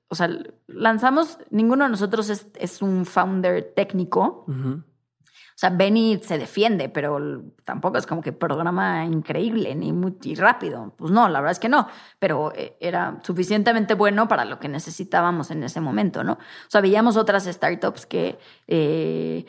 o 0.08 0.14
sea, 0.14 0.28
lanzamos, 0.66 1.38
ninguno 1.48 1.84
de 1.84 1.90
nosotros 1.92 2.28
es, 2.28 2.48
es 2.58 2.82
un 2.82 3.06
founder 3.06 3.72
técnico. 3.74 4.44
Sea, 5.62 5.70
Benny 5.70 6.18
se 6.22 6.38
defiende, 6.38 6.88
pero 6.88 7.20
tampoco 7.64 7.96
es 7.96 8.04
como 8.04 8.20
que 8.20 8.32
programa 8.32 9.04
increíble 9.04 9.72
ni 9.76 9.92
muy 9.92 10.16
y 10.24 10.34
rápido. 10.34 10.92
Pues 10.96 11.12
no, 11.12 11.28
la 11.28 11.40
verdad 11.40 11.52
es 11.52 11.60
que 11.60 11.68
no. 11.68 11.86
Pero 12.18 12.52
eh, 12.56 12.76
era 12.80 13.20
suficientemente 13.22 13.94
bueno 13.94 14.26
para 14.26 14.44
lo 14.44 14.58
que 14.58 14.68
necesitábamos 14.68 15.52
en 15.52 15.62
ese 15.62 15.80
momento, 15.80 16.24
¿no? 16.24 16.32
O 16.32 16.68
sea, 16.68 16.80
veíamos 16.80 17.16
otras 17.16 17.44
startups 17.44 18.06
que 18.06 18.40
eh, 18.66 19.46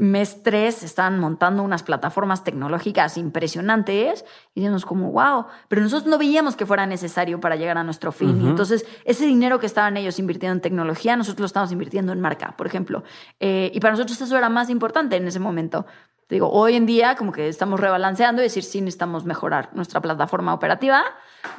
mes 0.00 0.42
tres 0.42 0.82
estaban 0.82 1.20
montando 1.20 1.62
unas 1.62 1.82
plataformas 1.82 2.42
tecnológicas 2.42 3.16
impresionantes 3.16 4.24
y 4.54 4.60
decíamos 4.60 4.84
como, 4.84 5.12
wow, 5.12 5.46
pero 5.68 5.82
nosotros 5.82 6.10
no 6.10 6.18
veíamos 6.18 6.56
que 6.56 6.66
fuera 6.66 6.86
necesario 6.86 7.38
para 7.38 7.54
llegar 7.56 7.78
a 7.78 7.84
nuestro 7.84 8.10
fin. 8.10 8.30
Y 8.30 8.40
Ujú. 8.40 8.48
entonces, 8.48 8.86
ese 9.04 9.26
dinero 9.26 9.60
que 9.60 9.66
estaban 9.66 9.96
ellos 9.96 10.18
invirtiendo 10.18 10.54
en 10.54 10.60
tecnología, 10.62 11.16
nosotros 11.16 11.40
lo 11.40 11.46
estábamos 11.46 11.70
invirtiendo 11.72 12.12
en 12.12 12.20
marca, 12.20 12.56
por 12.56 12.66
ejemplo. 12.66 13.04
Eh, 13.38 13.70
y 13.74 13.80
para 13.80 13.92
nosotros 13.92 14.20
eso 14.20 14.36
era 14.36 14.48
más 14.48 14.70
importante 14.70 15.16
en 15.16 15.28
ese 15.28 15.38
momento. 15.38 15.43
Te 16.26 16.36
Digo, 16.36 16.50
hoy 16.50 16.74
en 16.74 16.86
día 16.86 17.16
como 17.16 17.32
que 17.32 17.48
estamos 17.48 17.78
rebalanceando 17.78 18.40
y 18.40 18.44
decir, 18.44 18.62
sí 18.62 18.80
necesitamos 18.80 19.24
mejorar 19.24 19.70
nuestra 19.74 20.00
plataforma 20.00 20.54
operativa, 20.54 21.04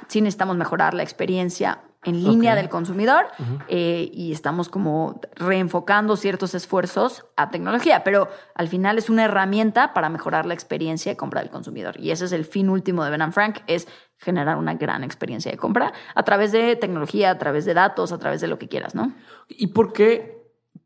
sí 0.08 0.22
necesitamos 0.22 0.58
mejorar 0.58 0.94
la 0.96 1.04
experiencia 1.04 1.82
en 2.06 2.24
línea 2.24 2.56
del 2.56 2.70
consumidor 2.70 3.26
eh, 3.68 4.10
y 4.14 4.32
estamos 4.32 4.70
como 4.70 5.20
reenfocando 5.36 6.16
ciertos 6.16 6.54
esfuerzos 6.54 7.26
a 7.36 7.50
tecnología, 7.50 8.04
pero 8.04 8.30
al 8.54 8.68
final 8.68 8.98
es 8.98 9.10
una 9.10 9.26
herramienta 9.26 9.94
para 9.94 10.10
mejorar 10.10 10.46
la 10.46 10.54
experiencia 10.54 11.12
de 11.12 11.18
compra 11.18 11.42
del 11.42 11.50
consumidor. 11.50 12.00
Y 12.00 12.12
ese 12.12 12.26
es 12.26 12.32
el 12.32 12.46
fin 12.46 12.70
último 12.70 13.04
de 13.04 13.10
Ben 13.10 13.34
Frank, 13.34 13.60
es 13.68 13.88
generar 14.18 14.58
una 14.58 14.76
gran 14.76 15.04
experiencia 15.04 15.52
de 15.52 15.58
compra 15.58 15.94
a 16.14 16.24
través 16.24 16.52
de 16.52 16.76
tecnología, 16.76 17.32
a 17.32 17.38
través 17.38 17.66
de 17.66 17.74
datos, 17.74 18.12
a 18.12 18.18
través 18.18 18.40
de 18.40 18.48
lo 18.48 18.58
que 18.60 18.68
quieras, 18.68 18.96
¿no? 18.96 19.14
¿Y 19.50 19.68
por 19.68 19.92
qué, 19.92 20.35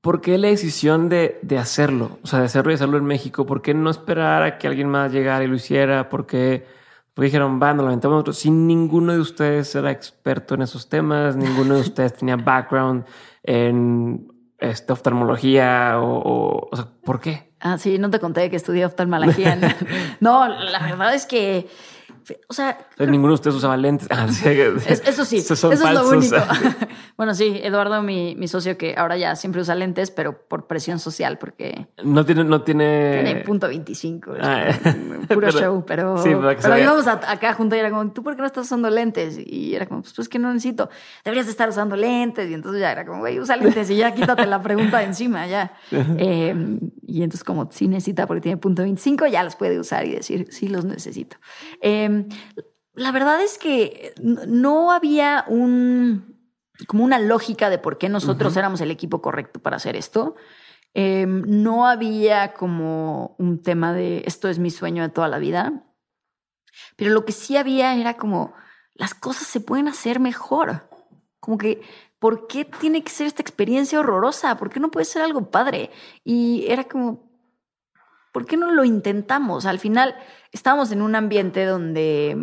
por 0.02 0.22
qué 0.22 0.38
la 0.38 0.48
decisión 0.48 1.10
de, 1.10 1.40
de 1.42 1.58
hacerlo? 1.58 2.20
O 2.24 2.28
sea, 2.28 2.40
de 2.40 2.46
hacerlo 2.46 2.72
y 2.72 2.76
hacerlo 2.76 2.98
en 2.98 3.06
México. 3.06 3.46
¿Por 3.46 3.62
qué 3.62 3.74
no 3.74 3.90
esperar 3.90 4.44
a 4.44 4.58
que 4.58 4.68
alguien 4.68 4.90
más 4.90 5.12
llegara 5.12 5.44
y 5.44 5.48
lo 5.48 5.56
hiciera? 5.56 6.10
¿Por 6.10 6.26
qué, 6.26 6.66
por 7.14 7.24
qué 7.24 7.28
dijeron, 7.28 7.60
va, 7.62 7.74
nos 7.74 7.84
lo 7.84 7.88
aventamos 7.88 8.16
nosotros? 8.16 8.38
Si 8.38 8.50
ninguno 8.50 9.14
de 9.14 9.20
ustedes 9.20 9.74
era 9.76 9.92
experto 9.92 10.56
en 10.56 10.62
esos 10.62 10.90
temas, 10.90 11.36
ninguno 11.36 11.76
de 11.76 11.82
ustedes 11.82 12.16
tenía 12.16 12.38
background 12.38 13.06
en 13.44 14.32
este, 14.58 14.94
oftalmología 14.94 16.00
o, 16.00 16.18
o, 16.18 16.70
o 16.72 16.76
sea, 16.76 16.88
¿por 17.04 17.20
qué? 17.20 17.54
Ah, 17.60 17.78
sí, 17.78 17.98
no 17.98 18.10
te 18.10 18.20
conté 18.20 18.50
que 18.50 18.56
estudié 18.56 18.86
oftalmología. 18.86 19.58
no, 20.22 20.48
la 20.48 20.80
verdad 20.80 21.14
es 21.14 21.26
que, 21.26 21.68
o 22.48 22.54
sea, 22.54 22.78
O 22.94 22.98
sea, 22.98 23.06
ninguno 23.08 23.30
de 23.32 23.36
ustedes 23.36 23.56
usaba 23.56 23.78
lentes. 23.78 24.08
Ah, 24.12 24.28
Es- 24.88 25.02
eso 25.08 25.26
sí, 25.26 25.38
eso 25.38 25.56
son 25.56 25.74
es 25.74 25.80
lo 25.80 25.86
falsos. 25.86 26.12
único. 26.12 26.36
bueno, 27.18 27.34
sí, 27.36 27.60
Eduardo, 27.64 28.02
mi, 28.02 28.36
mi 28.36 28.48
socio, 28.48 28.78
que 28.78 28.96
ahora 28.98 29.18
ya 29.18 29.36
siempre 29.36 29.62
usa 29.62 29.76
lentes, 29.76 30.12
pero 30.12 30.42
por 30.48 30.68
presión 30.68 31.00
social, 31.00 31.38
porque 31.38 31.88
No 32.04 32.26
tiene, 32.26 32.44
no 32.44 32.62
tiene. 32.64 33.22
tiene 33.24 33.42
punto 33.44 33.68
25. 33.68 34.36
es 34.36 34.42
Ah, 34.44 34.68
puro 35.28 35.48
pero- 35.48 35.52
show, 35.52 35.84
pero, 35.86 36.18
sí, 36.18 36.30
pero 36.30 36.74
vea. 36.76 36.84
íbamos 36.84 37.08
a- 37.08 37.32
acá 37.32 37.54
juntos 37.54 37.78
y 37.78 37.80
era 37.80 37.90
como, 37.90 38.12
¿tú 38.12 38.24
por 38.24 38.36
qué 38.36 38.42
no 38.42 38.48
estás 38.48 38.66
usando 38.66 38.90
lentes? 38.90 39.38
Y 39.38 39.76
era 39.76 39.86
como, 39.86 40.02
pues, 40.02 40.14
pues 40.14 40.30
que 40.30 40.40
no 40.40 40.52
necesito. 40.54 40.90
Deberías 41.24 41.46
de 41.46 41.52
estar 41.52 41.70
usando 41.70 41.96
lentes. 41.96 42.50
Y 42.50 42.54
entonces 42.54 42.82
ya 42.82 42.92
era 42.92 43.06
como, 43.06 43.20
güey, 43.20 43.40
usa 43.40 43.56
lentes 43.56 43.90
y 43.90 43.96
ya 43.98 44.14
quítate 44.14 44.46
la 44.46 44.62
pregunta 44.62 45.00
de 45.00 45.06
encima, 45.06 45.48
ya. 45.48 45.74
Eh, 45.92 46.56
y 47.08 47.24
entonces, 47.24 47.44
como 47.44 47.70
sí 47.72 47.88
necesita 47.88 48.28
porque 48.28 48.42
tiene 48.42 48.58
punto 48.58 48.82
25, 48.82 49.28
ya 49.28 49.44
los 49.44 49.56
puede 49.56 49.80
usar 49.80 50.06
y 50.06 50.12
decir, 50.16 50.48
sí 50.52 50.68
los 50.68 50.86
necesito. 50.86 51.38
Eh, 51.82 52.19
la 52.94 53.12
verdad 53.12 53.42
es 53.42 53.58
que 53.58 54.14
no 54.18 54.92
había 54.92 55.46
un 55.48 56.38
como 56.88 57.04
una 57.04 57.20
lógica 57.20 57.70
de 57.70 57.78
por 57.78 57.98
qué 57.98 58.08
nosotros 58.08 58.56
éramos 58.56 58.80
el 58.80 58.92
equipo 58.92 59.22
correcto 59.22 59.60
para 59.60 59.76
hacer 59.76 59.98
esto. 59.98 60.36
Eh, 60.94 61.26
no 61.28 61.86
había 61.86 62.54
como 62.54 63.36
un 63.38 63.62
tema 63.62 63.94
de 63.94 64.24
esto 64.26 64.48
es 64.48 64.60
mi 64.60 64.72
sueño 64.72 65.04
de 65.04 65.10
toda 65.10 65.28
la 65.28 65.40
vida. 65.40 65.84
Pero 66.96 67.12
lo 67.12 67.26
que 67.26 67.34
sí 67.34 67.58
había 67.58 67.96
era 67.96 68.16
como 68.16 68.54
las 68.94 69.14
cosas 69.14 69.48
se 69.48 69.60
pueden 69.60 69.90
hacer 69.90 70.22
mejor. 70.22 70.90
Como 71.42 71.58
que 71.58 71.82
¿por 72.20 72.48
qué 72.48 72.66
tiene 72.66 73.04
que 73.04 73.12
ser 73.12 73.28
esta 73.28 73.42
experiencia 73.42 74.00
horrorosa? 74.00 74.58
¿Por 74.58 74.70
qué 74.70 74.80
no 74.80 74.92
puede 74.92 75.06
ser 75.06 75.22
algo 75.22 75.50
padre? 75.50 75.90
Y 76.24 76.66
era 76.68 76.84
como, 76.84 77.29
¿por 78.32 78.46
qué 78.46 78.58
no 78.58 78.72
lo 78.72 78.84
intentamos? 78.84 79.66
Al 79.66 79.80
final 79.80 80.16
estábamos 80.52 80.92
en 80.92 81.02
un 81.02 81.16
ambiente 81.16 81.66
donde 81.66 82.38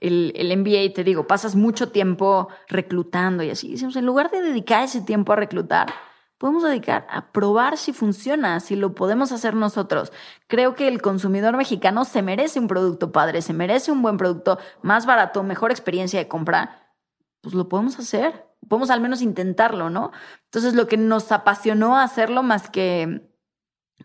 el, 0.00 0.32
el 0.36 0.56
MBA, 0.56 0.92
te 0.94 1.04
digo, 1.04 1.26
pasas 1.26 1.56
mucho 1.56 1.90
tiempo 1.90 2.48
reclutando 2.68 3.42
y 3.42 3.50
así. 3.50 3.72
Decimos, 3.72 3.96
en 3.96 4.06
lugar 4.06 4.30
de 4.30 4.42
dedicar 4.42 4.84
ese 4.84 5.00
tiempo 5.00 5.32
a 5.32 5.36
reclutar, 5.36 5.92
podemos 6.38 6.62
dedicar 6.62 7.06
a 7.08 7.32
probar 7.32 7.78
si 7.78 7.92
funciona, 7.92 8.60
si 8.60 8.76
lo 8.76 8.94
podemos 8.94 9.32
hacer 9.32 9.54
nosotros. 9.54 10.12
Creo 10.46 10.74
que 10.74 10.88
el 10.88 11.00
consumidor 11.00 11.56
mexicano 11.56 12.04
se 12.04 12.22
merece 12.22 12.60
un 12.60 12.68
producto 12.68 13.12
padre, 13.12 13.40
se 13.40 13.54
merece 13.54 13.92
un 13.92 14.02
buen 14.02 14.16
producto, 14.16 14.58
más 14.82 15.06
barato, 15.06 15.42
mejor 15.42 15.70
experiencia 15.70 16.18
de 16.18 16.28
compra. 16.28 16.92
Pues 17.40 17.54
lo 17.54 17.68
podemos 17.68 17.98
hacer, 17.98 18.46
podemos 18.68 18.90
al 18.90 19.00
menos 19.00 19.22
intentarlo, 19.22 19.90
¿no? 19.90 20.12
Entonces 20.44 20.74
lo 20.74 20.86
que 20.86 20.96
nos 20.96 21.32
apasionó 21.32 21.98
hacerlo 21.98 22.42
más 22.42 22.68
que 22.68 23.33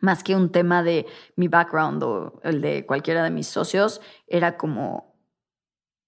más 0.02 0.24
que 0.24 0.36
un 0.36 0.52
tema 0.52 0.84
de 0.84 1.06
mi 1.36 1.48
background 1.48 2.04
o 2.04 2.40
el 2.44 2.62
de 2.62 2.86
cualquiera 2.86 3.24
de 3.24 3.32
mis 3.32 3.48
socios, 3.48 4.02
era 4.28 4.58
como 4.58 5.16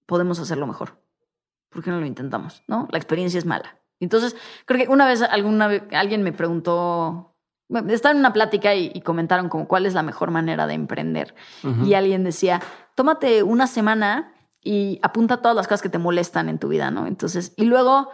podemos 0.06 0.38
hacerlo 0.38 0.66
mejor. 0.66 1.00
¿Por 1.70 1.82
qué 1.82 1.90
no 1.90 2.00
lo 2.00 2.06
intentamos? 2.06 2.62
¿No? 2.68 2.88
La 2.90 2.98
experiencia 2.98 3.38
es 3.38 3.46
mala. 3.46 3.78
Entonces, 3.98 4.36
creo 4.66 4.84
que 4.84 4.92
una 4.92 5.06
vez, 5.06 5.22
alguna 5.22 5.70
alguien 5.92 6.22
me 6.22 6.32
preguntó, 6.32 7.36
estaba 7.88 8.12
en 8.12 8.18
una 8.18 8.32
plática 8.32 8.74
y, 8.74 9.00
comentaron 9.00 9.48
como 9.48 9.68
cuál 9.68 9.86
es 9.86 9.94
la 9.94 10.02
mejor 10.02 10.30
manera 10.30 10.66
de 10.66 10.74
emprender. 10.74 11.34
Y 11.84 11.94
alguien 11.94 12.24
decía, 12.24 12.60
tómate 12.94 13.42
una 13.42 13.66
semana 13.66 14.34
y 14.60 14.98
apunta 15.02 15.38
todas 15.38 15.56
las 15.56 15.66
cosas 15.66 15.82
que 15.82 15.88
te 15.88 15.98
molestan 15.98 16.48
en 16.48 16.58
tu 16.58 16.68
vida, 16.68 16.90
¿no? 16.90 17.06
Entonces, 17.06 17.52
y 17.56 17.64
luego 17.64 18.10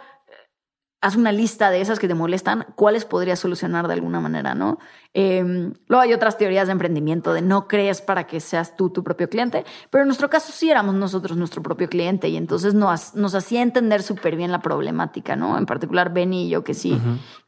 haz 1.01 1.15
una 1.15 1.31
lista 1.31 1.71
de 1.71 1.79
esas 1.79 1.97
que 1.97 2.07
te 2.07 2.13
molestan, 2.13 2.65
cuáles 2.75 3.05
podrías 3.05 3.39
solucionar 3.39 3.87
de 3.87 3.93
alguna 3.93 4.19
manera, 4.19 4.53
¿no? 4.53 4.79
Em, 5.13 5.73
luego 5.87 6.01
hay 6.01 6.13
otras 6.13 6.37
teorías 6.37 6.67
de 6.67 6.73
emprendimiento 6.73 7.33
de 7.33 7.41
no 7.41 7.67
crees 7.67 8.01
para 8.01 8.27
que 8.27 8.39
seas 8.41 8.75
tú 8.75 8.89
tu 8.89 9.03
propio 9.03 9.29
cliente, 9.29 9.63
pero 9.89 10.03
en 10.03 10.07
nuestro 10.07 10.29
caso 10.29 10.51
sí 10.51 10.69
éramos 10.69 10.95
nosotros 10.95 11.37
nuestro 11.37 11.63
propio 11.63 11.87
cliente 11.87 12.27
y 12.27 12.35
entonces 12.35 12.73
nos, 12.73 13.15
nos 13.15 13.33
hacía 13.33 13.61
entender 13.61 14.03
súper 14.03 14.35
bien 14.35 14.51
la 14.51 14.61
problemática, 14.61 15.35
¿no? 15.35 15.57
En 15.57 15.65
particular 15.65 16.13
Benny 16.13 16.47
y 16.47 16.49
yo 16.49 16.63
que 16.63 16.73
sí, 16.73 16.99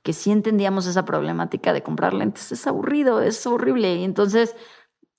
que 0.01 0.13
sí 0.13 0.31
entendíamos 0.31 0.87
esa 0.87 1.03
problemática 1.03 1.73
de 1.73 1.83
comprar 1.83 2.13
lentes. 2.13 2.51
Es 2.51 2.65
aburrido, 2.67 3.21
es 3.21 3.45
horrible 3.45 3.95
y 3.95 4.03
entonces 4.05 4.55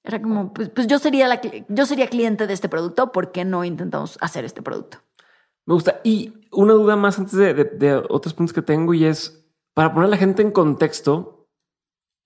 era 0.05 0.21
como, 0.21 0.53
pues, 0.53 0.69
pues 0.71 0.87
yo, 0.87 0.99
sería 0.99 1.29
la, 1.29 1.41
yo 1.69 1.87
sería 1.87 2.09
cliente 2.09 2.47
de 2.47 2.55
este 2.55 2.69
producto, 2.69 3.13
¿por 3.13 3.31
qué 3.31 3.45
no 3.45 3.63
intentamos 3.63 4.19
hacer 4.21 4.45
este 4.45 4.63
producto? 4.63 4.99
Me 5.67 5.75
gusta. 5.75 6.01
Y 6.05 6.49
una 6.51 6.75
duda 6.75 6.97
más 6.97 7.19
antes 7.19 7.37
de, 7.37 8.05
otros 8.09 8.35
puntos 8.35 8.53
que 8.53 8.63
tengo 8.63 8.95
y 8.95 9.05
es 9.05 9.47
para 9.75 9.93
poner 9.93 10.09
a 10.09 10.11
la 10.11 10.17
gente 10.17 10.43
en 10.43 10.51
contexto. 10.51 11.49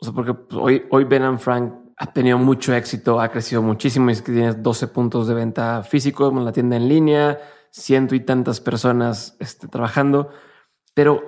O 0.00 0.04
sea, 0.04 0.14
porque 0.14 0.34
pues, 0.34 0.60
hoy, 0.60 0.86
hoy 0.90 1.04
Ben 1.04 1.22
and 1.22 1.38
Frank 1.38 1.72
ha 1.96 2.12
tenido 2.12 2.38
mucho 2.38 2.74
éxito, 2.74 3.20
ha 3.20 3.30
crecido 3.30 3.62
muchísimo. 3.62 4.10
Es 4.10 4.22
que 4.22 4.32
tienes 4.32 4.62
12 4.62 4.88
puntos 4.88 5.28
de 5.28 5.34
venta 5.34 5.82
físicos 5.82 6.32
la 6.34 6.52
tienda 6.52 6.76
en 6.76 6.88
línea, 6.88 7.38
ciento 7.70 8.14
y 8.14 8.20
tantas 8.20 8.60
personas 8.60 9.36
este, 9.38 9.68
trabajando. 9.68 10.30
Pero 10.94 11.22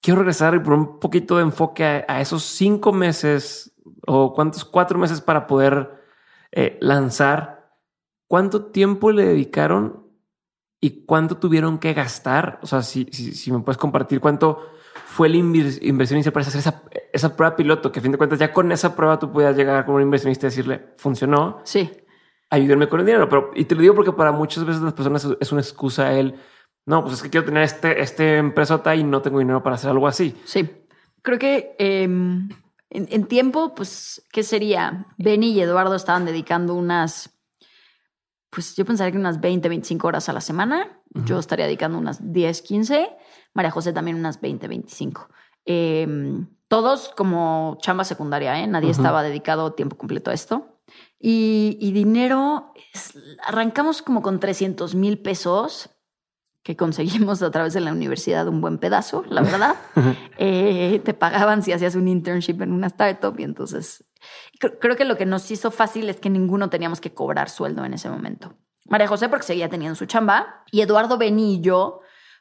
quiero 0.00 0.20
regresar 0.20 0.54
y 0.54 0.60
por 0.60 0.74
un 0.74 0.98
poquito 0.98 1.36
de 1.36 1.42
enfoque 1.42 2.04
a, 2.06 2.20
esos 2.20 2.42
cinco 2.42 2.92
meses 2.92 3.74
o 4.06 4.34
cuántos 4.34 4.64
cuatro 4.64 4.98
meses 4.98 5.20
para 5.20 5.46
poder 5.46 6.02
eh, 6.50 6.78
lanzar. 6.80 7.78
¿Cuánto 8.28 8.66
tiempo 8.66 9.12
le 9.12 9.26
dedicaron 9.26 10.01
y 10.84 11.04
cuánto 11.06 11.36
tuvieron 11.36 11.78
que 11.78 11.94
gastar. 11.94 12.58
O 12.60 12.66
sea, 12.66 12.82
si, 12.82 13.04
si, 13.04 13.52
me 13.52 13.60
puedes 13.60 13.78
compartir 13.78 14.18
cuánto 14.18 14.68
fue 15.06 15.28
la 15.28 15.36
inversión 15.36 16.16
inicial 16.16 16.32
para 16.32 16.44
hacer 16.44 16.58
esa, 16.58 16.82
esa 17.12 17.36
prueba 17.36 17.54
piloto, 17.54 17.92
que 17.92 18.00
a 18.00 18.02
fin 18.02 18.10
de 18.10 18.18
cuentas 18.18 18.40
ya 18.40 18.52
con 18.52 18.72
esa 18.72 18.96
prueba 18.96 19.16
tú 19.16 19.30
podías 19.30 19.56
llegar 19.56 19.86
como 19.86 19.98
un 19.98 20.02
inversionista 20.02 20.46
y 20.46 20.50
decirle, 20.50 20.88
funcionó. 20.96 21.60
Sí. 21.62 21.88
Ayúdenme 22.50 22.88
con 22.88 22.98
el 22.98 23.06
dinero. 23.06 23.28
Pero, 23.28 23.52
y 23.54 23.64
te 23.64 23.76
lo 23.76 23.80
digo 23.80 23.94
porque 23.94 24.10
para 24.10 24.32
muchas 24.32 24.64
veces 24.64 24.82
las 24.82 24.92
personas 24.92 25.26
es 25.38 25.52
una 25.52 25.60
excusa 25.60 26.12
él. 26.14 26.34
No, 26.84 27.02
pues 27.02 27.14
es 27.14 27.22
que 27.22 27.30
quiero 27.30 27.46
tener 27.46 27.62
este, 27.62 28.02
este 28.02 28.38
empresota 28.38 28.96
y 28.96 29.04
no 29.04 29.22
tengo 29.22 29.38
dinero 29.38 29.62
para 29.62 29.76
hacer 29.76 29.88
algo 29.88 30.08
así. 30.08 30.34
Sí. 30.44 30.68
Creo 31.22 31.38
que 31.38 31.76
em, 31.78 32.48
en, 32.90 33.06
en, 33.08 33.26
tiempo, 33.26 33.72
pues, 33.76 34.26
¿qué 34.32 34.42
sería? 34.42 35.06
Benny 35.16 35.52
y 35.52 35.60
Eduardo 35.60 35.94
estaban 35.94 36.24
dedicando 36.24 36.74
unas 36.74 37.31
pues 38.52 38.76
yo 38.76 38.84
pensaría 38.84 39.12
que 39.12 39.18
unas 39.18 39.40
20, 39.40 39.66
25 39.66 40.06
horas 40.06 40.28
a 40.28 40.34
la 40.34 40.42
semana. 40.42 41.00
Yo 41.24 41.38
estaría 41.38 41.64
dedicando 41.64 41.96
unas 41.96 42.32
10, 42.32 42.60
15. 42.60 43.08
María 43.54 43.70
José 43.70 43.94
también 43.94 44.18
unas 44.18 44.42
20, 44.42 44.68
25. 44.68 45.28
Em, 45.64 46.48
todos 46.68 47.08
como 47.16 47.78
chamba 47.80 48.04
secundaria, 48.04 48.60
¿eh? 48.60 48.66
Nadie 48.66 48.90
estaba 48.90 49.22
dedicado 49.22 49.72
tiempo 49.72 49.96
completo 49.96 50.30
a 50.30 50.34
esto. 50.34 50.80
Y, 51.18 51.92
dinero, 51.92 52.74
arrancamos 53.42 54.02
como 54.02 54.20
con 54.20 54.38
300 54.38 54.94
mil 54.96 55.22
pesos 55.22 55.88
que 56.62 56.76
conseguimos 56.76 57.42
a 57.42 57.50
través 57.50 57.74
de 57.74 57.80
la 57.80 57.92
universidad 57.92 58.46
un 58.48 58.60
buen 58.60 58.78
pedazo, 58.78 59.24
la 59.28 59.42
verdad. 59.42 59.76
Eh, 60.38 61.00
te 61.04 61.14
pagaban 61.14 61.62
si 61.62 61.72
hacías 61.72 61.94
un 61.94 62.08
internship 62.08 62.60
en 62.62 62.72
una 62.72 62.86
startup 62.88 63.38
y 63.38 63.44
entonces 63.44 64.04
creo 64.80 64.96
que 64.96 65.04
lo 65.04 65.16
que 65.16 65.26
nos 65.26 65.50
hizo 65.50 65.70
fácil 65.70 66.08
es 66.08 66.20
que 66.20 66.30
ninguno 66.30 66.70
teníamos 66.70 67.00
que 67.00 67.12
cobrar 67.12 67.50
sueldo 67.50 67.84
en 67.84 67.94
ese 67.94 68.08
momento. 68.08 68.54
María 68.86 69.08
José 69.08 69.28
porque 69.28 69.46
seguía 69.46 69.68
teniendo 69.68 69.96
su 69.96 70.06
chamba 70.06 70.64
y 70.70 70.80
Eduardo 70.80 71.18
Beni 71.18 71.56
y 71.56 71.60
yo 71.60 72.00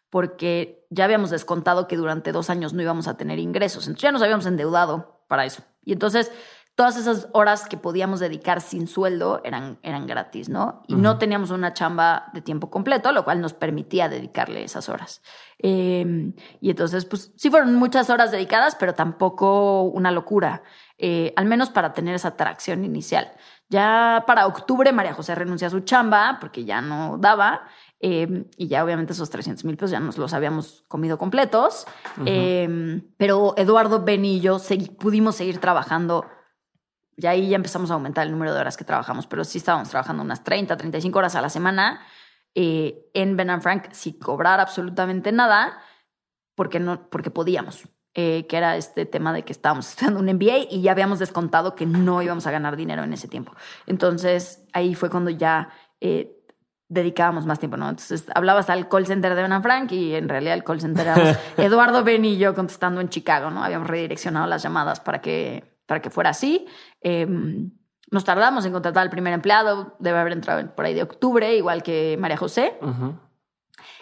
porque 0.10 0.86
ya 0.90 1.06
habíamos 1.06 1.30
descontado 1.30 1.88
que 1.88 1.96
durante 1.96 2.32
dos 2.32 2.50
años 2.50 2.74
no 2.74 2.82
íbamos 2.82 3.08
a 3.08 3.16
tener 3.16 3.40
ingresos. 3.40 3.88
Entonces 3.88 4.04
ya 4.04 4.12
nos 4.12 4.22
habíamos 4.22 4.46
endeudado 4.46 5.24
para 5.28 5.46
eso. 5.46 5.64
Y 5.86 5.94
entonces 5.94 6.32
todas 6.76 6.98
esas 6.98 7.28
horas 7.34 7.68
que 7.68 7.78
podíamos 7.78 8.20
dedicar 8.20 8.62
sin 8.62 8.88
sueldo 8.88 9.42
eran, 9.44 9.78
eran 9.84 10.08
gratis, 10.08 10.50
¿no? 10.50 10.84
Y 10.88 10.96
no 10.96 11.18
teníamos 11.18 11.52
una 11.52 11.74
chamba 11.74 12.30
de 12.34 12.42
tiempo 12.42 12.70
completo, 12.70 13.12
lo 13.12 13.24
cual 13.24 13.42
nos 13.42 13.54
permitía 13.54 14.10
dedicarle 14.10 14.64
esas 14.64 14.90
horas. 14.90 15.22
Em, 15.60 16.34
y 16.60 16.70
entonces, 16.70 17.06
pues 17.06 17.34
sí 17.36 17.50
fueron 17.50 17.76
muchas 17.76 18.10
horas 18.10 18.32
dedicadas, 18.32 18.76
pero 18.76 18.96
tampoco 18.96 19.84
una 19.84 20.12
locura, 20.12 20.64
eh, 20.98 21.34
al 21.36 21.46
menos 21.46 21.70
para 21.70 21.94
tener 21.94 22.16
esa 22.16 22.30
atracción 22.30 22.86
inicial. 22.86 23.32
Ya 23.70 24.24
para 24.28 24.48
octubre 24.48 24.92
María 24.92 25.14
José 25.14 25.36
renuncia 25.36 25.68
a 25.68 25.72
su 25.72 25.82
chamba 25.82 26.38
porque 26.42 26.66
ya 26.66 26.82
no 26.82 27.18
daba. 27.18 27.68
Em, 28.00 28.46
y 28.58 28.68
ya 28.68 28.84
obviamente 28.84 29.14
esos 29.14 29.30
300 29.30 29.64
mil 29.64 29.78
pesos 29.78 29.92
ya 29.92 30.00
nos 30.00 30.18
los 30.18 30.34
habíamos 30.34 30.84
comido 30.88 31.18
completos. 31.18 31.86
Em, 32.26 33.04
pero 33.18 33.54
Eduardo, 33.58 34.04
Ben 34.04 34.26
y 34.26 34.42
yo 34.42 34.58
pudimos 35.00 35.36
seguir 35.36 35.60
trabajando 35.60 36.26
y 37.18 37.28
ahí 37.28 37.50
ya 37.50 37.56
empezamos 37.56 37.92
a 37.92 37.96
aumentar 37.96 38.26
el 38.26 38.32
número 38.32 38.54
de 38.54 38.60
horas 38.60 38.78
que 38.78 38.84
trabajamos, 38.84 39.28
pero 39.28 39.44
sí 39.44 39.58
estábamos 39.58 39.90
trabajando 39.90 40.24
unas 40.24 40.44
30, 40.44 40.76
35 40.78 41.20
horas 41.20 41.36
a 41.36 41.42
la 41.42 41.50
semana 41.50 42.02
eh, 42.56 43.10
en 43.14 43.38
Ben 43.38 43.62
Frank 43.62 43.92
sin 43.92 44.20
cobrar 44.20 44.60
absolutamente 44.60 45.32
nada, 45.32 45.80
porque, 46.56 46.80
no, 46.80 47.10
porque 47.10 47.32
podíamos. 47.32 47.88
Eh, 48.14 48.46
que 48.50 48.58
era 48.58 48.76
este 48.76 49.06
tema 49.06 49.32
de 49.32 49.44
que 49.44 49.54
estábamos 49.54 49.88
estudiando 49.90 50.20
un 50.20 50.26
MBA 50.26 50.68
y 50.70 50.82
ya 50.82 50.92
habíamos 50.92 51.20
descontado 51.20 51.76
que 51.76 51.86
no 51.86 52.22
íbamos 52.22 52.46
a 52.46 52.52
ganar 52.52 52.76
dinero 52.76 53.04
en 53.04 53.14
ese 53.14 53.30
tiempo. 53.30 53.54
Entonces 53.88 54.66
ahí 54.74 54.96
fue 54.96 55.10
cuando 55.10 55.30
ya 55.30 55.70
eh, 56.02 56.38
dedicábamos 56.90 57.46
más 57.46 57.60
tiempo, 57.60 57.78
¿no? 57.78 57.88
Entonces 57.88 58.26
hablabas 58.36 58.70
al 58.70 58.90
call 58.90 59.06
center 59.06 59.34
de 59.34 59.48
Ben 59.48 59.64
Frank 59.64 59.94
y 59.94 60.14
en 60.14 60.28
realidad 60.28 60.56
el 60.56 60.66
call 60.66 60.82
center 60.82 61.08
era 61.08 61.40
Eduardo 61.58 62.04
Ben 62.04 62.26
y 62.26 62.38
yo 62.38 62.54
contestando 62.54 63.00
en 63.00 63.08
Chicago, 63.08 63.50
¿no? 63.50 63.64
Habíamos 63.64 63.88
redireccionado 63.88 64.46
las 64.46 64.62
llamadas 64.62 65.00
para 65.00 65.22
que 65.22 65.71
para 65.86 66.02
que 66.02 66.10
fuera 66.10 66.32
así. 66.32 66.66
Em, 67.02 67.72
nos 68.12 68.26
tardamos 68.26 68.66
en 68.66 68.74
contratar 68.74 69.04
al 69.04 69.10
primer 69.10 69.34
empleado, 69.34 69.96
debe 70.00 70.20
haber 70.20 70.34
entrado 70.34 70.76
por 70.76 70.86
ahí 70.86 70.94
de 70.94 71.04
octubre, 71.04 71.56
igual 71.56 71.82
que 71.82 72.18
María 72.20 72.38
José. 72.38 72.78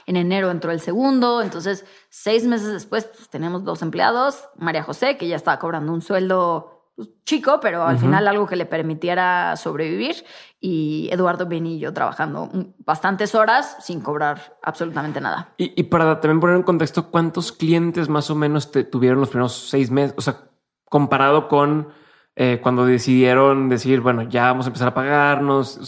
En 0.07 0.15
enero 0.15 0.49
entró 0.49 0.71
el 0.71 0.79
segundo, 0.79 1.41
entonces 1.41 1.85
seis 2.09 2.45
meses 2.45 2.73
después 2.73 3.05
pues, 3.05 3.29
tenemos 3.29 3.63
dos 3.63 3.83
empleados, 3.83 4.49
María 4.57 4.81
José, 4.81 5.17
que 5.17 5.27
ya 5.27 5.35
estaba 5.35 5.59
cobrando 5.59 5.93
un 5.93 6.01
sueldo 6.01 6.79
pues, 6.95 7.09
chico, 7.23 7.59
pero 7.61 7.83
al 7.85 7.99
final 7.99 8.27
algo 8.27 8.47
que 8.47 8.55
le 8.55 8.65
permitiera 8.65 9.55
sobrevivir, 9.55 10.25
y 10.59 11.07
Eduardo 11.11 11.45
Benillo 11.45 11.93
trabajando 11.93 12.49
bastantes 12.79 13.35
horas 13.35 13.77
sin 13.81 14.01
cobrar 14.01 14.57
absolutamente 14.63 15.21
nada. 15.21 15.53
Y, 15.57 15.83
para 15.83 16.19
también 16.19 16.39
poner 16.39 16.55
en 16.55 16.63
contexto, 16.63 17.11
¿cuántos 17.11 17.51
clientes 17.51 18.09
más 18.09 18.29
o 18.31 18.35
menos 18.35 18.71
te 18.71 18.83
tuvieron 18.83 19.19
los 19.19 19.29
primeros 19.29 19.69
seis 19.69 19.91
meses? 19.91 20.15
O 20.17 20.21
sea, 20.21 20.48
comparado 20.89 21.47
con 21.47 21.89
eh, 22.35 22.59
cuando 22.61 22.85
decidieron 22.85 23.69
decir, 23.69 24.01
bueno, 24.01 24.23
ya 24.23 24.45
vamos 24.45 24.65
a 24.65 24.69
empezar 24.69 24.89
a 24.89 24.93
pagarnos. 24.93 25.79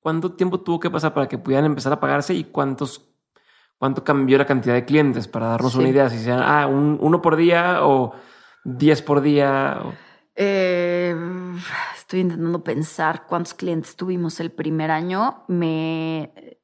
¿cuánto, 0.00 0.32
tiempo 0.32 0.60
tuvo 0.60 0.80
que 0.80 0.90
pasar 0.90 1.12
para 1.12 1.28
que 1.28 1.38
pudieran 1.38 1.66
empezar 1.66 1.92
a 1.92 2.00
pagarse 2.00 2.34
y 2.34 2.44
cuántos, 2.44 3.10
cuánto 3.78 4.02
cambió 4.02 4.38
la 4.38 4.46
cantidad 4.46 4.74
de 4.74 4.84
clientes 4.84 5.28
para 5.28 5.48
darnos 5.48 5.74
una 5.74 5.88
idea? 5.88 6.08
Si 6.08 6.18
sean, 6.18 6.40
ah, 6.42 6.66
uno 6.66 7.20
por 7.20 7.36
día 7.36 7.84
o 7.86 8.14
diez 8.64 9.02
por 9.02 9.20
día. 9.20 9.82
Eh, 10.34 11.14
estoy 11.94 12.20
intentando 12.20 12.64
pensar 12.64 13.26
cuántos 13.26 13.52
clientes 13.52 13.96
tuvimos 13.96 14.40
el 14.40 14.52
primer 14.52 14.90
año. 14.90 15.44
Me 15.48 16.59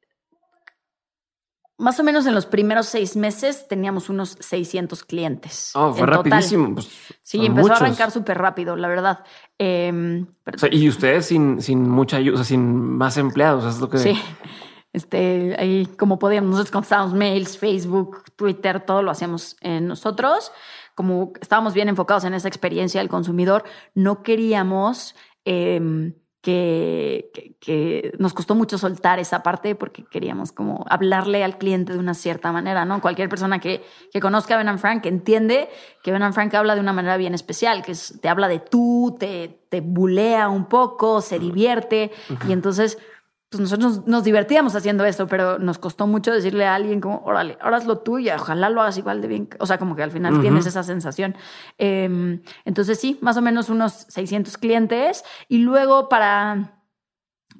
más 1.77 1.99
o 1.99 2.03
menos 2.03 2.25
en 2.25 2.33
los 2.35 2.45
primeros 2.45 2.87
seis 2.87 3.15
meses 3.15 3.67
teníamos 3.67 4.09
unos 4.09 4.37
600 4.39 5.03
clientes. 5.03 5.71
Oh, 5.75 5.91
fue 5.93 6.01
en 6.01 6.05
total. 6.07 6.25
rapidísimo. 6.31 6.73
pues, 6.73 6.89
Sí, 7.21 7.45
empezó 7.45 7.67
muchos. 7.67 7.81
a 7.81 7.85
arrancar 7.85 8.11
súper 8.11 8.37
rápido, 8.37 8.75
la 8.75 8.87
verdad. 8.87 9.23
Em, 9.59 10.25
pero- 10.43 10.55
O 10.55 10.59
sea, 10.59 10.69
y 10.73 10.89
ustedes 10.89 11.25
sin, 11.27 11.61
sin 11.61 11.87
mucha 11.89 12.17
ayuda, 12.17 12.35
o 12.35 12.37
sea, 12.37 12.45
sin 12.45 12.73
más 12.97 13.17
empleados, 13.17 13.65
es 13.65 13.79
lo 13.79 13.89
que... 13.89 13.97
Sí. 13.99 14.17
Este, 14.93 15.55
ahí 15.59 15.85
como 15.97 16.17
podíamos, 16.17 16.49
nosotros 16.49 16.71
contestábamos 16.71 17.13
mails, 17.13 17.57
Facebook, 17.57 18.23
Twitter, 18.35 18.79
todo 18.83 19.03
lo 19.03 19.11
hacíamos 19.11 19.55
eh, 19.61 19.79
nosotros. 19.79 20.51
Como 20.95 21.33
estábamos 21.39 21.75
bien 21.75 21.89
enfocados 21.89 22.23
en 22.23 22.33
esa 22.33 22.47
experiencia 22.47 22.99
del 23.01 23.09
consumidor, 23.09 23.63
no 23.93 24.23
queríamos 24.23 25.13
em, 25.45 26.13
que, 26.51 27.29
que- 27.33 27.53
que 27.59 28.13
nos 28.19 28.33
costó 28.33 28.55
mucho 28.55 28.77
soltar 28.77 29.19
esa 29.19 29.43
parte 29.43 29.75
porque 29.75 30.05
queríamos 30.05 30.53
como 30.53 30.85
hablarle 30.89 31.43
al 31.43 31.57
cliente 31.57 31.91
de 31.91 31.99
una 31.99 32.13
cierta 32.13 32.53
manera, 32.53 32.85
¿no? 32.85 33.01
Cualquier 33.01 33.27
persona 33.27 33.59
que, 33.59 33.83
que 34.13 34.21
conozca 34.21 34.53
a 34.53 34.57
Ben 34.57 34.69
and 34.69 34.79
Frank 34.79 35.05
entiende 35.07 35.67
que 36.03 36.13
Ben 36.13 36.23
and 36.23 36.33
Frank 36.33 36.53
habla 36.53 36.75
de 36.75 36.79
una 36.81 36.93
manera 36.93 37.17
bien 37.17 37.33
especial, 37.33 37.83
que 37.83 37.91
es- 37.91 38.17
te 38.21 38.29
habla 38.29 38.47
de 38.47 38.59
tú, 38.59 39.17
te, 39.19 39.59
te 39.67 39.81
bulea 39.81 40.47
un 40.47 40.65
poco, 40.69 41.19
se 41.19 41.37
divierte 41.37 42.11
y 42.47 42.53
entonces 42.53 42.97
pues 43.49 43.61
nosotros 43.61 43.97
nos, 43.99 44.07
nos 44.07 44.23
divertíamos 44.25 44.75
haciendo 44.75 45.05
esto, 45.05 45.25
pero 45.27 45.57
nos 45.59 45.77
costó 45.77 46.05
mucho 46.05 46.33
decirle 46.33 46.65
a 46.65 46.75
alguien 46.75 46.99
como, 46.99 47.19
órale, 47.23 47.57
ahora 47.61 47.77
hazlo 47.77 47.99
tú 47.99 48.19
y 48.19 48.29
ojalá 48.29 48.69
lo 48.69 48.81
hagas 48.81 48.97
igual 48.97 49.21
de 49.21 49.27
bien. 49.29 49.49
O 49.59 49.65
sea, 49.65 49.77
como 49.77 49.95
que 49.95 50.03
al 50.03 50.11
final 50.11 50.41
tienes 50.41 50.65
esa 50.65 50.83
sensación. 50.83 51.35
Eh, 51.77 52.41
entonces 52.65 52.99
sí, 52.99 53.17
más 53.21 53.37
o 53.37 53.41
menos 53.41 53.69
unos 53.69 53.93
600 54.09 54.57
clientes. 54.57 55.23
Y 55.47 55.59
luego 55.59 56.09
para 56.09 56.81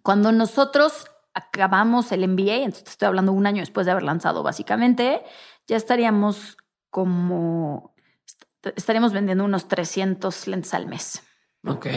cuando 0.03 0.31
nosotros 0.31 1.05
acabamos 1.33 2.11
el 2.11 2.27
MBA, 2.27 2.55
entonces 2.55 2.83
te 2.83 2.89
estoy 2.91 3.07
hablando 3.07 3.31
un 3.31 3.45
año 3.47 3.61
después 3.61 3.85
de 3.85 3.91
haber 3.91 4.03
lanzado 4.03 4.43
básicamente, 4.43 5.21
ya 5.67 5.77
estaríamos 5.77 6.57
como, 6.89 7.93
est- 8.25 8.77
estaríamos 8.77 9.13
vendiendo 9.13 9.45
unos 9.45 9.67
300 9.67 10.47
lentes 10.47 10.73
al 10.73 10.87
mes. 10.87 11.23
Ok. 11.65 11.87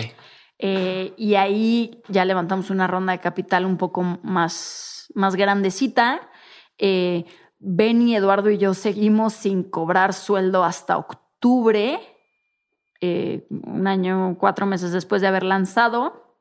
Eh, 0.62 1.14
y 1.16 1.36
ahí 1.36 2.02
ya 2.08 2.24
levantamos 2.24 2.70
una 2.70 2.86
ronda 2.86 3.12
de 3.12 3.20
capital 3.20 3.64
un 3.64 3.78
poco 3.78 4.02
más, 4.22 5.10
más 5.14 5.34
grandecita. 5.34 6.20
Eh, 6.76 7.24
Benny, 7.58 8.16
Eduardo 8.16 8.50
y 8.50 8.58
yo 8.58 8.74
seguimos 8.74 9.34
sin 9.34 9.62
cobrar 9.62 10.14
sueldo 10.14 10.64
hasta 10.64 10.96
octubre, 10.96 12.00
eh, 13.02 13.46
un 13.50 13.86
año, 13.86 14.36
cuatro 14.38 14.66
meses 14.66 14.92
después 14.92 15.20
de 15.22 15.28
haber 15.28 15.42
lanzado. 15.42 16.38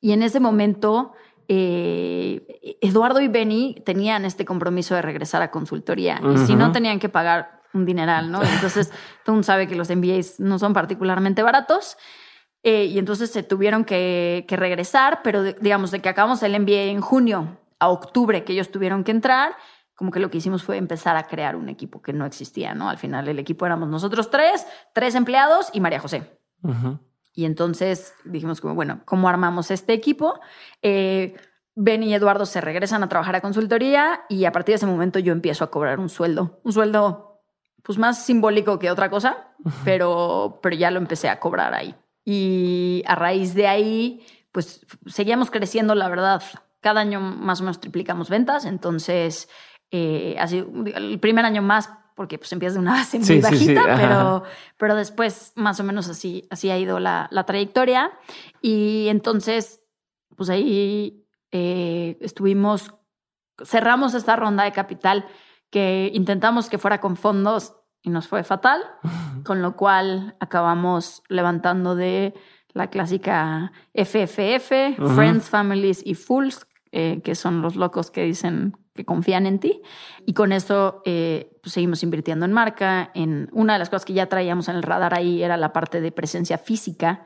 Y 0.00 0.12
en 0.12 0.22
ese 0.22 0.40
momento, 0.40 1.12
eh, 1.48 2.78
Eduardo 2.80 3.20
y 3.20 3.28
Benny 3.28 3.82
tenían 3.84 4.24
este 4.24 4.44
compromiso 4.44 4.94
de 4.94 5.02
regresar 5.02 5.42
a 5.42 5.50
consultoría. 5.50 6.20
Y 6.34 6.38
si 6.38 6.54
no, 6.54 6.72
tenían 6.72 6.98
que 6.98 7.08
pagar 7.08 7.62
un 7.74 7.84
dineral, 7.84 8.30
¿no? 8.30 8.42
Entonces, 8.42 8.92
mundo 9.26 9.42
sabe 9.42 9.66
que 9.66 9.74
los 9.74 9.90
MBAs 9.90 10.40
no 10.40 10.58
son 10.58 10.72
particularmente 10.72 11.42
baratos. 11.42 11.98
Eh, 12.62 12.84
y 12.86 12.98
entonces 12.98 13.30
se 13.30 13.42
tuvieron 13.42 13.84
que, 13.84 14.44
que 14.48 14.56
regresar, 14.56 15.20
pero 15.22 15.42
de- 15.42 15.56
digamos, 15.60 15.90
de 15.90 16.00
que 16.00 16.08
acabamos 16.08 16.42
el 16.42 16.58
MBA 16.58 16.90
en 16.90 17.00
junio 17.00 17.58
a 17.78 17.88
octubre 17.88 18.44
que 18.44 18.52
ellos 18.52 18.70
tuvieron 18.70 19.04
que 19.04 19.12
entrar, 19.12 19.52
como 19.94 20.10
que 20.10 20.20
lo 20.20 20.30
que 20.30 20.38
hicimos 20.38 20.62
fue 20.64 20.76
empezar 20.76 21.16
a 21.16 21.24
crear 21.28 21.56
un 21.56 21.68
equipo 21.68 22.02
que 22.02 22.12
no 22.12 22.26
existía, 22.26 22.74
¿no? 22.74 22.88
Al 22.88 22.98
final 22.98 23.28
el 23.28 23.38
equipo 23.38 23.66
éramos 23.66 23.88
nosotros 23.88 24.30
tres, 24.30 24.66
tres 24.92 25.14
empleados 25.14 25.70
y 25.72 25.80
María 25.80 26.00
José. 26.00 26.38
Ujú. 26.62 26.98
Y 27.34 27.44
entonces 27.44 28.14
dijimos 28.24 28.60
como, 28.60 28.74
bueno, 28.74 29.00
¿cómo 29.04 29.28
armamos 29.28 29.70
este 29.70 29.92
equipo? 29.92 30.40
Eh, 30.82 31.36
Ben 31.76 32.02
y 32.02 32.12
Eduardo 32.12 32.44
se 32.46 32.60
regresan 32.60 33.04
a 33.04 33.08
trabajar 33.08 33.36
a 33.36 33.40
consultoría 33.40 34.22
y 34.28 34.44
a 34.46 34.50
partir 34.52 34.72
de 34.72 34.76
ese 34.78 34.86
momento 34.86 35.20
yo 35.20 35.32
empiezo 35.32 35.62
a 35.62 35.70
cobrar 35.70 36.00
un 36.00 36.08
sueldo, 36.08 36.60
un 36.64 36.72
sueldo 36.72 37.40
pues 37.84 37.98
más 37.98 38.24
simbólico 38.24 38.80
que 38.80 38.90
otra 38.90 39.08
cosa, 39.10 39.46
pero, 39.84 40.58
pero 40.60 40.74
ya 40.76 40.90
lo 40.90 40.98
empecé 40.98 41.28
a 41.28 41.38
cobrar 41.38 41.74
ahí. 41.74 41.94
Y 42.30 43.02
a 43.06 43.14
raíz 43.14 43.54
de 43.54 43.66
ahí, 43.66 44.26
pues 44.52 44.84
seguíamos 45.06 45.50
creciendo, 45.50 45.94
la 45.94 46.10
verdad. 46.10 46.42
Cada 46.80 47.00
año 47.00 47.20
más 47.20 47.62
o 47.62 47.64
menos 47.64 47.80
triplicamos 47.80 48.28
ventas, 48.28 48.66
entonces 48.66 49.48
eh, 49.90 50.36
así, 50.38 50.62
el 50.94 51.18
primer 51.20 51.46
año 51.46 51.62
más 51.62 51.90
porque 52.14 52.36
pues 52.36 52.52
empiezas 52.52 52.74
de 52.74 52.80
una 52.80 52.92
base 52.92 53.16
muy 53.16 53.26
Sí, 53.26 53.40
sí, 53.40 53.40
sí, 53.40 53.74
bajita, 53.74 53.96
pero, 53.96 54.42
pero 54.76 54.94
después 54.94 55.52
más 55.54 55.80
o 55.80 55.84
menos 55.84 56.08
así, 56.10 56.46
así 56.50 56.68
ha 56.68 56.76
ido 56.76 57.00
la, 57.00 57.28
la 57.30 57.46
trayectoria. 57.46 58.12
Y 58.60 59.06
entonces, 59.08 59.84
pues 60.36 60.50
ahí 60.50 61.24
eh, 61.50 62.18
estuvimos, 62.20 62.92
cerramos 63.64 64.12
esta 64.12 64.36
ronda 64.36 64.64
de 64.64 64.72
capital 64.72 65.24
que 65.70 66.10
intentamos 66.12 66.68
que 66.68 66.76
fuera 66.76 67.00
con 67.00 67.16
fondos 67.16 67.77
y 68.02 68.10
nos 68.10 68.28
fue 68.28 68.44
fatal, 68.44 68.80
con 69.44 69.62
lo 69.62 69.76
cual 69.76 70.36
acabamos 70.40 71.22
levantando 71.28 71.94
de 71.94 72.34
la 72.72 72.88
clásica 72.88 73.72
FFF, 73.94 74.98
Ujú. 74.98 75.08
Friends, 75.10 75.48
Families 75.50 76.02
y 76.04 76.14
Fools, 76.14 76.66
eh, 76.92 77.20
que 77.22 77.34
son 77.34 77.60
los 77.60 77.76
locos 77.76 78.10
que 78.10 78.22
dicen 78.22 78.76
que 78.94 79.04
confían 79.04 79.46
en 79.46 79.60
ti. 79.60 79.80
Y 80.26 80.32
con 80.32 80.52
eso 80.52 81.02
eh, 81.04 81.56
pues 81.62 81.72
seguimos 81.72 82.02
invirtiendo 82.02 82.44
en 82.44 82.52
marca. 82.52 83.10
En 83.14 83.48
una 83.52 83.74
de 83.74 83.78
las 83.78 83.90
cosas 83.90 84.04
que 84.04 84.12
ya 84.12 84.26
traíamos 84.26 84.68
en 84.68 84.76
el 84.76 84.82
radar 84.82 85.14
ahí 85.14 85.42
era 85.42 85.56
la 85.56 85.72
parte 85.72 86.00
de 86.00 86.10
presencia 86.10 86.58
física. 86.58 87.24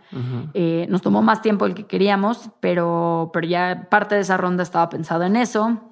Eh, 0.52 0.86
nos 0.90 1.00
tomó 1.00 1.22
más 1.22 1.40
tiempo 1.40 1.64
del 1.64 1.74
que 1.74 1.86
queríamos, 1.86 2.50
pero, 2.60 3.30
pero 3.32 3.46
ya 3.46 3.88
parte 3.90 4.14
de 4.16 4.20
esa 4.20 4.36
ronda 4.36 4.62
estaba 4.62 4.90
pensado 4.90 5.22
en 5.24 5.36
eso. 5.36 5.91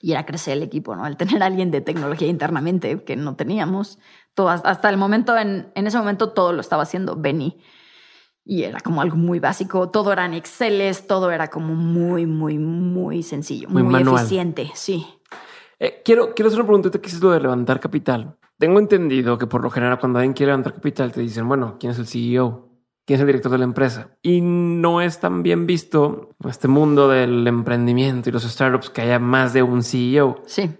Y 0.00 0.12
era 0.12 0.26
crecer 0.26 0.56
el 0.56 0.62
equipo, 0.62 0.94
¿no? 0.94 1.06
El 1.06 1.16
tener 1.16 1.42
a 1.42 1.46
alguien 1.46 1.70
de 1.70 1.80
tecnología 1.80 2.28
internamente 2.28 3.02
que 3.04 3.16
no 3.16 3.36
teníamos. 3.36 3.98
Todo, 4.34 4.50
hasta 4.50 4.88
el 4.90 4.96
momento, 4.96 5.36
en, 5.36 5.70
en 5.74 5.86
ese 5.86 5.98
momento, 5.98 6.30
todo 6.30 6.52
lo 6.52 6.60
estaba 6.60 6.82
haciendo 6.82 7.16
Benny. 7.16 7.58
Y 8.44 8.62
era 8.62 8.78
como 8.80 9.00
algo 9.00 9.16
muy 9.16 9.40
básico. 9.40 9.90
Todo 9.90 10.12
era 10.12 10.24
en 10.24 10.34
Excel, 10.34 10.80
todo 11.08 11.32
era 11.32 11.48
como 11.48 11.74
muy, 11.74 12.26
muy, 12.26 12.58
muy 12.58 13.22
sencillo, 13.22 13.68
Muy 13.68 13.82
muy, 13.82 14.02
eficiente. 14.02 14.70
Sí. 14.74 15.04
Eh, 15.80 16.02
quiero, 16.04 16.32
quiero 16.34 16.48
hacer 16.48 16.60
una 16.60 16.68
pregunta. 16.68 16.90
¿Qué 16.98 17.08
es 17.08 17.20
lo 17.20 17.32
de 17.32 17.40
levantar 17.40 17.80
capital? 17.80 18.36
Tengo 18.58 18.78
entendido 18.78 19.36
que 19.36 19.46
por 19.46 19.62
lo 19.62 19.70
general 19.70 19.98
cuando 19.98 20.18
alguien 20.18 20.32
quiere 20.32 20.52
levantar 20.52 20.74
capital 20.74 21.12
te 21.12 21.20
dicen, 21.20 21.48
bueno, 21.48 21.76
¿quién 21.80 21.92
es 21.92 21.98
el 21.98 22.06
CEO? 22.06 22.65
¿Quién 23.06 23.16
es 23.16 23.20
el 23.20 23.26
director 23.28 23.52
de 23.52 23.58
la 23.58 23.64
empresa? 23.64 24.10
Y 24.20 24.40
no 24.42 25.00
es 25.00 25.20
tan 25.20 25.42
bien 25.44 25.64
visto 25.66 26.34
este 26.46 26.66
mundo 26.68 27.08
del 27.08 27.46
emprendimiento 27.46 28.28
y 28.28 28.32
los 28.32 28.42
startups 28.42 28.90
que 28.90 29.02
haya 29.02 29.18
más 29.20 29.52
de 29.52 29.62
un 29.62 29.82
CEO. 29.84 30.42
Sí. 30.46 30.70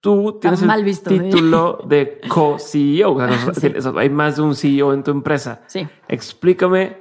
Tú 0.00 0.38
tienes 0.40 0.62
mal 0.62 0.78
el 0.78 0.84
visto, 0.84 1.10
¿eh? 1.10 1.18
título 1.20 1.80
de 1.86 2.20
co-CEO. 2.28 3.12
O 3.14 3.18
sea, 3.18 3.54
Sí. 3.54 3.60
tienes- 3.60 3.86
hay 3.86 4.08
más 4.10 4.36
de 4.36 4.42
un 4.42 4.54
CEO 4.54 4.94
en 4.94 5.02
tu 5.02 5.10
empresa. 5.10 5.62
Sí. 5.66 5.86
Explícame 6.06 6.96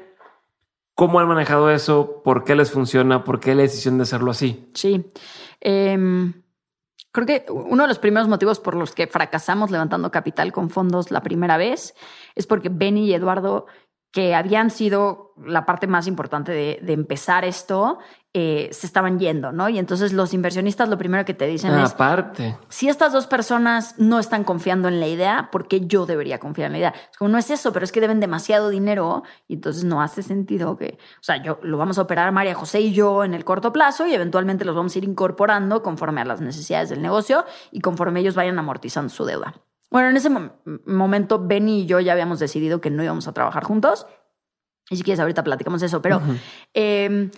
cómo 0.95 1.19
han 1.19 1.27
manejado 1.27 1.69
eso, 1.69 2.21
por 2.23 2.43
qué 2.43 2.55
les 2.55 2.71
funciona, 2.71 3.23
por 3.23 3.39
qué 3.39 3.53
la 3.55 3.61
decisión 3.61 3.97
de 3.97 4.03
hacerlo 4.03 4.31
así. 4.31 4.67
Sí. 4.73 5.05
Em, 5.61 6.33
creo 7.11 7.25
que 7.27 7.45
uno 7.51 7.83
de 7.83 7.87
los 7.87 7.99
primeros 7.99 8.27
motivos 8.27 8.59
por 8.59 8.73
los 8.75 8.93
que 8.93 9.05
fracasamos 9.05 9.69
levantando 9.69 10.09
capital 10.11 10.51
con 10.51 10.71
fondos 10.71 11.11
la 11.11 11.21
primera 11.21 11.55
vez 11.57 11.93
es 12.37 12.47
porque 12.47 12.69
Benny 12.69 13.05
y 13.05 13.13
Eduardo, 13.13 13.65
que 14.11 14.35
habían 14.35 14.69
sido 14.69 15.33
la 15.45 15.65
parte 15.65 15.85
más 15.87 16.07
importante 16.07 16.51
de, 16.51 16.79
de 16.81 16.93
empezar 16.93 17.45
esto, 17.45 17.99
eh, 18.33 18.69
se 18.71 18.85
estaban 18.85 19.19
yendo, 19.19 19.51
¿no? 19.51 19.67
Y 19.67 19.79
entonces 19.79 20.13
los 20.13 20.33
inversionistas 20.33 20.89
lo 20.89 20.97
primero 20.97 21.25
que 21.25 21.33
te 21.33 21.47
dicen 21.47 21.71
Ah, 21.73 21.83
es, 21.83 21.93
aparte. 21.93 22.55
si 22.69 22.87
estas 22.87 23.11
dos 23.11 23.25
personas 23.25 23.95
no 23.97 24.19
están 24.19 24.43
confiando 24.43 24.87
en 24.87 24.99
la 24.99 25.07
idea, 25.07 25.49
¿por 25.51 25.67
qué 25.67 25.81
yo 25.87 26.05
debería 26.05 26.39
confiar 26.39 26.67
en 26.67 26.73
la 26.73 26.77
idea? 26.77 26.93
Es 27.11 27.17
como, 27.17 27.29
no 27.29 27.37
es 27.39 27.49
eso, 27.49 27.73
pero 27.73 27.83
es 27.83 27.91
que 27.91 27.99
deben 27.99 28.19
demasiado 28.19 28.69
dinero 28.69 29.23
y 29.47 29.55
entonces 29.55 29.83
no 29.85 30.01
hace 30.03 30.21
sentido 30.21 30.77
que, 30.77 30.99
o 31.19 31.23
sea, 31.23 31.41
yo 31.41 31.57
lo 31.63 31.77
vamos 31.79 31.97
a 31.97 32.03
operar 32.03 32.31
María 32.31 32.53
José 32.53 32.79
y 32.81 32.93
yo 32.93 33.23
en 33.23 33.33
el 33.33 33.43
corto 33.43 33.73
plazo 33.73 34.05
y 34.05 34.13
eventualmente 34.13 34.65
los 34.65 34.75
vamos 34.75 34.93
a 34.95 34.97
ir 34.99 35.03
incorporando 35.03 35.81
conforme 35.81 36.21
a 36.21 36.25
las 36.25 36.39
necesidades 36.39 36.89
del 36.89 37.01
negocio 37.01 37.43
y 37.71 37.79
conforme 37.81 38.19
ellos 38.19 38.35
vayan 38.35 38.59
amortizando 38.59 39.09
su 39.09 39.25
deuda. 39.25 39.55
Bueno, 39.89 40.09
en 40.09 40.17
ese 40.17 40.29
mom- 40.29 40.51
momento 40.85 41.39
Benny 41.45 41.81
y 41.81 41.85
yo 41.85 41.99
ya 41.99 42.11
habíamos 42.13 42.39
decidido 42.39 42.81
que 42.81 42.89
no 42.89 43.03
íbamos 43.03 43.27
a 43.27 43.33
trabajar 43.33 43.63
juntos. 43.63 44.05
Y 44.89 44.97
si 44.97 45.03
quieres, 45.03 45.19
ahorita 45.19 45.43
platicamos 45.43 45.81
eso, 45.81 46.01
pero 46.01 46.21
eh, 46.73 47.29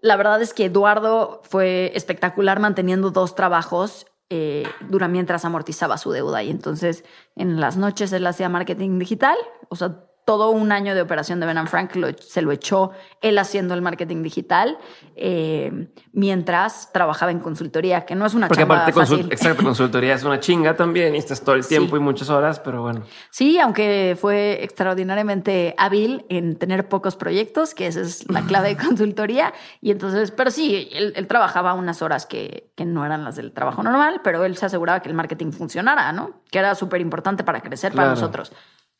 la 0.00 0.16
verdad 0.16 0.40
es 0.42 0.52
que 0.54 0.66
Eduardo 0.66 1.40
fue 1.44 1.90
espectacular 1.94 2.60
manteniendo 2.60 3.10
dos 3.10 3.34
trabajos 3.34 4.06
eh, 4.30 4.64
dura 4.88 5.08
mientras 5.08 5.44
amortizaba 5.46 5.96
su 5.96 6.12
deuda. 6.12 6.42
Y 6.42 6.50
entonces 6.50 7.04
en 7.34 7.60
las 7.60 7.76
noches 7.78 8.12
él 8.12 8.26
hacía 8.26 8.48
marketing 8.50 8.98
digital, 8.98 9.36
o 9.70 9.76
sea, 9.76 10.04
todo 10.28 10.50
un 10.50 10.72
año 10.72 10.94
de 10.94 11.00
operación 11.00 11.40
de 11.40 11.46
Ben 11.46 11.66
Frank 11.68 11.92
se 12.20 12.42
lo 12.42 12.52
echó 12.52 12.90
él 13.22 13.38
haciendo 13.38 13.72
el 13.72 13.80
marketing 13.80 14.22
digital 14.22 14.76
eh, 15.16 15.88
mientras 16.12 16.92
trabajaba 16.92 17.32
en 17.32 17.40
consultoría, 17.40 18.04
que 18.04 18.14
no 18.14 18.26
es 18.26 18.34
una 18.34 18.46
Porque 18.46 18.60
chamba 18.60 18.82
aparte, 18.82 18.92
fácil. 18.92 19.32
exacto, 19.32 19.64
consultoría 19.64 20.12
es 20.12 20.24
una 20.24 20.38
chinga 20.38 20.76
también 20.76 21.14
y 21.14 21.18
estás 21.18 21.40
todo 21.40 21.54
el 21.54 21.66
tiempo 21.66 21.96
y 21.96 22.00
muchas 22.00 22.28
horas, 22.28 22.60
pero 22.60 22.82
bueno. 22.82 23.04
Sí, 23.30 23.58
aunque 23.58 24.18
fue 24.20 24.62
extraordinariamente 24.62 25.74
hábil 25.78 26.26
en 26.28 26.56
tener 26.56 26.90
pocos 26.90 27.16
proyectos, 27.16 27.72
que 27.74 27.86
esa 27.86 28.02
es 28.02 28.30
la 28.30 28.42
clave 28.42 28.68
de 28.68 28.76
consultoría. 28.86 29.54
Y 29.80 29.92
entonces, 29.92 30.30
pero 30.30 30.50
sí, 30.50 30.90
él, 30.92 31.26
trabajaba 31.26 31.72
unas 31.72 32.02
horas 32.02 32.26
que, 32.26 32.70
que, 32.76 32.84
no 32.84 33.06
eran 33.06 33.24
las 33.24 33.36
del 33.36 33.52
trabajo 33.52 33.82
normal, 33.82 34.20
pero 34.22 34.44
él 34.44 34.58
se 34.58 34.66
aseguraba 34.66 35.00
que 35.00 35.08
el 35.08 35.14
marketing 35.14 35.52
funcionara, 35.52 36.12
¿no? 36.12 36.42
Que 36.50 36.58
era 36.58 36.74
súper 36.74 37.00
importante 37.00 37.44
para 37.44 37.62
crecer 37.62 37.94
para 37.94 38.10
nosotros. 38.10 38.52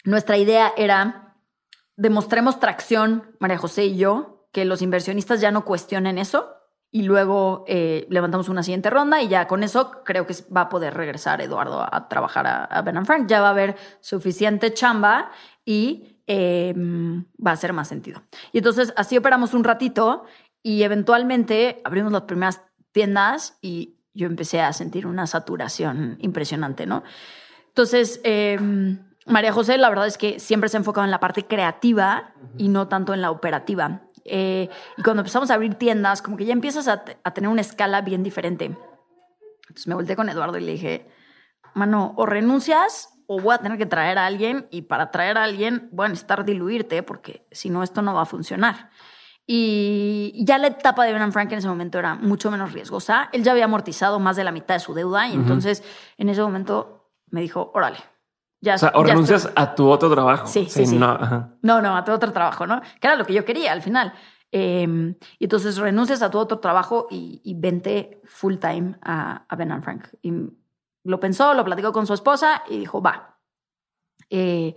Nuestra 0.05 0.37
idea 0.37 0.73
era, 0.77 1.37
demostremos 1.97 2.61
tracción, 2.61 3.37
María 3.41 3.59
José 3.59 3.87
y 3.87 3.97
yo, 3.97 4.49
que 4.53 4.65
los 4.65 4.83
inversionistas 4.83 5.41
ya 5.41 5.51
no 5.51 5.65
cuestionen 5.65 6.19
eso 6.19 6.55
y 6.91 7.03
luego 7.03 7.65
eh, 7.69 8.07
levantamos 8.09 8.49
una 8.49 8.63
siguiente 8.63 8.89
ronda 8.89 9.21
y 9.21 9.29
ya 9.29 9.47
con 9.47 9.63
eso 9.63 10.03
creo 10.05 10.27
que 10.27 10.35
va 10.55 10.63
a 10.63 10.69
poder 10.69 10.95
regresar 10.95 11.41
Eduardo 11.43 11.83
a, 11.83 12.09
trabajar 12.09 12.47
a, 12.47 12.83
Ben 12.83 13.05
Frank. 13.05 13.29
Ya 13.29 13.41
va 13.41 13.49
a 13.49 13.51
haber 13.51 13.77
suficiente 14.01 14.73
chamba 14.73 15.31
y 15.65 16.23
em, 16.27 17.27
va 17.45 17.51
a 17.51 17.55
hacer 17.55 17.75
más 17.75 17.89
sentido. 17.89 18.23
Y 18.53 18.59
entonces 18.59 18.95
así 18.97 19.19
operamos 19.19 19.53
un 19.53 19.65
ratito 19.65 20.25
y 20.63 20.83
eventualmente 20.83 21.83
abrimos 21.85 22.11
las 22.11 22.23
primeras 22.23 22.63
tiendas 22.93 23.59
y 23.61 23.99
yo 24.15 24.27
empecé 24.27 24.63
a 24.63 24.73
sentir 24.73 25.07
una 25.07 25.27
saturación 25.27 26.17
impresionante, 26.21 26.87
¿no? 26.87 27.05
Entonces, 27.69 28.21
eh, 28.25 28.59
María 29.29 29.53
José, 29.53 29.77
la 29.79 29.89
verdad 29.91 30.07
es 30.07 30.17
que 30.17 30.41
siempre 30.41 30.69
se 30.69 30.77
ha 30.77 30.81
enfocado 30.81 31.05
en 31.05 31.11
la 31.11 31.21
parte 31.21 31.47
creativa 31.47 32.33
y 32.57 32.69
no 32.69 32.89
tanto 32.89 33.13
en 33.13 33.21
la 33.21 33.31
operativa. 33.31 34.03
Eh, 34.25 34.69
y 34.97 35.03
cuando 35.03 35.21
empezamos 35.21 35.51
a 35.51 35.55
abrir 35.55 35.75
tiendas, 35.75 36.23
como 36.23 36.37
que 36.37 36.45
ya 36.45 36.53
empiezas 36.53 36.89
a, 36.89 37.05
tener 37.05 37.49
una 37.49 37.61
escala 37.61 38.01
bien 38.01 38.23
diferente. 38.23 38.65
Entonces 38.65 39.87
me 39.87 39.95
volteé 39.95 40.17
con 40.17 40.29
Eduardo 40.29 40.59
y 40.59 40.63
le 40.63 40.73
dije, 40.73 41.09
mano, 41.75 42.15
o 42.17 42.27
renuncias 42.27 43.11
o 43.27 43.39
voy 43.41 43.55
a 43.55 43.59
tener 43.59 43.77
que 43.77 43.87
traer 43.87 44.17
a 44.19 44.25
alguien 44.25 44.67
y 44.71 44.83
para 44.83 45.11
traer 45.11 45.37
a 45.37 45.45
alguien 45.45 45.91
voy 45.93 46.07
a 46.07 46.09
necesitar 46.09 46.47
diluirte 46.47 47.03
porque 47.03 47.47
si 47.51 47.69
no 47.69 47.83
esto 47.83 48.01
no 48.01 48.15
va 48.15 48.23
a 48.23 48.27
funcionar. 48.27 48.91
Y 49.47 50.43
ya 50.45 50.59
la 50.59 50.69
etapa 50.69 51.05
de 51.05 51.13
Ben 51.13 51.33
Frank 51.33 51.53
en 51.53 51.59
ese 51.59 51.69
momento 51.69 51.99
era 51.99 52.15
mucho 52.15 52.51
menos 52.51 52.73
riesgosa. 52.73 53.29
Él 53.33 53.43
ya 53.45 53.53
había 53.53 53.65
amortizado 53.65 54.19
más 54.19 54.37
de 54.37 54.45
la 54.45 54.53
mitad 54.53 54.75
de 54.75 54.81
su 54.81 54.95
deuda 54.95 55.29
y 55.29 55.35
entonces 55.35 55.83
en 56.17 56.29
ese 56.29 56.43
momento 56.43 57.11
me 57.31 57.41
dijo, 57.41 57.71
órale, 57.75 57.99
o 58.67 58.79
sea, 58.79 58.93
o 58.95 59.05
renuncias 59.05 59.51
a 59.55 59.75
tu 59.75 59.89
otro 59.89 60.11
trabajo. 60.11 60.47
Sí, 60.47 60.67
sí, 60.69 60.87
sí. 60.87 60.97
No, 60.97 61.59
no, 61.63 61.97
a 61.97 62.05
tu 62.05 62.13
otro 62.13 62.33
trabajo, 62.33 62.67
¿no? 62.67 62.81
Que 63.01 63.07
era 63.07 63.17
lo 63.17 63.25
que 63.25 63.33
yo 63.33 63.45
quería 63.45 63.73
al 63.73 63.83
final. 63.83 64.13
Em, 64.51 65.15
y 65.39 65.45
entonces 65.45 65.77
renuncias 65.77 66.23
a 66.23 66.31
tu 66.31 66.39
otro 66.39 66.59
trabajo 66.59 67.07
y, 67.11 67.55
vente 67.59 68.21
full 68.25 68.57
time 68.57 68.97
a, 69.03 69.45
a 69.49 69.57
Ben 69.57 69.83
Frank. 69.83 70.09
Y 70.23 70.33
lo 71.05 71.21
pensó, 71.21 71.55
lo 71.55 71.65
platicó 71.65 71.93
con 71.93 72.07
su 72.07 72.15
esposa 72.15 72.63
y 72.69 72.79
dijo, 72.79 73.01
va. 73.01 73.39
Eh, 74.31 74.77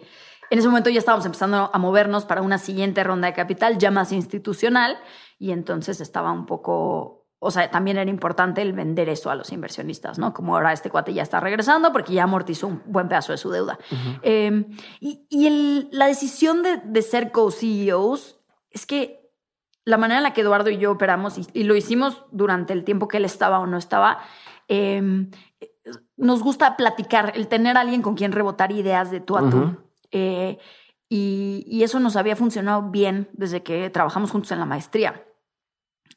en 0.49 0.59
ese 0.59 0.67
momento 0.67 0.89
ya 0.89 0.99
estábamos 0.99 1.25
empezando 1.25 1.69
a 1.73 1.77
movernos 1.77 2.25
para 2.25 2.41
una 2.41 2.57
siguiente 2.57 3.03
ronda 3.03 3.27
de 3.27 3.33
capital 3.33 3.77
ya 3.77 3.89
más 3.89 4.11
institucional 4.11 4.97
y 5.39 5.51
entonces 5.51 6.01
estaba 6.01 6.31
un 6.31 6.45
poco 6.45 7.20
o 7.43 7.49
sea, 7.49 7.71
también 7.71 7.97
era 7.97 8.07
importante 8.07 8.61
el 8.61 8.71
vender 8.71 9.09
eso 9.09 9.31
a 9.31 9.35
los 9.35 9.51
inversionistas, 9.51 10.19
¿no? 10.19 10.31
Como 10.31 10.55
ahora 10.55 10.73
este 10.73 10.91
cuate 10.91 11.11
ya 11.11 11.23
está 11.23 11.39
regresando 11.39 11.91
porque 11.91 12.13
ya 12.13 12.23
amortizó 12.23 12.67
un 12.67 12.83
buen 12.85 13.09
pedazo 13.09 13.31
de 13.31 13.39
su 13.39 13.49
deuda. 13.49 13.79
Em, 14.21 14.65
y, 14.99 15.89
la 15.91 16.05
decisión 16.05 16.61
de, 16.61 17.01
ser 17.01 17.31
co-CEOs 17.31 18.39
es 18.69 18.85
que 18.85 19.31
la 19.85 19.97
manera 19.97 20.19
en 20.19 20.23
la 20.23 20.33
que 20.33 20.41
Eduardo 20.41 20.69
y 20.69 20.77
yo 20.77 20.91
operamos, 20.91 21.39
y, 21.51 21.63
lo 21.63 21.75
hicimos 21.75 22.23
durante 22.29 22.73
el 22.73 22.83
tiempo 22.83 23.07
que 23.07 23.17
él 23.17 23.25
estaba 23.25 23.57
o 23.57 23.65
no 23.65 23.77
estaba, 23.77 24.19
em, 24.67 25.31
nos 26.17 26.43
gusta 26.43 26.77
platicar, 26.77 27.33
el 27.35 27.47
tener 27.47 27.75
a 27.75 27.79
alguien 27.81 28.03
con 28.03 28.13
quien 28.13 28.33
rebotar 28.33 28.71
ideas 28.71 29.09
de 29.09 29.19
tú 29.19 29.35
a 29.35 29.49
tú. 29.49 29.77
Eh, 30.11 30.59
y, 31.09 31.65
y 31.65 31.81
eso 31.81 31.99
nos 31.99 32.17
había 32.17 32.35
funcionado 32.35 32.91
bien 32.91 33.29
desde 33.33 33.63
que 33.63 33.89
trabajamos 33.89 34.29
juntos 34.29 34.51
en 34.51 34.59
la 34.59 34.65
maestría. 34.65 35.25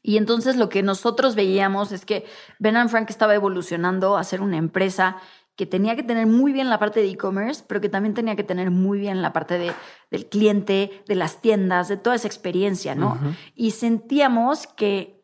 Y 0.05 0.17
entonces 0.17 0.55
lo 0.55 0.69
que 0.69 0.83
nosotros 0.83 1.33
veíamos 1.33 1.91
es 1.91 2.05
que 2.05 2.25
Ben 2.59 2.89
Frank 2.89 3.09
estaba 3.09 3.33
evolucionando 3.33 4.17
a 4.17 4.23
ser 4.23 4.39
una 4.39 4.57
empresa 4.57 5.17
que 5.55 5.65
tenía 5.65 5.95
que 5.95 6.03
tener 6.03 6.27
muy 6.27 6.53
bien 6.53 6.69
la 6.69 6.77
parte 6.77 6.99
de 6.99 7.09
e-commerce, 7.09 7.63
pero 7.67 7.81
que 7.81 7.89
también 7.89 8.13
tenía 8.13 8.35
que 8.35 8.43
tener 8.43 8.69
muy 8.69 8.99
bien 8.99 9.23
la 9.23 9.33
parte 9.33 9.57
de, 9.57 9.71
del 10.11 10.27
cliente, 10.27 11.03
de 11.07 11.15
las 11.15 11.41
tiendas, 11.41 11.87
de 11.87 11.97
toda 11.97 12.17
esa 12.17 12.27
experiencia, 12.27 12.93
¿no? 12.93 13.17
Y 13.55 13.71
sentíamos 13.71 14.67
que, 14.67 15.23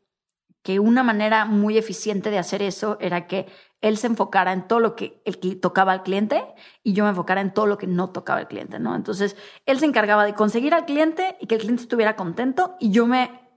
que 0.63 0.79
una 0.79 1.03
manera 1.03 1.45
muy 1.45 1.77
eficiente 1.77 2.31
de 2.31 2.39
hacer 2.39 2.63
eso 2.63 2.97
era 2.99 3.27
que 3.27 3.45
él 3.81 3.97
se 3.97 4.07
enfocara 4.07 4.51
en 4.51 4.67
todo 4.67 4.79
lo 4.79 4.95
que 4.95 5.21
el, 5.25 5.59
tocaba 5.59 5.91
al 5.91 6.01
cliente 6.01 6.43
y 6.81 6.93
yo 6.93 7.03
me 7.03 7.11
enfocara 7.11 7.41
en 7.41 7.53
todo 7.53 7.67
lo 7.67 7.77
que 7.77 7.87
no 7.87 8.09
tocaba 8.09 8.39
al 8.39 8.47
cliente, 8.47 8.79
¿no? 8.79 8.95
Entonces, 8.95 9.35
él 9.67 9.77
se 9.77 9.85
encargaba 9.85 10.25
de 10.25 10.33
conseguir 10.33 10.73
al 10.73 10.85
cliente 10.85 11.37
y 11.39 11.45
que 11.45 11.55
el 11.55 11.61
cliente 11.61 11.83
estuviera 11.83 12.15
contento 12.15 12.77
y 12.79 12.89
yo 12.89 13.05
me 13.05 13.50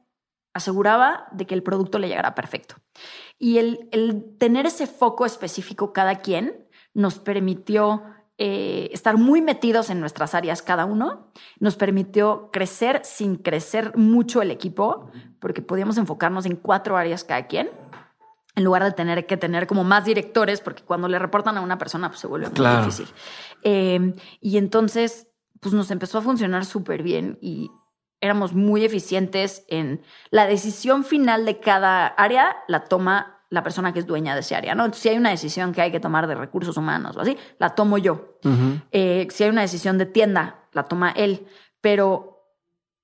aseguraba 0.54 1.26
de 1.32 1.46
que 1.46 1.54
el 1.54 1.62
producto 1.62 1.98
le 1.98 2.08
llegara 2.08 2.34
perfecto. 2.34 2.76
Y 3.38 3.58
el, 3.58 4.36
tener 4.38 4.66
ese 4.66 4.86
foco 4.86 5.26
específico 5.26 5.92
cada 5.92 6.20
quien 6.20 6.66
nos 6.94 7.18
permitió 7.18 8.04
eh, 8.38 8.88
estar 8.92 9.16
muy 9.16 9.42
metidos 9.42 9.90
en 9.90 10.00
nuestras 10.00 10.34
áreas 10.34 10.62
cada 10.62 10.84
uno, 10.84 11.32
nos 11.58 11.76
permitió 11.76 12.50
crecer 12.52 13.00
sin 13.04 13.36
crecer 13.36 13.96
mucho 13.96 14.42
el 14.42 14.52
equipo, 14.52 15.10
porque 15.40 15.60
podíamos 15.60 15.98
enfocarnos 15.98 16.46
en 16.46 16.56
cuatro 16.56 16.96
áreas 16.96 17.24
cada 17.24 17.48
quien, 17.48 17.70
en 18.54 18.64
lugar 18.64 18.84
de 18.84 18.92
tener 18.92 19.26
que 19.26 19.36
tener 19.36 19.66
como 19.66 19.82
más 19.82 20.04
directores, 20.04 20.60
porque 20.60 20.84
cuando 20.84 21.08
le 21.08 21.18
reportan 21.18 21.58
a 21.58 21.60
una 21.60 21.78
persona 21.78 22.08
pues, 22.08 22.20
se 22.20 22.28
vuelve 22.28 22.48
muy 22.48 22.76
difícil. 22.78 23.08
Eh, 23.64 24.14
y 24.40 24.56
entonces, 24.56 25.28
pues 25.58 25.74
nos 25.74 25.90
empezó 25.90 26.18
a 26.18 26.22
funcionar 26.22 26.64
súper 26.64 27.02
bien 27.02 27.38
y 27.40 27.70
éramos 28.20 28.54
muy 28.54 28.84
eficientes 28.84 29.64
en 29.68 30.02
la 30.30 30.46
decisión 30.46 31.04
final 31.04 31.44
de 31.44 31.60
cada 31.60 32.06
área, 32.06 32.56
la 32.68 32.84
toma 32.84 33.34
la 33.54 33.62
persona 33.62 33.92
que 33.92 34.00
es 34.00 34.06
dueña 34.06 34.34
de 34.34 34.40
ese 34.40 34.56
área, 34.56 34.74
¿no? 34.74 34.84
Entonces, 34.84 35.02
si 35.02 35.08
hay 35.10 35.16
una 35.16 35.30
decisión 35.30 35.72
que 35.72 35.80
hay 35.80 35.92
que 35.92 36.00
tomar 36.00 36.26
de 36.26 36.34
recursos 36.34 36.76
humanos 36.76 37.16
o 37.16 37.20
así, 37.20 37.36
la 37.58 37.70
tomo 37.70 37.98
yo. 37.98 38.38
Eh, 38.90 39.28
si 39.30 39.44
hay 39.44 39.50
una 39.50 39.62
decisión 39.62 39.96
de 39.96 40.06
tienda, 40.06 40.66
la 40.72 40.84
toma 40.84 41.12
él. 41.12 41.46
Pero 41.80 42.34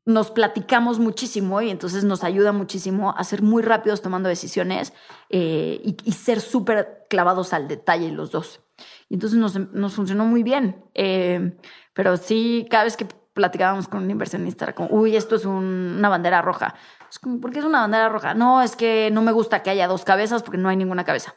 nos 0.04 0.30
platicamos 0.30 0.98
muchísimo 0.98 1.62
y 1.62 1.70
entonces 1.70 2.04
nos 2.04 2.24
ayuda 2.24 2.52
muchísimo 2.52 3.14
a 3.16 3.22
ser 3.22 3.42
muy 3.42 3.62
rápidos 3.62 4.02
tomando 4.02 4.28
decisiones 4.28 4.92
eh, 5.28 5.80
y, 5.84 6.12
ser 6.12 6.40
súper 6.40 7.06
clavados 7.08 7.52
al 7.52 7.68
detalle 7.68 8.10
los 8.10 8.30
dos. 8.30 8.60
Y 9.08 9.14
entonces 9.14 9.38
nos, 9.38 9.94
funcionó 9.94 10.24
muy 10.24 10.42
bien. 10.42 10.84
Eh, 10.94 11.56
pero 11.92 12.16
sí, 12.16 12.66
cada 12.70 12.84
vez 12.84 12.96
que 12.96 13.06
platicábamos 13.32 13.88
con 13.88 14.02
un 14.02 14.10
inversionista, 14.10 14.64
era 14.64 14.74
como, 14.74 14.88
uy, 14.90 15.16
esto 15.16 15.36
es 15.36 15.44
una 15.44 16.08
bandera 16.08 16.42
roja. 16.42 16.74
Es 17.10 17.18
como, 17.18 17.40
¿por 17.40 17.52
qué 17.52 17.60
es 17.60 17.64
una 17.64 17.80
bandera 17.80 18.08
roja? 18.08 18.34
No, 18.34 18.62
es 18.62 18.76
que 18.76 19.10
no 19.12 19.22
me 19.22 19.32
gusta 19.32 19.62
que 19.62 19.70
haya 19.70 19.88
dos 19.88 20.04
cabezas 20.04 20.42
porque 20.42 20.58
no 20.58 20.68
hay 20.68 20.76
ninguna 20.76 21.04
cabeza. 21.04 21.34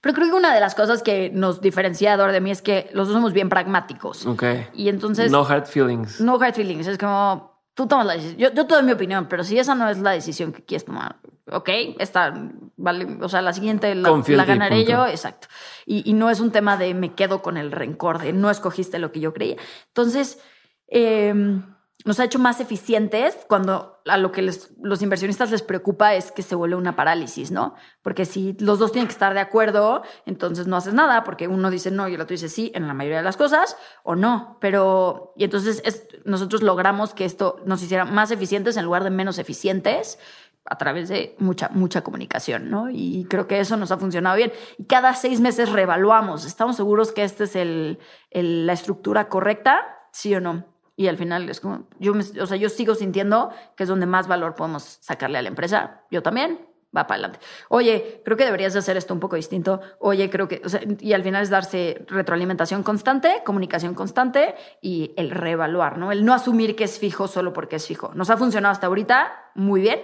Pero 0.00 0.14
creo 0.14 0.28
que 0.28 0.34
una 0.34 0.54
de 0.54 0.60
las 0.60 0.74
cosas 0.74 1.02
que 1.02 1.30
nos 1.30 1.60
diferencia 1.60 2.16
de 2.16 2.40
mí 2.40 2.50
es 2.50 2.62
que 2.62 2.88
los 2.92 3.08
dos 3.08 3.14
somos 3.14 3.32
bien 3.32 3.48
pragmáticos. 3.48 4.26
Ok. 4.26 4.44
Y 4.74 4.88
entonces... 4.88 5.30
No 5.30 5.44
hard 5.44 5.66
feelings. 5.66 6.20
No 6.20 6.38
hard 6.40 6.54
feelings. 6.54 6.86
Es 6.86 6.98
como, 6.98 7.64
tú 7.74 7.88
tomas 7.88 8.06
la 8.06 8.12
decisión. 8.14 8.38
Yo, 8.38 8.52
yo 8.52 8.66
te 8.66 8.74
doy 8.74 8.84
mi 8.84 8.92
opinión, 8.92 9.26
pero 9.28 9.42
si 9.42 9.58
esa 9.58 9.74
no 9.74 9.88
es 9.88 9.98
la 9.98 10.12
decisión 10.12 10.52
que 10.52 10.64
quieres 10.64 10.84
tomar, 10.84 11.16
ok, 11.50 11.68
está, 11.98 12.32
vale, 12.76 13.18
o 13.20 13.28
sea, 13.28 13.42
la 13.42 13.52
siguiente 13.52 13.94
la, 13.94 14.22
la 14.26 14.44
ganaré 14.44 14.84
yo, 14.84 15.06
exacto. 15.06 15.48
Y, 15.84 16.08
y 16.08 16.12
no 16.12 16.30
es 16.30 16.38
un 16.40 16.52
tema 16.52 16.76
de 16.76 16.94
me 16.94 17.14
quedo 17.14 17.42
con 17.42 17.56
el 17.56 17.72
rencor 17.72 18.18
de 18.18 18.32
no 18.32 18.50
escogiste 18.50 18.98
lo 18.98 19.10
que 19.10 19.20
yo 19.20 19.32
creía. 19.32 19.56
Entonces 19.88 20.40
Em, 20.88 21.62
nos 22.04 22.20
ha 22.20 22.24
hecho 22.24 22.38
más 22.38 22.60
eficientes 22.60 23.36
cuando 23.48 24.00
a 24.06 24.16
lo 24.16 24.32
que 24.32 24.40
los 24.40 25.02
inversionistas 25.02 25.50
les 25.50 25.62
preocupa 25.62 26.14
es 26.14 26.32
que 26.32 26.42
se 26.42 26.54
vuelve 26.54 26.76
una 26.76 26.96
parálisis, 26.96 27.50
¿no? 27.50 27.74
Porque 28.02 28.24
si 28.24 28.56
los 28.60 28.78
dos 28.78 28.92
tienen 28.92 29.08
que 29.08 29.12
estar 29.12 29.34
de 29.34 29.40
acuerdo, 29.40 30.02
entonces 30.24 30.66
no 30.66 30.76
haces 30.76 30.94
nada, 30.94 31.24
porque 31.24 31.48
uno 31.48 31.70
dice 31.70 31.90
no 31.90 32.08
y 32.08 32.14
el 32.14 32.20
otro 32.20 32.34
dice 32.34 32.48
sí 32.48 32.70
en 32.74 32.86
la 32.86 32.94
mayoría 32.94 33.18
de 33.18 33.24
las 33.24 33.36
cosas, 33.36 33.76
o 34.04 34.14
no. 34.14 34.56
Pero, 34.60 35.34
y 35.36 35.44
entonces 35.44 35.82
nosotros 36.24 36.62
logramos 36.62 37.14
que 37.14 37.24
esto 37.24 37.60
nos 37.66 37.82
hiciera 37.82 38.04
más 38.04 38.30
eficientes 38.30 38.76
en 38.76 38.84
lugar 38.84 39.04
de 39.04 39.10
menos 39.10 39.38
eficientes 39.38 40.18
a 40.64 40.78
través 40.78 41.08
de 41.08 41.34
mucha, 41.38 41.68
mucha 41.70 42.02
comunicación, 42.02 42.70
¿no? 42.70 42.90
Y 42.90 43.26
creo 43.28 43.46
que 43.46 43.58
eso 43.58 43.76
nos 43.76 43.90
ha 43.90 43.98
funcionado 43.98 44.36
bien. 44.36 44.52
Y 44.78 44.84
cada 44.84 45.14
seis 45.14 45.40
meses 45.40 45.70
reevaluamos. 45.72 46.44
¿Estamos 46.44 46.76
seguros 46.76 47.10
que 47.12 47.24
esta 47.24 47.44
es 47.44 47.56
el, 47.56 47.98
la 48.30 48.72
estructura 48.72 49.28
correcta? 49.28 49.80
¿Sí 50.12 50.34
o 50.34 50.40
no? 50.40 50.77
Y 50.98 51.06
al 51.06 51.16
final 51.16 51.48
es 51.48 51.60
como, 51.60 51.86
yo, 52.00 52.12
o 52.12 52.46
sea, 52.46 52.56
yo 52.56 52.68
sigo 52.68 52.96
sintiendo 52.96 53.52
que 53.76 53.84
es 53.84 53.88
donde 53.88 54.04
más 54.04 54.26
valor 54.26 54.56
podemos 54.56 54.98
sacarle 55.00 55.38
a 55.38 55.42
la 55.42 55.48
empresa. 55.48 56.02
Yo 56.10 56.24
también, 56.24 56.58
va 56.94 57.06
para 57.06 57.20
adelante. 57.20 57.38
Oye, 57.68 58.20
creo 58.24 58.36
que 58.36 58.44
deberías 58.44 58.72
de 58.72 58.80
hacer 58.80 58.96
esto 58.96 59.14
un 59.14 59.20
poco 59.20 59.36
distinto. 59.36 59.80
Oye, 60.00 60.28
creo 60.28 60.48
que, 60.48 60.60
o 60.64 60.68
sea, 60.68 60.80
y 60.98 61.12
al 61.12 61.22
final 61.22 61.44
es 61.44 61.50
darse 61.50 62.04
retroalimentación 62.08 62.82
constante, 62.82 63.42
comunicación 63.46 63.94
constante 63.94 64.56
y 64.82 65.12
el 65.16 65.30
reevaluar, 65.30 65.98
¿no? 65.98 66.10
El 66.10 66.24
no 66.24 66.34
asumir 66.34 66.74
que 66.74 66.82
es 66.82 66.98
fijo 66.98 67.28
solo 67.28 67.52
porque 67.52 67.76
es 67.76 67.86
fijo. 67.86 68.10
Nos 68.16 68.28
ha 68.30 68.36
funcionado 68.36 68.72
hasta 68.72 68.88
ahorita 68.88 69.52
muy 69.54 69.82
bien. 69.82 70.00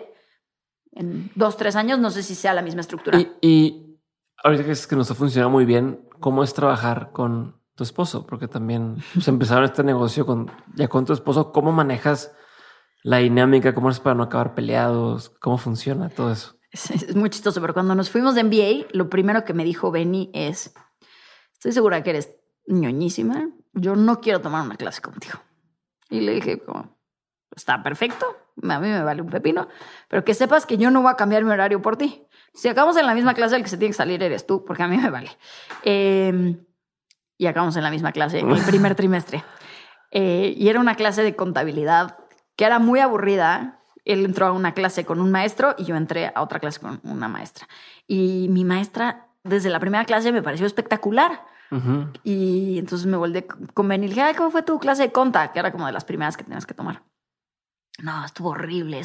En 0.92 1.28
dos, 1.34 1.56
tres 1.56 1.74
años, 1.74 1.98
no 1.98 2.12
sé 2.12 2.22
si 2.22 2.36
sea 2.36 2.54
la 2.54 2.62
misma 2.62 2.82
estructura. 2.82 3.18
Y, 3.18 3.32
y 3.42 3.98
ahorita 4.44 4.62
que 4.62 4.70
es 4.70 4.86
que 4.86 4.94
nos 4.94 5.10
ha 5.10 5.16
funcionado 5.16 5.50
muy 5.50 5.64
bien, 5.64 6.08
¿cómo 6.20 6.44
es 6.44 6.54
trabajar 6.54 7.10
con 7.10 7.63
tu 7.74 7.84
esposo? 7.84 8.26
Porque 8.26 8.48
también 8.48 8.96
pues, 9.14 9.28
empezaron 9.28 9.64
este 9.64 9.82
negocio 9.82 10.26
con 10.26 10.50
ya 10.74 10.88
con 10.88 11.04
tu 11.04 11.12
esposo. 11.12 11.52
¿Cómo 11.52 11.72
manejas 11.72 12.32
la 13.02 13.18
dinámica? 13.18 13.74
¿Cómo 13.74 13.90
es 13.90 14.00
para 14.00 14.14
no 14.14 14.24
acabar 14.24 14.54
peleados? 14.54 15.30
¿Cómo 15.40 15.58
funciona 15.58 16.08
todo 16.08 16.32
eso? 16.32 16.56
Es, 16.74 17.14
muy 17.14 17.30
chistoso, 17.30 17.60
pero 17.60 17.72
cuando 17.72 17.94
nos 17.94 18.10
fuimos 18.10 18.34
de 18.34 18.42
MBA, 18.42 18.88
lo 18.92 19.08
primero 19.08 19.44
que 19.44 19.54
me 19.54 19.64
dijo 19.64 19.92
Benny 19.92 20.30
es, 20.34 20.74
estoy 21.52 21.70
segura 21.70 22.02
que 22.02 22.10
eres 22.10 22.34
ñoñísima, 22.66 23.48
yo 23.72 23.94
no 23.94 24.20
quiero 24.20 24.40
tomar 24.40 24.64
una 24.64 24.76
clase 24.76 25.00
contigo. 25.00 25.38
Y 26.10 26.20
le 26.20 26.32
dije, 26.32 26.58
como, 26.58 26.98
está 27.54 27.82
perfecto, 27.82 28.26
a 28.62 28.80
mí 28.80 28.88
me 28.88 29.02
vale 29.04 29.22
un 29.22 29.30
pepino, 29.30 29.68
pero 30.08 30.24
que 30.24 30.34
sepas 30.34 30.66
que 30.66 30.76
yo 30.76 30.90
no 30.90 31.02
voy 31.02 31.12
a 31.12 31.16
cambiar 31.16 31.44
mi 31.44 31.50
horario 31.50 31.80
por 31.80 31.96
ti. 31.96 32.26
Si 32.52 32.68
acabamos 32.68 32.96
en 32.96 33.06
la 33.06 33.14
misma 33.14 33.34
clase, 33.34 33.56
el 33.56 33.62
que 33.62 33.68
se 33.68 33.78
tiene 33.78 33.90
que 33.90 33.96
salir 33.96 34.22
eres 34.22 34.46
tú, 34.46 34.64
porque 34.64 34.82
a 34.82 34.88
mí 34.88 34.96
me 34.96 35.10
vale. 35.10 35.30
Em, 35.82 36.64
y 37.38 37.46
acabamos 37.46 37.76
en 37.76 37.82
la 37.82 37.90
misma 37.90 38.12
clase 38.12 38.40
en 38.40 38.50
el 38.50 38.62
primer 38.64 38.94
trimestre. 38.94 39.44
Eh, 40.10 40.54
y 40.56 40.68
era 40.68 40.80
una 40.80 40.94
clase 40.94 41.22
de 41.22 41.34
contabilidad 41.34 42.18
que 42.56 42.64
era 42.64 42.78
muy 42.78 43.00
aburrida, 43.00 43.80
él 44.04 44.24
entró 44.24 44.46
a 44.46 44.52
una 44.52 44.74
clase 44.74 45.04
con 45.04 45.20
un 45.20 45.30
maestro 45.30 45.74
y 45.78 45.84
yo 45.84 45.96
entré 45.96 46.30
a 46.34 46.42
otra 46.42 46.60
clase 46.60 46.80
con 46.80 47.00
una 47.04 47.28
maestra. 47.28 47.66
Y 48.06 48.48
mi 48.50 48.64
maestra, 48.64 49.28
desde 49.42 49.70
la 49.70 49.80
primera 49.80 50.04
clase, 50.04 50.32
me 50.32 50.42
pareció 50.42 50.66
espectacular. 50.66 51.42
Y 52.22 52.78
entonces 52.78 53.04
me 53.08 53.16
volví 53.16 53.42
con 53.42 53.88
Ben 53.88 54.04
y 54.04 54.08
dije, 54.08 54.22
¿cómo 54.36 54.52
fue 54.52 54.62
tu 54.62 54.78
clase 54.78 55.02
de 55.02 55.10
conta? 55.10 55.50
Que 55.50 55.58
era 55.58 55.72
como 55.72 55.86
de 55.86 55.92
las 55.92 56.04
primeras 56.04 56.36
que 56.36 56.44
tenías 56.44 56.66
que 56.66 56.74
tomar. 56.74 57.02
No, 58.00 58.24
estuvo 58.24 58.50
horrible. 58.50 59.02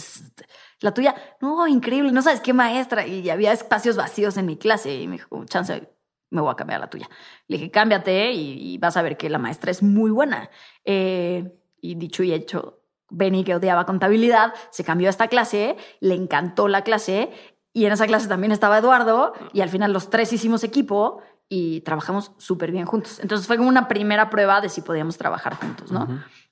La 0.81 0.93
tuya, 0.93 1.15
no, 1.41 1.67
increíble. 1.67 2.11
No 2.11 2.21
sabes 2.21 2.41
qué 2.41 2.53
maestra. 2.53 3.07
Y 3.07 3.27
había 3.31 3.53
espacios 3.53 3.95
vacíos 3.95 4.37
en 4.37 4.45
mi 4.45 4.55
clase. 4.55 4.93
Y 4.95 5.07
me 5.07 5.13
dijo, 5.13 5.45
chance, 5.45 5.89
me 6.29 6.41
voy 6.41 6.51
a 6.51 6.55
cambiar 6.55 6.77
a 6.79 6.85
la 6.85 6.89
tuya. 6.89 7.09
Le 7.47 7.57
dije, 7.57 7.71
cámbiate 7.71 8.31
y, 8.31 8.77
vas 8.77 8.97
a 8.97 9.01
ver 9.01 9.17
que 9.17 9.29
la 9.29 9.37
maestra 9.37 9.71
es 9.71 9.81
muy 9.81 10.11
buena. 10.11 10.49
Eh, 10.85 11.51
y 11.81 11.95
dicho 11.95 12.23
y 12.23 12.33
hecho, 12.33 12.81
Benny, 13.09 13.43
que 13.43 13.55
odiaba 13.55 13.85
contabilidad, 13.85 14.53
se 14.69 14.83
cambió 14.83 15.07
a 15.07 15.11
esta 15.11 15.27
clase, 15.27 15.77
le 15.99 16.15
encantó 16.15 16.67
la 16.67 16.83
clase 16.83 17.31
y 17.73 17.85
en 17.85 17.93
esa 17.93 18.07
clase 18.07 18.27
también 18.27 18.51
estaba 18.51 18.77
Eduardo 18.77 19.33
y 19.53 19.61
al 19.61 19.69
final 19.69 19.93
los 19.93 20.09
tres 20.09 20.33
hicimos 20.33 20.63
equipo 20.63 21.21
y 21.47 21.81
trabajamos 21.81 22.31
súper 22.37 22.71
bien 22.71 22.85
juntos. 22.85 23.19
Entonces 23.19 23.47
fue 23.47 23.57
como 23.57 23.69
una 23.69 23.87
primera 23.87 24.29
prueba 24.29 24.61
de 24.61 24.69
si 24.69 24.81
podíamos 24.81 25.17
trabajar 25.17 25.55
juntos, 25.55 25.91
¿no? 25.91 26.07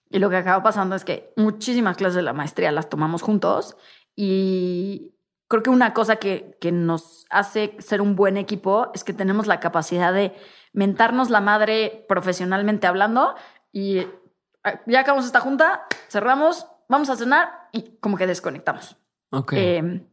Y 0.09 0.19
lo 0.19 0.29
que 0.29 0.37
acaba 0.37 0.63
pasando 0.63 0.95
es 0.95 1.03
que 1.03 1.33
muchísimas 1.35 1.97
clases 1.97 2.15
de 2.15 2.21
la 2.21 2.33
maestría 2.33 2.71
las 2.71 2.89
tomamos 2.89 3.21
juntos 3.21 3.75
y 4.15 5.13
creo 5.47 5.63
que 5.63 5.69
una 5.69 5.93
cosa 5.93 6.17
que, 6.17 6.57
que 6.59 6.71
nos 6.71 7.25
hace 7.29 7.75
ser 7.79 8.01
un 8.01 8.15
buen 8.15 8.37
equipo 8.37 8.91
es 8.93 9.03
que 9.03 9.13
tenemos 9.13 9.47
la 9.47 9.59
capacidad 9.59 10.13
de 10.13 10.33
mentarnos 10.73 11.29
la 11.29 11.41
madre 11.41 12.05
profesionalmente 12.07 12.87
hablando 12.87 13.35
y 13.71 14.05
Ah, 14.67 14.81
ya 14.85 14.99
acabamos 14.99 15.25
esta 15.25 15.39
junta, 15.39 15.87
cerramos, 16.09 16.67
vamos 16.89 17.09
a 17.09 17.15
cenar 17.15 17.69
y 17.71 17.97
como 18.01 18.17
que 18.17 18.27
desconectamos. 18.27 18.97
Ok. 19.31 19.53
Eh, 19.55 20.05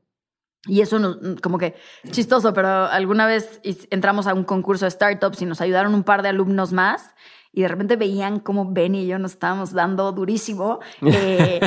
y 0.67 0.81
eso 0.81 0.99
nos, 1.01 1.19
como 1.43 1.59
que 1.59 1.75
chistoso, 2.11 2.55
pero 2.55 2.69
alguna 2.69 3.27
vez 3.27 3.61
entramos 3.91 4.29
a 4.29 4.35
un 4.35 4.45
concurso 4.45 4.85
de 4.85 4.93
startups 4.93 5.43
y 5.43 5.47
nos 5.47 5.61
ayudaron 5.61 5.93
un 5.93 6.05
par 6.05 6.23
de 6.23 6.29
alumnos 6.29 6.73
más 6.73 7.15
y 7.55 7.63
de 7.63 7.69
repente 7.69 7.97
veían 7.97 8.41
cómo 8.41 8.71
Benny 8.71 9.03
y 9.03 9.07
yo 9.07 9.19
nos 9.19 9.33
estábamos 9.33 9.73
dando 9.73 10.11
durísimo 10.13 10.81
eh, 11.03 11.61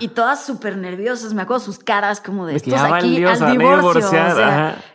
y, 0.00 0.08
todas 0.08 0.44
súper 0.44 0.76
nerviosas. 0.76 1.32
Me 1.32 1.42
acuerdo 1.42 1.64
sus 1.64 1.78
caras 1.78 2.20
como 2.20 2.46
de, 2.46 2.56
estos 2.56 2.74
aquí 2.74 3.24
al 3.24 3.50
divorcio. 3.52 4.10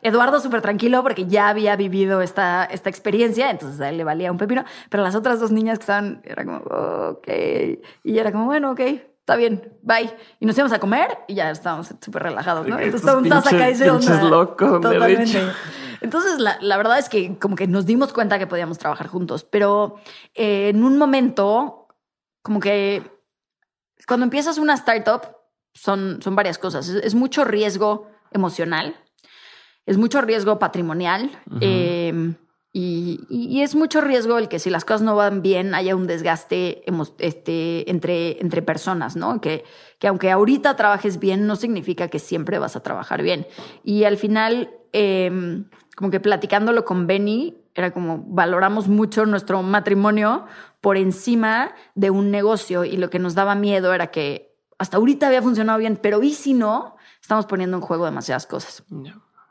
Eduardo 0.01 0.39
súper 0.39 0.61
tranquilo 0.61 1.01
porque 1.01 1.25
ya 1.25 1.49
había 1.49 1.75
vivido 1.75 2.21
esta, 2.21 2.65
esta 2.65 2.89
experiencia, 2.89 3.49
entonces 3.49 3.79
a 3.81 3.89
él 3.89 3.97
le 3.97 4.03
valía 4.03 4.31
un 4.31 4.37
pepino, 4.37 4.65
pero 4.89 5.03
las 5.03 5.15
otras 5.15 5.39
dos 5.39 5.51
niñas 5.51 5.79
que 5.79 5.83
estaban, 5.83 6.21
era 6.23 6.43
como, 6.43 6.57
ok, 6.57 7.27
y 8.03 8.19
era 8.19 8.31
como, 8.31 8.45
bueno, 8.45 8.71
ok, 8.71 8.81
está 9.27 9.35
bien, 9.35 9.77
bye. 9.81 10.09
Y 10.39 10.45
nos 10.45 10.57
íbamos 10.57 10.71
a 10.71 10.79
comer 10.79 11.17
y 11.27 11.35
ya 11.35 11.51
estábamos 11.51 11.93
súper 11.99 12.23
relajados, 12.23 12.65
¿no? 12.65 12.79
Entonces 12.79 13.01
estábamos 13.01 13.45
acá 13.45 13.69
y 13.69 13.75
se 13.75 13.89
onda. 13.89 14.23
locos, 14.23 14.81
Totalmente. 14.81 15.41
Entonces, 15.99 16.39
la, 16.39 16.57
la, 16.61 16.77
verdad 16.77 16.97
es 16.97 17.09
que 17.09 17.37
como 17.37 17.57
que 17.57 17.67
nos 17.67 17.85
dimos 17.85 18.13
cuenta 18.13 18.39
que 18.39 18.47
podíamos 18.47 18.77
trabajar 18.77 19.07
juntos, 19.07 19.43
pero 19.43 19.95
eh, 20.33 20.69
en 20.69 20.81
un 20.81 20.97
momento, 20.97 21.89
como 22.41 22.61
que 22.61 23.03
cuando 24.07 24.23
empiezas 24.23 24.59
una 24.59 24.75
startup, 24.75 25.23
son, 25.73 26.21
son 26.21 26.33
varias 26.33 26.57
cosas. 26.57 26.87
Es, 26.87 27.13
mucho 27.13 27.43
riesgo 27.43 28.09
emocional, 28.31 28.95
es 29.85 29.97
mucho 29.97 30.21
riesgo 30.21 30.57
patrimonial. 30.57 31.37
Eh, 31.59 32.33
y, 32.79 33.25
y, 33.27 33.63
es 33.63 33.73
mucho 33.73 34.01
riesgo 34.01 34.37
el 34.37 34.49
que 34.49 34.59
si 34.59 34.69
las 34.69 34.85
cosas 34.85 35.01
no 35.01 35.15
van 35.15 35.41
bien 35.41 35.73
haya 35.73 35.95
un 35.95 36.05
desgaste 36.05 36.83
este, 37.17 37.89
entre, 37.89 38.39
entre 38.39 38.61
personas, 38.61 39.15
¿no? 39.15 39.41
Que, 39.41 39.63
que 39.97 40.07
aunque 40.07 40.29
ahorita 40.29 40.75
trabajes 40.75 41.17
bien, 41.17 41.47
no 41.47 41.55
significa 41.55 42.07
que 42.07 42.19
siempre 42.19 42.59
vas 42.59 42.75
a 42.75 42.83
trabajar 42.83 43.23
bien. 43.23 43.47
Y 43.83 44.03
al 44.03 44.17
final, 44.17 44.69
eh, 44.93 45.63
como 45.95 46.11
que 46.11 46.19
platicándolo 46.19 46.85
con 46.85 47.07
Benny, 47.07 47.57
era 47.73 47.89
como 47.89 48.23
valoramos 48.27 48.87
mucho 48.89 49.25
nuestro 49.25 49.63
matrimonio 49.63 50.45
por 50.79 50.97
encima 50.97 51.73
de 51.95 52.11
un 52.11 52.29
negocio 52.29 52.85
y 52.85 52.97
lo 52.97 53.09
que 53.09 53.17
nos 53.17 53.33
daba 53.33 53.55
miedo 53.55 53.91
era 53.91 54.11
que 54.11 54.55
hasta 54.77 54.97
ahorita 54.97 55.25
había 55.25 55.41
funcionado 55.41 55.79
bien, 55.79 55.97
pero 55.99 56.21
¿y 56.21 56.35
si 56.35 56.53
no? 56.53 56.95
Estamos 57.19 57.47
poniendo 57.47 57.77
en 57.77 57.81
juego 57.81 58.05
demasiadas 58.05 58.45
cosas. 58.45 58.83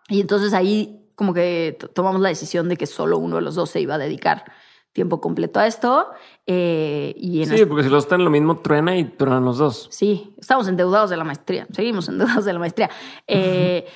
Y 0.08 0.20
entonces 0.20 0.52
ahí 0.52 1.05
como 1.16 1.34
que 1.34 1.76
tomamos 1.94 2.20
la 2.20 2.28
decisión 2.28 2.68
de 2.68 2.76
que 2.76 2.86
solo 2.86 3.18
uno 3.18 3.36
de 3.36 3.42
los 3.42 3.56
dos 3.56 3.70
se 3.70 3.80
iba 3.80 3.96
a 3.96 3.98
dedicar 3.98 4.44
tiempo 4.92 5.20
completo 5.20 5.58
a 5.58 5.66
esto. 5.66 6.10
Eh, 6.46 7.14
y 7.16 7.44
sí, 7.46 7.66
porque 7.66 7.82
si 7.82 7.90
los 7.90 8.04
están 8.04 8.24
lo 8.24 8.30
mismo, 8.30 8.58
truena 8.58 8.96
y 8.96 9.04
truenan 9.04 9.44
los 9.44 9.58
dos. 9.58 9.88
Sí, 9.90 10.34
estamos 10.38 10.68
endeudados 10.68 11.10
de 11.10 11.16
la 11.16 11.24
maestría, 11.24 11.66
seguimos 11.72 12.08
endeudados 12.10 12.44
de 12.44 12.52
la 12.52 12.58
maestría. 12.58 12.90
Eh, 13.26 13.86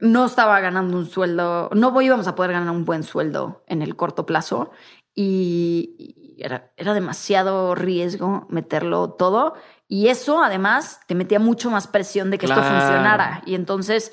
no 0.00 0.26
estaba 0.26 0.60
ganando 0.60 0.96
un 0.96 1.06
sueldo, 1.06 1.70
no 1.74 2.00
íbamos 2.00 2.26
a 2.28 2.34
poder 2.34 2.52
ganar 2.52 2.70
un 2.70 2.84
buen 2.84 3.02
sueldo 3.02 3.64
en 3.66 3.82
el 3.82 3.96
corto 3.96 4.26
plazo 4.26 4.70
y 5.14 6.36
era, 6.38 6.72
era 6.76 6.94
demasiado 6.94 7.74
riesgo 7.74 8.46
meterlo 8.48 9.10
todo 9.10 9.54
y 9.88 10.08
eso 10.08 10.42
además 10.42 11.00
te 11.08 11.14
metía 11.14 11.40
mucho 11.40 11.70
más 11.70 11.86
presión 11.88 12.30
de 12.30 12.38
que 12.38 12.46
esto 12.46 12.62
funcionara 12.62 13.42
y 13.46 13.54
entonces 13.54 14.12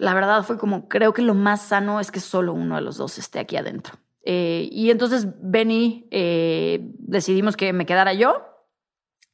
la 0.00 0.14
verdad 0.14 0.42
fue 0.42 0.58
como 0.58 0.88
creo 0.88 1.12
que 1.12 1.22
lo 1.22 1.34
más 1.34 1.62
sano 1.62 2.00
es 2.00 2.10
que 2.10 2.20
solo 2.20 2.54
uno 2.54 2.76
de 2.76 2.80
los 2.80 2.96
dos 2.96 3.18
esté 3.18 3.38
aquí 3.38 3.56
adentro. 3.56 3.94
Eh, 4.22 4.68
y 4.72 4.90
entonces 4.90 5.26
Benny 5.40 6.06
eh, 6.10 6.80
decidimos 6.98 7.56
que 7.56 7.72
me 7.72 7.86
quedara 7.86 8.12
yo 8.12 8.46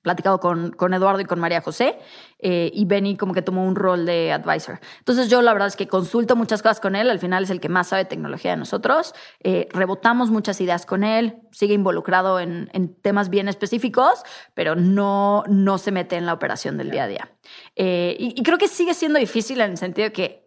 platicado 0.03 0.39
con, 0.39 0.71
con 0.71 0.95
Eduardo 0.95 1.21
y 1.21 1.25
con 1.25 1.41
María 1.41 1.61
José, 1.61 1.99
eh, 2.39 2.71
y 2.73 2.85
Benny 2.85 3.17
como 3.17 3.35
que 3.35 3.43
tomó 3.43 3.65
un 3.65 3.75
rol 3.75 4.07
de 4.07 4.33
advisor. 4.33 4.79
Entonces 4.99 5.29
yo 5.29 5.43
la 5.43 5.53
verdad 5.53 5.67
es 5.67 5.75
que 5.75 5.89
consulto 5.89 6.37
muchas 6.37 6.63
cosas 6.63 6.79
con 6.79 6.95
él, 6.95 7.11
al 7.11 7.19
final 7.19 7.43
es 7.43 7.51
el 7.51 7.59
que 7.59 7.69
más 7.69 7.89
sabe 7.89 8.05
tecnología 8.05 8.53
de 8.53 8.57
nosotros, 8.57 9.15
rebotamos 9.43 10.31
muchas 10.31 10.61
ideas 10.61 10.87
con 10.87 11.03
él, 11.03 11.41
sigue 11.51 11.75
involucrado 11.75 12.39
en, 12.39 12.71
en, 12.73 12.95
temas 12.95 13.31
bien 13.31 13.49
específicos, 13.49 14.23
pero 14.55 14.77
no, 14.77 15.43
no 15.49 15.77
se 15.77 15.91
mete 15.91 16.15
en 16.15 16.27
la 16.27 16.35
operación 16.35 16.79
del 16.79 16.93
día 16.93 17.03
a 17.03 17.09
día. 17.09 17.31
Y, 17.75 18.33
y 18.37 18.43
creo 18.45 18.59
que 18.59 18.69
sigue 18.69 18.95
siendo 18.95 19.19
difícil 19.19 19.61
en 19.61 19.73
el 19.73 19.77
sentido 19.77 20.13
que 20.13 20.46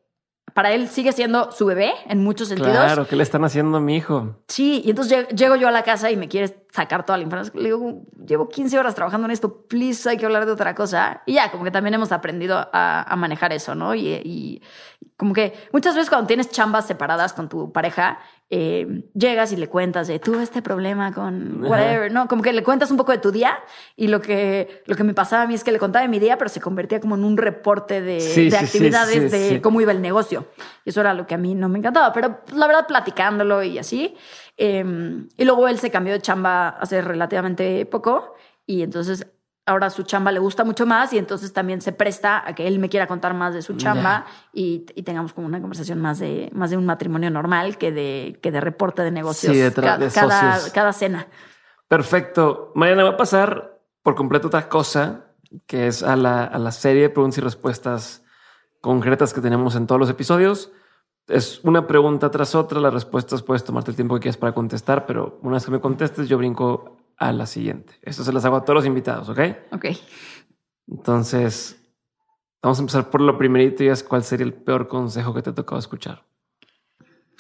para 0.54 0.72
él 0.72 0.88
sigue 0.88 1.12
siendo 1.12 1.52
su 1.52 1.66
bebé 1.66 1.94
en 2.08 2.24
muchos 2.24 2.48
sentidos. 2.48 2.72
Claro, 2.72 3.08
¿qué 3.08 3.16
le 3.16 3.24
están 3.24 3.44
haciendo 3.44 3.78
a 3.78 3.82
mi 3.82 3.96
hijo? 3.96 4.36
Sí, 4.48 4.82
y 4.86 4.90
entonces 4.92 5.28
llego 5.30 5.56
yo 5.56 5.68
a 5.68 5.72
la 5.72 5.84
casa 5.84 6.12
y 6.12 6.18
me 6.18 6.28
quiere 6.28 6.66
sacar 6.72 7.06
toda 7.06 7.18
la 7.18 7.24
información. 7.24 7.62
Le 7.62 7.70
digo, 7.70 8.02
llevo 8.26 8.50
15 8.50 8.80
horas 8.80 8.96
trabajando 8.96 9.26
en 9.26 9.32
esto, 9.32 9.66
please, 9.68 10.10
hay 10.10 10.18
que 10.18 10.26
hablar 10.26 10.46
de 10.46 10.52
otra 10.52 10.76
cosa. 10.76 11.22
Y 11.26 11.34
ya, 11.34 11.52
como 11.52 11.64
que 11.64 11.72
también 11.72 11.94
hemos 11.94 12.12
aprendido 12.12 12.70
a, 12.72 13.16
manejar 13.18 13.54
eso, 13.54 13.76
¿no? 13.76 13.96
Y, 13.96 14.08
y, 14.24 14.62
como 15.18 15.34
que 15.34 15.54
muchas 15.74 15.96
veces 15.96 16.10
cuando 16.10 16.28
tienes 16.28 16.50
chambas 16.50 16.88
separadas 16.88 17.34
con 17.34 17.50
tu 17.50 17.72
pareja, 17.72 18.20
eh, 18.52 19.04
llegas 19.14 19.52
y 19.52 19.58
le 19.58 19.68
cuentas 19.68 20.08
de 20.08 20.18
tuve 20.18 20.42
este 20.42 20.64
problema 20.64 21.14
con 21.14 21.64
whatever, 21.64 22.12
¿no? 22.12 22.28
Como 22.28 22.42
que 22.42 22.52
le 22.52 22.64
cuentas 22.64 22.90
un 22.90 22.98
poco 22.98 23.12
de 23.12 23.20
tu 23.20 23.32
día 23.32 23.60
y 23.96 24.08
lo 24.08 24.22
que, 24.22 24.82
lo 24.88 24.96
que 24.96 25.04
me 25.04 25.14
pasaba 25.14 25.44
a 25.44 25.48
mí 25.48 25.54
es 25.54 25.64
que 25.64 25.72
le 25.72 25.78
contaba 25.78 26.02
de 26.02 26.10
mi 26.10 26.18
día, 26.18 26.36
pero 26.38 26.50
se 26.50 26.60
convertía 26.60 27.00
como 27.00 27.14
en 27.14 27.24
un 27.24 27.38
reporte 27.38 28.02
de, 28.02 28.52
actividades 28.60 29.32
de 29.32 29.62
cómo 29.62 29.82
iba 29.82 29.92
el 29.92 30.02
negocio. 30.02 30.48
Y 30.84 30.90
eso 30.90 31.02
era 31.02 31.14
lo 31.14 31.28
que 31.28 31.36
a 31.36 31.38
mí 31.38 31.54
no 31.54 31.70
me 31.70 31.78
encantaba, 31.78 32.12
pero 32.12 32.40
la 32.56 32.66
verdad 32.66 32.88
platicándolo 32.88 33.62
y 33.62 33.78
así. 33.78 34.16
Em, 34.58 35.30
y 35.38 35.46
luego 35.46 35.68
él 35.68 35.78
se 35.78 35.92
cambió 35.92 36.14
de 36.14 36.20
chamba 36.20 36.70
hace 36.70 37.02
relativamente 37.02 37.86
poco 37.86 38.34
y 38.66 38.82
entonces 38.82 39.28
ahora 39.70 39.90
su 39.90 40.04
chamba 40.04 40.32
le 40.32 40.40
gusta 40.40 40.64
mucho 40.64 40.86
más 40.86 41.14
y 41.14 41.18
entonces 41.18 41.54
también 41.54 41.80
se 41.82 41.92
presta 41.92 42.44
a 42.48 42.54
que 42.56 42.68
él 42.68 42.80
me 42.80 42.90
quiera 42.90 43.08
contar 43.08 43.34
más 43.34 43.54
de 43.54 43.62
su 43.62 43.76
chamba 43.78 44.26
y, 44.52 44.86
y, 44.96 45.04
tengamos 45.04 45.34
como 45.34 45.48
una 45.48 45.62
conversación 45.62 46.00
más 46.02 46.20
de, 46.20 46.50
más 46.54 46.70
de 46.72 46.78
un 46.78 46.86
matrimonio 46.86 47.30
normal 47.30 47.78
que 47.78 47.92
de, 47.92 48.40
que 48.42 48.52
de 48.52 48.62
reporte 48.62 49.02
de 49.04 49.12
negocios 49.12 49.54
Sí, 49.54 49.60
de 49.60 49.72
ca- 49.72 49.98
de 49.98 50.10
cada 50.74 50.94
cena. 50.94 51.28
Perfecto. 51.88 52.72
Mariana, 52.76 53.04
va 53.04 53.10
a 53.12 53.18
pasar 53.18 53.80
por 54.04 54.16
completo 54.16 54.48
otra 54.48 54.70
cosa, 54.70 55.26
que 55.66 55.88
es 55.88 56.04
a 56.04 56.16
la, 56.16 56.44
a 56.44 56.60
la 56.60 56.72
serie 56.72 57.04
de 57.04 57.10
preguntas 57.10 57.38
y 57.40 57.42
respuestas 57.42 58.24
concretas 58.82 59.34
que 59.34 59.42
tenemos 59.42 59.76
en 59.76 59.88
todos 59.88 60.00
los 60.00 60.10
episodios. 60.10 60.72
Es 61.28 61.60
una 61.64 61.88
pregunta 61.88 62.32
tras 62.32 62.56
otra, 62.56 62.80
las 62.80 62.94
respuestas 62.94 63.44
puedes 63.44 63.64
tomarte 63.64 63.92
el 63.92 63.96
tiempo 63.96 64.16
que 64.16 64.22
quieras 64.22 64.38
para 64.38 64.54
contestar, 64.54 65.06
pero 65.06 65.40
una 65.42 65.56
vez 65.56 65.66
que 65.66 65.72
me 65.72 65.80
contestes, 65.80 66.28
yo 66.30 66.38
brinco 66.38 66.98
a 67.20 67.32
la 67.32 67.46
siguiente. 67.46 67.94
Esto 68.02 68.24
se 68.24 68.34
las 68.34 68.46
hago 68.46 68.56
a 68.56 68.64
todos 68.64 68.76
los 68.76 68.86
invitados, 68.86 69.30
¿ok? 69.30 69.40
Ok. 69.72 69.86
Entonces, 70.88 71.80
vamos 72.62 72.80
a 72.80 72.82
empezar 72.82 73.10
por 73.10 73.22
lo 73.22 73.38
primerito 73.38 73.84
y 73.84 73.90
es 73.90 74.04
cuál 74.04 74.24
sería 74.24 74.46
el 74.46 74.54
peor 74.54 74.88
consejo 74.88 75.34
que 75.34 75.42
te 75.42 75.52
ha 75.52 75.56
tocado 75.56 75.80
escuchar. 75.80 76.24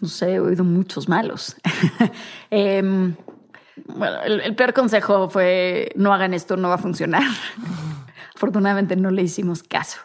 No 0.02 0.08
sé, 0.08 0.36
he 0.36 0.40
oído 0.40 0.64
muchos 0.64 1.10
malos. 1.10 1.56
Em, 2.52 3.16
bueno, 3.88 4.22
el, 4.24 4.42
el 4.42 4.56
peor 4.56 4.74
consejo 4.74 5.30
fue 5.30 5.92
no 5.96 6.14
hagan 6.14 6.34
esto, 6.34 6.58
no 6.58 6.70
va 6.70 6.76
a 6.76 6.80
funcionar. 6.80 7.24
Afortunadamente 8.36 8.96
no 8.96 9.12
le 9.12 9.24
hicimos 9.24 9.64
caso. 9.64 10.00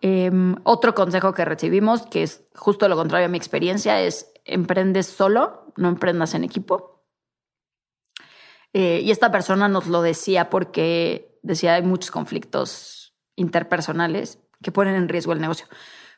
Em, 0.00 0.54
otro 0.62 0.94
consejo 0.94 1.32
que 1.32 1.44
recibimos, 1.44 2.06
que 2.06 2.22
es 2.22 2.44
justo 2.54 2.88
lo 2.88 2.96
contrario 2.96 3.26
a 3.26 3.28
mi 3.28 3.38
experiencia, 3.38 4.00
es 4.00 4.32
emprendes 4.44 5.06
solo, 5.06 5.72
no 5.76 5.88
emprendas 5.88 6.34
en 6.34 6.44
equipo. 6.44 6.97
Eh, 8.72 9.00
y 9.02 9.10
esta 9.10 9.30
persona 9.30 9.68
nos 9.68 9.86
lo 9.86 10.02
decía 10.02 10.50
porque 10.50 11.38
decía 11.42 11.74
hay 11.74 11.82
muchos 11.82 12.10
conflictos 12.10 13.14
interpersonales 13.36 14.38
que 14.62 14.72
ponen 14.72 14.94
en 14.94 15.08
riesgo 15.08 15.32
el 15.32 15.40
negocio. 15.40 15.66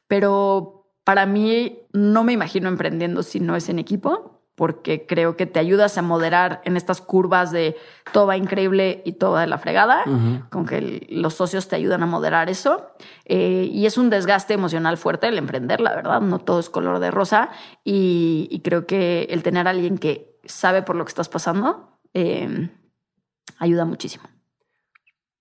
Pero 0.09 0.93
para 1.05 1.27
mí 1.27 1.83
no 1.93 2.25
me 2.25 2.33
imagino 2.33 2.69
emprendiendo 2.69 3.23
si 3.23 3.41
no 3.41 3.57
es 3.57 3.69
en 3.69 3.79
equipo, 3.79 4.41
porque 4.55 5.07
creo 5.07 5.37
que 5.37 5.47
te 5.47 5.59
ayudas 5.59 5.97
a 5.97 6.03
moderar 6.03 6.61
en 6.65 6.77
estas 6.77 7.01
curvas 7.01 7.51
de 7.51 7.77
todo 8.13 8.27
va 8.27 8.37
increíble 8.37 9.01
y 9.07 9.13
todo 9.13 9.33
va 9.33 9.41
de 9.41 9.47
la 9.47 9.57
fregada, 9.57 10.05
con 10.51 10.67
que 10.67 11.07
los 11.09 11.33
socios 11.35 11.69
te 11.69 11.77
ayudan 11.77 12.03
a 12.03 12.07
moderar 12.07 12.51
eso. 12.51 12.91
Eh, 13.25 13.71
y 13.73 13.87
es 13.87 13.97
un 13.97 14.11
desgaste 14.11 14.53
emocional 14.53 14.99
fuerte 14.99 15.29
el 15.29 15.39
emprender, 15.39 15.81
la 15.81 15.95
verdad, 15.95 16.21
no 16.21 16.41
todo 16.41 16.61
es 16.61 16.69
color 16.69 16.99
de 16.99 17.11
rosa. 17.11 17.49
Y, 17.85 18.49
y 18.51 18.61
creo 18.61 18.87
que 18.87 19.29
el 19.31 19.43
tener 19.43 19.67
a 19.67 19.71
alguien 19.71 19.97
que 19.97 20.39
sabe 20.45 20.83
por 20.83 20.97
lo 20.97 21.05
que 21.07 21.11
estás 21.11 21.31
pasando 21.31 21.90
eh, 22.15 22.71
ayuda 23.59 23.85
muchísimo. 23.85 24.25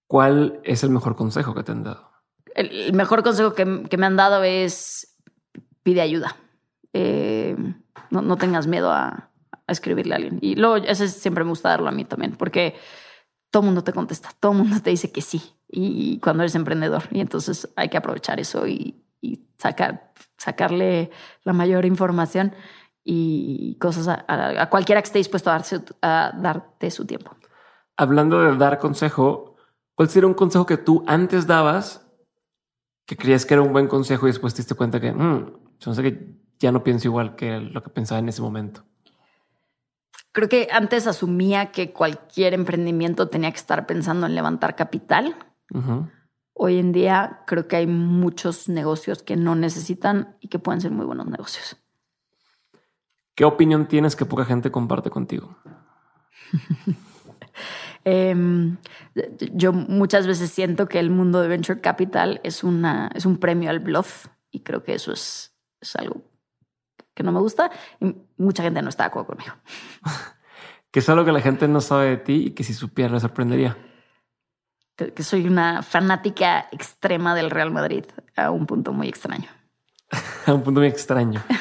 ¿Cuál 0.07 0.59
es 0.63 0.83
el 0.83 0.89
mejor 0.89 1.15
consejo 1.15 1.53
que 1.53 1.63
te 1.63 1.71
han 1.71 1.83
dado? 1.83 2.09
El, 2.55 2.71
el 2.71 2.93
mejor 2.93 3.23
consejo 3.23 3.53
que, 3.53 3.83
que 3.89 3.97
me 3.97 4.05
han 4.05 4.15
dado 4.15 4.43
es 4.43 5.15
pide 5.83 6.01
ayuda. 6.01 6.35
Eh, 6.93 7.55
no, 8.09 8.21
no 8.21 8.37
tengas 8.37 8.67
miedo 8.67 8.91
a, 8.91 9.29
a 9.67 9.71
escribirle 9.71 10.13
a 10.13 10.17
alguien. 10.17 10.39
Y 10.41 10.55
luego, 10.55 10.77
ese 10.77 11.07
siempre 11.07 11.43
me 11.43 11.51
gusta 11.51 11.69
darlo 11.69 11.87
a 11.87 11.91
mí 11.91 12.05
también, 12.05 12.35
porque 12.35 12.75
todo 13.51 13.61
el 13.61 13.67
mundo 13.67 13.83
te 13.83 13.93
contesta, 13.93 14.29
todo 14.39 14.51
el 14.53 14.57
mundo 14.59 14.81
te 14.81 14.89
dice 14.89 15.11
que 15.11 15.21
sí. 15.21 15.41
Y 15.67 16.19
cuando 16.19 16.43
eres 16.43 16.55
emprendedor, 16.55 17.03
y 17.11 17.19
entonces 17.19 17.69
hay 17.75 17.89
que 17.89 17.97
aprovechar 17.97 18.39
eso 18.39 18.67
y, 18.67 19.03
y 19.21 19.47
sacar, 19.57 20.13
sacarle 20.37 21.11
la 21.43 21.53
mayor 21.53 21.85
información 21.85 22.53
y 23.03 23.77
cosas 23.79 24.07
a, 24.07 24.25
a- 24.27 24.63
a 24.63 24.69
cualquiera 24.69 25.01
que 25.01 25.07
esté 25.07 25.19
dispuesto 25.19 25.49
a, 25.49 25.53
darse, 25.53 25.81
a 26.01 26.31
darte 26.37 26.91
su 26.91 27.05
tiempo. 27.05 27.35
Hablando 27.97 28.39
de 28.41 28.55
dar 28.57 28.77
consejo, 28.79 29.55
¿cuál 29.95 30.09
sería 30.09 30.27
un 30.27 30.33
consejo 30.33 30.65
que 30.65 30.77
tú 30.77 31.03
antes 31.07 31.47
dabas 31.47 32.05
que 33.05 33.17
creías 33.17 33.45
que 33.45 33.55
era 33.55 33.63
un 33.63 33.73
buen 33.73 33.87
consejo 33.87 34.27
y 34.27 34.29
después 34.31 34.53
te 34.53 34.59
diste 34.61 34.75
cuenta 34.75 34.99
que, 35.01 35.11
mm, 35.11 35.45
yo 35.79 35.87
no 35.87 35.93
sé 35.95 36.03
que 36.03 36.39
ya 36.59 36.71
no 36.71 36.83
pienso 36.83 37.07
igual 37.07 37.35
que 37.35 37.59
lo 37.59 37.81
que 37.81 37.89
pensaba 37.89 38.19
en 38.19 38.29
ese 38.29 38.41
momento? 38.41 38.83
Creo 40.31 40.47
que 40.47 40.67
antes 40.71 41.07
asumía 41.07 41.71
que 41.71 41.91
cualquier 41.91 42.53
emprendimiento 42.53 43.27
tenía 43.27 43.49
que 43.51 43.57
estar 43.57 43.85
pensando 43.87 44.27
en 44.27 44.35
levantar 44.35 44.75
capital. 44.75 45.35
Hoy 46.53 46.77
en 46.77 46.91
día 46.91 47.41
creo 47.47 47.67
que 47.67 47.77
hay 47.77 47.87
muchos 47.87 48.69
negocios 48.69 49.23
que 49.23 49.35
no 49.37 49.55
necesitan 49.55 50.35
y 50.39 50.49
que 50.49 50.59
pueden 50.59 50.81
ser 50.81 50.91
muy 50.91 51.05
buenos 51.05 51.25
negocios. 51.27 51.77
¿Qué 53.39 53.45
opinión 53.45 53.87
tienes 53.87 54.17
que 54.17 54.25
poca 54.25 54.43
gente 54.43 54.69
comparte 54.69 55.09
contigo? 55.09 55.55
Eh, 58.05 58.33
yo 59.51 59.73
muchas 59.73 60.25
veces 60.25 60.49
siento 60.49 60.87
que 60.87 60.99
el 60.99 61.09
mundo 61.09 61.41
de 61.41 61.49
venture 61.49 61.81
capital 61.81 62.39
es, 62.45 62.63
una, 62.63 63.11
es 63.13 63.25
un 63.25 63.37
premio 63.37 63.69
al 63.69 63.79
bluff 63.79 64.27
y 64.51 64.61
creo 64.61 64.83
que 64.83 64.93
eso 64.93 65.11
es, 65.11 65.53
es 65.81 65.97
algo 65.97 66.21
que 67.13 67.21
no 67.23 67.33
me 67.33 67.41
gusta 67.41 67.69
y 67.99 68.15
mucha 68.37 68.63
gente 68.63 68.81
no 68.81 68.87
está 68.87 69.03
de 69.03 69.07
acuerdo 69.07 69.27
conmigo. 69.27 69.53
Que 70.91 70.99
es 70.99 71.09
algo 71.09 71.25
que 71.25 71.33
la 71.33 71.41
gente 71.41 71.67
no 71.67 71.81
sabe 71.81 72.11
de 72.11 72.17
ti 72.17 72.45
y 72.47 72.51
que 72.51 72.63
si 72.63 72.73
supiera 72.73 73.13
le 73.13 73.19
sorprendería. 73.19 73.77
Que, 74.95 75.13
que 75.13 75.23
soy 75.23 75.45
una 75.45 75.83
fanática 75.83 76.67
extrema 76.71 77.35
del 77.35 77.51
Real 77.51 77.69
Madrid 77.69 78.05
a 78.37 78.49
un 78.49 78.65
punto 78.65 78.93
muy 78.93 79.09
extraño. 79.09 79.49
A 80.47 80.53
un 80.53 80.63
punto 80.63 80.79
muy 80.79 80.87
extraño. 80.89 81.41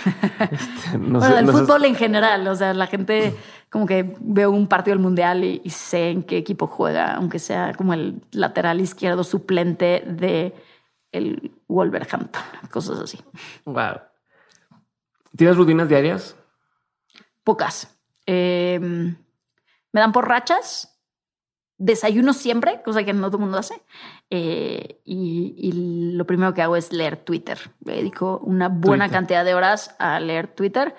Este, 0.50 0.96
no 0.98 1.18
Bueno, 1.18 1.22
sé- 1.22 1.34
del 1.34 1.46
no 1.46 1.52
sé- 1.52 1.58
fútbol 1.58 1.84
en 1.84 1.94
general, 1.94 2.46
o 2.48 2.54
sea, 2.54 2.72
la 2.72 2.86
gente 2.86 3.34
como 3.70 3.86
que 3.86 4.14
veo 4.20 4.50
un 4.50 4.66
partido 4.68 4.94
del 4.94 5.02
mundial 5.02 5.44
y, 5.44 5.60
y 5.64 5.70
sé 5.70 6.10
en 6.10 6.22
qué 6.22 6.36
equipo 6.38 6.66
juega, 6.66 7.14
aunque 7.14 7.38
sea 7.38 7.74
como 7.74 7.92
el 7.92 8.22
lateral 8.30 8.80
izquierdo 8.80 9.24
suplente 9.24 10.04
de 10.06 10.54
el 11.12 11.52
Wolverhampton, 11.68 12.42
cosas 12.70 12.98
así. 13.00 13.18
Wow. 13.64 14.00
¿Tienes 15.36 15.56
rutinas 15.56 15.88
diarias? 15.88 16.36
Pocas. 17.44 17.94
Eh, 18.26 18.78
me 18.80 20.00
dan 20.00 20.12
por 20.12 20.28
rachas. 20.28 20.97
Desayuno 21.78 22.32
siempre, 22.32 22.82
cosa 22.84 23.04
que 23.04 23.12
no 23.12 23.28
todo 23.28 23.38
el 23.38 23.42
mundo 23.42 23.58
hace. 23.58 23.80
Eh, 24.30 25.00
y, 25.04 25.54
y 25.56 26.12
lo 26.16 26.26
primero 26.26 26.52
que 26.52 26.62
hago 26.62 26.76
es 26.76 26.92
leer 26.92 27.16
Twitter. 27.16 27.58
Me 27.84 27.94
dedico 27.94 28.38
una 28.42 28.68
buena 28.68 29.04
Twitter. 29.04 29.18
cantidad 29.18 29.44
de 29.44 29.54
horas 29.54 29.94
a 29.98 30.18
leer 30.20 30.48
Twitter. 30.48 30.94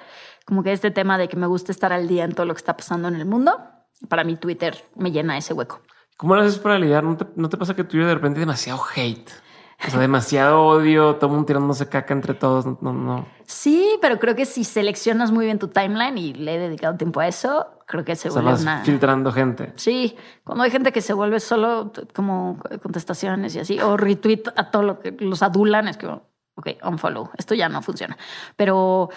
Como 0.46 0.64
que 0.64 0.72
este 0.72 0.90
tema 0.90 1.18
de 1.18 1.28
que 1.28 1.36
me 1.36 1.48
gusta 1.48 1.72
estar 1.72 1.94
al 1.94 2.08
día 2.08 2.24
en 2.24 2.32
todo 2.32 2.46
lo 2.46 2.54
que 2.54 2.60
está 2.60 2.76
pasando 2.76 3.08
en 3.08 3.16
el 3.16 3.26
mundo, 3.26 3.60
para 4.08 4.24
mí 4.24 4.36
Twitter 4.38 4.76
me 4.96 5.12
llena 5.12 5.38
ese 5.38 5.54
hueco. 5.54 5.82
¿Cómo 6.18 6.36
lo 6.36 6.42
haces 6.42 6.60
para 6.60 6.80
lidiar? 6.80 7.04
¿No 7.04 7.18
te, 7.18 7.26
no 7.36 7.50
te 7.50 7.58
pasa 7.58 7.76
que 7.76 7.84
tuyo 7.84 8.08
de 8.08 8.16
repente 8.16 8.40
demasiado 8.40 8.82
hate? 8.96 9.30
O 9.88 9.90
sea, 9.90 10.00
demasiado 10.00 10.66
odio, 10.66 11.16
todo 11.16 11.28
el 11.28 11.32
mundo 11.32 11.46
tirándose 11.46 11.88
caca 11.88 12.14
entre 12.14 12.34
todos. 12.34 12.66
No, 12.82 12.94
no. 12.94 13.26
Sí, 13.46 13.98
pero 14.02 14.20
creo 14.20 14.36
que 14.36 14.46
si 14.46 14.66
seleccionas 14.66 15.32
muy 15.32 15.46
bien 15.46 15.58
tu 15.58 15.70
timeline 15.70 16.18
y 16.18 16.34
le 16.34 16.56
he 16.56 16.60
dedicado 16.60 16.98
tiempo 16.98 17.22
a 17.22 17.28
eso, 17.28 17.66
creo 17.86 18.04
que 18.04 18.16
se 18.16 18.28
O 18.28 18.32
sea, 18.32 18.42
vuelve 18.42 18.56
vas 18.56 18.62
una... 18.62 18.84
filtrando 18.84 19.32
gente. 19.32 19.72
Sí, 19.78 20.18
cuando 20.44 20.66
hay 20.66 20.72
gente 20.72 20.92
que 20.92 21.02
se 21.02 21.14
vuelve 21.14 21.40
solo 21.40 21.94
como 22.14 22.60
contestaciones 22.84 23.56
y 23.56 23.60
así, 23.60 23.80
o 23.80 23.96
retweet 23.96 24.44
a 24.56 24.70
todo 24.70 24.84
lo 24.84 25.00
que 25.00 25.12
los 25.20 25.42
adulan, 25.42 25.88
es 25.88 25.98
como, 25.98 26.24
ok, 26.56 26.72
unfollow, 26.84 27.30
esto 27.38 27.56
ya 27.56 27.70
no 27.70 27.82
funciona. 27.82 28.18
Pero 28.58 29.10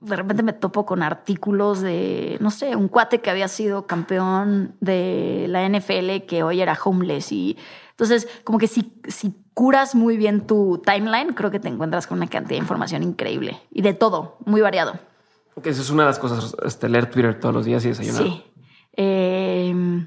de 0.00 0.16
repente 0.16 0.44
me 0.44 0.52
topo 0.52 0.86
con 0.86 1.02
artículos 1.02 1.80
de, 1.80 2.38
no 2.40 2.52
sé, 2.52 2.76
un 2.76 2.86
cuate 2.86 3.20
que 3.20 3.30
había 3.30 3.48
sido 3.48 3.86
campeón 3.86 4.76
de 4.80 5.46
la 5.48 5.68
NFL 5.68 6.26
que 6.28 6.44
hoy 6.44 6.60
era 6.60 6.78
homeless 6.82 7.32
y 7.32 7.58
entonces 7.90 8.28
como 8.44 8.58
que 8.58 8.66
si, 8.66 9.00
si 9.06 9.43
curas 9.54 9.94
muy 9.94 10.16
bien 10.16 10.46
tu 10.46 10.82
timeline, 10.84 11.32
creo 11.34 11.50
que 11.50 11.60
te 11.60 11.68
encuentras 11.68 12.06
con 12.06 12.18
una 12.18 12.26
cantidad 12.26 12.56
de 12.56 12.62
información 12.62 13.02
increíble 13.02 13.60
y 13.70 13.82
de 13.82 13.94
todo, 13.94 14.36
muy 14.44 14.60
variado. 14.60 14.98
Que 15.62 15.70
eso 15.70 15.82
es 15.82 15.90
una 15.90 16.02
de 16.02 16.08
las 16.08 16.18
cosas, 16.18 16.56
este, 16.64 16.88
leer 16.88 17.08
Twitter 17.10 17.38
todos 17.38 17.54
los 17.54 17.64
días 17.64 17.84
y 17.84 17.88
desayunar. 17.88 18.22
Sí. 18.24 18.44
Eh, 18.96 20.06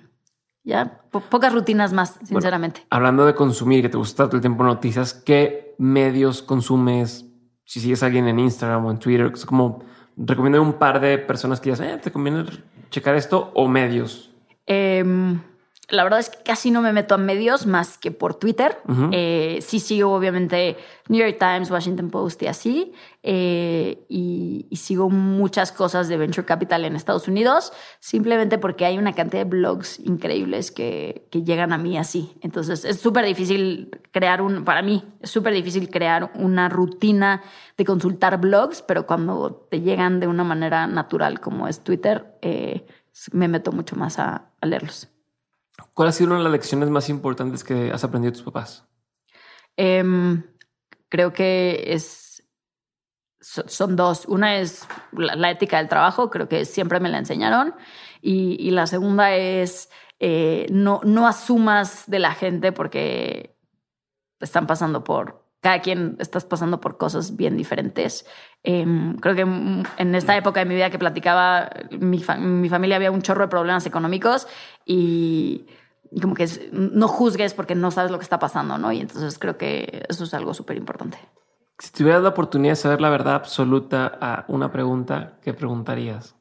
ya, 0.64 1.02
po- 1.12 1.22
pocas 1.22 1.54
rutinas 1.54 1.94
más, 1.94 2.20
sinceramente. 2.26 2.86
Hablando 2.90 3.26
de 3.26 3.34
consumir, 3.36 3.82
que 3.82 3.90
te 3.90 3.98
gusta 3.98 4.26
todo 4.26 4.36
el 4.36 4.42
tiempo 4.42 4.64
noticias, 4.64 5.14
¿qué 5.14 5.74
medios 5.78 6.42
consumes? 6.42 7.26
Si 7.64 7.80
sigues 7.80 8.04
a 8.04 8.08
alguien 8.08 8.28
en 8.28 8.40
Instagram 8.40 8.86
o 8.86 8.92
en 8.92 9.00
Twitter, 9.00 9.32
es 9.34 9.46
como 9.46 9.84
recomiendo 10.18 10.62
un 10.62 10.74
par 10.74 11.00
de 11.00 11.18
personas 11.18 11.60
que 11.62 11.70
digas, 11.72 11.80
eh, 11.80 12.00
te 12.02 12.12
conviene 12.12 12.44
checar 12.90 13.16
esto 13.16 13.52
o 13.54 13.68
medios. 13.70 14.32
Em, 14.66 15.40
la 15.90 16.04
verdad 16.04 16.20
es 16.20 16.30
que 16.30 16.44
casi 16.44 16.70
no 16.70 16.82
me 16.82 16.92
meto 16.92 17.16
a 17.16 17.18
medios 17.18 17.66
más 17.66 17.98
que 17.98 18.12
por 18.12 18.36
Twitter. 18.36 18.78
Eh, 19.14 19.60
sí 19.62 19.80
sigo 19.80 20.14
obviamente 20.14 20.76
New 21.08 21.20
York 21.26 21.38
Times, 21.40 21.72
Washington 21.72 22.10
Post 22.10 22.44
y 22.44 22.48
así. 22.48 22.94
Eh, 23.24 24.06
y, 24.10 24.68
y 24.70 24.76
sigo 24.78 25.10
muchas 25.10 25.72
cosas 25.72 26.08
de 26.10 26.18
Venture 26.18 26.46
Capital 26.46 26.86
en 26.86 26.96
Estados 26.96 27.28
Unidos, 27.28 27.72
simplemente 28.00 28.58
porque 28.58 28.86
hay 28.86 28.98
una 28.98 29.14
cantidad 29.14 29.44
de 29.44 29.50
blogs 29.50 30.00
increíbles 30.00 30.72
que, 30.72 31.28
que 31.32 31.44
llegan 31.44 31.72
a 31.74 31.78
mí 31.78 31.98
así. 31.98 32.38
Entonces 32.42 32.84
es 32.86 33.00
súper 33.00 33.26
difícil 33.26 33.90
crear 34.12 34.42
un, 34.42 34.64
para 34.66 34.82
mí, 34.82 35.04
es 35.22 35.30
súper 35.30 35.54
difícil 35.54 35.90
crear 35.90 36.32
una 36.36 36.70
rutina 36.70 37.42
de 37.78 37.86
consultar 37.86 38.40
blogs, 38.40 38.82
pero 38.82 39.06
cuando 39.06 39.68
te 39.70 39.82
llegan 39.82 40.20
de 40.20 40.28
una 40.28 40.44
manera 40.44 40.88
natural 40.88 41.40
como 41.40 41.68
es 41.68 41.82
Twitter, 41.84 42.38
eh, 42.42 42.86
me 43.32 43.48
meto 43.48 43.72
mucho 43.72 43.96
más 43.96 44.20
a- 44.20 44.50
a 44.62 44.66
leerlos. 44.66 45.10
¿Cuál 45.94 46.10
ha 46.10 46.12
sido 46.12 46.30
una 46.30 46.38
de 46.38 46.44
las 46.44 46.52
lecciones 46.52 46.90
más 46.90 47.10
importantes 47.10 47.64
que 47.64 47.92
has 47.92 48.04
aprendido 48.04 48.32
de 48.32 48.38
tus 48.38 48.46
papás? 48.46 48.86
Em, 49.76 50.44
creo 51.10 51.34
que 51.34 51.84
es 51.88 52.28
son 53.40 53.96
dos. 53.96 54.26
Una 54.26 54.58
es 54.58 54.88
la, 55.12 55.50
ética 55.50 55.78
del 55.78 55.88
trabajo, 55.88 56.30
creo 56.30 56.50
que 56.50 56.66
siempre 56.66 57.00
me 57.00 57.10
la 57.10 57.18
enseñaron. 57.18 57.76
Y, 58.22 58.72
la 58.72 58.88
segunda 58.88 59.34
es 59.36 59.90
eh, 60.20 60.68
no, 60.70 61.02
no 61.04 61.28
asumas 61.28 62.10
de 62.10 62.20
la 62.20 62.34
gente 62.34 62.72
porque 62.72 63.56
están 64.40 64.68
pasando 64.68 65.04
por, 65.04 65.47
cada 65.62 65.82
quien 65.82 66.16
estás 66.20 66.46
pasando 66.46 66.80
por 66.80 66.98
cosas 66.98 67.36
bien 67.36 67.58
diferentes. 67.58 68.26
Em, 68.64 69.18
creo 69.18 69.36
que 69.36 69.42
en 69.42 70.16
esta 70.16 70.38
época 70.38 70.60
de 70.60 70.66
mi 70.66 70.76
vida 70.76 70.90
que 70.90 71.00
platicaba, 71.00 71.70
mi, 71.92 72.24
mi 72.40 72.70
familia 72.70 72.96
había 72.96 73.12
un 73.12 73.22
chorro 73.22 73.42
de 73.42 73.48
problemas 73.48 73.86
económicos 73.86 74.48
y 74.86 75.68
como 76.22 76.36
que 76.36 76.48
no 76.72 77.08
juzgues 77.08 77.54
porque 77.54 77.76
no 77.76 77.92
sabes 77.92 78.12
lo 78.12 78.18
que 78.18 78.24
está 78.24 78.40
pasando, 78.40 78.78
¿no? 78.78 78.92
Y 78.92 79.02
entonces 79.02 79.38
creo 79.40 79.58
que 79.58 80.06
eso 80.08 80.24
es 80.24 80.34
algo 80.34 80.54
súper 80.54 80.78
importante. 80.78 81.18
Si 81.80 81.92
tuvieras 81.92 82.24
la 82.24 82.30
oportunidad 82.30 82.72
de 82.72 82.78
saber 82.78 83.02
la 83.02 83.10
verdad 83.10 83.36
absoluta 83.36 84.18
a 84.20 84.46
una 84.48 84.72
pregunta, 84.72 85.38
¿qué 85.42 85.54
preguntarías? 85.54 86.36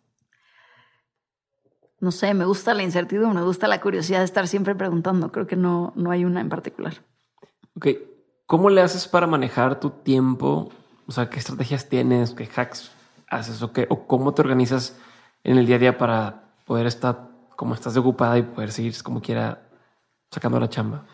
No 2.01 2.10
sé, 2.10 2.32
me 2.34 2.44
gusta 2.44 2.74
la 2.74 2.82
incertidumbre, 2.82 3.40
me 3.40 3.47
gusta 3.47 3.68
la 3.68 3.80
curiosidad 3.80 4.18
de 4.18 4.24
estar 4.24 4.47
siempre 4.47 4.74
preguntando. 4.74 5.32
Creo 5.32 5.47
que 5.47 5.56
no, 5.56 5.93
no 5.97 6.10
hay 6.10 6.24
una 6.24 6.40
en 6.40 6.48
particular. 6.48 6.94
Ok, 7.74 7.88
¿cómo 8.47 8.70
le 8.70 8.81
haces 8.81 9.06
para 9.09 9.27
manejar 9.27 9.81
tu 9.81 9.90
tiempo? 9.90 10.70
O 11.06 11.12
sea, 11.12 11.28
¿qué 11.28 11.39
estrategias 11.39 11.89
tienes? 11.89 12.32
¿Qué 12.32 12.48
hacks 12.55 12.90
haces? 13.28 13.62
¿O, 13.62 13.73
qué, 13.73 13.86
o 13.90 14.06
cómo 14.06 14.35
te 14.35 14.43
organizas 14.43 14.97
en 15.44 15.59
el 15.59 15.66
día 15.66 15.77
a 15.77 15.81
día 15.81 15.98
para 15.98 16.44
poder 16.64 16.86
estar 16.86 17.28
como 17.56 17.74
estás 17.74 17.97
ocupada 17.97 18.39
y 18.39 18.43
poder 18.43 18.73
seguir 18.73 18.94
como 19.02 19.20
quiera 19.20 19.62
sacando 20.31 20.59
la 20.60 20.68
chamba? 20.68 21.05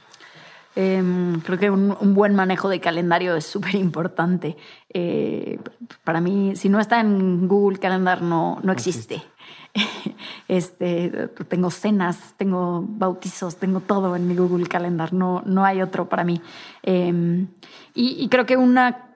Em, 0.74 1.40
creo 1.40 1.58
que 1.58 1.70
un, 1.70 2.14
buen 2.14 2.34
manejo 2.34 2.68
de 2.68 2.80
calendario 2.80 3.36
es 3.36 3.44
súper 3.46 3.74
importante. 3.74 4.56
Eh, 4.88 5.58
para 6.04 6.20
mí, 6.20 6.56
si 6.56 6.68
no 6.68 6.80
está 6.80 7.00
en 7.00 7.46
Google 7.46 7.78
Calendar, 7.78 8.22
no, 8.22 8.58
no 8.62 8.72
existe. 8.72 9.22
este, 10.48 11.28
tengo 11.48 11.70
cenas, 11.70 12.34
tengo 12.36 12.84
bautizos, 12.86 13.56
tengo 13.56 13.80
todo 13.80 14.16
en 14.16 14.28
mi 14.28 14.36
Google 14.36 14.66
Calendar. 14.66 15.12
No, 15.12 15.42
no 15.46 15.64
hay 15.64 15.82
otro 15.82 16.08
para 16.08 16.24
mí. 16.24 16.40
Em, 16.82 17.48
y, 17.94 18.28
creo 18.28 18.46
que 18.46 18.56
una 18.56 19.14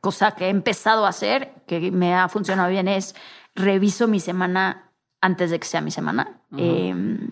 cosa 0.00 0.32
que 0.32 0.46
he 0.46 0.50
empezado 0.50 1.06
a 1.06 1.10
hacer, 1.10 1.52
que 1.66 1.90
me 1.90 2.14
ha 2.14 2.28
funcionado 2.28 2.70
bien, 2.70 2.88
es 2.88 3.14
reviso 3.54 4.06
mi 4.06 4.20
semana 4.20 4.90
antes 5.20 5.50
de 5.50 5.58
que 5.58 5.66
sea 5.66 5.80
mi 5.80 5.90
semana. 5.90 6.40
Em, 6.56 7.30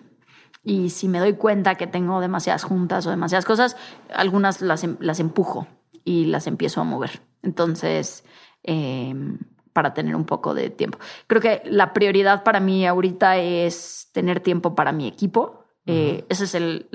y 0.63 0.89
si 0.89 1.07
me 1.07 1.19
doy 1.19 1.33
cuenta 1.33 1.75
que 1.75 1.87
tengo 1.87 2.19
demasiadas 2.19 2.63
juntas 2.63 3.05
o 3.05 3.11
demasiadas 3.11 3.45
cosas, 3.45 3.77
algunas 4.13 4.61
las, 4.61 4.83
em, 4.83 4.97
las 4.99 5.19
empujo 5.19 5.67
y 6.03 6.25
las 6.25 6.47
empiezo 6.47 6.81
a 6.81 6.83
mover. 6.83 7.21
Entonces, 7.43 8.23
em, 8.63 9.37
para 9.75 9.93
tener 9.93 10.15
un 10.15 10.23
poco 10.23 10.53
de 10.53 10.69
tiempo. 10.69 10.99
Creo 11.27 11.41
que 11.41 11.61
la 11.65 11.91
prioridad 11.91 12.45
para 12.45 12.61
mí 12.61 12.87
ahorita 12.87 13.35
es 13.35 14.07
tener 14.13 14.39
tiempo 14.39 14.73
para 14.73 14.93
mi 14.93 15.05
equipo. 15.05 15.65
Eh, 15.85 16.23
esa 16.29 16.45
es 16.45 16.55
el, 16.55 16.87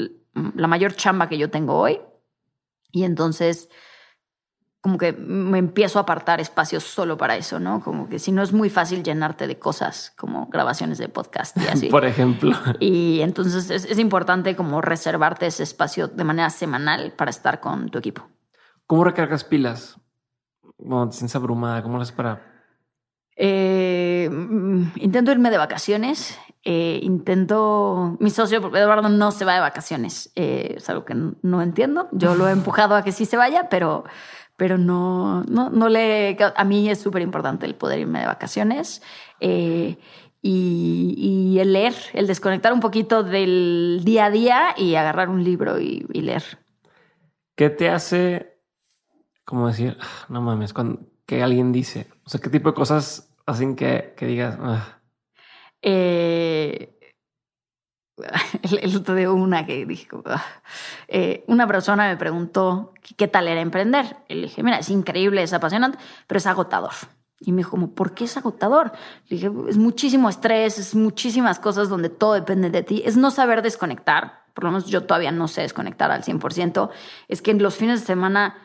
la 0.54 0.66
mayor 0.66 0.94
chamba 0.94 1.28
que 1.28 1.36
yo 1.36 1.50
tengo 1.50 1.74
hoy. 1.74 2.00
Y 2.90 3.04
entonces 3.04 3.68
como 4.80 4.96
que 4.96 5.12
me 5.12 5.58
empiezo 5.58 5.98
a 5.98 6.02
apartar 6.02 6.40
espacios 6.40 6.84
solo 6.84 7.18
para 7.18 7.36
eso, 7.36 7.60
¿no? 7.60 7.82
Como 7.82 8.08
que 8.08 8.18
si 8.18 8.32
no 8.32 8.42
es 8.42 8.54
muy 8.54 8.70
fácil 8.70 9.02
llenarte 9.02 9.46
de 9.46 9.58
cosas 9.58 10.14
como 10.16 10.46
grabaciones 10.46 10.96
de 10.96 11.10
podcast 11.10 11.58
y 11.58 11.68
así. 11.68 11.88
Por 11.90 12.06
ejemplo. 12.06 12.56
Y 12.80 13.20
entonces 13.20 13.70
es, 13.70 13.98
importante 13.98 14.56
como 14.56 14.80
reservarte 14.80 15.44
ese 15.44 15.64
espacio 15.64 16.08
de 16.08 16.24
manera 16.24 16.48
semanal 16.48 17.12
para 17.12 17.30
estar 17.30 17.60
con 17.60 17.90
tu 17.90 17.98
equipo. 17.98 18.26
¿Cómo 18.86 19.04
recargas 19.04 19.44
pilas? 19.44 19.98
Cuando 20.78 21.10
te 21.10 21.18
sientes 21.18 21.36
abrumada, 21.36 21.82
¿cómo 21.82 22.00
haces 22.00 22.12
para...? 22.12 22.49
Eh, 23.36 24.28
mm, 24.30 24.92
intento 24.96 25.32
irme 25.32 25.50
de 25.50 25.58
vacaciones. 25.58 26.38
Eh, 26.64 27.00
intento... 27.02 28.16
Mi 28.20 28.30
socio 28.30 28.58
Eduardo 28.74 29.08
no 29.08 29.32
se 29.32 29.44
va 29.44 29.54
de 29.54 29.60
vacaciones. 29.60 30.32
Eh, 30.36 30.74
es 30.76 30.88
algo 30.90 31.04
que 31.04 31.14
no 31.14 31.62
entiendo. 31.62 32.08
Yo 32.12 32.34
lo 32.34 32.48
he 32.48 32.52
empujado 32.52 32.94
a 32.94 33.04
que 33.04 33.12
sí 33.12 33.24
se 33.24 33.36
vaya, 33.36 33.68
pero 33.68 34.04
pero 34.56 34.76
no, 34.76 35.42
no, 35.44 35.70
no 35.70 35.88
le... 35.88 36.36
A 36.54 36.64
mí 36.64 36.90
es 36.90 37.00
súper 37.00 37.22
importante 37.22 37.64
el 37.64 37.74
poder 37.74 38.00
irme 38.00 38.20
de 38.20 38.26
vacaciones 38.26 39.00
y, 40.42 41.58
el 41.58 41.72
leer, 41.72 41.94
el 42.12 42.26
desconectar 42.26 42.72
un 42.72 42.80
poquito 42.80 43.22
del 43.22 44.00
día 44.04 44.26
a 44.26 44.30
día 44.30 44.74
y 44.76 44.94
agarrar 44.94 45.28
un 45.28 45.44
libro 45.44 45.78
y, 45.78 46.00
leer. 46.12 46.42
¿Qué 47.56 47.70
te 47.70 47.90
hace, 47.90 48.58
como 49.44 49.68
decir, 49.68 49.96
ah, 50.00 50.26
no 50.28 50.40
mames, 50.40 50.72
cuando 50.72 51.00
que 51.30 51.44
alguien 51.44 51.70
dice? 51.70 52.08
O 52.24 52.28
sea, 52.28 52.40
¿qué 52.40 52.50
tipo 52.50 52.70
de 52.70 52.74
cosas 52.74 53.32
hacen 53.46 53.76
que, 53.76 54.14
que 54.16 54.26
digas... 54.26 54.58
Ah"? 54.60 54.98
Eh, 55.80 56.98
el, 58.82 58.96
otro 58.96 59.14
día 59.14 59.30
una 59.30 59.64
que 59.64 59.86
dije, 59.86 60.08
ah". 60.26 60.44
eh, 61.06 61.44
una 61.46 61.68
persona 61.68 62.08
me 62.08 62.16
preguntó 62.16 62.94
qué 63.16 63.28
tal 63.28 63.46
era 63.46 63.60
emprender. 63.60 64.16
Y 64.28 64.34
le 64.34 64.42
dije, 64.42 64.64
mira, 64.64 64.80
es 64.80 64.90
increíble, 64.90 65.44
es 65.44 65.52
apasionante, 65.52 65.98
pero 66.26 66.38
es 66.38 66.46
agotador. 66.48 66.94
Y 67.38 67.52
me 67.52 67.58
dijo, 67.58 67.70
como, 67.70 67.94
¿por 67.94 68.12
qué 68.12 68.24
es 68.24 68.36
agotador? 68.36 68.90
Le 69.28 69.36
dije, 69.36 69.52
es 69.68 69.78
muchísimo 69.78 70.28
estrés, 70.28 70.80
es 70.80 70.96
muchísimas 70.96 71.60
cosas 71.60 71.88
donde 71.88 72.08
todo 72.08 72.34
depende 72.34 72.70
de 72.70 72.82
ti. 72.82 73.04
Es 73.06 73.16
no 73.16 73.30
saber 73.30 73.62
desconectar. 73.62 74.46
Por 74.52 74.64
lo 74.64 74.72
menos 74.72 74.86
yo 74.86 75.04
todavía 75.04 75.30
no 75.30 75.46
sé 75.46 75.60
desconectar 75.60 76.10
al 76.10 76.24
100%. 76.24 76.90
Es 77.28 77.40
que 77.40 77.52
en 77.52 77.62
los 77.62 77.76
fines 77.76 78.00
de 78.00 78.06
semana 78.06 78.56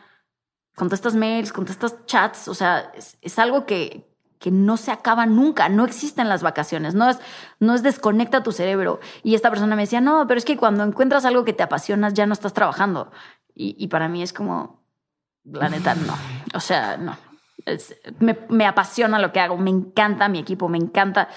contestas 0.76 1.16
mails, 1.16 1.52
contestas 1.52 2.06
chats. 2.06 2.46
O 2.46 2.54
sea, 2.54 2.92
es 2.94 3.38
algo 3.40 3.66
que, 3.66 4.06
que 4.38 4.50
no 4.50 4.76
se 4.76 4.92
acaba 4.92 5.26
nunca, 5.26 5.68
no 5.68 5.84
existen 5.84 6.28
las 6.28 6.42
vacaciones, 6.42 6.94
no 6.94 7.08
es, 7.08 7.18
no 7.58 7.74
es 7.74 7.82
desconecta 7.82 8.42
tu 8.42 8.52
cerebro. 8.52 9.00
Y 9.22 9.34
esta 9.34 9.50
persona 9.50 9.76
me 9.76 9.82
decía, 9.82 10.00
no, 10.00 10.26
pero 10.26 10.38
es 10.38 10.44
que 10.44 10.56
cuando 10.56 10.84
encuentras 10.84 11.24
algo 11.24 11.44
que 11.44 11.52
te 11.52 11.62
apasionas 11.62 12.14
ya 12.14 12.26
no 12.26 12.32
estás 12.32 12.52
trabajando. 12.52 13.10
Y, 13.58 13.88
para 13.88 14.06
mí 14.08 14.22
es 14.22 14.34
como, 14.34 14.84
la 15.44 15.70
neta, 15.70 15.94
no. 15.94 16.12
O 16.54 16.60
sea, 16.60 16.98
no. 16.98 17.16
me, 18.20 18.38
me, 18.50 18.66
apasiona 18.66 19.18
lo 19.18 19.32
que 19.32 19.40
hago, 19.40 19.56
me 19.56 19.70
encanta 19.70 20.28
mi 20.28 20.38
equipo, 20.38 20.68
me 20.68 20.76
encanta. 20.76 21.28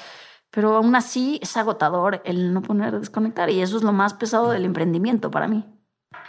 Pero 0.52 0.76
aún 0.76 0.94
así 0.98 1.40
es 1.42 1.56
agotador 1.56 2.22
el 2.26 2.54
no 2.54 2.62
poner 2.62 3.00
desconectar. 3.00 3.50
Y 3.50 3.62
eso 3.62 3.78
es 3.78 3.84
lo 3.84 3.94
más 3.94 4.16
pesado 4.16 4.52
del 4.52 4.66
emprendimiento 4.66 5.32
para 5.32 5.48
mí. 5.48 5.66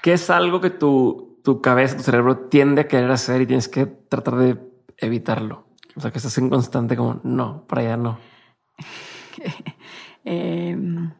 ¿Qué 0.01 0.13
es 0.13 0.31
algo 0.31 0.61
que 0.61 0.71
tu, 0.71 1.30
tu 1.43 1.61
cabeza, 1.61 1.97
tu 1.97 2.03
cerebro 2.03 2.37
tiende 2.49 2.83
a 2.83 2.89
querer 2.89 3.11
hacer 3.11 3.41
y 3.43 3.47
tienes 3.47 3.69
que 3.69 3.87
tratar 3.87 4.37
de 4.37 4.59
evitarlo? 4.99 5.67
O 5.97 6.01
sea, 6.01 6.11
que 6.11 6.19
estás 6.19 6.37
en 6.39 6.49
constante 6.49 6.97
como, 6.97 7.21
no, 7.25 7.65
para 7.67 7.83
allá 7.83 7.97
no. 7.97 8.19
Em, 10.23 11.11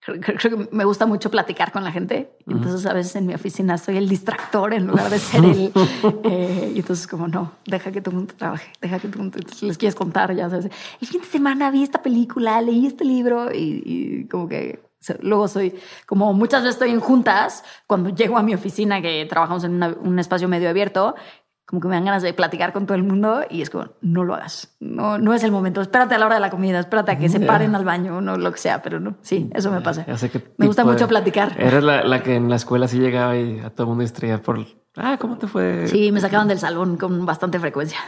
creo, 0.00 0.38
que 0.38 0.68
me 0.70 0.84
gusta 0.84 1.06
mucho 1.06 1.30
platicar 1.30 1.72
con 1.72 1.84
la 1.84 1.92
gente. 1.92 2.36
Entonces 2.46 2.86
a 2.86 2.92
veces 2.92 3.16
en 3.16 3.26
mi 3.26 3.34
oficina 3.34 3.76
soy 3.78 3.96
el 3.96 4.08
distractor 4.08 4.72
en 4.72 4.86
lugar 4.86 5.10
de 5.10 5.18
ser 5.18 5.44
el... 5.44 5.72
Eh, 6.24 6.72
y 6.74 6.78
entonces 6.78 7.06
como, 7.06 7.28
no, 7.28 7.52
deja 7.66 7.92
que 7.92 8.00
todo 8.00 8.12
el 8.12 8.18
mundo 8.18 8.34
trabaje, 8.36 8.72
deja 8.80 8.98
que 8.98 9.08
todo 9.08 9.22
el 9.22 9.30
mundo... 9.30 9.38
Les 9.62 9.78
quieres 9.78 9.94
contar, 9.94 10.34
ya 10.34 10.48
sabes. 10.48 10.70
El 11.00 11.08
fin 11.08 11.20
de 11.20 11.26
semana 11.26 11.70
vi 11.70 11.82
esta 11.82 12.02
película, 12.02 12.60
leí 12.60 12.86
este 12.86 13.04
libro 13.04 13.52
y, 13.52 14.26
como 14.30 14.48
que 14.48 14.80
luego 15.20 15.48
soy, 15.48 15.74
como 16.06 16.32
muchas 16.32 16.62
veces 16.62 16.76
estoy 16.76 16.90
en 16.90 17.00
juntas, 17.00 17.64
cuando 17.86 18.10
llego 18.10 18.38
a 18.38 18.42
mi 18.42 18.54
oficina, 18.54 19.00
que 19.00 19.26
trabajamos 19.26 19.64
en 19.64 19.82
un 19.82 20.18
espacio 20.18 20.48
medio 20.48 20.68
abierto, 20.68 21.14
como 21.70 21.80
que 21.80 21.86
me 21.86 21.94
dan 21.94 22.04
ganas 22.04 22.24
de 22.24 22.34
platicar 22.34 22.72
con 22.72 22.84
todo 22.84 22.96
el 22.96 23.04
mundo 23.04 23.42
y 23.48 23.62
es 23.62 23.70
como, 23.70 23.90
no 24.00 24.24
lo 24.24 24.34
hagas, 24.34 24.74
no, 24.80 25.18
no 25.18 25.34
es 25.34 25.44
el 25.44 25.52
momento, 25.52 25.80
espérate 25.80 26.16
a 26.16 26.18
la 26.18 26.26
hora 26.26 26.34
de 26.34 26.40
la 26.40 26.50
comida, 26.50 26.80
espérate 26.80 27.12
a 27.12 27.18
que 27.18 27.28
se 27.28 27.38
paren 27.38 27.76
al 27.76 27.84
baño, 27.84 28.16
o 28.16 28.20
no 28.20 28.36
lo 28.36 28.50
que 28.50 28.58
sea, 28.58 28.82
pero 28.82 28.98
no, 28.98 29.16
sí, 29.22 29.48
eso 29.54 29.70
me 29.70 29.80
pasa. 29.80 30.04
me 30.56 30.66
gusta 30.66 30.84
mucho 30.84 31.06
platicar. 31.06 31.54
Eres 31.56 31.84
la, 31.84 32.02
la, 32.02 32.24
que 32.24 32.34
en 32.34 32.50
la 32.50 32.56
escuela 32.56 32.88
sí 32.88 32.98
llegaba 32.98 33.36
y 33.36 33.60
a 33.60 33.70
todo 33.70 33.84
el 33.84 33.88
mundo 33.90 34.02
distraía 34.02 34.42
por, 34.42 34.66
ah, 34.96 35.16
¿cómo 35.20 35.38
te 35.38 35.46
fue? 35.46 35.86
Sí, 35.86 36.10
me 36.10 36.20
sacaban 36.20 36.48
del 36.48 36.58
salón 36.58 36.96
con 36.96 37.24
bastante 37.24 37.60
frecuencia. 37.60 38.00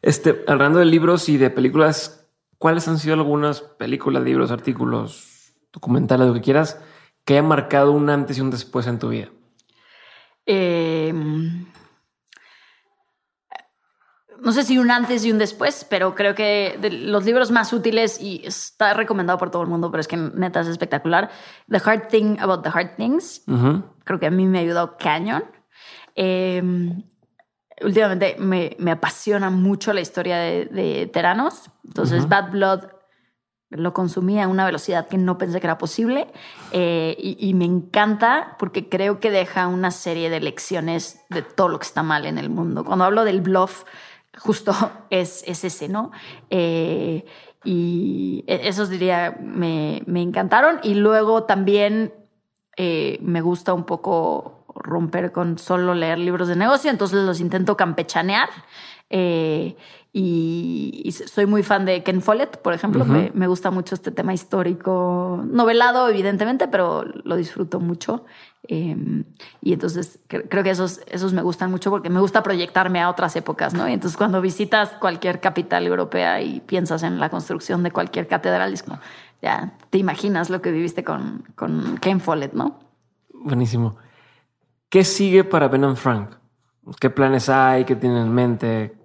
Este, 0.00 0.42
hablando 0.48 0.78
de 0.78 0.86
libros 0.86 1.28
y 1.28 1.36
de 1.36 1.50
películas, 1.50 2.26
¿cuáles 2.56 2.88
han 2.88 2.98
sido 2.98 3.16
algunas 3.16 3.60
películas, 3.60 4.22
libros, 4.22 4.50
artículos, 4.50 5.31
documentales, 5.72 6.26
lo 6.26 6.34
que 6.34 6.40
quieras, 6.40 6.80
que 7.24 7.34
hayan 7.34 7.48
marcado 7.48 7.92
un 7.92 8.10
antes 8.10 8.38
y 8.38 8.40
un 8.40 8.50
después 8.50 8.86
en 8.86 8.98
tu 8.98 9.08
vida? 9.08 9.28
Eh 10.46 11.12
no 14.42 14.50
sé 14.50 14.64
si 14.64 14.76
un 14.76 14.90
antes 14.90 15.24
y 15.24 15.30
un 15.30 15.38
después, 15.38 15.86
pero 15.88 16.14
creo 16.16 16.34
que 16.34 16.76
de 16.80 16.90
los 16.90 17.24
libros 17.24 17.52
más 17.52 17.72
útiles 17.72 18.20
y 18.20 18.42
está 18.44 18.92
recomendado 18.92 19.38
por 19.38 19.50
todo 19.50 19.62
el 19.62 19.68
mundo, 19.68 19.90
pero 19.90 20.00
es 20.00 20.08
que 20.08 20.16
neta 20.16 20.60
es 20.60 20.66
espectacular. 20.66 21.30
The 21.68 21.80
Hard 21.84 22.08
Thing 22.08 22.38
About 22.40 22.62
the 22.62 22.70
Hard 22.70 22.96
Things. 22.96 23.42
Creo 24.04 24.18
que 24.18 24.26
a 24.26 24.30
mí 24.30 24.46
me 24.46 24.58
ayudó 24.58 24.96
cañón. 24.96 25.44
Em, 26.16 27.04
últimamente 27.82 28.36
me, 28.38 28.76
me, 28.80 28.90
apasiona 28.90 29.48
mucho 29.48 29.92
la 29.92 30.00
historia 30.00 30.38
de, 30.38 30.66
de 30.66 31.06
Teranos. 31.06 31.70
Entonces, 31.84 32.28
Bad 32.28 32.50
Blood 32.50 32.80
lo 33.72 33.92
consumí 33.92 34.40
a 34.40 34.48
una 34.48 34.64
velocidad 34.64 35.08
que 35.08 35.18
no 35.18 35.38
pensé 35.38 35.60
que 35.60 35.66
era 35.66 35.78
posible 35.78 36.28
eh, 36.72 37.16
y, 37.18 37.54
me 37.54 37.64
encanta 37.64 38.56
porque 38.58 38.88
creo 38.88 39.20
que 39.20 39.30
deja 39.30 39.66
una 39.68 39.90
serie 39.90 40.30
de 40.30 40.40
lecciones 40.40 41.20
de 41.30 41.42
todo 41.42 41.68
lo 41.68 41.78
que 41.78 41.86
está 41.86 42.02
mal 42.02 42.26
en 42.26 42.38
el 42.38 42.50
mundo. 42.50 42.84
Cuando 42.84 43.04
hablo 43.04 43.24
del 43.24 43.40
bluff, 43.40 43.84
justo 44.38 44.72
es, 45.10 45.44
es 45.46 45.64
ese, 45.64 45.88
¿no? 45.88 46.12
Eh, 46.50 47.24
y 47.64 48.44
e, 48.46 48.68
esos 48.68 48.90
diría, 48.90 49.36
me, 49.40 50.02
me, 50.06 50.22
encantaron. 50.22 50.80
Y 50.82 50.94
luego 50.94 51.44
también 51.44 52.12
eh, 52.76 53.18
me 53.20 53.40
gusta 53.40 53.72
un 53.74 53.84
poco 53.84 54.66
romper 54.74 55.32
con 55.32 55.58
solo 55.58 55.94
leer 55.94 56.18
libros 56.18 56.48
de 56.48 56.56
negocio, 56.56 56.90
entonces 56.90 57.24
los 57.24 57.40
intento 57.40 57.76
campechanear. 57.76 58.48
Y, 60.14 61.10
soy 61.12 61.46
muy 61.46 61.62
fan 61.62 61.86
de 61.86 62.02
Ken 62.02 62.20
Follett, 62.20 62.58
por 62.58 62.74
ejemplo. 62.74 63.06
me, 63.06 63.30
me, 63.32 63.46
gusta 63.46 63.70
mucho 63.70 63.94
este 63.94 64.10
tema 64.10 64.34
histórico, 64.34 65.42
novelado, 65.46 66.08
evidentemente, 66.08 66.68
pero 66.68 67.04
lo 67.04 67.36
disfruto 67.36 67.80
mucho. 67.80 68.26
Em, 68.68 69.24
y 69.62 69.72
entonces 69.72 70.20
creo 70.28 70.62
que 70.62 70.70
esos, 70.70 71.00
esos 71.06 71.32
me 71.32 71.42
gustan 71.42 71.70
mucho 71.70 71.90
porque 71.90 72.10
me 72.10 72.20
gusta 72.20 72.42
proyectarme 72.42 73.00
a 73.00 73.08
otras 73.08 73.34
épocas, 73.36 73.72
¿no? 73.72 73.88
Y 73.88 73.94
entonces 73.94 74.18
cuando 74.18 74.42
visitas 74.42 74.90
cualquier 75.00 75.40
capital 75.40 75.86
europea 75.86 76.42
y 76.42 76.60
piensas 76.60 77.02
en 77.02 77.18
la 77.18 77.30
construcción 77.30 77.82
de 77.82 77.90
cualquier 77.90 78.28
catedral, 78.28 78.74
es 78.74 78.82
como, 78.82 79.00
ya 79.40 79.78
te 79.88 79.96
imaginas 79.96 80.50
lo 80.50 80.60
que 80.60 80.72
viviste 80.72 81.04
con, 81.04 81.42
con 81.54 81.96
Ken 81.98 82.20
Follett, 82.20 82.52
¿no? 82.52 82.78
Buenísimo. 83.32 83.96
¿Qué 84.90 85.04
sigue 85.04 85.42
para 85.42 85.68
Ben 85.68 85.96
Frank? 85.96 86.36
¿Qué 87.00 87.08
planes 87.08 87.48
hay? 87.48 87.84
¿Qué 87.84 87.96
tienen 87.96 88.18
en 88.18 88.34
mente? 88.34 89.01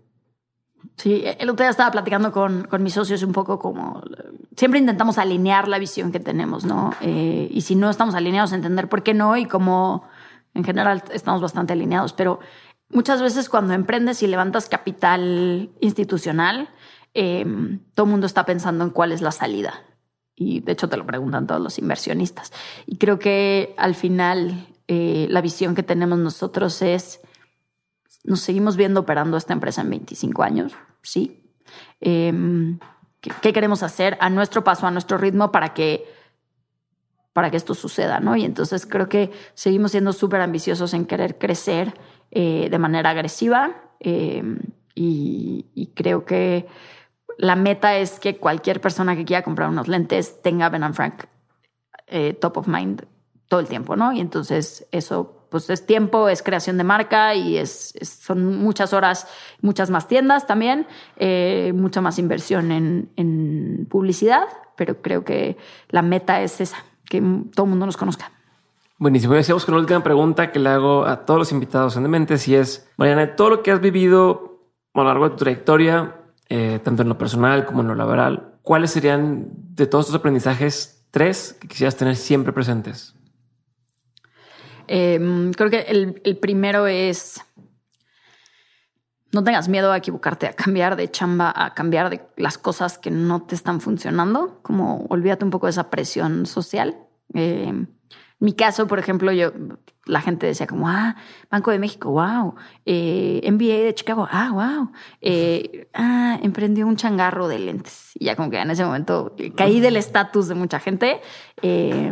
Sí, 0.95 1.23
el 1.25 1.49
otro 1.49 1.63
día 1.63 1.69
estaba 1.69 1.91
platicando 1.91 2.31
con, 2.31 2.63
con 2.65 2.81
mis 2.81 2.93
socios 2.93 3.21
un 3.23 3.33
poco 3.33 3.59
como 3.59 4.01
siempre 4.57 4.79
intentamos 4.79 5.17
alinear 5.19 5.67
la 5.67 5.79
visión 5.79 6.11
que 6.11 6.19
tenemos, 6.19 6.65
¿no? 6.65 6.91
Eh, 7.01 7.47
y 7.51 7.61
si 7.61 7.75
no 7.75 7.89
estamos 7.89 8.15
alineados, 8.15 8.51
entender 8.51 8.89
por 8.89 9.03
qué 9.03 9.13
no 9.13 9.37
y 9.37 9.45
cómo 9.45 10.03
en 10.53 10.63
general 10.63 11.03
estamos 11.13 11.41
bastante 11.41 11.73
alineados. 11.73 12.11
Pero 12.13 12.39
muchas 12.89 13.21
veces 13.21 13.47
cuando 13.47 13.73
emprendes 13.73 14.23
y 14.23 14.27
levantas 14.27 14.67
capital 14.67 15.69
institucional, 15.79 16.69
em, 17.13 17.79
todo 17.93 18.07
el 18.07 18.11
mundo 18.11 18.25
está 18.25 18.45
pensando 18.45 18.83
en 18.83 18.89
cuál 18.89 19.11
es 19.11 19.21
la 19.21 19.31
salida. 19.31 19.83
Y 20.35 20.61
de 20.61 20.71
hecho 20.71 20.89
te 20.89 20.97
lo 20.97 21.05
preguntan 21.05 21.45
todos 21.45 21.61
los 21.61 21.77
inversionistas. 21.77 22.51
Y 22.87 22.97
creo 22.97 23.19
que 23.19 23.75
al 23.77 23.93
final 23.93 24.67
eh, 24.87 25.27
la 25.29 25.41
visión 25.41 25.75
que 25.75 25.83
tenemos 25.83 26.17
nosotros 26.17 26.81
es, 26.81 27.21
nos 28.27 28.41
seguimos 28.41 28.75
viendo 28.75 28.99
operando 28.99 29.37
esta 29.37 29.53
empresa 29.53 29.81
en 29.81 29.89
25 29.89 30.43
años, 30.43 30.73
sí. 31.01 31.41
Em, 32.01 32.77
qué, 33.21 33.53
queremos 33.53 33.83
hacer 33.83 34.17
a 34.21 34.29
nuestro 34.29 34.63
paso, 34.63 34.85
a 34.85 34.91
nuestro 34.91 35.17
ritmo 35.17 35.51
para 35.51 35.73
que, 35.73 36.05
para 37.33 37.49
que 37.49 37.57
esto 37.57 37.73
suceda, 37.73 38.19
¿no? 38.19 38.35
Y 38.35 38.43
entonces 38.43 38.85
creo 38.85 39.07
que 39.07 39.31
seguimos 39.53 39.91
siendo 39.91 40.13
súper 40.13 40.41
ambiciosos 40.41 40.93
en 40.93 41.05
querer 41.05 41.37
crecer 41.37 41.93
eh, 42.31 42.67
de 42.69 42.79
manera 42.79 43.11
agresiva 43.11 43.81
eh, 43.99 44.43
y, 44.93 45.91
creo 45.95 46.25
que 46.25 46.67
la 47.37 47.55
meta 47.55 47.97
es 47.97 48.19
que 48.19 48.37
cualquier 48.37 48.81
persona 48.81 49.15
que 49.15 49.25
quiera 49.25 49.43
comprar 49.43 49.69
unos 49.69 49.87
lentes 49.87 50.41
tenga 50.41 50.69
Ben 50.69 50.93
Frank 50.93 51.23
eh, 52.07 52.33
top 52.33 52.57
of 52.57 52.67
mind 52.67 53.05
todo 53.47 53.59
el 53.59 53.67
tiempo, 53.67 53.95
¿no? 53.95 54.11
Y 54.11 54.19
entonces 54.19 54.87
eso 54.91 55.36
pues 55.49 55.69
es 55.69 55.85
tiempo, 55.85 56.29
es 56.29 56.43
creación 56.43 56.77
de 56.77 56.83
marca 56.83 57.35
y 57.35 57.57
es, 57.57 57.93
son 58.01 58.57
muchas 58.57 58.93
horas, 58.93 59.27
muchas 59.61 59.89
más 59.89 60.07
tiendas 60.07 60.47
también, 60.47 60.87
eh, 61.17 61.71
mucha 61.75 62.01
más 62.01 62.19
inversión 62.19 62.71
en, 62.71 63.87
publicidad, 63.89 64.47
pero 64.75 65.01
creo 65.01 65.23
que 65.23 65.57
la 65.89 66.01
meta 66.01 66.41
es 66.41 66.59
esa, 66.61 66.77
que 67.09 67.21
todo 67.53 67.65
el 67.65 67.69
mundo 67.69 67.85
nos 67.85 67.97
conozca. 67.97 68.31
Buenísimo. 68.97 69.33
Y 69.33 69.37
decíamos 69.37 69.65
con 69.65 69.75
la 69.75 69.81
última 69.81 70.03
pregunta 70.03 70.51
que 70.51 70.59
le 70.59 70.69
hago 70.69 71.05
a 71.05 71.25
todos 71.25 71.39
los 71.39 71.51
invitados 71.51 71.95
en 71.95 72.03
Dementes 72.03 72.47
y 72.47 72.55
es, 72.55 72.89
Mariana, 72.97 73.35
todo 73.35 73.49
lo 73.49 73.63
que 73.63 73.71
has 73.71 73.79
vivido 73.79 74.63
a 74.93 74.99
lo 74.99 75.05
largo 75.05 75.25
de 75.25 75.29
tu 75.31 75.37
trayectoria, 75.37 76.15
eh, 76.49 76.79
tanto 76.83 77.03
en 77.03 77.09
lo 77.09 77.17
personal 77.17 77.65
como 77.65 77.81
en 77.81 77.87
lo 77.87 77.95
laboral, 77.95 78.55
¿cuáles 78.63 78.91
serían 78.91 79.47
de 79.75 79.85
todos 79.85 80.05
estos 80.05 80.19
aprendizajes 80.19 81.05
tres 81.11 81.55
que 81.59 81.67
quisieras 81.67 81.95
tener 81.95 82.15
siempre 82.15 82.51
presentes? 82.51 83.16
Em, 84.87 85.51
creo 85.53 85.69
que 85.69 85.79
el, 85.81 86.37
primero 86.37 86.87
es 86.87 87.41
no 89.33 89.43
tengas 89.43 89.67
miedo 89.67 89.91
a 89.91 89.97
equivocarte, 89.97 90.47
a 90.47 90.53
cambiar 90.53 90.95
de 90.95 91.11
chamba, 91.11 91.53
a 91.55 91.73
cambiar 91.73 92.09
de 92.09 92.21
las 92.37 92.57
cosas 92.57 92.97
que 92.97 93.11
no 93.11 93.43
te 93.43 93.55
están 93.55 93.81
funcionando, 93.81 94.59
como 94.63 95.05
olvídate 95.09 95.43
un 95.43 95.51
poco 95.51 95.67
de 95.67 95.71
esa 95.71 95.89
presión 95.89 96.45
social. 96.45 96.97
Em, 97.33 97.87
mi 98.39 98.53
caso, 98.53 98.87
por 98.87 98.99
ejemplo, 98.99 99.31
yo, 99.31 99.51
la 100.05 100.21
gente 100.21 100.45
decía 100.45 100.67
como, 100.67 100.87
ah, 100.87 101.15
Banco 101.49 101.71
de 101.71 101.79
México, 101.79 102.11
wow, 102.11 102.55
eh, 102.85 103.41
MBA 103.51 103.83
de 103.83 103.95
Chicago, 103.95 104.27
ah, 104.31 104.51
wow, 104.53 104.91
eh, 105.21 105.89
ah, 105.93 106.39
emprendió 106.41 106.87
un 106.87 106.95
changarro 106.95 107.47
de 107.47 107.59
lentes. 107.59 108.11
Y 108.15 108.25
ya 108.25 108.35
como 108.35 108.49
que 108.49 108.59
en 108.59 108.69
ese 108.69 108.85
momento 108.85 109.35
caí 109.55 109.79
del 109.79 109.97
estatus 109.97 110.47
de 110.47 110.55
mucha 110.55 110.79
gente. 110.79 111.19
Eh, 111.61 112.11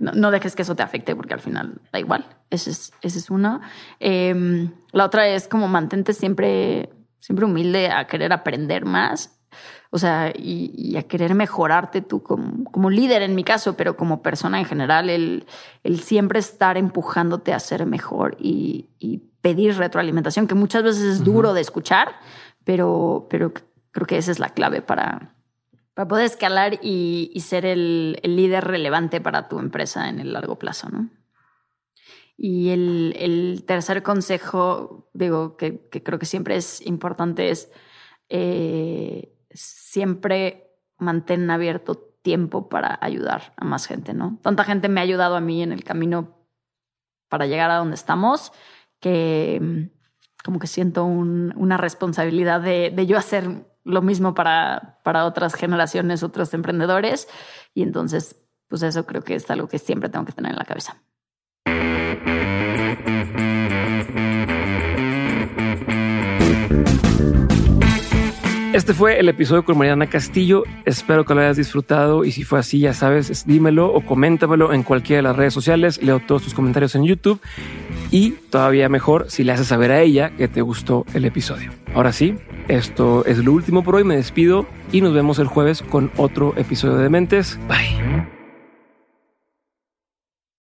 no, 0.00 0.30
dejes 0.30 0.56
que 0.56 0.62
eso 0.62 0.74
te 0.74 0.82
afecte 0.82 1.14
porque 1.14 1.34
al 1.34 1.40
final 1.40 1.80
da 1.92 1.98
igual. 1.98 2.26
Ese 2.48 2.70
es, 2.70 2.92
ese 3.02 3.18
es 3.18 3.30
uno. 3.30 3.60
Em, 3.98 4.72
la 4.92 5.04
otra 5.04 5.28
es 5.28 5.46
como 5.46 5.68
mantente 5.68 6.14
siempre, 6.14 6.90
siempre 7.20 7.44
humilde 7.44 7.90
a 7.90 8.06
querer 8.06 8.32
aprender 8.32 8.84
más. 8.84 9.38
O 9.90 9.98
sea, 9.98 10.32
y, 10.34 10.96
a 10.96 11.02
querer 11.02 11.34
mejorarte 11.34 12.00
tú 12.00 12.22
como, 12.22 12.64
como, 12.64 12.90
líder 12.90 13.22
en 13.22 13.34
mi 13.34 13.42
caso, 13.42 13.76
pero 13.76 13.96
como 13.96 14.22
persona 14.22 14.58
en 14.60 14.64
general, 14.64 15.10
el, 15.10 15.46
el 15.82 16.00
siempre 16.00 16.38
estar 16.38 16.76
empujándote 16.76 17.52
a 17.52 17.58
ser 17.58 17.84
mejor 17.86 18.36
y, 18.38 18.88
pedir 19.40 19.74
retroalimentación, 19.78 20.46
que 20.46 20.54
muchas 20.54 20.82
veces 20.82 21.02
es 21.02 21.24
duro 21.24 21.54
de 21.54 21.62
escuchar, 21.62 22.12
pero, 22.62 23.26
pero 23.30 23.54
creo 23.90 24.06
que 24.06 24.18
esa 24.18 24.30
es 24.30 24.38
la 24.38 24.50
clave 24.50 24.82
para, 24.82 25.32
para 25.94 26.08
poder 26.08 26.26
escalar 26.26 26.78
y, 26.82 27.32
ser 27.40 27.66
el, 27.66 28.20
líder 28.22 28.64
relevante 28.64 29.20
para 29.20 29.48
tu 29.48 29.58
empresa 29.58 30.08
en 30.08 30.20
el 30.20 30.32
largo 30.32 30.58
plazo, 30.58 30.88
¿no? 30.88 31.10
Y 32.36 32.70
el, 32.70 33.64
tercer 33.66 34.02
consejo, 34.02 35.10
digo, 35.12 35.56
que, 35.56 35.88
creo 35.90 36.18
que 36.18 36.26
siempre 36.26 36.56
es 36.56 36.84
importante 36.86 37.50
es 37.50 37.70
eh, 38.28 39.34
siempre 39.50 40.70
mantén 40.98 41.50
abierto 41.50 41.96
tiempo 42.22 42.68
para 42.68 42.98
ayudar 43.02 43.52
a 43.56 43.64
más 43.64 43.86
gente, 43.86 44.14
¿no? 44.14 44.38
Tanta 44.42 44.64
gente 44.64 44.88
me 44.88 45.00
ha 45.00 45.02
ayudado 45.02 45.36
a 45.36 45.40
mí 45.40 45.62
en 45.62 45.72
el 45.72 45.84
camino 45.84 46.38
para 47.28 47.46
llegar 47.46 47.70
a 47.70 47.76
donde 47.76 47.94
estamos 47.94 48.52
que 49.00 49.58
mm, 49.60 50.00
como 50.44 50.58
que 50.58 50.66
siento 50.66 51.04
una 51.04 51.76
responsabilidad 51.76 52.60
de, 52.60 52.90
de 52.90 53.06
yo 53.06 53.18
hacer 53.18 53.69
lo 53.84 54.02
mismo 54.02 54.34
para, 54.34 55.00
para 55.04 55.24
otras 55.24 55.54
generaciones, 55.54 56.22
otros 56.22 56.52
emprendedores. 56.54 57.28
Y 57.74 57.82
entonces, 57.82 58.36
pues 58.68 58.82
eso 58.82 59.06
creo 59.06 59.22
que 59.22 59.34
es 59.34 59.50
algo 59.50 59.68
que 59.68 59.78
siempre 59.78 60.08
tengo 60.08 60.24
que 60.24 60.32
tener 60.32 60.52
en 60.52 60.58
la 60.58 60.64
cabeza. 60.64 61.02
Este 68.80 68.94
fue 68.94 69.20
el 69.20 69.28
episodio 69.28 69.62
con 69.62 69.76
Mariana 69.76 70.06
Castillo. 70.06 70.64
Espero 70.86 71.26
que 71.26 71.34
lo 71.34 71.42
hayas 71.42 71.58
disfrutado 71.58 72.24
y 72.24 72.32
si 72.32 72.44
fue 72.44 72.58
así, 72.58 72.78
ya 72.78 72.94
sabes, 72.94 73.44
dímelo 73.44 73.92
o 73.92 74.00
coméntamelo 74.00 74.72
en 74.72 74.84
cualquiera 74.84 75.18
de 75.18 75.22
las 75.24 75.36
redes 75.36 75.52
sociales. 75.52 76.02
Leo 76.02 76.18
todos 76.18 76.44
tus 76.44 76.54
comentarios 76.54 76.94
en 76.94 77.04
YouTube 77.04 77.42
y 78.10 78.30
todavía 78.48 78.88
mejor 78.88 79.26
si 79.28 79.44
le 79.44 79.52
haces 79.52 79.66
saber 79.66 79.90
a 79.92 80.00
ella 80.00 80.30
que 80.30 80.48
te 80.48 80.62
gustó 80.62 81.04
el 81.12 81.26
episodio. 81.26 81.72
Ahora 81.94 82.14
sí, 82.14 82.36
esto 82.68 83.22
es 83.26 83.36
lo 83.44 83.52
último 83.52 83.84
por 83.84 83.96
hoy. 83.96 84.04
Me 84.04 84.16
despido 84.16 84.66
y 84.92 85.02
nos 85.02 85.12
vemos 85.12 85.38
el 85.40 85.46
jueves 85.46 85.82
con 85.82 86.10
otro 86.16 86.54
episodio 86.56 86.96
de 86.96 87.10
Mentes. 87.10 87.58
Bye. 87.68 88.39